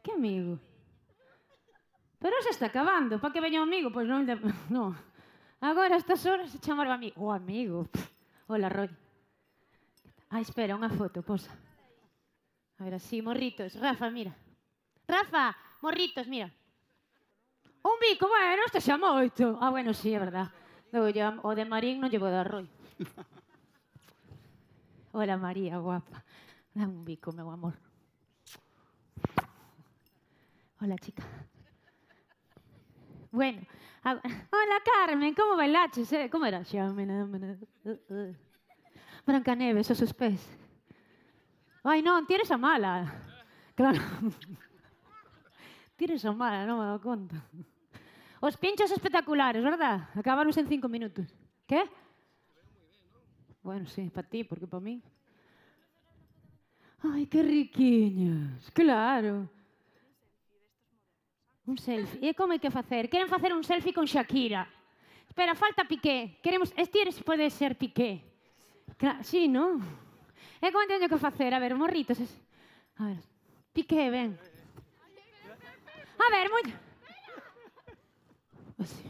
Que 0.01 0.17
amigo? 0.17 0.57
Pero 2.17 2.41
se 2.41 2.57
está 2.57 2.73
acabando, 2.73 3.21
para 3.21 3.33
que 3.37 3.45
veña 3.45 3.61
o 3.61 3.69
amigo? 3.69 3.93
Pois 3.93 4.09
non, 4.09 4.25
non. 4.73 4.97
Agora 5.61 6.01
estas 6.01 6.25
horas 6.25 6.49
se 6.49 6.57
chamar 6.57 6.89
o 6.89 6.97
amigo. 6.97 7.21
O 7.21 7.29
amigo. 7.29 7.85
Pff. 7.85 8.09
Hola, 8.49 8.73
Roy. 8.73 8.89
Ah, 10.33 10.41
espera, 10.41 10.73
unha 10.73 10.89
foto, 10.89 11.21
posa. 11.21 11.53
A 12.81 12.85
ver, 12.85 12.95
así, 12.95 13.21
morritos. 13.23 13.75
Rafa, 13.79 14.11
mira. 14.11 14.35
Rafa, 15.07 15.55
morritos, 15.83 16.27
mira. 16.27 16.51
Un 17.83 17.93
bico, 18.01 18.27
bueno, 18.29 18.63
este 18.67 18.81
xa 18.81 18.97
moito. 18.97 19.59
Ah, 19.61 19.71
bueno, 19.71 19.93
sí, 19.93 20.13
é 20.15 20.19
verdad. 20.19 20.49
O 21.45 21.55
de 21.55 21.65
Marín 21.65 22.01
non 22.01 22.09
llevo 22.11 22.29
dar 22.33 22.49
Roy. 22.49 22.67
Hola, 25.13 25.37
María, 25.37 25.79
guapa. 25.79 26.25
Dame 26.75 26.93
un 26.93 27.05
bico, 27.05 27.33
meu 27.33 27.49
amor. 27.51 27.77
Hola, 30.81 30.97
chica. 30.97 31.23
Bueno, 33.31 33.61
a- 34.05 34.21
hola, 34.51 34.77
Carmen, 34.85 35.35
como 35.35 35.57
bailaches, 35.57 36.11
eh? 36.13 36.29
Como 36.33 36.47
era? 36.47 36.65
Xamena, 36.65 37.25
mena. 37.29 37.57
Brancaneves, 39.27 39.91
os 39.93 39.99
seus 40.01 40.13
pés. 40.17 40.41
Ai, 41.83 42.03
non, 42.03 42.27
ti 42.27 42.35
eres 42.35 42.51
a 42.51 42.59
mala. 42.59 43.05
Claro. 43.81 43.97
ti 45.97 46.05
eres 46.05 46.21
a 46.29 46.33
mala, 46.37 46.69
non 46.69 46.77
me 46.77 46.85
dou 46.85 47.01
conta. 47.01 47.41
Os 48.41 48.53
pinchos 48.57 48.93
espectaculares, 48.93 49.65
verdad? 49.65 50.05
Acabaron 50.13 50.53
en 50.53 50.69
cinco 50.69 50.85
minutos. 50.85 51.33
¿Qué? 51.65 51.89
Bueno, 53.63 53.89
sí, 53.89 54.11
para 54.13 54.29
ti, 54.29 54.45
porque 54.45 54.67
para 54.67 54.85
mí. 54.85 55.01
Ay, 57.03 57.27
qué 57.27 57.43
riquiñas. 57.43 58.71
Claro. 58.73 59.49
Un 61.65 61.79
selfie. 61.79 62.21
E 62.21 62.35
como 62.35 62.53
hai 62.53 62.61
que 62.61 62.69
facer? 62.69 63.09
Queren 63.09 63.29
facer 63.29 63.57
un 63.57 63.65
selfie 63.65 63.97
con 63.97 64.05
Shakira. 64.05 64.69
Espera, 65.25 65.55
falta 65.55 65.89
Piqué. 65.89 66.41
Queremos... 66.43 66.73
Este 66.77 67.01
eres 67.01 67.17
ser 67.55 67.79
Piqué. 67.79 68.21
Claro, 68.99 69.23
sí, 69.23 69.49
non? 69.49 69.81
E 70.61 70.69
como 70.73 70.87
teño 70.87 71.09
que 71.09 71.17
facer? 71.17 71.57
A 71.57 71.59
ver, 71.59 71.75
morritos. 71.75 72.21
A 73.01 73.17
ver, 73.17 73.25
pique, 73.73 74.13
ben. 74.13 74.37
A 76.21 76.27
ver, 76.29 76.47
moi... 76.53 76.65
Oh, 78.77 78.85
Así. 78.85 79.05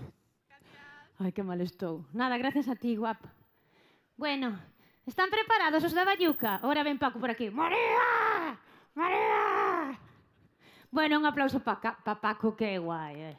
Ai, 1.18 1.30
que 1.34 1.42
mal 1.42 1.60
estou. 1.60 2.06
Nada, 2.14 2.38
gracias 2.38 2.66
a 2.70 2.74
ti, 2.74 2.96
guapa. 2.96 3.28
Bueno, 4.16 4.58
están 5.06 5.28
preparados 5.30 5.84
os 5.84 5.92
da 5.92 6.04
Bayuca? 6.06 6.60
Ora 6.62 6.82
ven 6.82 6.98
Paco 6.98 7.18
por 7.18 7.30
aquí. 7.30 7.50
María! 7.50 8.56
María! 8.94 9.98
Bueno, 10.90 11.18
un 11.18 11.26
aplauso 11.26 11.60
pa, 11.60 11.78
pa 11.78 12.14
Paco, 12.20 12.56
que 12.56 12.78
guai. 12.78 13.34
Eh. 13.34 13.36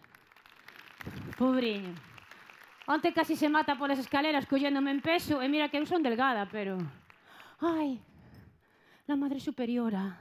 Pobriño. 1.37 1.95
Onte 2.87 3.13
casi 3.13 3.35
se 3.35 3.49
mata 3.49 3.75
polas 3.75 3.99
escaleras 3.99 4.45
colléndome 4.45 4.91
en 4.91 5.01
peso 5.01 5.41
e 5.41 5.47
mira 5.47 5.69
que 5.69 5.77
eu 5.79 5.85
son 5.87 6.03
delgada, 6.03 6.45
pero 6.51 6.77
ay, 7.61 8.01
la 9.07 9.15
Madre 9.15 9.39
Superiora. 9.39 10.19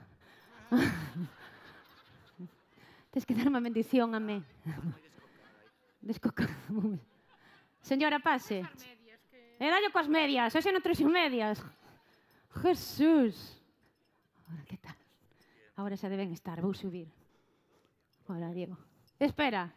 Tens 3.11 3.27
que 3.27 3.35
darme 3.35 3.59
unha 3.59 3.67
bendición 3.67 4.15
a 4.15 4.21
mí. 4.23 4.39
Descocado. 5.99 6.95
Señora, 7.83 8.23
pase. 8.23 8.63
Era 9.59 9.83
yo 9.83 9.91
coas 9.91 10.07
medias, 10.07 10.55
hoxe 10.55 10.71
non 10.71 10.85
trouxe 10.85 11.05
medias. 11.05 11.59
Jesús. 12.63 13.35
Ahora, 14.47 14.65
que 14.65 14.79
tal? 14.79 14.99
Ahora 15.77 15.99
xa 15.99 16.07
deben 16.07 16.31
estar, 16.31 16.63
vou 16.63 16.73
subir. 16.73 17.11
Ora, 18.31 18.55
Diego. 18.55 18.79
Espera. 19.19 19.69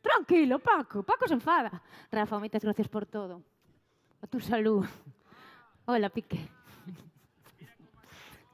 Tranquilo, 0.00 0.58
Paco. 0.58 1.04
Paco 1.04 1.28
se 1.28 1.36
enfada. 1.36 1.70
Rafa, 2.10 2.40
moitas 2.40 2.64
gracias 2.64 2.88
por 2.88 3.04
todo. 3.06 3.44
A 4.20 4.26
tu 4.26 4.40
salud. 4.40 4.88
Ola, 5.86 6.10
Piqué. 6.10 6.38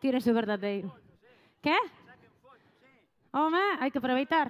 Tienes 0.00 0.26
o 0.26 0.32
verdadeiro. 0.32 0.94
Que? 1.60 1.76
Home, 3.32 3.60
hai 3.80 3.90
que 3.90 3.98
aproveitar. 3.98 4.48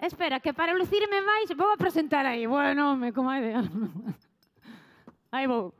Espera, 0.00 0.40
que 0.40 0.54
para 0.54 0.72
lucirme 0.72 1.20
máis 1.20 1.52
vou 1.52 1.70
a 1.70 1.76
presentar 1.76 2.24
aí. 2.24 2.46
Bueno, 2.46 2.92
home, 2.92 3.12
como 3.12 3.28
hai 3.28 3.42
de... 3.42 3.50
aí 5.34 5.46
vou. 5.46 5.74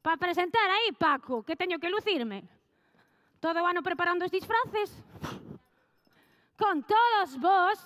Para 0.00 0.16
presentar 0.16 0.70
aí, 0.70 0.92
Paco, 0.94 1.42
que 1.42 1.56
teño 1.56 1.80
que 1.80 1.90
lucirme. 1.90 2.46
Todo 3.40 3.60
o 3.60 3.66
ano 3.66 3.82
preparando 3.82 4.24
os 4.24 4.30
disfraces. 4.30 5.02
Con 6.56 6.86
todos 6.86 7.36
vos, 7.36 7.78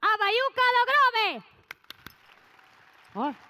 a 0.00 0.12
Baiuca 0.16 0.66
do 0.76 0.82
Grove. 0.88 1.28
Oh. 3.16 3.49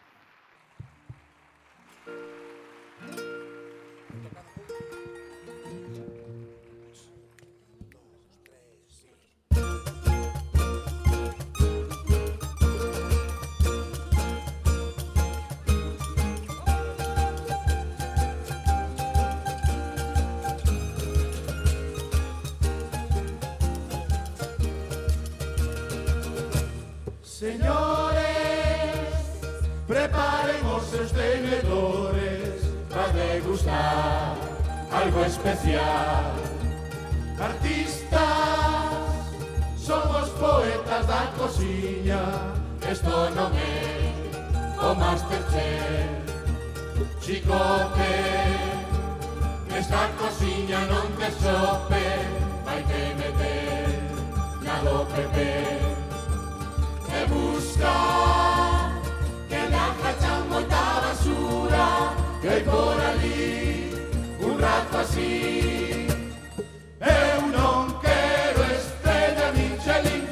Señores, 27.40 28.20
preparen 29.88 30.60
os 30.76 30.84
seus 30.92 31.10
tenedores 31.10 32.60
para 32.90 33.08
degustar 33.16 34.36
algo 34.92 35.24
especial. 35.24 36.36
Artistas, 37.40 38.20
somos 39.78 40.28
poetas 40.36 41.06
da 41.06 41.32
cociña, 41.38 42.52
isto 42.92 43.08
non 43.32 43.56
o 44.76 44.94
Masterchef. 45.00 46.20
Chicote, 47.24 48.16
nesta 49.72 50.12
cociña 50.20 50.84
non 50.92 51.08
te 51.16 51.32
sope, 51.40 52.04
vai 52.68 52.84
te 52.84 53.02
meter 53.16 53.88
na 54.60 54.76
do 54.84 55.08
Pepe. 55.08 55.99
e 57.12 57.27
busca 57.27 58.93
que 59.49 59.69
la 59.69 59.95
facciamo 60.01 60.61
da 60.62 61.01
basura 61.03 62.15
que 62.41 62.59
il 62.59 63.20
lì 63.20 63.93
un 64.39 64.59
ratto 64.59 64.99
così 64.99 66.07
è 66.99 67.09
eh, 67.09 67.37
un 67.43 67.51
non 67.51 67.99
quiero 67.99 68.62
estrella 68.78 69.51
Michelin 69.53 70.24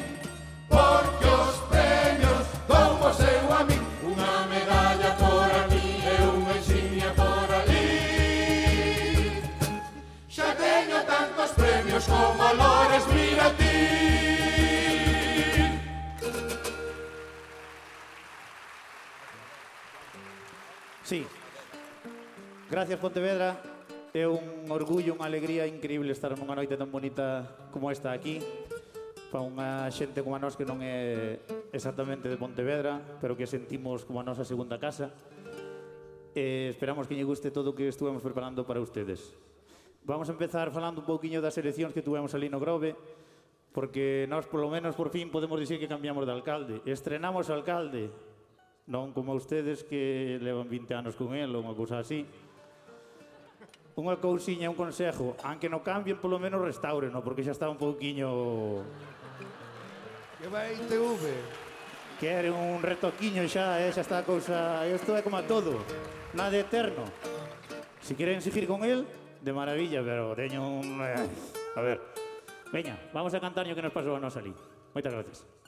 porque 0.68 1.26
os 1.26 1.56
premios 1.68 2.46
don 2.68 3.12
seu 3.12 3.52
a 3.58 3.64
mí 3.64 3.78
una 4.02 4.46
medaglia 4.52 5.12
por 5.22 5.50
a 5.60 5.64
e 5.70 6.14
eh, 6.14 6.26
una 6.26 6.52
insignia 6.56 7.10
por 7.14 7.48
a 7.58 7.62
xa 10.34 10.48
teño 10.54 10.98
tantos 11.12 11.50
premios 11.60 12.04
como 12.06 12.44
Lores 12.60 13.06
Mirati 13.12 13.67
Gracias, 22.70 23.00
Pontevedra. 23.00 23.56
É 24.12 24.28
un 24.28 24.68
orgullo, 24.68 25.16
unha 25.16 25.24
alegría 25.24 25.64
increíble 25.64 26.12
estar 26.12 26.36
nunha 26.36 26.52
noite 26.52 26.76
tan 26.76 26.92
bonita 26.92 27.48
como 27.72 27.88
esta 27.88 28.12
aquí 28.12 28.44
para 29.32 29.40
unha 29.40 29.88
xente 29.88 30.20
como 30.20 30.36
a 30.36 30.40
nós 30.40 30.52
que 30.52 30.68
non 30.68 30.84
é 30.84 31.40
exactamente 31.72 32.28
de 32.28 32.36
Pontevedra, 32.36 33.00
pero 33.24 33.40
que 33.40 33.48
sentimos 33.48 34.04
como 34.04 34.20
a 34.20 34.24
nosa 34.28 34.44
segunda 34.44 34.76
casa. 34.76 35.16
E 36.36 36.68
esperamos 36.68 37.08
que 37.08 37.16
lle 37.16 37.24
guste 37.24 37.48
todo 37.48 37.72
o 37.72 37.76
que 37.76 37.88
estuvemos 37.88 38.20
preparando 38.20 38.68
para 38.68 38.84
ustedes. 38.84 39.32
Vamos 40.04 40.28
a 40.28 40.36
empezar 40.36 40.68
falando 40.68 41.00
un 41.00 41.08
pouquiño 41.08 41.40
das 41.40 41.56
eleccións 41.56 41.96
que 41.96 42.04
tuvemos 42.04 42.36
ali 42.36 42.52
no 42.52 42.60
Grove, 42.60 42.92
porque 43.72 44.28
nós 44.28 44.44
polo 44.44 44.68
menos 44.68 44.92
por 44.92 45.08
fin 45.08 45.32
podemos 45.32 45.56
dicir 45.56 45.80
que 45.80 45.88
cambiamos 45.88 46.28
de 46.28 46.36
alcalde. 46.36 46.84
Estrenamos 46.84 47.48
alcalde, 47.48 48.12
non 48.88 49.16
como 49.16 49.32
ustedes 49.32 49.88
que 49.88 50.36
levan 50.40 50.68
20 50.68 50.96
anos 50.96 51.16
con 51.16 51.32
él 51.32 51.48
ou 51.56 51.64
unha 51.64 51.72
cousa 51.72 52.00
así 52.00 52.28
unha 53.98 54.14
cousiña, 54.22 54.70
un 54.70 54.78
consejo, 54.78 55.34
aunque 55.42 55.66
no 55.66 55.82
cambien, 55.82 56.22
polo 56.22 56.38
menos 56.38 56.62
restaureno, 56.62 57.18
porque 57.18 57.42
xa 57.42 57.50
está 57.50 57.66
un 57.66 57.74
pouquiño... 57.74 58.86
Que 60.38 60.46
vai 60.46 60.78
ITV? 60.78 61.24
Quere 62.22 62.50
un 62.54 62.78
retoquiño 62.78 63.42
xa, 63.50 63.82
eh? 63.82 63.90
xa 63.90 64.06
está 64.06 64.22
a 64.22 64.26
cousa... 64.26 64.86
Isto 64.86 65.18
é 65.18 65.22
como 65.26 65.36
a 65.36 65.42
todo, 65.42 65.82
nada 66.32 66.54
eterno. 66.54 67.02
Se 67.98 68.14
si 68.14 68.18
queren 68.18 68.38
seguir 68.38 68.70
con 68.70 68.86
el, 68.86 69.02
de 69.42 69.52
maravilla, 69.52 69.98
pero 70.06 70.38
teño 70.38 70.62
un... 70.62 71.02
Eh, 71.02 71.26
a 71.74 71.80
ver, 71.82 71.98
veña, 72.70 72.94
vamos 73.10 73.34
a 73.34 73.42
cantar 73.42 73.66
o 73.66 73.74
que 73.74 73.82
nos 73.82 73.92
pasou 73.92 74.14
a 74.14 74.22
nós 74.22 74.38
ali. 74.38 74.54
Moitas 74.94 75.10
gracias. 75.10 75.58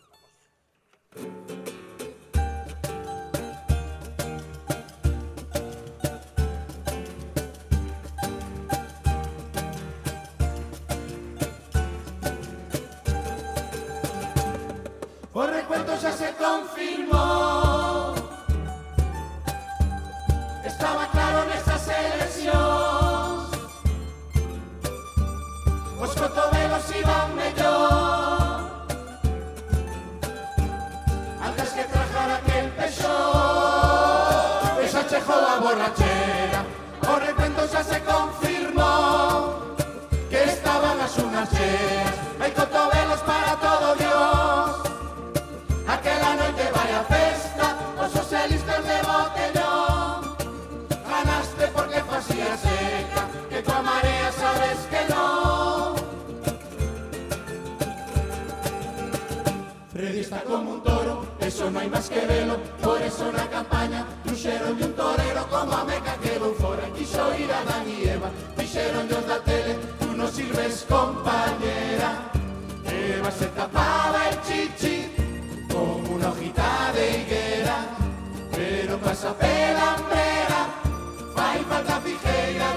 Thank. 1.10 1.59
Confirmou 16.50 18.14
Estaba 20.64 21.06
claro 21.14 21.40
nesas 21.50 21.84
eleccións 21.86 23.50
Os 26.04 26.12
cotobelos 26.20 26.86
iban 27.00 27.28
mellor 27.38 28.66
Antes 31.46 31.68
que 31.76 31.84
trajara 31.84 32.34
aquel 32.40 32.66
peixón 32.78 33.10
Esa 34.84 35.02
chejou 35.10 35.42
a 35.52 35.56
borrachera. 35.62 36.60
O 37.12 37.14
recuento 37.26 37.62
xa 37.72 37.82
se 37.84 37.98
confirmou 38.00 39.76
Que 40.30 40.40
estaban 40.54 40.96
as 41.06 41.14
unas 41.18 41.48
cheas 41.54 42.14
Hai 42.40 42.50
cotobelos 42.50 43.20
para 43.28 43.49
Eso 61.60 61.68
non 61.68 61.76
hai 61.76 61.92
máis 61.92 62.08
que 62.08 62.24
velo. 62.24 62.56
Por 62.80 62.96
eso 63.04 63.28
na 63.36 63.44
campaña 63.44 64.08
Truxeron 64.24 64.80
de 64.80 64.84
un 64.88 64.96
torero 64.96 65.44
Como 65.52 65.76
a 65.76 65.84
meca 65.84 66.16
que 66.16 66.40
vou 66.40 66.56
fora 66.56 66.88
Quixo 66.96 67.20
ir 67.36 67.52
a 67.52 67.60
Dan 67.68 67.84
e 67.84 68.16
Eva. 68.16 68.32
Dixeron 68.56 69.04
dios 69.04 69.28
da 69.28 69.44
tele 69.44 69.76
Tú 70.00 70.08
non 70.16 70.32
sirves 70.32 70.88
compañera. 70.88 72.32
Eva 72.88 73.28
se 73.28 73.52
tapaba 73.52 74.32
el 74.32 74.40
chichi 74.40 75.12
como 75.68 76.16
una 76.16 76.32
hojita 76.32 76.96
de 76.96 77.04
higuera, 77.20 77.76
pero 78.56 78.96
pasa 78.98 79.30
pela 79.36 79.94
hambrera, 79.94 80.60
fai 81.36 81.60
falta 81.68 82.00
figueira 82.00 82.68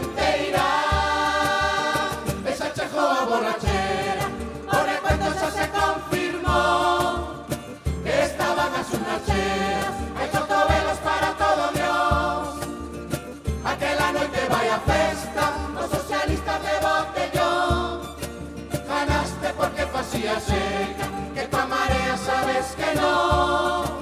seca, 20.39 21.05
que 21.33 21.47
coa 21.47 21.65
marea 21.65 22.17
sabes 22.17 22.75
que 22.75 22.99
non. 22.99 23.92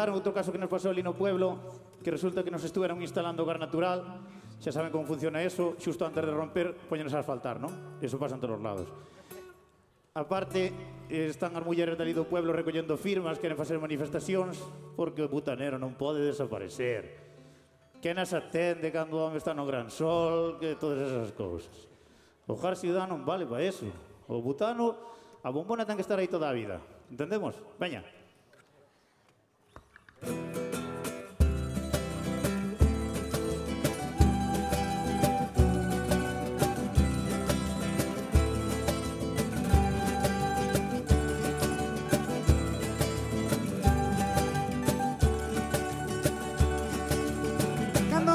contaron 0.00 0.16
outro 0.16 0.32
caso 0.32 0.48
que 0.48 0.56
nos 0.56 0.72
pasou 0.72 0.88
ali 0.88 1.04
no 1.04 1.12
pueblo, 1.12 1.60
que 2.00 2.08
resulta 2.08 2.40
que 2.40 2.48
nos 2.48 2.64
estuveron 2.64 3.04
instalando 3.04 3.44
gas 3.44 3.60
natural, 3.60 4.24
xa 4.56 4.72
saben 4.72 4.88
como 4.88 5.04
funciona 5.04 5.44
eso, 5.44 5.76
xusto 5.76 6.08
antes 6.08 6.24
de 6.24 6.32
romper, 6.32 6.72
poñenos 6.88 7.12
a 7.12 7.20
asfaltar, 7.20 7.60
non? 7.60 8.00
Eso 8.00 8.16
pasa 8.16 8.32
en 8.32 8.40
todos 8.40 8.56
os 8.56 8.64
lados. 8.64 8.88
Aparte, 10.16 10.72
están 11.12 11.52
as 11.52 11.60
mulleres 11.68 12.00
dali 12.00 12.16
do 12.16 12.24
pueblo 12.24 12.56
recollendo 12.56 12.96
firmas, 12.96 13.36
queren 13.36 13.60
facer 13.60 13.76
manifestacións, 13.76 14.56
porque 14.96 15.20
o 15.20 15.28
butanero 15.28 15.76
non 15.76 15.92
pode 15.92 16.24
desaparecer. 16.24 17.20
Que 18.00 18.16
nas 18.16 18.32
atende 18.32 18.88
cando 18.88 19.20
o 19.20 19.28
home 19.28 19.36
está 19.36 19.52
no 19.52 19.68
gran 19.68 19.92
sol, 19.92 20.56
que 20.56 20.80
todas 20.80 21.12
esas 21.12 21.28
cousas. 21.36 21.76
O 22.48 22.56
jar 22.56 22.72
ciudad 22.72 23.04
non 23.04 23.28
vale 23.28 23.44
para 23.44 23.68
eso. 23.68 23.84
O 24.32 24.40
butano, 24.40 24.96
a 25.44 25.52
bombona 25.52 25.84
ten 25.84 26.00
que 26.00 26.04
estar 26.08 26.16
aí 26.16 26.24
toda 26.24 26.48
a 26.48 26.56
vida. 26.56 26.80
Entendemos? 27.12 27.52
Veña. 27.76 28.00
Cando 30.22 30.36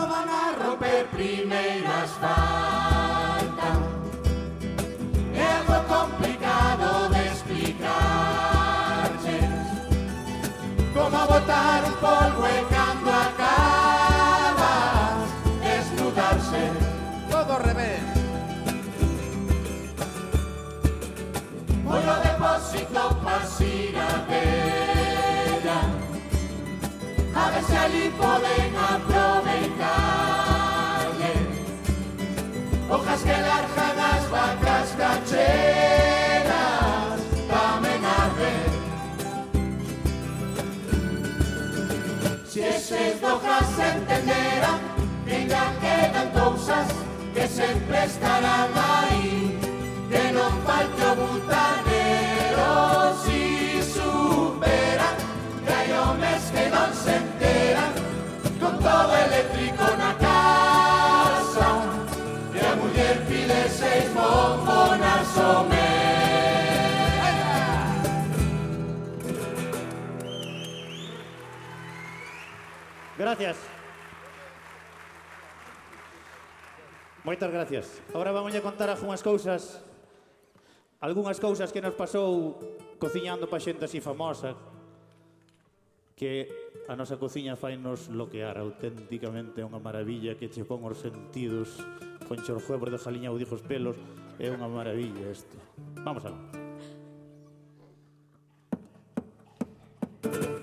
van 0.08 0.30
a 0.30 0.56
romper 0.60 1.06
primeiras 1.12 2.10
botar 11.36 11.84
un 11.84 11.96
polvo 11.96 12.48
e 12.48 12.66
cando 12.74 13.10
acabas 13.28 15.28
Desnudarse. 15.62 16.64
Todo 17.30 17.54
revés. 17.68 18.04
Foi 21.86 22.04
o 22.14 22.16
depósito 22.28 23.04
pasira 23.26 24.10
bella 24.30 25.80
A 27.36 27.38
ver 27.52 27.64
se 27.68 27.76
ali 27.86 28.06
poden 28.22 28.70
aproveitarle 28.94 31.34
Hojas 32.90 33.22
que 33.28 33.38
largan 33.48 33.98
as 34.14 34.24
vacas 34.34 34.88
cacheras 35.00 36.15
Si 42.56 42.62
es 42.62 43.20
doha 43.20 43.60
s'entenderà 43.76 44.80
Vinga, 45.26 45.74
queden 45.82 46.30
cousas 46.30 46.88
que 47.34 47.50
sempre 47.50 48.06
estarán 48.06 48.72
aí 48.74 49.60
Que 50.10 50.32
non 50.32 50.54
falte 50.64 51.04
o 51.04 51.16
butanero 51.20 52.72
si 53.26 53.84
supera 53.84 55.10
Que 55.66 55.74
hai 55.74 55.92
homes 56.00 56.44
que 56.56 56.66
non 56.72 56.96
se 56.96 57.20
enteran. 57.20 57.92
Con 58.62 58.80
todo 58.80 59.12
eléctrico 59.28 59.86
na 60.00 60.16
casa 60.16 61.68
E 62.56 62.60
a 62.64 62.72
muller 62.80 63.20
pide 63.28 63.68
seis 63.68 64.08
bombonas 64.16 65.28
o 65.36 65.68
menos. 65.68 65.85
Gracias. 73.18 73.58
Moitas 77.24 77.52
gracias. 77.52 78.02
Agora 78.14 78.32
vamos 78.32 78.54
a 78.54 78.62
contar 78.62 78.90
algunhas 78.90 79.24
cousas 79.24 79.82
algunhas 81.02 81.40
cousas 81.40 81.72
que 81.72 81.82
nos 81.82 81.94
pasou 81.94 82.58
cociñando 82.98 83.46
pa 83.46 83.62
xente 83.62 83.86
así 83.86 84.02
famosa 84.02 84.58
que 86.16 86.48
a 86.88 86.96
nosa 86.96 87.20
cociña 87.20 87.60
fainos 87.60 88.10
loquear 88.10 88.58
auténticamente 88.58 89.62
é 89.62 89.66
unha 89.68 89.78
maravilla 89.78 90.34
que 90.34 90.50
che 90.50 90.66
pon 90.66 90.82
os 90.88 90.98
sentidos 90.98 91.78
con 92.26 92.40
xorjuebro 92.42 92.90
de 92.90 92.98
jaliña 92.98 93.30
ou 93.30 93.38
dijos 93.38 93.62
pelos 93.62 94.00
é 94.42 94.50
unha 94.50 94.66
maravilla 94.66 95.30
isto 95.30 95.58
vamos 96.02 96.26
alá 96.26 96.40
Thank 100.26 100.42
you. 100.42 100.55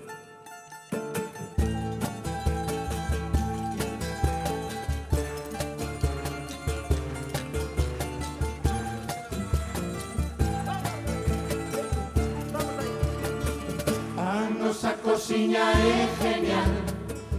nosa 14.83 14.97
cociña 14.97 15.71
é 15.71 16.09
genial. 16.21 16.71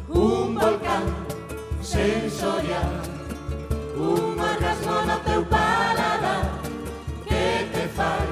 Un 0.09 0.55
volcán 0.55 1.05
sensorial. 1.83 3.03
Un 3.97 4.41
orgasmo 4.41 5.03
no 5.07 5.17
teu 5.21 5.45
paladar 5.45 6.51
Que 7.29 7.69
te 7.73 7.87
fai 7.97 8.27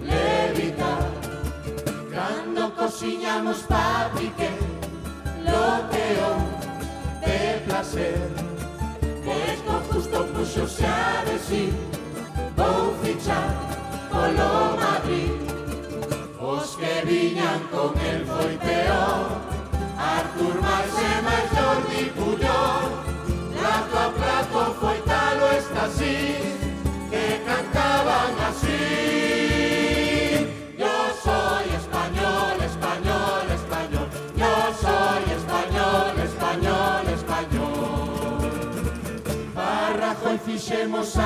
levitar 0.00 1.10
Cando 2.10 2.70
cociñamos 2.74 3.58
papique 3.68 4.48
Loteou 5.44 6.38
de 7.20 7.60
placer. 7.66 8.18
Pois 9.24 9.60
con 9.66 9.82
justo 9.92 10.24
puxose 10.32 10.86
a 10.86 11.24
decir 11.30 11.74
Vou 12.56 12.94
fichar 13.02 13.50
polo 14.10 14.76
Madrid 14.80 15.45
que 16.78 17.02
viñan 17.08 17.60
con 17.72 17.92
el 18.00 18.20
foi 18.26 18.56
peor 18.58 19.26
Artur 19.98 20.56
Mas 20.60 20.92
e 21.08 21.12
Jordi 21.54 22.04
Puyol 22.16 22.86
Plato 23.56 23.96
a 23.98 24.08
plato 24.18 24.60
foi 24.80 24.98
tal 25.10 25.36
o 25.40 25.48
así 25.84 26.18
Que 27.10 27.42
cantaban 27.46 28.32
así. 28.48 28.82
Yo 30.76 30.94
soy 31.24 31.66
español, 31.80 32.54
español, 32.70 33.44
español. 33.58 34.08
Yo 34.36 34.54
soy 34.82 35.24
español, 35.38 36.12
español, 36.28 37.02
español. 37.18 38.40
A 39.56 39.92
Rajoy 39.96 40.38
fixemos 40.44 41.16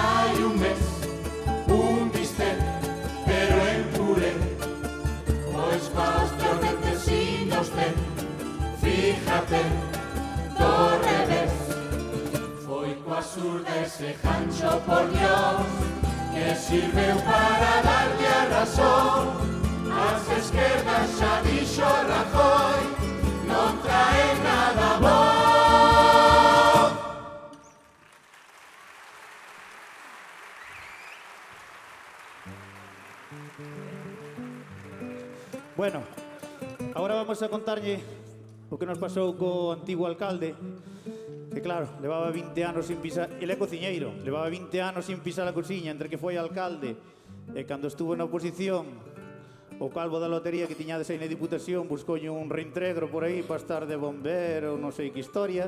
Fíjate, 9.01 9.63
do 10.59 10.73
revés 11.09 11.53
Foi 12.67 12.95
coa 12.97 13.23
surda 13.23 13.73
ese 13.81 14.15
jancho 14.23 14.77
por 14.85 15.09
Dios 15.09 15.67
Que 16.35 16.55
sirveu 16.55 17.17
para 17.25 17.81
darlle 17.81 18.27
a 18.27 18.45
razón. 18.61 19.41
As 19.89 20.29
esquerdas 20.37 21.17
xa 21.17 21.41
dixo 21.49 21.81
Rajoy 21.81 22.81
Non 23.49 23.73
trae 23.81 24.37
nada 24.45 25.01
bon 25.01 25.41
Bueno, 35.75 36.05
agora 36.95 37.15
vamos 37.15 37.43
a 37.43 37.49
contarlle 37.49 38.20
O 38.71 38.79
que 38.79 38.87
nos 38.87 39.03
pasou 39.03 39.35
co 39.35 39.75
antigo 39.75 40.07
alcalde, 40.07 40.55
que 41.51 41.59
claro, 41.59 41.91
levaba 41.99 42.31
20 42.31 42.55
anos 42.63 42.87
sin 42.87 43.03
pisar, 43.03 43.27
ele 43.43 43.51
é 43.51 43.59
cociñeiro, 43.59 44.15
levaba 44.23 44.47
20 44.47 44.71
anos 44.79 45.11
sin 45.11 45.19
pisar 45.19 45.43
a 45.51 45.53
cociña 45.53 45.91
entre 45.91 46.07
que 46.07 46.15
foi 46.15 46.39
alcalde 46.39 46.95
eh, 47.51 47.61
e 47.61 47.67
cando 47.67 47.91
estuvo 47.91 48.15
na 48.15 48.31
oposición 48.31 48.87
o 49.83 49.91
calvo 49.91 50.23
da 50.23 50.31
lotería 50.31 50.71
que 50.71 50.79
tiñades 50.79 51.11
aí 51.11 51.19
na 51.19 51.27
Diputación 51.27 51.91
buscoulle 51.91 52.31
un 52.31 52.47
reintegro 52.47 53.11
por 53.11 53.27
aí 53.27 53.43
para 53.43 53.59
estar 53.59 53.83
de 53.91 53.99
bombero, 53.99 54.79
non 54.79 54.95
sei 54.95 55.11
que 55.11 55.19
historia. 55.19 55.67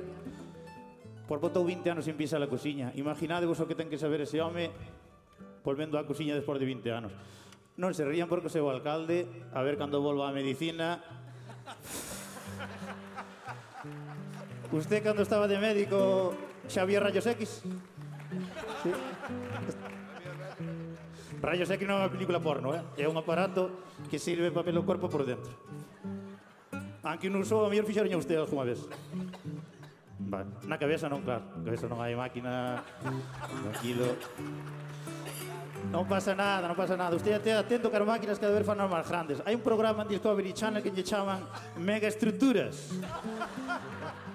Por 1.26 1.42
botou 1.42 1.66
20 1.66 1.98
anos 1.98 2.06
sin 2.06 2.14
pisar 2.14 2.38
a 2.38 2.46
cociña. 2.46 2.94
Imaginadevos 2.94 3.58
o 3.58 3.66
que 3.66 3.74
ten 3.74 3.90
que 3.90 3.98
saber 3.98 4.22
ese 4.22 4.38
home 4.38 4.70
volvendo 5.66 5.98
á 5.98 6.06
cociña 6.06 6.38
despois 6.38 6.62
de 6.62 6.70
20 6.70 6.86
anos. 6.94 7.10
Non 7.82 7.90
se 7.98 8.06
rían 8.06 8.30
porque 8.30 8.46
o 8.46 8.54
seu 8.54 8.70
alcalde, 8.70 9.26
a 9.50 9.58
ver 9.66 9.74
cando 9.74 9.98
volva 9.98 10.30
a 10.30 10.36
medicina, 10.36 11.02
Usted 14.72 15.02
cando 15.04 15.22
estaba 15.22 15.46
de 15.48 15.58
médico 15.60 16.32
xa 16.68 16.82
había 16.82 17.00
rayos 17.00 17.26
X? 17.26 17.62
Sí. 18.82 18.90
Rayos 21.42 21.68
X 21.68 21.80
non 21.84 21.98
é 21.98 22.06
unha 22.06 22.12
película 22.14 22.38
porno, 22.38 22.72
eh? 22.72 22.82
É 23.02 23.10
un 23.10 23.18
aparato 23.18 23.84
que 24.08 24.16
sirve 24.16 24.54
para 24.54 24.64
ver 24.70 24.78
o 24.78 24.86
corpo 24.86 25.10
por 25.10 25.26
dentro. 25.26 25.52
Aunque 27.02 27.26
non 27.26 27.42
usou, 27.42 27.66
a 27.66 27.68
mellor 27.68 27.82
fixaron 27.82 28.14
usted 28.14 28.38
alguma 28.38 28.62
vez. 28.62 28.86
Vale. 30.22 30.48
Na 30.70 30.78
cabeza 30.78 31.10
non, 31.10 31.26
claro. 31.26 31.42
Na 31.58 31.66
cabeza 31.66 31.90
non 31.90 31.98
hai 31.98 32.14
máquina. 32.14 32.80
Tranquilo. 33.02 34.14
Non 35.90 36.06
pasa 36.06 36.36
nada, 36.36 36.70
non 36.70 36.78
pasa 36.78 36.94
nada. 36.94 37.18
Usted 37.18 37.42
te 37.42 37.50
atento 37.50 37.90
que 37.90 37.98
as 37.98 38.06
máquinas 38.06 38.38
cada 38.38 38.54
vez 38.54 38.62
fan 38.62 38.78
máis 38.86 39.08
grandes. 39.08 39.42
Hai 39.42 39.58
un 39.58 39.64
programa 39.64 40.06
en 40.06 40.14
Discovery 40.14 40.54
Channel 40.54 40.78
que 40.84 40.94
lle 40.94 41.02
chaman 41.02 41.42
megaestructuras. 41.82 42.94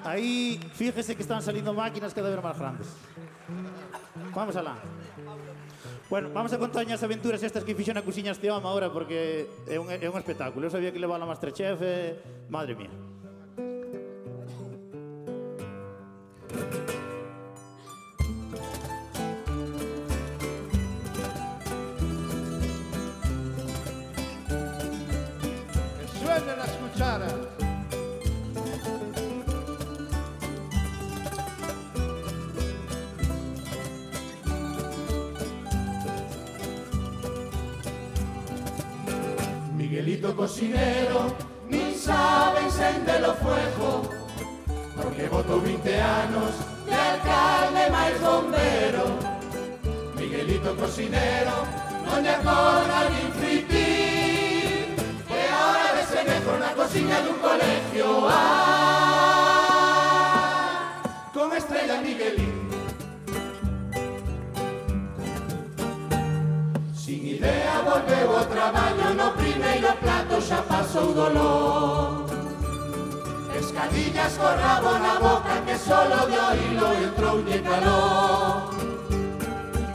Aí, 0.04 0.60
fíjese 0.76 1.16
que 1.16 1.24
están 1.24 1.40
salindo 1.40 1.72
máquinas 1.72 2.12
cada 2.12 2.28
vez 2.28 2.42
máis 2.44 2.60
grandes. 2.60 2.88
Vamos 4.36 4.56
alá. 4.60 4.76
Bueno, 6.10 6.30
vamos 6.34 6.52
a 6.54 6.58
contar 6.58 6.84
as 6.88 7.04
aventuras 7.04 7.44
estas 7.44 7.64
que 7.64 7.76
fixo 7.76 7.92
na 7.92 8.04
cociña 8.04 8.32
este 8.32 8.48
home 8.52 8.68
agora 8.68 8.88
porque 8.92 9.48
é 9.68 9.76
un, 9.80 9.92
é 9.92 10.08
un 10.08 10.18
espectáculo. 10.20 10.68
Eu 10.68 10.72
sabía 10.72 10.92
que 10.92 11.00
levaba 11.00 11.24
a 11.24 11.28
Masterchef 11.28 11.80
e... 11.84 12.16
Madre 12.48 12.76
mía. 12.76 12.92
Miguelito 40.18 40.36
cocinero, 40.36 41.30
nin 41.70 41.94
sabe 41.94 42.66
encender 42.66 43.22
o 43.22 43.36
fuego 43.38 44.02
Porque 44.98 45.30
votou 45.30 45.62
20 45.62 45.94
anos 45.94 46.56
de 46.90 46.96
alcalde 46.96 47.86
máis 47.94 48.18
bombero 48.18 49.14
Miguelito 50.18 50.74
cocinero, 50.74 51.70
non 52.10 52.26
lle 52.26 52.34
acorda 52.34 53.14
nin 53.14 53.30
fritir 53.38 54.90
É 55.30 55.54
hora 55.54 56.02
de 56.02 56.04
ser 56.10 56.26
negro 56.26 56.58
na 56.58 56.74
cociña 56.74 57.22
dun 57.22 57.38
colegio. 57.38 58.26
Ah, 58.26 58.58
Con 61.30 61.54
estrella 61.54 62.02
Miguelín 62.02 62.47
Idea 67.38 67.84
volveu 67.86 68.38
ao 68.38 68.46
traballo 68.46 69.14
no 69.14 69.30
primeiro 69.34 69.94
plato 70.02 70.42
xa 70.42 70.60
pasou 70.64 71.14
dolor. 71.14 72.26
Pescadillas 73.54 74.34
co 74.38 74.50
rabo 74.64 74.98
na 74.98 75.16
boca 75.22 75.62
que 75.66 75.78
solo 75.78 76.26
de 76.30 76.38
oílo 76.50 76.88
entroulle 77.06 77.60
calor. 77.62 78.74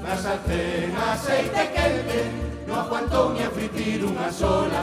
Na 0.04 0.14
sartén 0.16 0.94
aceite 0.94 1.62
quente 1.74 2.20
non 2.68 2.78
aguantou 2.78 3.34
ni 3.34 3.42
a 3.42 3.50
fritir 3.50 4.04
unha 4.06 4.30
sola 4.30 4.82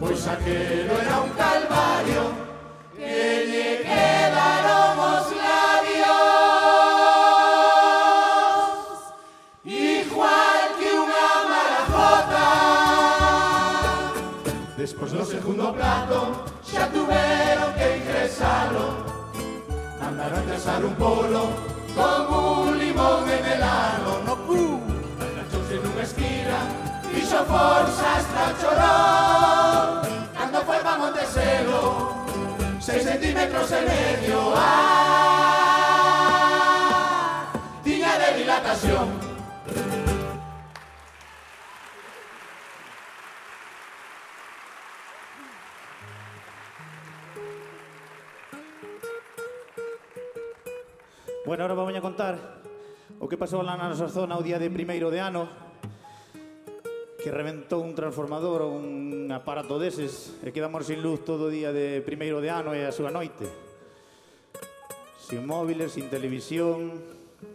Pois 0.00 0.26
aquelo 0.26 0.94
era 0.98 1.20
un 1.20 1.30
calvario 1.38 2.22
que 2.96 3.46
lle 3.50 3.70
quedaron 3.86 4.98
os 5.14 5.26
labios 5.36 5.79
Despois 14.80 15.12
no 15.12 15.26
segundo 15.26 15.74
plato 15.74 16.48
xa 16.64 16.88
tuveron 16.88 17.68
que 17.76 18.00
ingresalo 18.00 19.04
para 20.00 20.40
trazar 20.40 20.82
un 20.82 20.94
polo 20.94 21.52
como 21.94 22.62
un 22.62 22.78
limón 22.78 23.28
en 23.28 23.44
el 23.44 23.62
ano 23.62 24.24
no 24.24 24.36
cu. 24.48 24.80
Agachóse 25.20 25.76
nunha 25.84 26.00
esquina, 26.00 26.64
fixo 27.12 27.44
forza 27.44 28.06
hasta 28.16 28.56
chorou. 28.56 30.00
Cando 30.32 30.64
foi 30.64 30.80
pa 30.80 30.96
Monteselo, 30.96 32.16
seis 32.80 33.04
centímetros 33.04 33.68
e 33.76 33.80
medio, 33.84 34.56
ah, 34.56 35.92
tiña 37.84 38.16
de 38.16 38.28
dilatación. 38.40 39.29
Bueno, 51.46 51.64
ahora 51.64 51.74
vamos 51.74 51.94
a 51.96 52.00
contar 52.02 52.36
o 53.18 53.24
que 53.24 53.40
pasou 53.40 53.64
lá 53.64 53.72
na 53.72 53.88
nosa 53.88 54.12
zona 54.12 54.36
o 54.36 54.44
día 54.44 54.60
de 54.60 54.68
primeiro 54.68 55.08
de 55.08 55.24
ano 55.24 55.48
que 57.16 57.32
reventou 57.32 57.80
un 57.80 57.96
transformador 57.96 58.68
ou 58.68 58.76
un 58.76 59.24
aparato 59.32 59.80
deses 59.80 60.36
e 60.44 60.52
quedamos 60.52 60.84
sin 60.84 61.00
luz 61.00 61.24
todo 61.24 61.48
o 61.48 61.52
día 61.52 61.72
de 61.72 62.04
primeiro 62.04 62.44
de 62.44 62.52
ano 62.52 62.76
e 62.76 62.84
a 62.84 62.92
súa 62.92 63.08
noite. 63.08 63.48
Sin 65.16 65.48
móviles, 65.48 65.96
sin 65.96 66.12
televisión, 66.12 67.00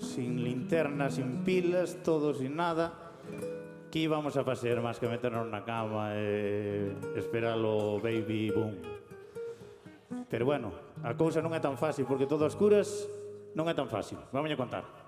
sin 0.01 0.41
linterna, 0.41 1.13
sin 1.13 1.45
pilas, 1.45 2.01
todo 2.01 2.33
sin 2.33 2.57
nada. 2.57 2.89
Que 3.93 4.01
íbamos 4.01 4.33
a 4.33 4.41
facer 4.41 4.81
máis 4.81 4.97
que 4.97 5.05
meternos 5.05 5.45
na 5.45 5.61
cama 5.61 6.09
e 6.17 6.89
esperar 7.21 7.61
o 7.61 8.01
baby 8.01 8.49
boom. 8.49 8.73
Pero 10.25 10.49
bueno, 10.49 10.73
a 11.05 11.13
cousa 11.13 11.37
non 11.37 11.53
é 11.53 11.61
tan 11.61 11.77
fácil 11.77 12.09
porque 12.09 12.25
todo 12.25 12.49
a 12.49 12.49
escuras 12.49 13.05
non 13.55 13.71
é 13.71 13.73
tan 13.73 13.87
fácil. 13.87 14.19
Vamos 14.35 14.51
a 14.51 14.59
contar. 14.59 15.04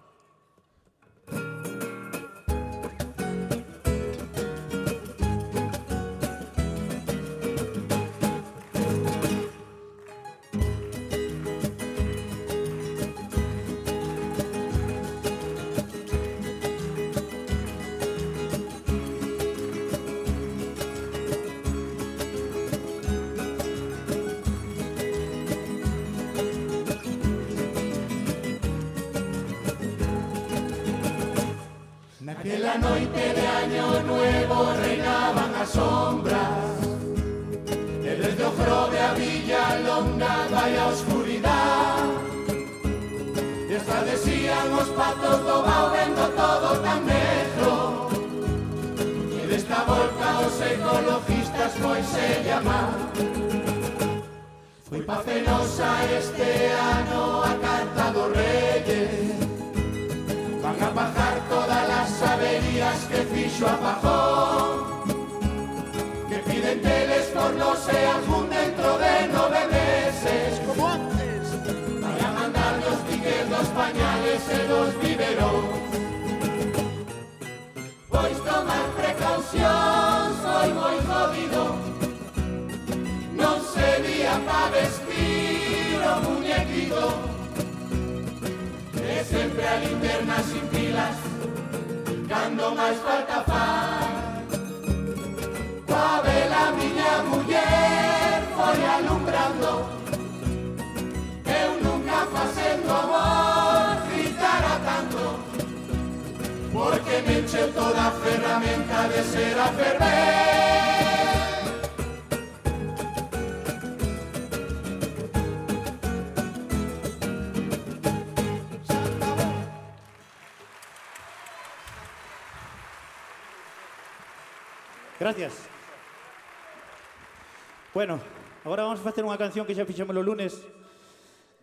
facer 129.08 129.24
unha 129.24 129.40
canción 129.40 129.64
que 129.64 129.72
xa 129.72 129.88
fixemos 129.88 130.12
o 130.12 130.20
lunes, 130.20 130.60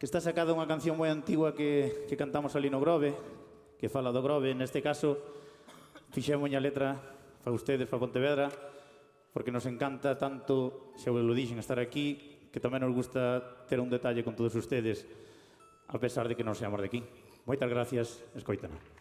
que 0.00 0.08
está 0.08 0.16
sacada 0.16 0.56
unha 0.56 0.64
canción 0.64 0.96
moi 0.96 1.12
antigua 1.12 1.52
que, 1.52 2.08
que 2.08 2.16
cantamos 2.16 2.56
ali 2.56 2.72
no 2.72 2.80
Grove, 2.80 3.12
que 3.76 3.92
fala 3.92 4.08
do 4.08 4.24
Grove, 4.24 4.56
neste 4.56 4.80
caso 4.80 5.20
fixemos 6.08 6.48
a 6.48 6.64
letra 6.64 6.96
para 7.44 7.52
ustedes, 7.52 7.84
para 7.84 8.00
Pontevedra, 8.00 8.48
porque 9.28 9.52
nos 9.52 9.68
encanta 9.68 10.16
tanto, 10.16 10.96
xa 10.96 11.12
vos 11.12 11.20
lo 11.20 11.36
dixen, 11.36 11.60
estar 11.60 11.76
aquí, 11.76 12.48
que 12.48 12.64
tamén 12.64 12.80
nos 12.80 12.96
gusta 12.96 13.44
ter 13.68 13.76
un 13.76 13.92
detalle 13.92 14.24
con 14.24 14.32
todos 14.32 14.56
ustedes, 14.56 15.04
a 15.92 16.00
pesar 16.00 16.24
de 16.24 16.32
que 16.32 16.46
non 16.48 16.56
seamos 16.56 16.80
de 16.80 16.88
aquí. 16.88 17.00
Moitas 17.44 17.68
gracias, 17.68 18.24
escoitana. 18.32 18.93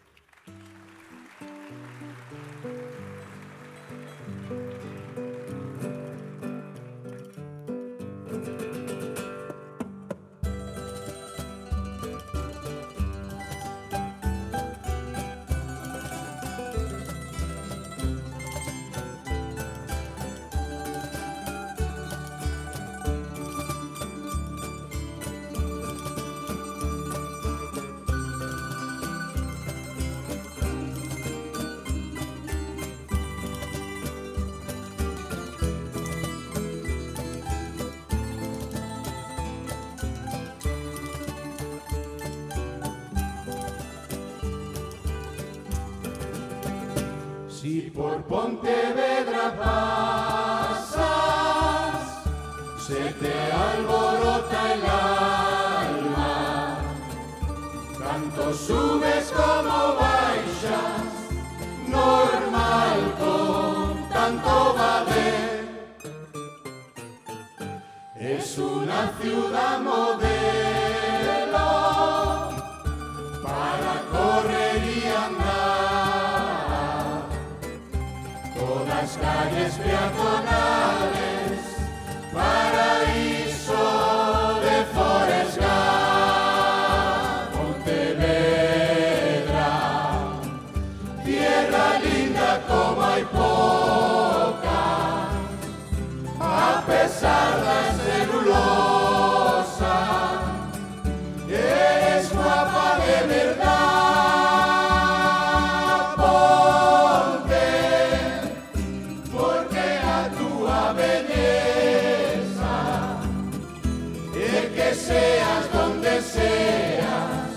Seas 114.94 115.72
donde 115.72 116.22
seas, 116.22 117.50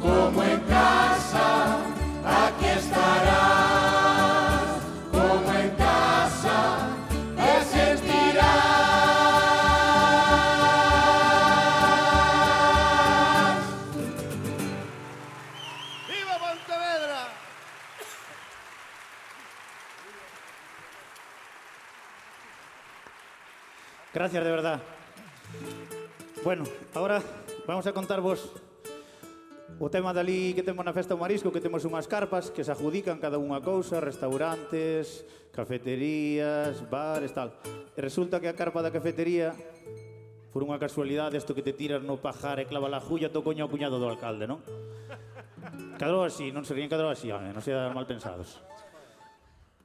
como 0.00 0.42
en 0.42 0.60
casa, 0.60 1.78
aquí 2.24 2.66
estarás, 2.66 4.22
como 5.12 5.52
en 5.52 5.70
casa, 5.76 6.88
te 7.36 7.64
sentirás. 7.64 8.44
¡Viva 16.08 16.38
Pontevedra! 16.38 17.28
Gracias, 24.12 24.44
de 24.44 24.50
verdad. 24.50 24.93
Bueno, 26.44 26.64
ahora 26.92 27.22
vamos 27.66 27.86
a 27.86 27.96
contarvos 27.96 28.52
o 29.80 29.88
tema 29.88 30.12
dali 30.12 30.52
que 30.52 30.60
temos 30.60 30.84
na 30.84 30.92
Festa 30.92 31.16
do 31.16 31.22
Marisco, 31.24 31.48
que 31.48 31.56
temos 31.56 31.88
unhas 31.88 32.04
carpas 32.04 32.52
que 32.52 32.60
se 32.60 32.68
adjudican 32.68 33.16
cada 33.16 33.40
unha 33.40 33.64
cousa, 33.64 33.96
restaurantes, 33.96 35.24
cafeterías, 35.56 36.84
bares, 36.92 37.32
tal. 37.32 37.56
E 37.96 38.00
resulta 38.04 38.44
que 38.44 38.52
a 38.52 38.52
carpa 38.52 38.84
da 38.84 38.92
cafetería, 38.92 39.56
por 40.52 40.60
unha 40.60 40.76
casualidade, 40.76 41.40
isto 41.40 41.56
que 41.56 41.64
te 41.64 41.72
tiras 41.72 42.04
no 42.04 42.20
pajar 42.20 42.60
e 42.60 42.68
clava 42.68 42.92
la 42.92 43.00
julla, 43.00 43.32
to 43.32 43.40
coño 43.40 43.64
ao 43.64 43.72
cuñado 43.72 43.96
do 43.96 44.04
alcalde, 44.04 44.44
non? 44.44 44.60
Cadrou 45.96 46.28
así, 46.28 46.52
non 46.52 46.68
se 46.68 46.76
ríen 46.76 46.92
cadrou 46.92 47.08
así, 47.08 47.32
home, 47.32 47.56
non 47.56 47.64
sean 47.64 47.88
mal 47.96 48.04
pensados. 48.04 48.60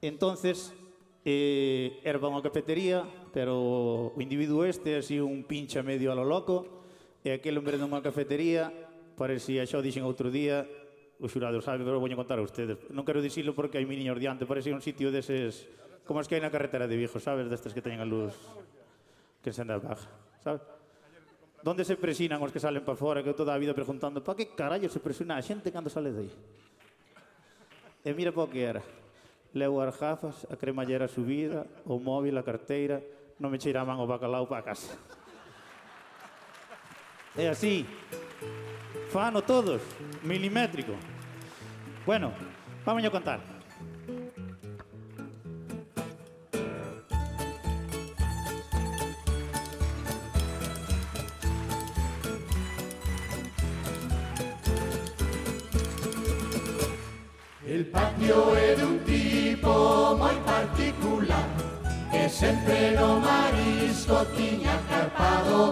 Entonces, 0.04 0.76
E 1.25 1.99
era 2.07 2.15
unha 2.15 2.39
cafetería, 2.39 3.03
pero 3.35 4.15
o 4.15 4.19
individuo 4.23 4.64
este 4.64 4.95
así 5.03 5.19
un 5.19 5.43
pincha 5.43 5.83
medio 5.83 6.11
a 6.11 6.15
lo 6.15 6.23
loco, 6.23 6.88
e 7.19 7.35
aquel 7.35 7.59
hombre 7.59 7.75
nunha 7.75 7.99
cafetería, 7.99 8.72
parecía, 9.19 9.67
xa 9.67 9.80
o 9.80 9.83
dixen 9.83 10.07
outro 10.07 10.31
día, 10.31 10.64
o 11.19 11.27
xurado 11.27 11.59
sabe, 11.59 11.83
pero 11.83 11.99
vouño 11.99 12.15
contar 12.15 12.39
a 12.39 12.45
ustedes. 12.48 12.80
Non 12.95 13.03
quero 13.03 13.19
dicilo 13.19 13.51
porque 13.51 13.75
hai 13.75 13.83
miniños 13.83 14.15
diante, 14.15 14.48
parecía 14.48 14.72
un 14.72 14.80
sitio 14.80 15.11
deses, 15.11 15.67
como 16.07 16.23
as 16.23 16.31
que 16.31 16.39
hai 16.39 16.41
na 16.41 16.48
carretera 16.48 16.88
de 16.88 16.95
Vigo, 16.95 17.19
sabes, 17.19 17.51
destes 17.51 17.75
que 17.75 17.83
teñen 17.83 17.99
a 17.99 18.07
luz 18.07 18.31
que 19.43 19.51
se 19.51 19.59
anda 19.59 19.75
baja, 19.75 20.07
sabes? 20.39 20.64
Donde 21.59 21.83
se 21.83 21.99
presinan 21.99 22.39
os 22.39 22.56
que 22.56 22.64
salen 22.64 22.88
para 22.88 22.95
fora, 22.95 23.19
que 23.19 23.27
eu 23.27 23.35
toda 23.35 23.51
a 23.51 23.59
vida 23.59 23.75
preguntando, 23.75 24.23
pa 24.23 24.31
que 24.31 24.56
carallo 24.56 24.88
se 24.88 25.03
presiona 25.03 25.35
a 25.35 25.43
xente 25.43 25.67
cando 25.67 25.91
sale 25.91 26.15
de 26.15 26.23
aí? 26.23 26.31
E 28.07 28.15
mira 28.15 28.31
pa 28.31 28.48
que 28.48 28.64
era 28.64 28.80
leu 29.53 29.82
as 29.82 29.98
gafas, 29.98 30.45
a 30.50 30.56
cremallera 30.56 31.08
subida, 31.08 31.66
o 31.86 31.98
móvil, 32.00 32.38
a 32.38 32.44
carteira, 32.44 33.02
non 33.40 33.50
me 33.50 33.58
cheiraban 33.58 33.98
o 33.98 34.06
bacalao 34.06 34.45
para 34.45 34.66
casa. 34.66 34.94
É 37.38 37.50
así. 37.50 37.88
Fano 39.10 39.42
todos, 39.42 39.82
milimétrico. 40.22 40.94
Bueno, 42.06 42.34
vamos 42.86 43.03
a 43.06 43.10
contar. 43.10 43.59
El 57.69 57.85
patio 57.85 58.56
é 58.56 58.73
de 58.73 58.83
un 58.83 58.98
tipo 59.06 60.15
moi 60.17 60.35
particular 60.43 61.45
Que 62.11 62.27
sempre 62.27 62.98
no 62.98 63.19
marisco 63.19 64.25
tiña 64.35 64.73
carpado 64.89 65.72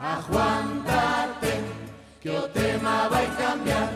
Aguántate 0.00 1.60
que 2.18 2.30
o 2.30 2.48
tema 2.48 3.10
vai 3.10 3.28
cambiar 3.36 3.90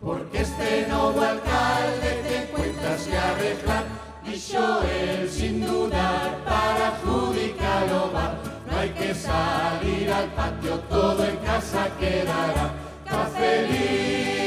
Porque 0.00 0.38
este 0.38 0.86
novo 0.88 1.20
alcalde 1.20 2.10
te 2.24 2.34
encuentras 2.44 3.02
que 3.08 3.16
arreglar 3.30 3.84
Dixo 4.24 4.80
el 4.88 5.28
sin 5.28 5.60
dudar 5.66 6.30
para 6.48 6.96
adjudicar 6.96 7.84
o 7.92 8.08
bar 8.08 8.38
No 8.70 8.72
hai 8.78 8.88
que 8.88 9.12
salir 9.12 10.08
al 10.10 10.32
patio, 10.32 10.80
todo 10.88 11.22
en 11.28 11.36
casa 11.44 11.90
quedará. 12.00 12.72
Cafelito, 13.04 14.43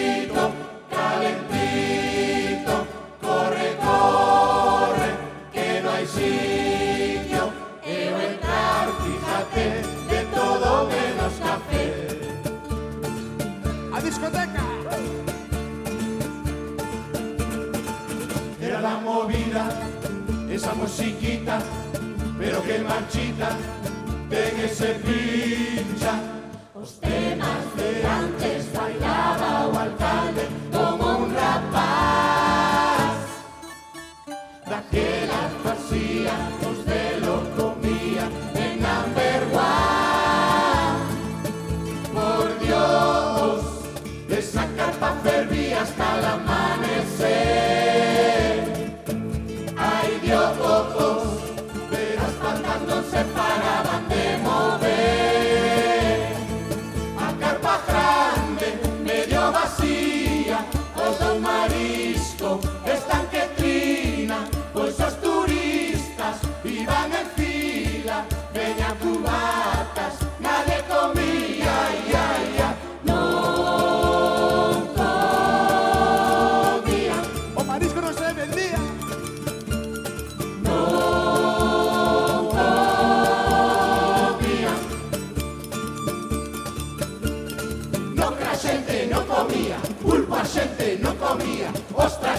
discoteca. 14.17 14.63
Era 18.61 18.81
la 18.81 18.97
movida, 18.97 19.69
esa 20.49 20.73
musiquita, 20.73 21.59
pero 22.39 22.63
que 22.63 22.79
marchita, 22.79 23.49
de 24.29 24.51
que 24.51 24.67
se 24.67 24.93
pincha. 25.05 26.13
Os 26.73 26.99
temas 26.99 27.75
de 27.75 28.05
antes 28.05 28.73
bailaba 28.73 29.67
o 29.67 29.77
alcalde 29.77 30.47
como 30.71 31.17
un 31.17 31.35
rapaz. 31.35 32.47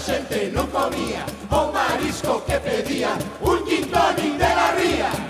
Xente 0.09 0.49
non 0.57 0.67
comía, 0.73 1.21
o 1.53 1.69
marisco 1.69 2.41
que 2.49 2.57
pedía, 2.65 3.13
un 3.45 3.61
gin 3.69 3.85
de 4.41 4.49
la 4.57 4.73
ría. 4.73 5.28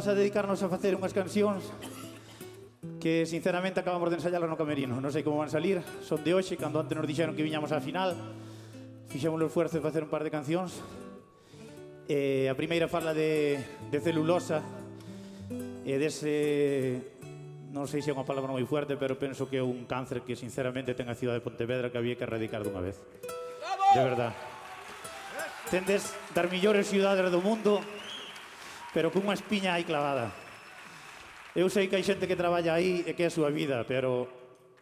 vamos 0.00 0.16
a 0.16 0.16
dedicarnos 0.16 0.62
a 0.64 0.72
facer 0.72 0.96
unhas 0.96 1.12
cancións 1.12 1.60
que 3.04 3.28
sinceramente 3.28 3.84
acabamos 3.84 4.08
de 4.08 4.16
ensayarlas 4.16 4.48
no 4.48 4.56
camerino. 4.56 4.96
Non 4.96 5.12
sei 5.12 5.20
como 5.20 5.44
van 5.44 5.52
salir, 5.52 5.84
son 6.00 6.24
de 6.24 6.32
hoxe, 6.32 6.56
cando 6.56 6.80
antes 6.80 6.96
nos 6.96 7.04
dixeron 7.04 7.36
que 7.36 7.44
viñamos 7.44 7.68
á 7.68 7.84
final, 7.84 8.16
fixemos 9.12 9.36
o 9.36 9.44
esfuerzo 9.44 9.76
de 9.76 9.84
facer 9.84 10.00
un 10.00 10.08
par 10.08 10.24
de 10.24 10.32
cancións. 10.32 10.80
Eh, 12.08 12.48
a 12.48 12.56
primeira 12.56 12.88
fala 12.88 13.12
de, 13.12 13.60
de 13.92 13.98
celulosa, 14.00 14.64
e 15.84 15.92
dese 16.00 17.20
non 17.68 17.84
sei 17.84 18.00
se 18.00 18.08
é 18.08 18.16
unha 18.16 18.24
palabra 18.24 18.56
moi 18.56 18.64
fuerte, 18.64 18.96
pero 18.96 19.20
penso 19.20 19.52
que 19.52 19.60
é 19.60 19.64
un 19.64 19.84
cáncer 19.84 20.24
que 20.24 20.32
sinceramente 20.32 20.96
ten 20.96 21.12
a 21.12 21.16
cidade 21.20 21.44
de 21.44 21.44
Pontevedra 21.44 21.92
que 21.92 22.00
había 22.00 22.16
que 22.16 22.24
erradicar 22.24 22.64
dunha 22.64 22.80
vez. 22.80 22.96
De 23.92 24.00
verdad. 24.00 24.32
Tendes 25.68 26.16
das 26.32 26.48
millores 26.48 26.88
ciudades 26.88 27.28
do 27.28 27.44
mundo 27.44 27.84
pero 28.94 29.10
cunha 29.14 29.34
espiña 29.34 29.74
aí 29.74 29.86
clavada. 29.86 30.30
Eu 31.54 31.66
sei 31.66 31.90
que 31.90 31.98
hai 31.98 32.06
xente 32.06 32.30
que 32.30 32.38
traballa 32.38 32.78
aí 32.78 33.02
e 33.06 33.14
que 33.14 33.26
é 33.26 33.30
a 33.30 33.34
súa 33.34 33.50
vida, 33.50 33.82
pero 33.86 34.30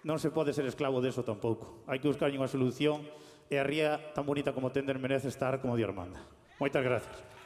non 0.04 0.20
se 0.20 0.28
pode 0.28 0.52
ser 0.52 0.68
esclavo 0.68 1.00
deso 1.00 1.24
tampouco. 1.24 1.84
Hai 1.88 2.00
que 2.00 2.08
buscar 2.08 2.28
unha 2.28 2.48
solución 2.48 3.04
e 3.48 3.56
a 3.56 3.64
ría 3.64 4.12
tan 4.12 4.28
bonita 4.28 4.52
como 4.52 4.68
tender 4.72 5.00
merece 5.00 5.32
estar 5.32 5.60
como 5.60 5.76
Dios 5.76 5.92
manda. 5.96 6.20
Moitas 6.60 6.84
gracias. 6.84 7.37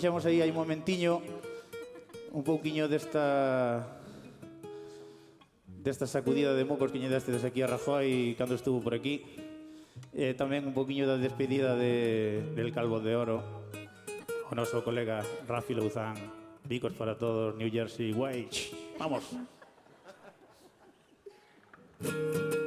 Fixemos 0.00 0.24
aí 0.24 0.40
hai 0.40 0.48
un 0.48 0.56
momentiño 0.56 1.20
un 2.32 2.40
pouquiño 2.40 2.88
desta 2.88 3.84
desta 5.84 6.08
sacudida 6.08 6.56
de 6.56 6.64
mocos 6.64 6.88
que 6.88 6.96
lle 6.96 7.12
desde 7.12 7.36
aquí 7.44 7.60
a 7.60 7.68
Rajoy 7.68 8.32
cando 8.40 8.56
estuvo 8.56 8.80
por 8.80 8.96
aquí 8.96 9.20
e 10.16 10.32
tamén 10.32 10.64
un 10.64 10.72
pouquiño 10.72 11.04
da 11.04 11.20
despedida 11.20 11.76
de, 11.76 12.40
del 12.56 12.72
Calvo 12.72 13.04
de 13.04 13.12
Oro 13.12 13.44
o 14.48 14.52
noso 14.56 14.80
colega 14.80 15.20
Rafi 15.44 15.76
Louzán. 15.76 16.16
Bicos 16.64 16.96
para 16.96 17.20
todos, 17.20 17.52
New 17.60 17.68
Jersey 17.68 18.16
Wage 18.16 18.72
Vamos. 18.96 19.28
Cando 22.00 22.59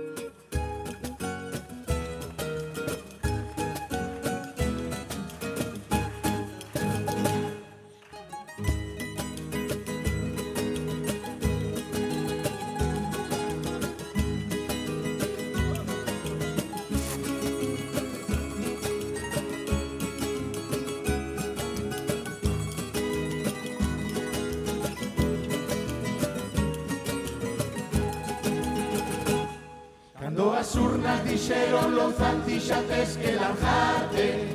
tes 32.72 33.18
que 33.18 33.32
lanzarte. 33.34 34.48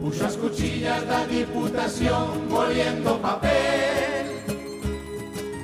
Puxo 0.00 0.24
as 0.26 0.36
cuchillas 0.36 1.06
da 1.06 1.24
diputación 1.24 2.48
moliendo 2.48 3.18
papel. 3.18 4.26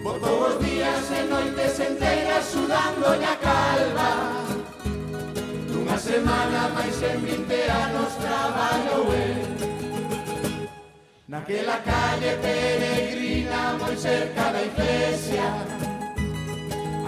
Botou 0.03 0.49
os 0.49 0.65
días 0.65 1.11
e 1.11 1.23
noites 1.25 1.81
enteras 1.81 2.45
sudando 2.47 3.07
a 3.07 3.37
calva. 3.37 4.11
Nunha 5.69 5.99
semana 5.99 6.69
máis 6.75 6.97
en 7.03 7.21
20 7.21 7.71
anos 7.85 8.11
traballo 8.17 9.13
el. 9.13 9.43
Naquela 11.29 11.79
calle 11.85 12.37
peregrina 12.41 13.77
moi 13.79 13.97
cerca 13.97 14.53
da 14.53 14.63
iglesia 14.63 15.72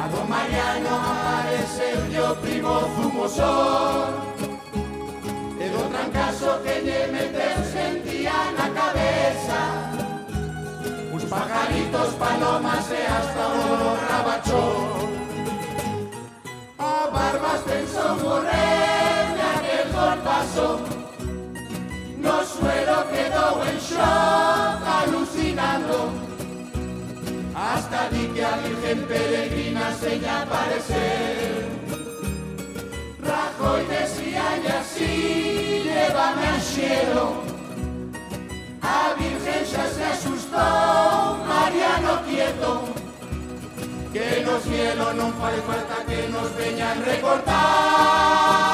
A 0.04 0.08
don 0.08 0.26
Mariano 0.28 0.96
apareceu 1.00 2.30
o 2.30 2.36
primo 2.36 2.78
zumosor 2.94 4.12
E 5.58 5.68
do 5.70 5.82
trancaso 5.88 6.60
que 6.62 6.74
lle 6.84 7.06
meteu 7.06 7.64
sentía 7.72 8.52
na 8.52 8.68
cabeza. 8.68 9.60
Uns 11.10 11.24
pajaritos, 11.24 12.12
palomas 12.20 12.90
e 12.90 13.02
hasta 13.16 13.44
o 13.48 13.96
rabachón 14.08 15.08
A 16.78 17.08
barbas 17.10 17.62
pensou 17.62 18.14
morrer 18.16 19.32
de 19.36 19.44
aquel 19.56 19.86
golpazo 19.90 20.80
No 22.18 22.44
suelo 22.44 22.98
quedou 23.08 23.64
en 23.64 23.78
shock 23.80 24.84
alucinando 25.00 26.23
hasta 27.54 28.08
di 28.10 28.26
que 28.28 28.44
a 28.44 28.56
Virgen 28.56 29.06
Peregrina 29.06 29.94
se 29.94 30.18
lle 30.18 30.28
aparecer. 30.28 31.68
Rajoy 33.22 33.86
decía 33.86 34.44
y 34.62 34.66
así, 34.66 35.82
llévame 35.84 36.46
al 36.46 36.60
cielo. 36.60 37.42
A 38.82 39.14
Virgen 39.18 39.64
xa 39.70 39.86
se 39.88 40.04
asustó, 40.04 41.38
Mariano 41.46 42.22
quieto. 42.28 42.82
Que 44.12 44.44
no 44.46 44.60
cielo 44.60 45.12
non 45.14 45.32
fai 45.40 45.58
falta 45.66 45.96
que 46.06 46.28
nos 46.28 46.48
veñan 46.54 47.02
recortar. 47.04 48.73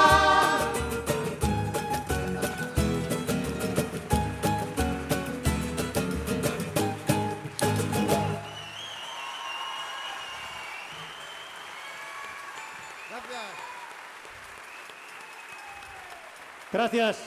Gracias. 16.73 17.19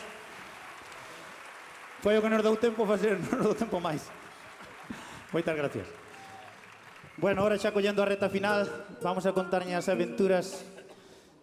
Foi 1.99 2.15
o 2.15 2.23
que 2.23 2.31
nos 2.31 2.43
deu 2.43 2.55
tempo 2.55 2.88
facer, 2.88 3.19
non 3.27 3.43
nos 3.43 3.51
deu 3.51 3.57
tempo 3.59 3.80
máis. 3.83 4.07
Moitas 5.35 5.55
gracias. 5.55 5.88
Bueno, 7.19 7.43
ahora 7.43 7.59
xa 7.59 7.75
collendo 7.75 8.03
a 8.03 8.07
reta 8.07 8.31
final, 8.31 8.63
vamos 9.03 9.27
a 9.27 9.35
contarñe 9.35 9.75
as 9.75 9.91
aventuras 9.91 10.63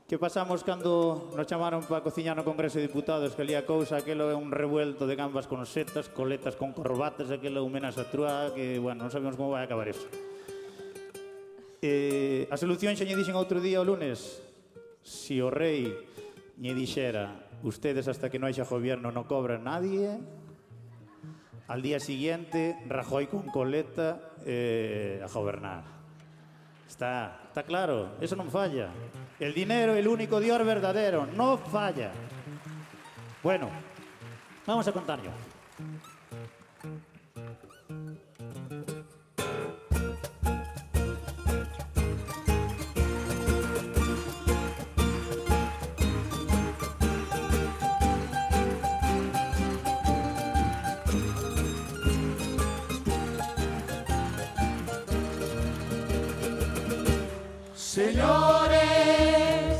que 0.08 0.18
pasamos 0.18 0.64
cando 0.64 1.30
nos 1.36 1.46
chamaron 1.46 1.84
para 1.86 2.02
cociñar 2.02 2.34
no 2.34 2.42
Congreso 2.42 2.80
de 2.80 2.88
Diputados, 2.88 3.36
que 3.36 3.44
lía 3.44 3.68
cousa, 3.68 4.00
aquelo 4.00 4.32
é 4.32 4.34
un 4.34 4.50
revuelto 4.50 5.06
de 5.06 5.14
gambas 5.14 5.46
con 5.46 5.62
setas, 5.68 6.08
coletas 6.08 6.56
con 6.56 6.72
corbatas, 6.72 7.30
aquela 7.30 7.62
humenas 7.62 8.00
a 8.00 8.08
trúa, 8.08 8.50
que, 8.56 8.80
bueno, 8.80 9.06
non 9.06 9.12
sabemos 9.12 9.36
como 9.36 9.54
vai 9.54 9.62
acabar 9.62 9.86
eso. 9.86 10.08
Eh, 11.84 12.48
a 12.48 12.56
solución 12.56 12.96
xa 12.96 13.04
lle 13.04 13.14
dixen 13.14 13.36
outro 13.36 13.60
día 13.60 13.78
o 13.78 13.86
lunes, 13.86 14.40
si 15.04 15.38
o 15.38 15.52
rei 15.52 15.88
lle 16.58 16.72
dixera 16.74 17.49
ustedes 17.62 18.08
hasta 18.08 18.28
que 18.28 18.38
non 18.38 18.48
haxa 18.48 18.68
gobierno 18.68 19.12
non 19.12 19.24
cobran 19.28 19.68
nadie, 19.68 20.20
al 21.70 21.80
día 21.82 22.00
siguiente 22.00 22.76
Rajoy 22.90 23.30
con 23.30 23.46
coleta 23.48 24.34
eh, 24.44 25.22
a 25.22 25.28
gobernar. 25.30 25.84
Está, 26.88 27.46
está 27.46 27.62
claro, 27.62 28.18
eso 28.20 28.34
non 28.34 28.50
falla. 28.50 28.90
El 29.38 29.54
dinero, 29.54 29.94
el 29.94 30.08
único 30.10 30.42
Dios 30.42 30.58
verdadero, 30.66 31.24
no 31.30 31.56
falla. 31.56 32.10
Bueno, 33.42 33.70
vamos 34.66 34.86
a 34.88 34.92
contar 34.92 35.22
yo. 35.22 35.30
Señores, 58.00 59.76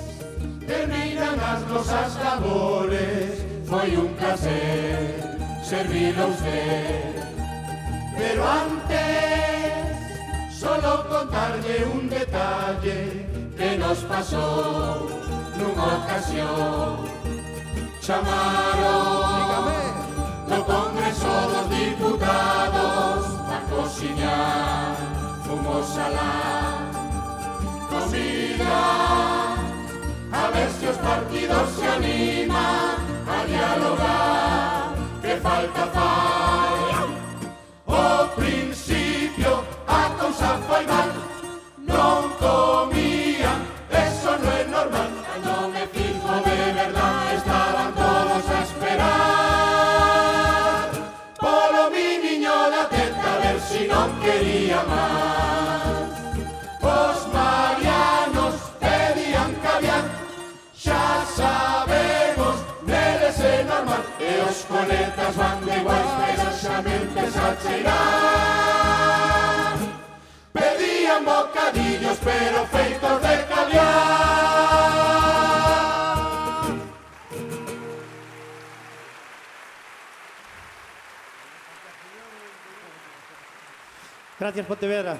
terminan 0.67 1.41
as 1.41 1.61
nosas 1.73 2.17
labores 2.23 3.33
Foi 3.65 3.97
un 3.97 4.13
placer 4.19 5.25
servirlo 5.65 6.25
a 6.25 6.27
usted. 6.27 7.15
Pero 8.19 8.43
antes, 8.45 9.97
solo 10.53 11.09
contarle 11.09 11.77
un 11.95 12.11
detalle 12.11 13.25
Que 13.57 13.79
nos 13.79 13.99
pasó 14.01 15.09
nunha 15.57 15.89
ocasión. 16.01 17.09
Chamaron 18.03 19.65
no 20.51 20.59
Congreso 20.67 21.33
dos 21.53 21.67
Diputados 21.71 23.23
A 23.57 23.59
cociñar 23.71 24.97
fumos 25.43 25.97
alá 25.97 26.80
comida 28.11 29.57
A 30.33 30.51
ver 30.53 30.71
si 30.71 30.87
os 30.87 30.97
partidos 30.97 31.71
se 31.71 31.87
animan 31.87 32.97
A 33.27 33.45
dialogar. 33.47 34.95
Que 35.23 35.37
falta 35.37 35.87
fai 35.87 37.11
O 37.87 38.29
principio 38.37 39.65
a 39.87 40.11
cousa 40.19 40.59
foi 40.67 40.87
mal 40.87 41.09
Non 41.79 42.31
comían 42.39 43.00
coletas 65.71 65.71
van 65.71 65.71
de 65.71 65.77
iguais 65.79 66.11
Pero 66.19 66.51
xa 66.53 66.83
me 66.83 66.97
empeza 66.97 67.51
a 67.51 67.57
cheirar 67.63 68.31
Pedían 70.53 71.25
bocadillos 71.25 72.19
pero 72.25 72.67
feitos 72.67 73.23
de 73.23 73.47
caviar 73.47 74.41
Gracias, 84.41 84.67
Pontevedra. 84.67 85.19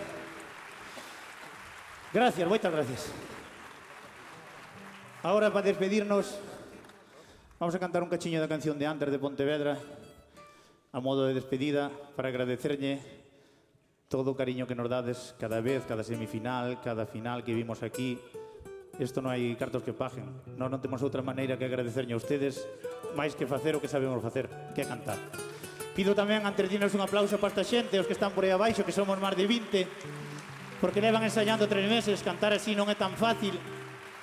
Gracias, 2.11 2.49
moitas 2.49 2.73
gracias. 2.73 3.13
Ahora, 5.23 5.53
para 5.53 5.69
despedirnos, 5.69 6.41
vamos 7.61 7.75
a 7.75 7.79
cantar 7.79 8.03
un 8.03 8.09
cachiño 8.09 8.41
da 8.41 8.49
canción 8.49 8.81
de 8.81 8.89
Antes 8.89 9.13
de 9.13 9.21
Pontevedra 9.21 9.77
a 10.93 10.99
modo 10.99 11.27
de 11.27 11.35
despedida 11.35 11.91
para 12.17 12.29
agradecerlle 12.29 12.99
todo 14.11 14.35
o 14.35 14.39
cariño 14.39 14.67
que 14.67 14.75
nos 14.75 14.91
dades 14.91 15.39
cada 15.39 15.63
vez, 15.63 15.87
cada 15.87 16.03
semifinal, 16.03 16.83
cada 16.83 17.07
final 17.07 17.47
que 17.47 17.55
vimos 17.55 17.87
aquí. 17.87 18.19
Isto 18.99 19.23
non 19.23 19.31
hai 19.31 19.55
cartos 19.55 19.87
que 19.87 19.95
paguen. 19.95 20.27
Nós 20.59 20.67
non 20.67 20.83
temos 20.83 20.99
outra 21.07 21.23
maneira 21.23 21.55
que 21.55 21.63
agradecerlle 21.63 22.11
a 22.11 22.19
ustedes 22.19 22.67
máis 23.15 23.39
que 23.39 23.47
facer 23.47 23.79
o 23.79 23.81
que 23.81 23.87
sabemos 23.87 24.19
facer, 24.19 24.51
que 24.75 24.83
é 24.83 24.87
cantar. 24.87 25.17
Pido 25.95 26.11
tamén 26.19 26.43
antes 26.43 26.67
dinos 26.67 26.91
un 26.91 27.07
aplauso 27.07 27.39
para 27.39 27.55
esta 27.55 27.63
xente, 27.63 28.03
os 28.03 28.11
que 28.11 28.19
están 28.19 28.35
por 28.35 28.43
aí 28.43 28.51
abaixo, 28.51 28.83
que 28.83 28.91
somos 28.91 29.15
máis 29.23 29.39
de 29.39 29.47
20, 29.47 30.83
porque 30.83 30.99
levan 30.99 31.23
ensayando 31.23 31.71
tres 31.71 31.87
meses, 31.87 32.19
cantar 32.27 32.51
así 32.51 32.75
non 32.75 32.91
é 32.91 32.99
tan 32.99 33.15
fácil, 33.15 33.55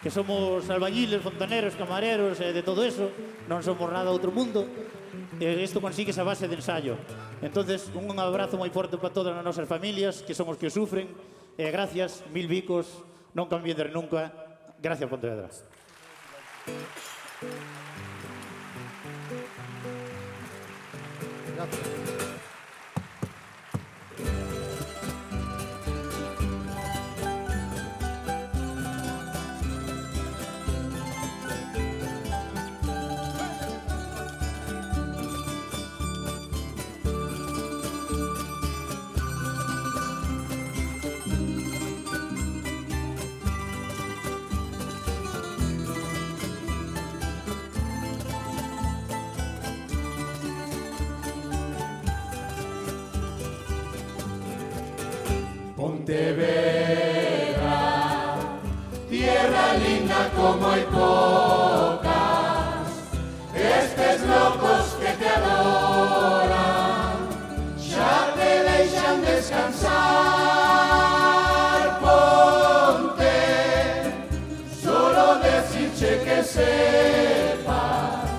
que 0.03 0.11
somos 0.11 0.67
albañiles, 0.67 1.23
fontaneros, 1.23 1.79
camareros 1.79 2.43
e 2.43 2.51
de 2.51 2.59
todo 2.59 2.83
eso, 2.83 3.07
non 3.47 3.63
somos 3.63 3.87
nada 3.87 4.11
outro 4.11 4.35
mundo, 4.35 4.67
e 5.39 5.63
isto 5.63 5.81
consigue 5.81 6.11
esa 6.11 6.23
base 6.23 6.47
de 6.47 6.55
ensayo. 6.55 6.97
Entonces, 7.41 7.89
un 7.93 8.17
abrazo 8.17 8.57
moi 8.57 8.69
forte 8.73 8.97
para 8.97 9.13
todas 9.13 9.33
as 9.37 9.45
nosas 9.45 9.69
familias, 9.69 10.25
que 10.25 10.33
somos 10.33 10.57
que 10.57 10.69
sufren, 10.69 11.09
e 11.57 11.65
gracias, 11.69 12.23
mil 12.33 12.49
bicos, 12.49 12.89
non 13.37 13.45
cambien 13.45 13.77
de 13.77 13.89
nunca, 13.89 14.33
gracias 14.81 15.09
Pontevedra. 15.09 15.49
Pontevedra, 56.07 57.67
tierra 59.09 59.73
linda 59.73 60.29
como 60.37 60.65
hay 60.69 60.83
pocas, 60.83 62.07
estes 63.53 64.21
locos 64.21 64.95
que 65.01 65.11
te 65.19 65.27
adoran, 65.27 66.47
ya 67.77 68.33
te 68.37 68.63
dejan 68.63 69.21
descansar, 69.21 69.89
ponte, 71.99 73.35
solo 74.81 75.39
decirche 75.39 76.21
que 76.23 76.41
sepas, 76.41 78.29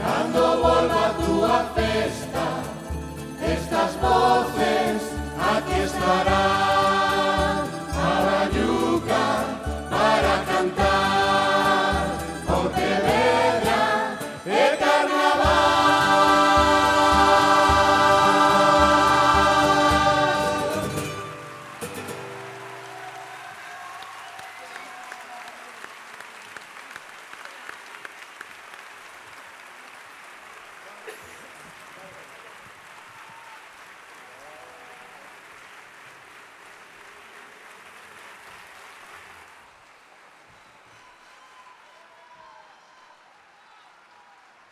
cuando 0.00 0.40
vuelva 0.62 1.12
tu 1.26 1.32
festa, 1.74 2.46
estas 3.52 4.00
voces 4.00 5.18
aquí 5.40 5.80
estarán. 5.80 6.67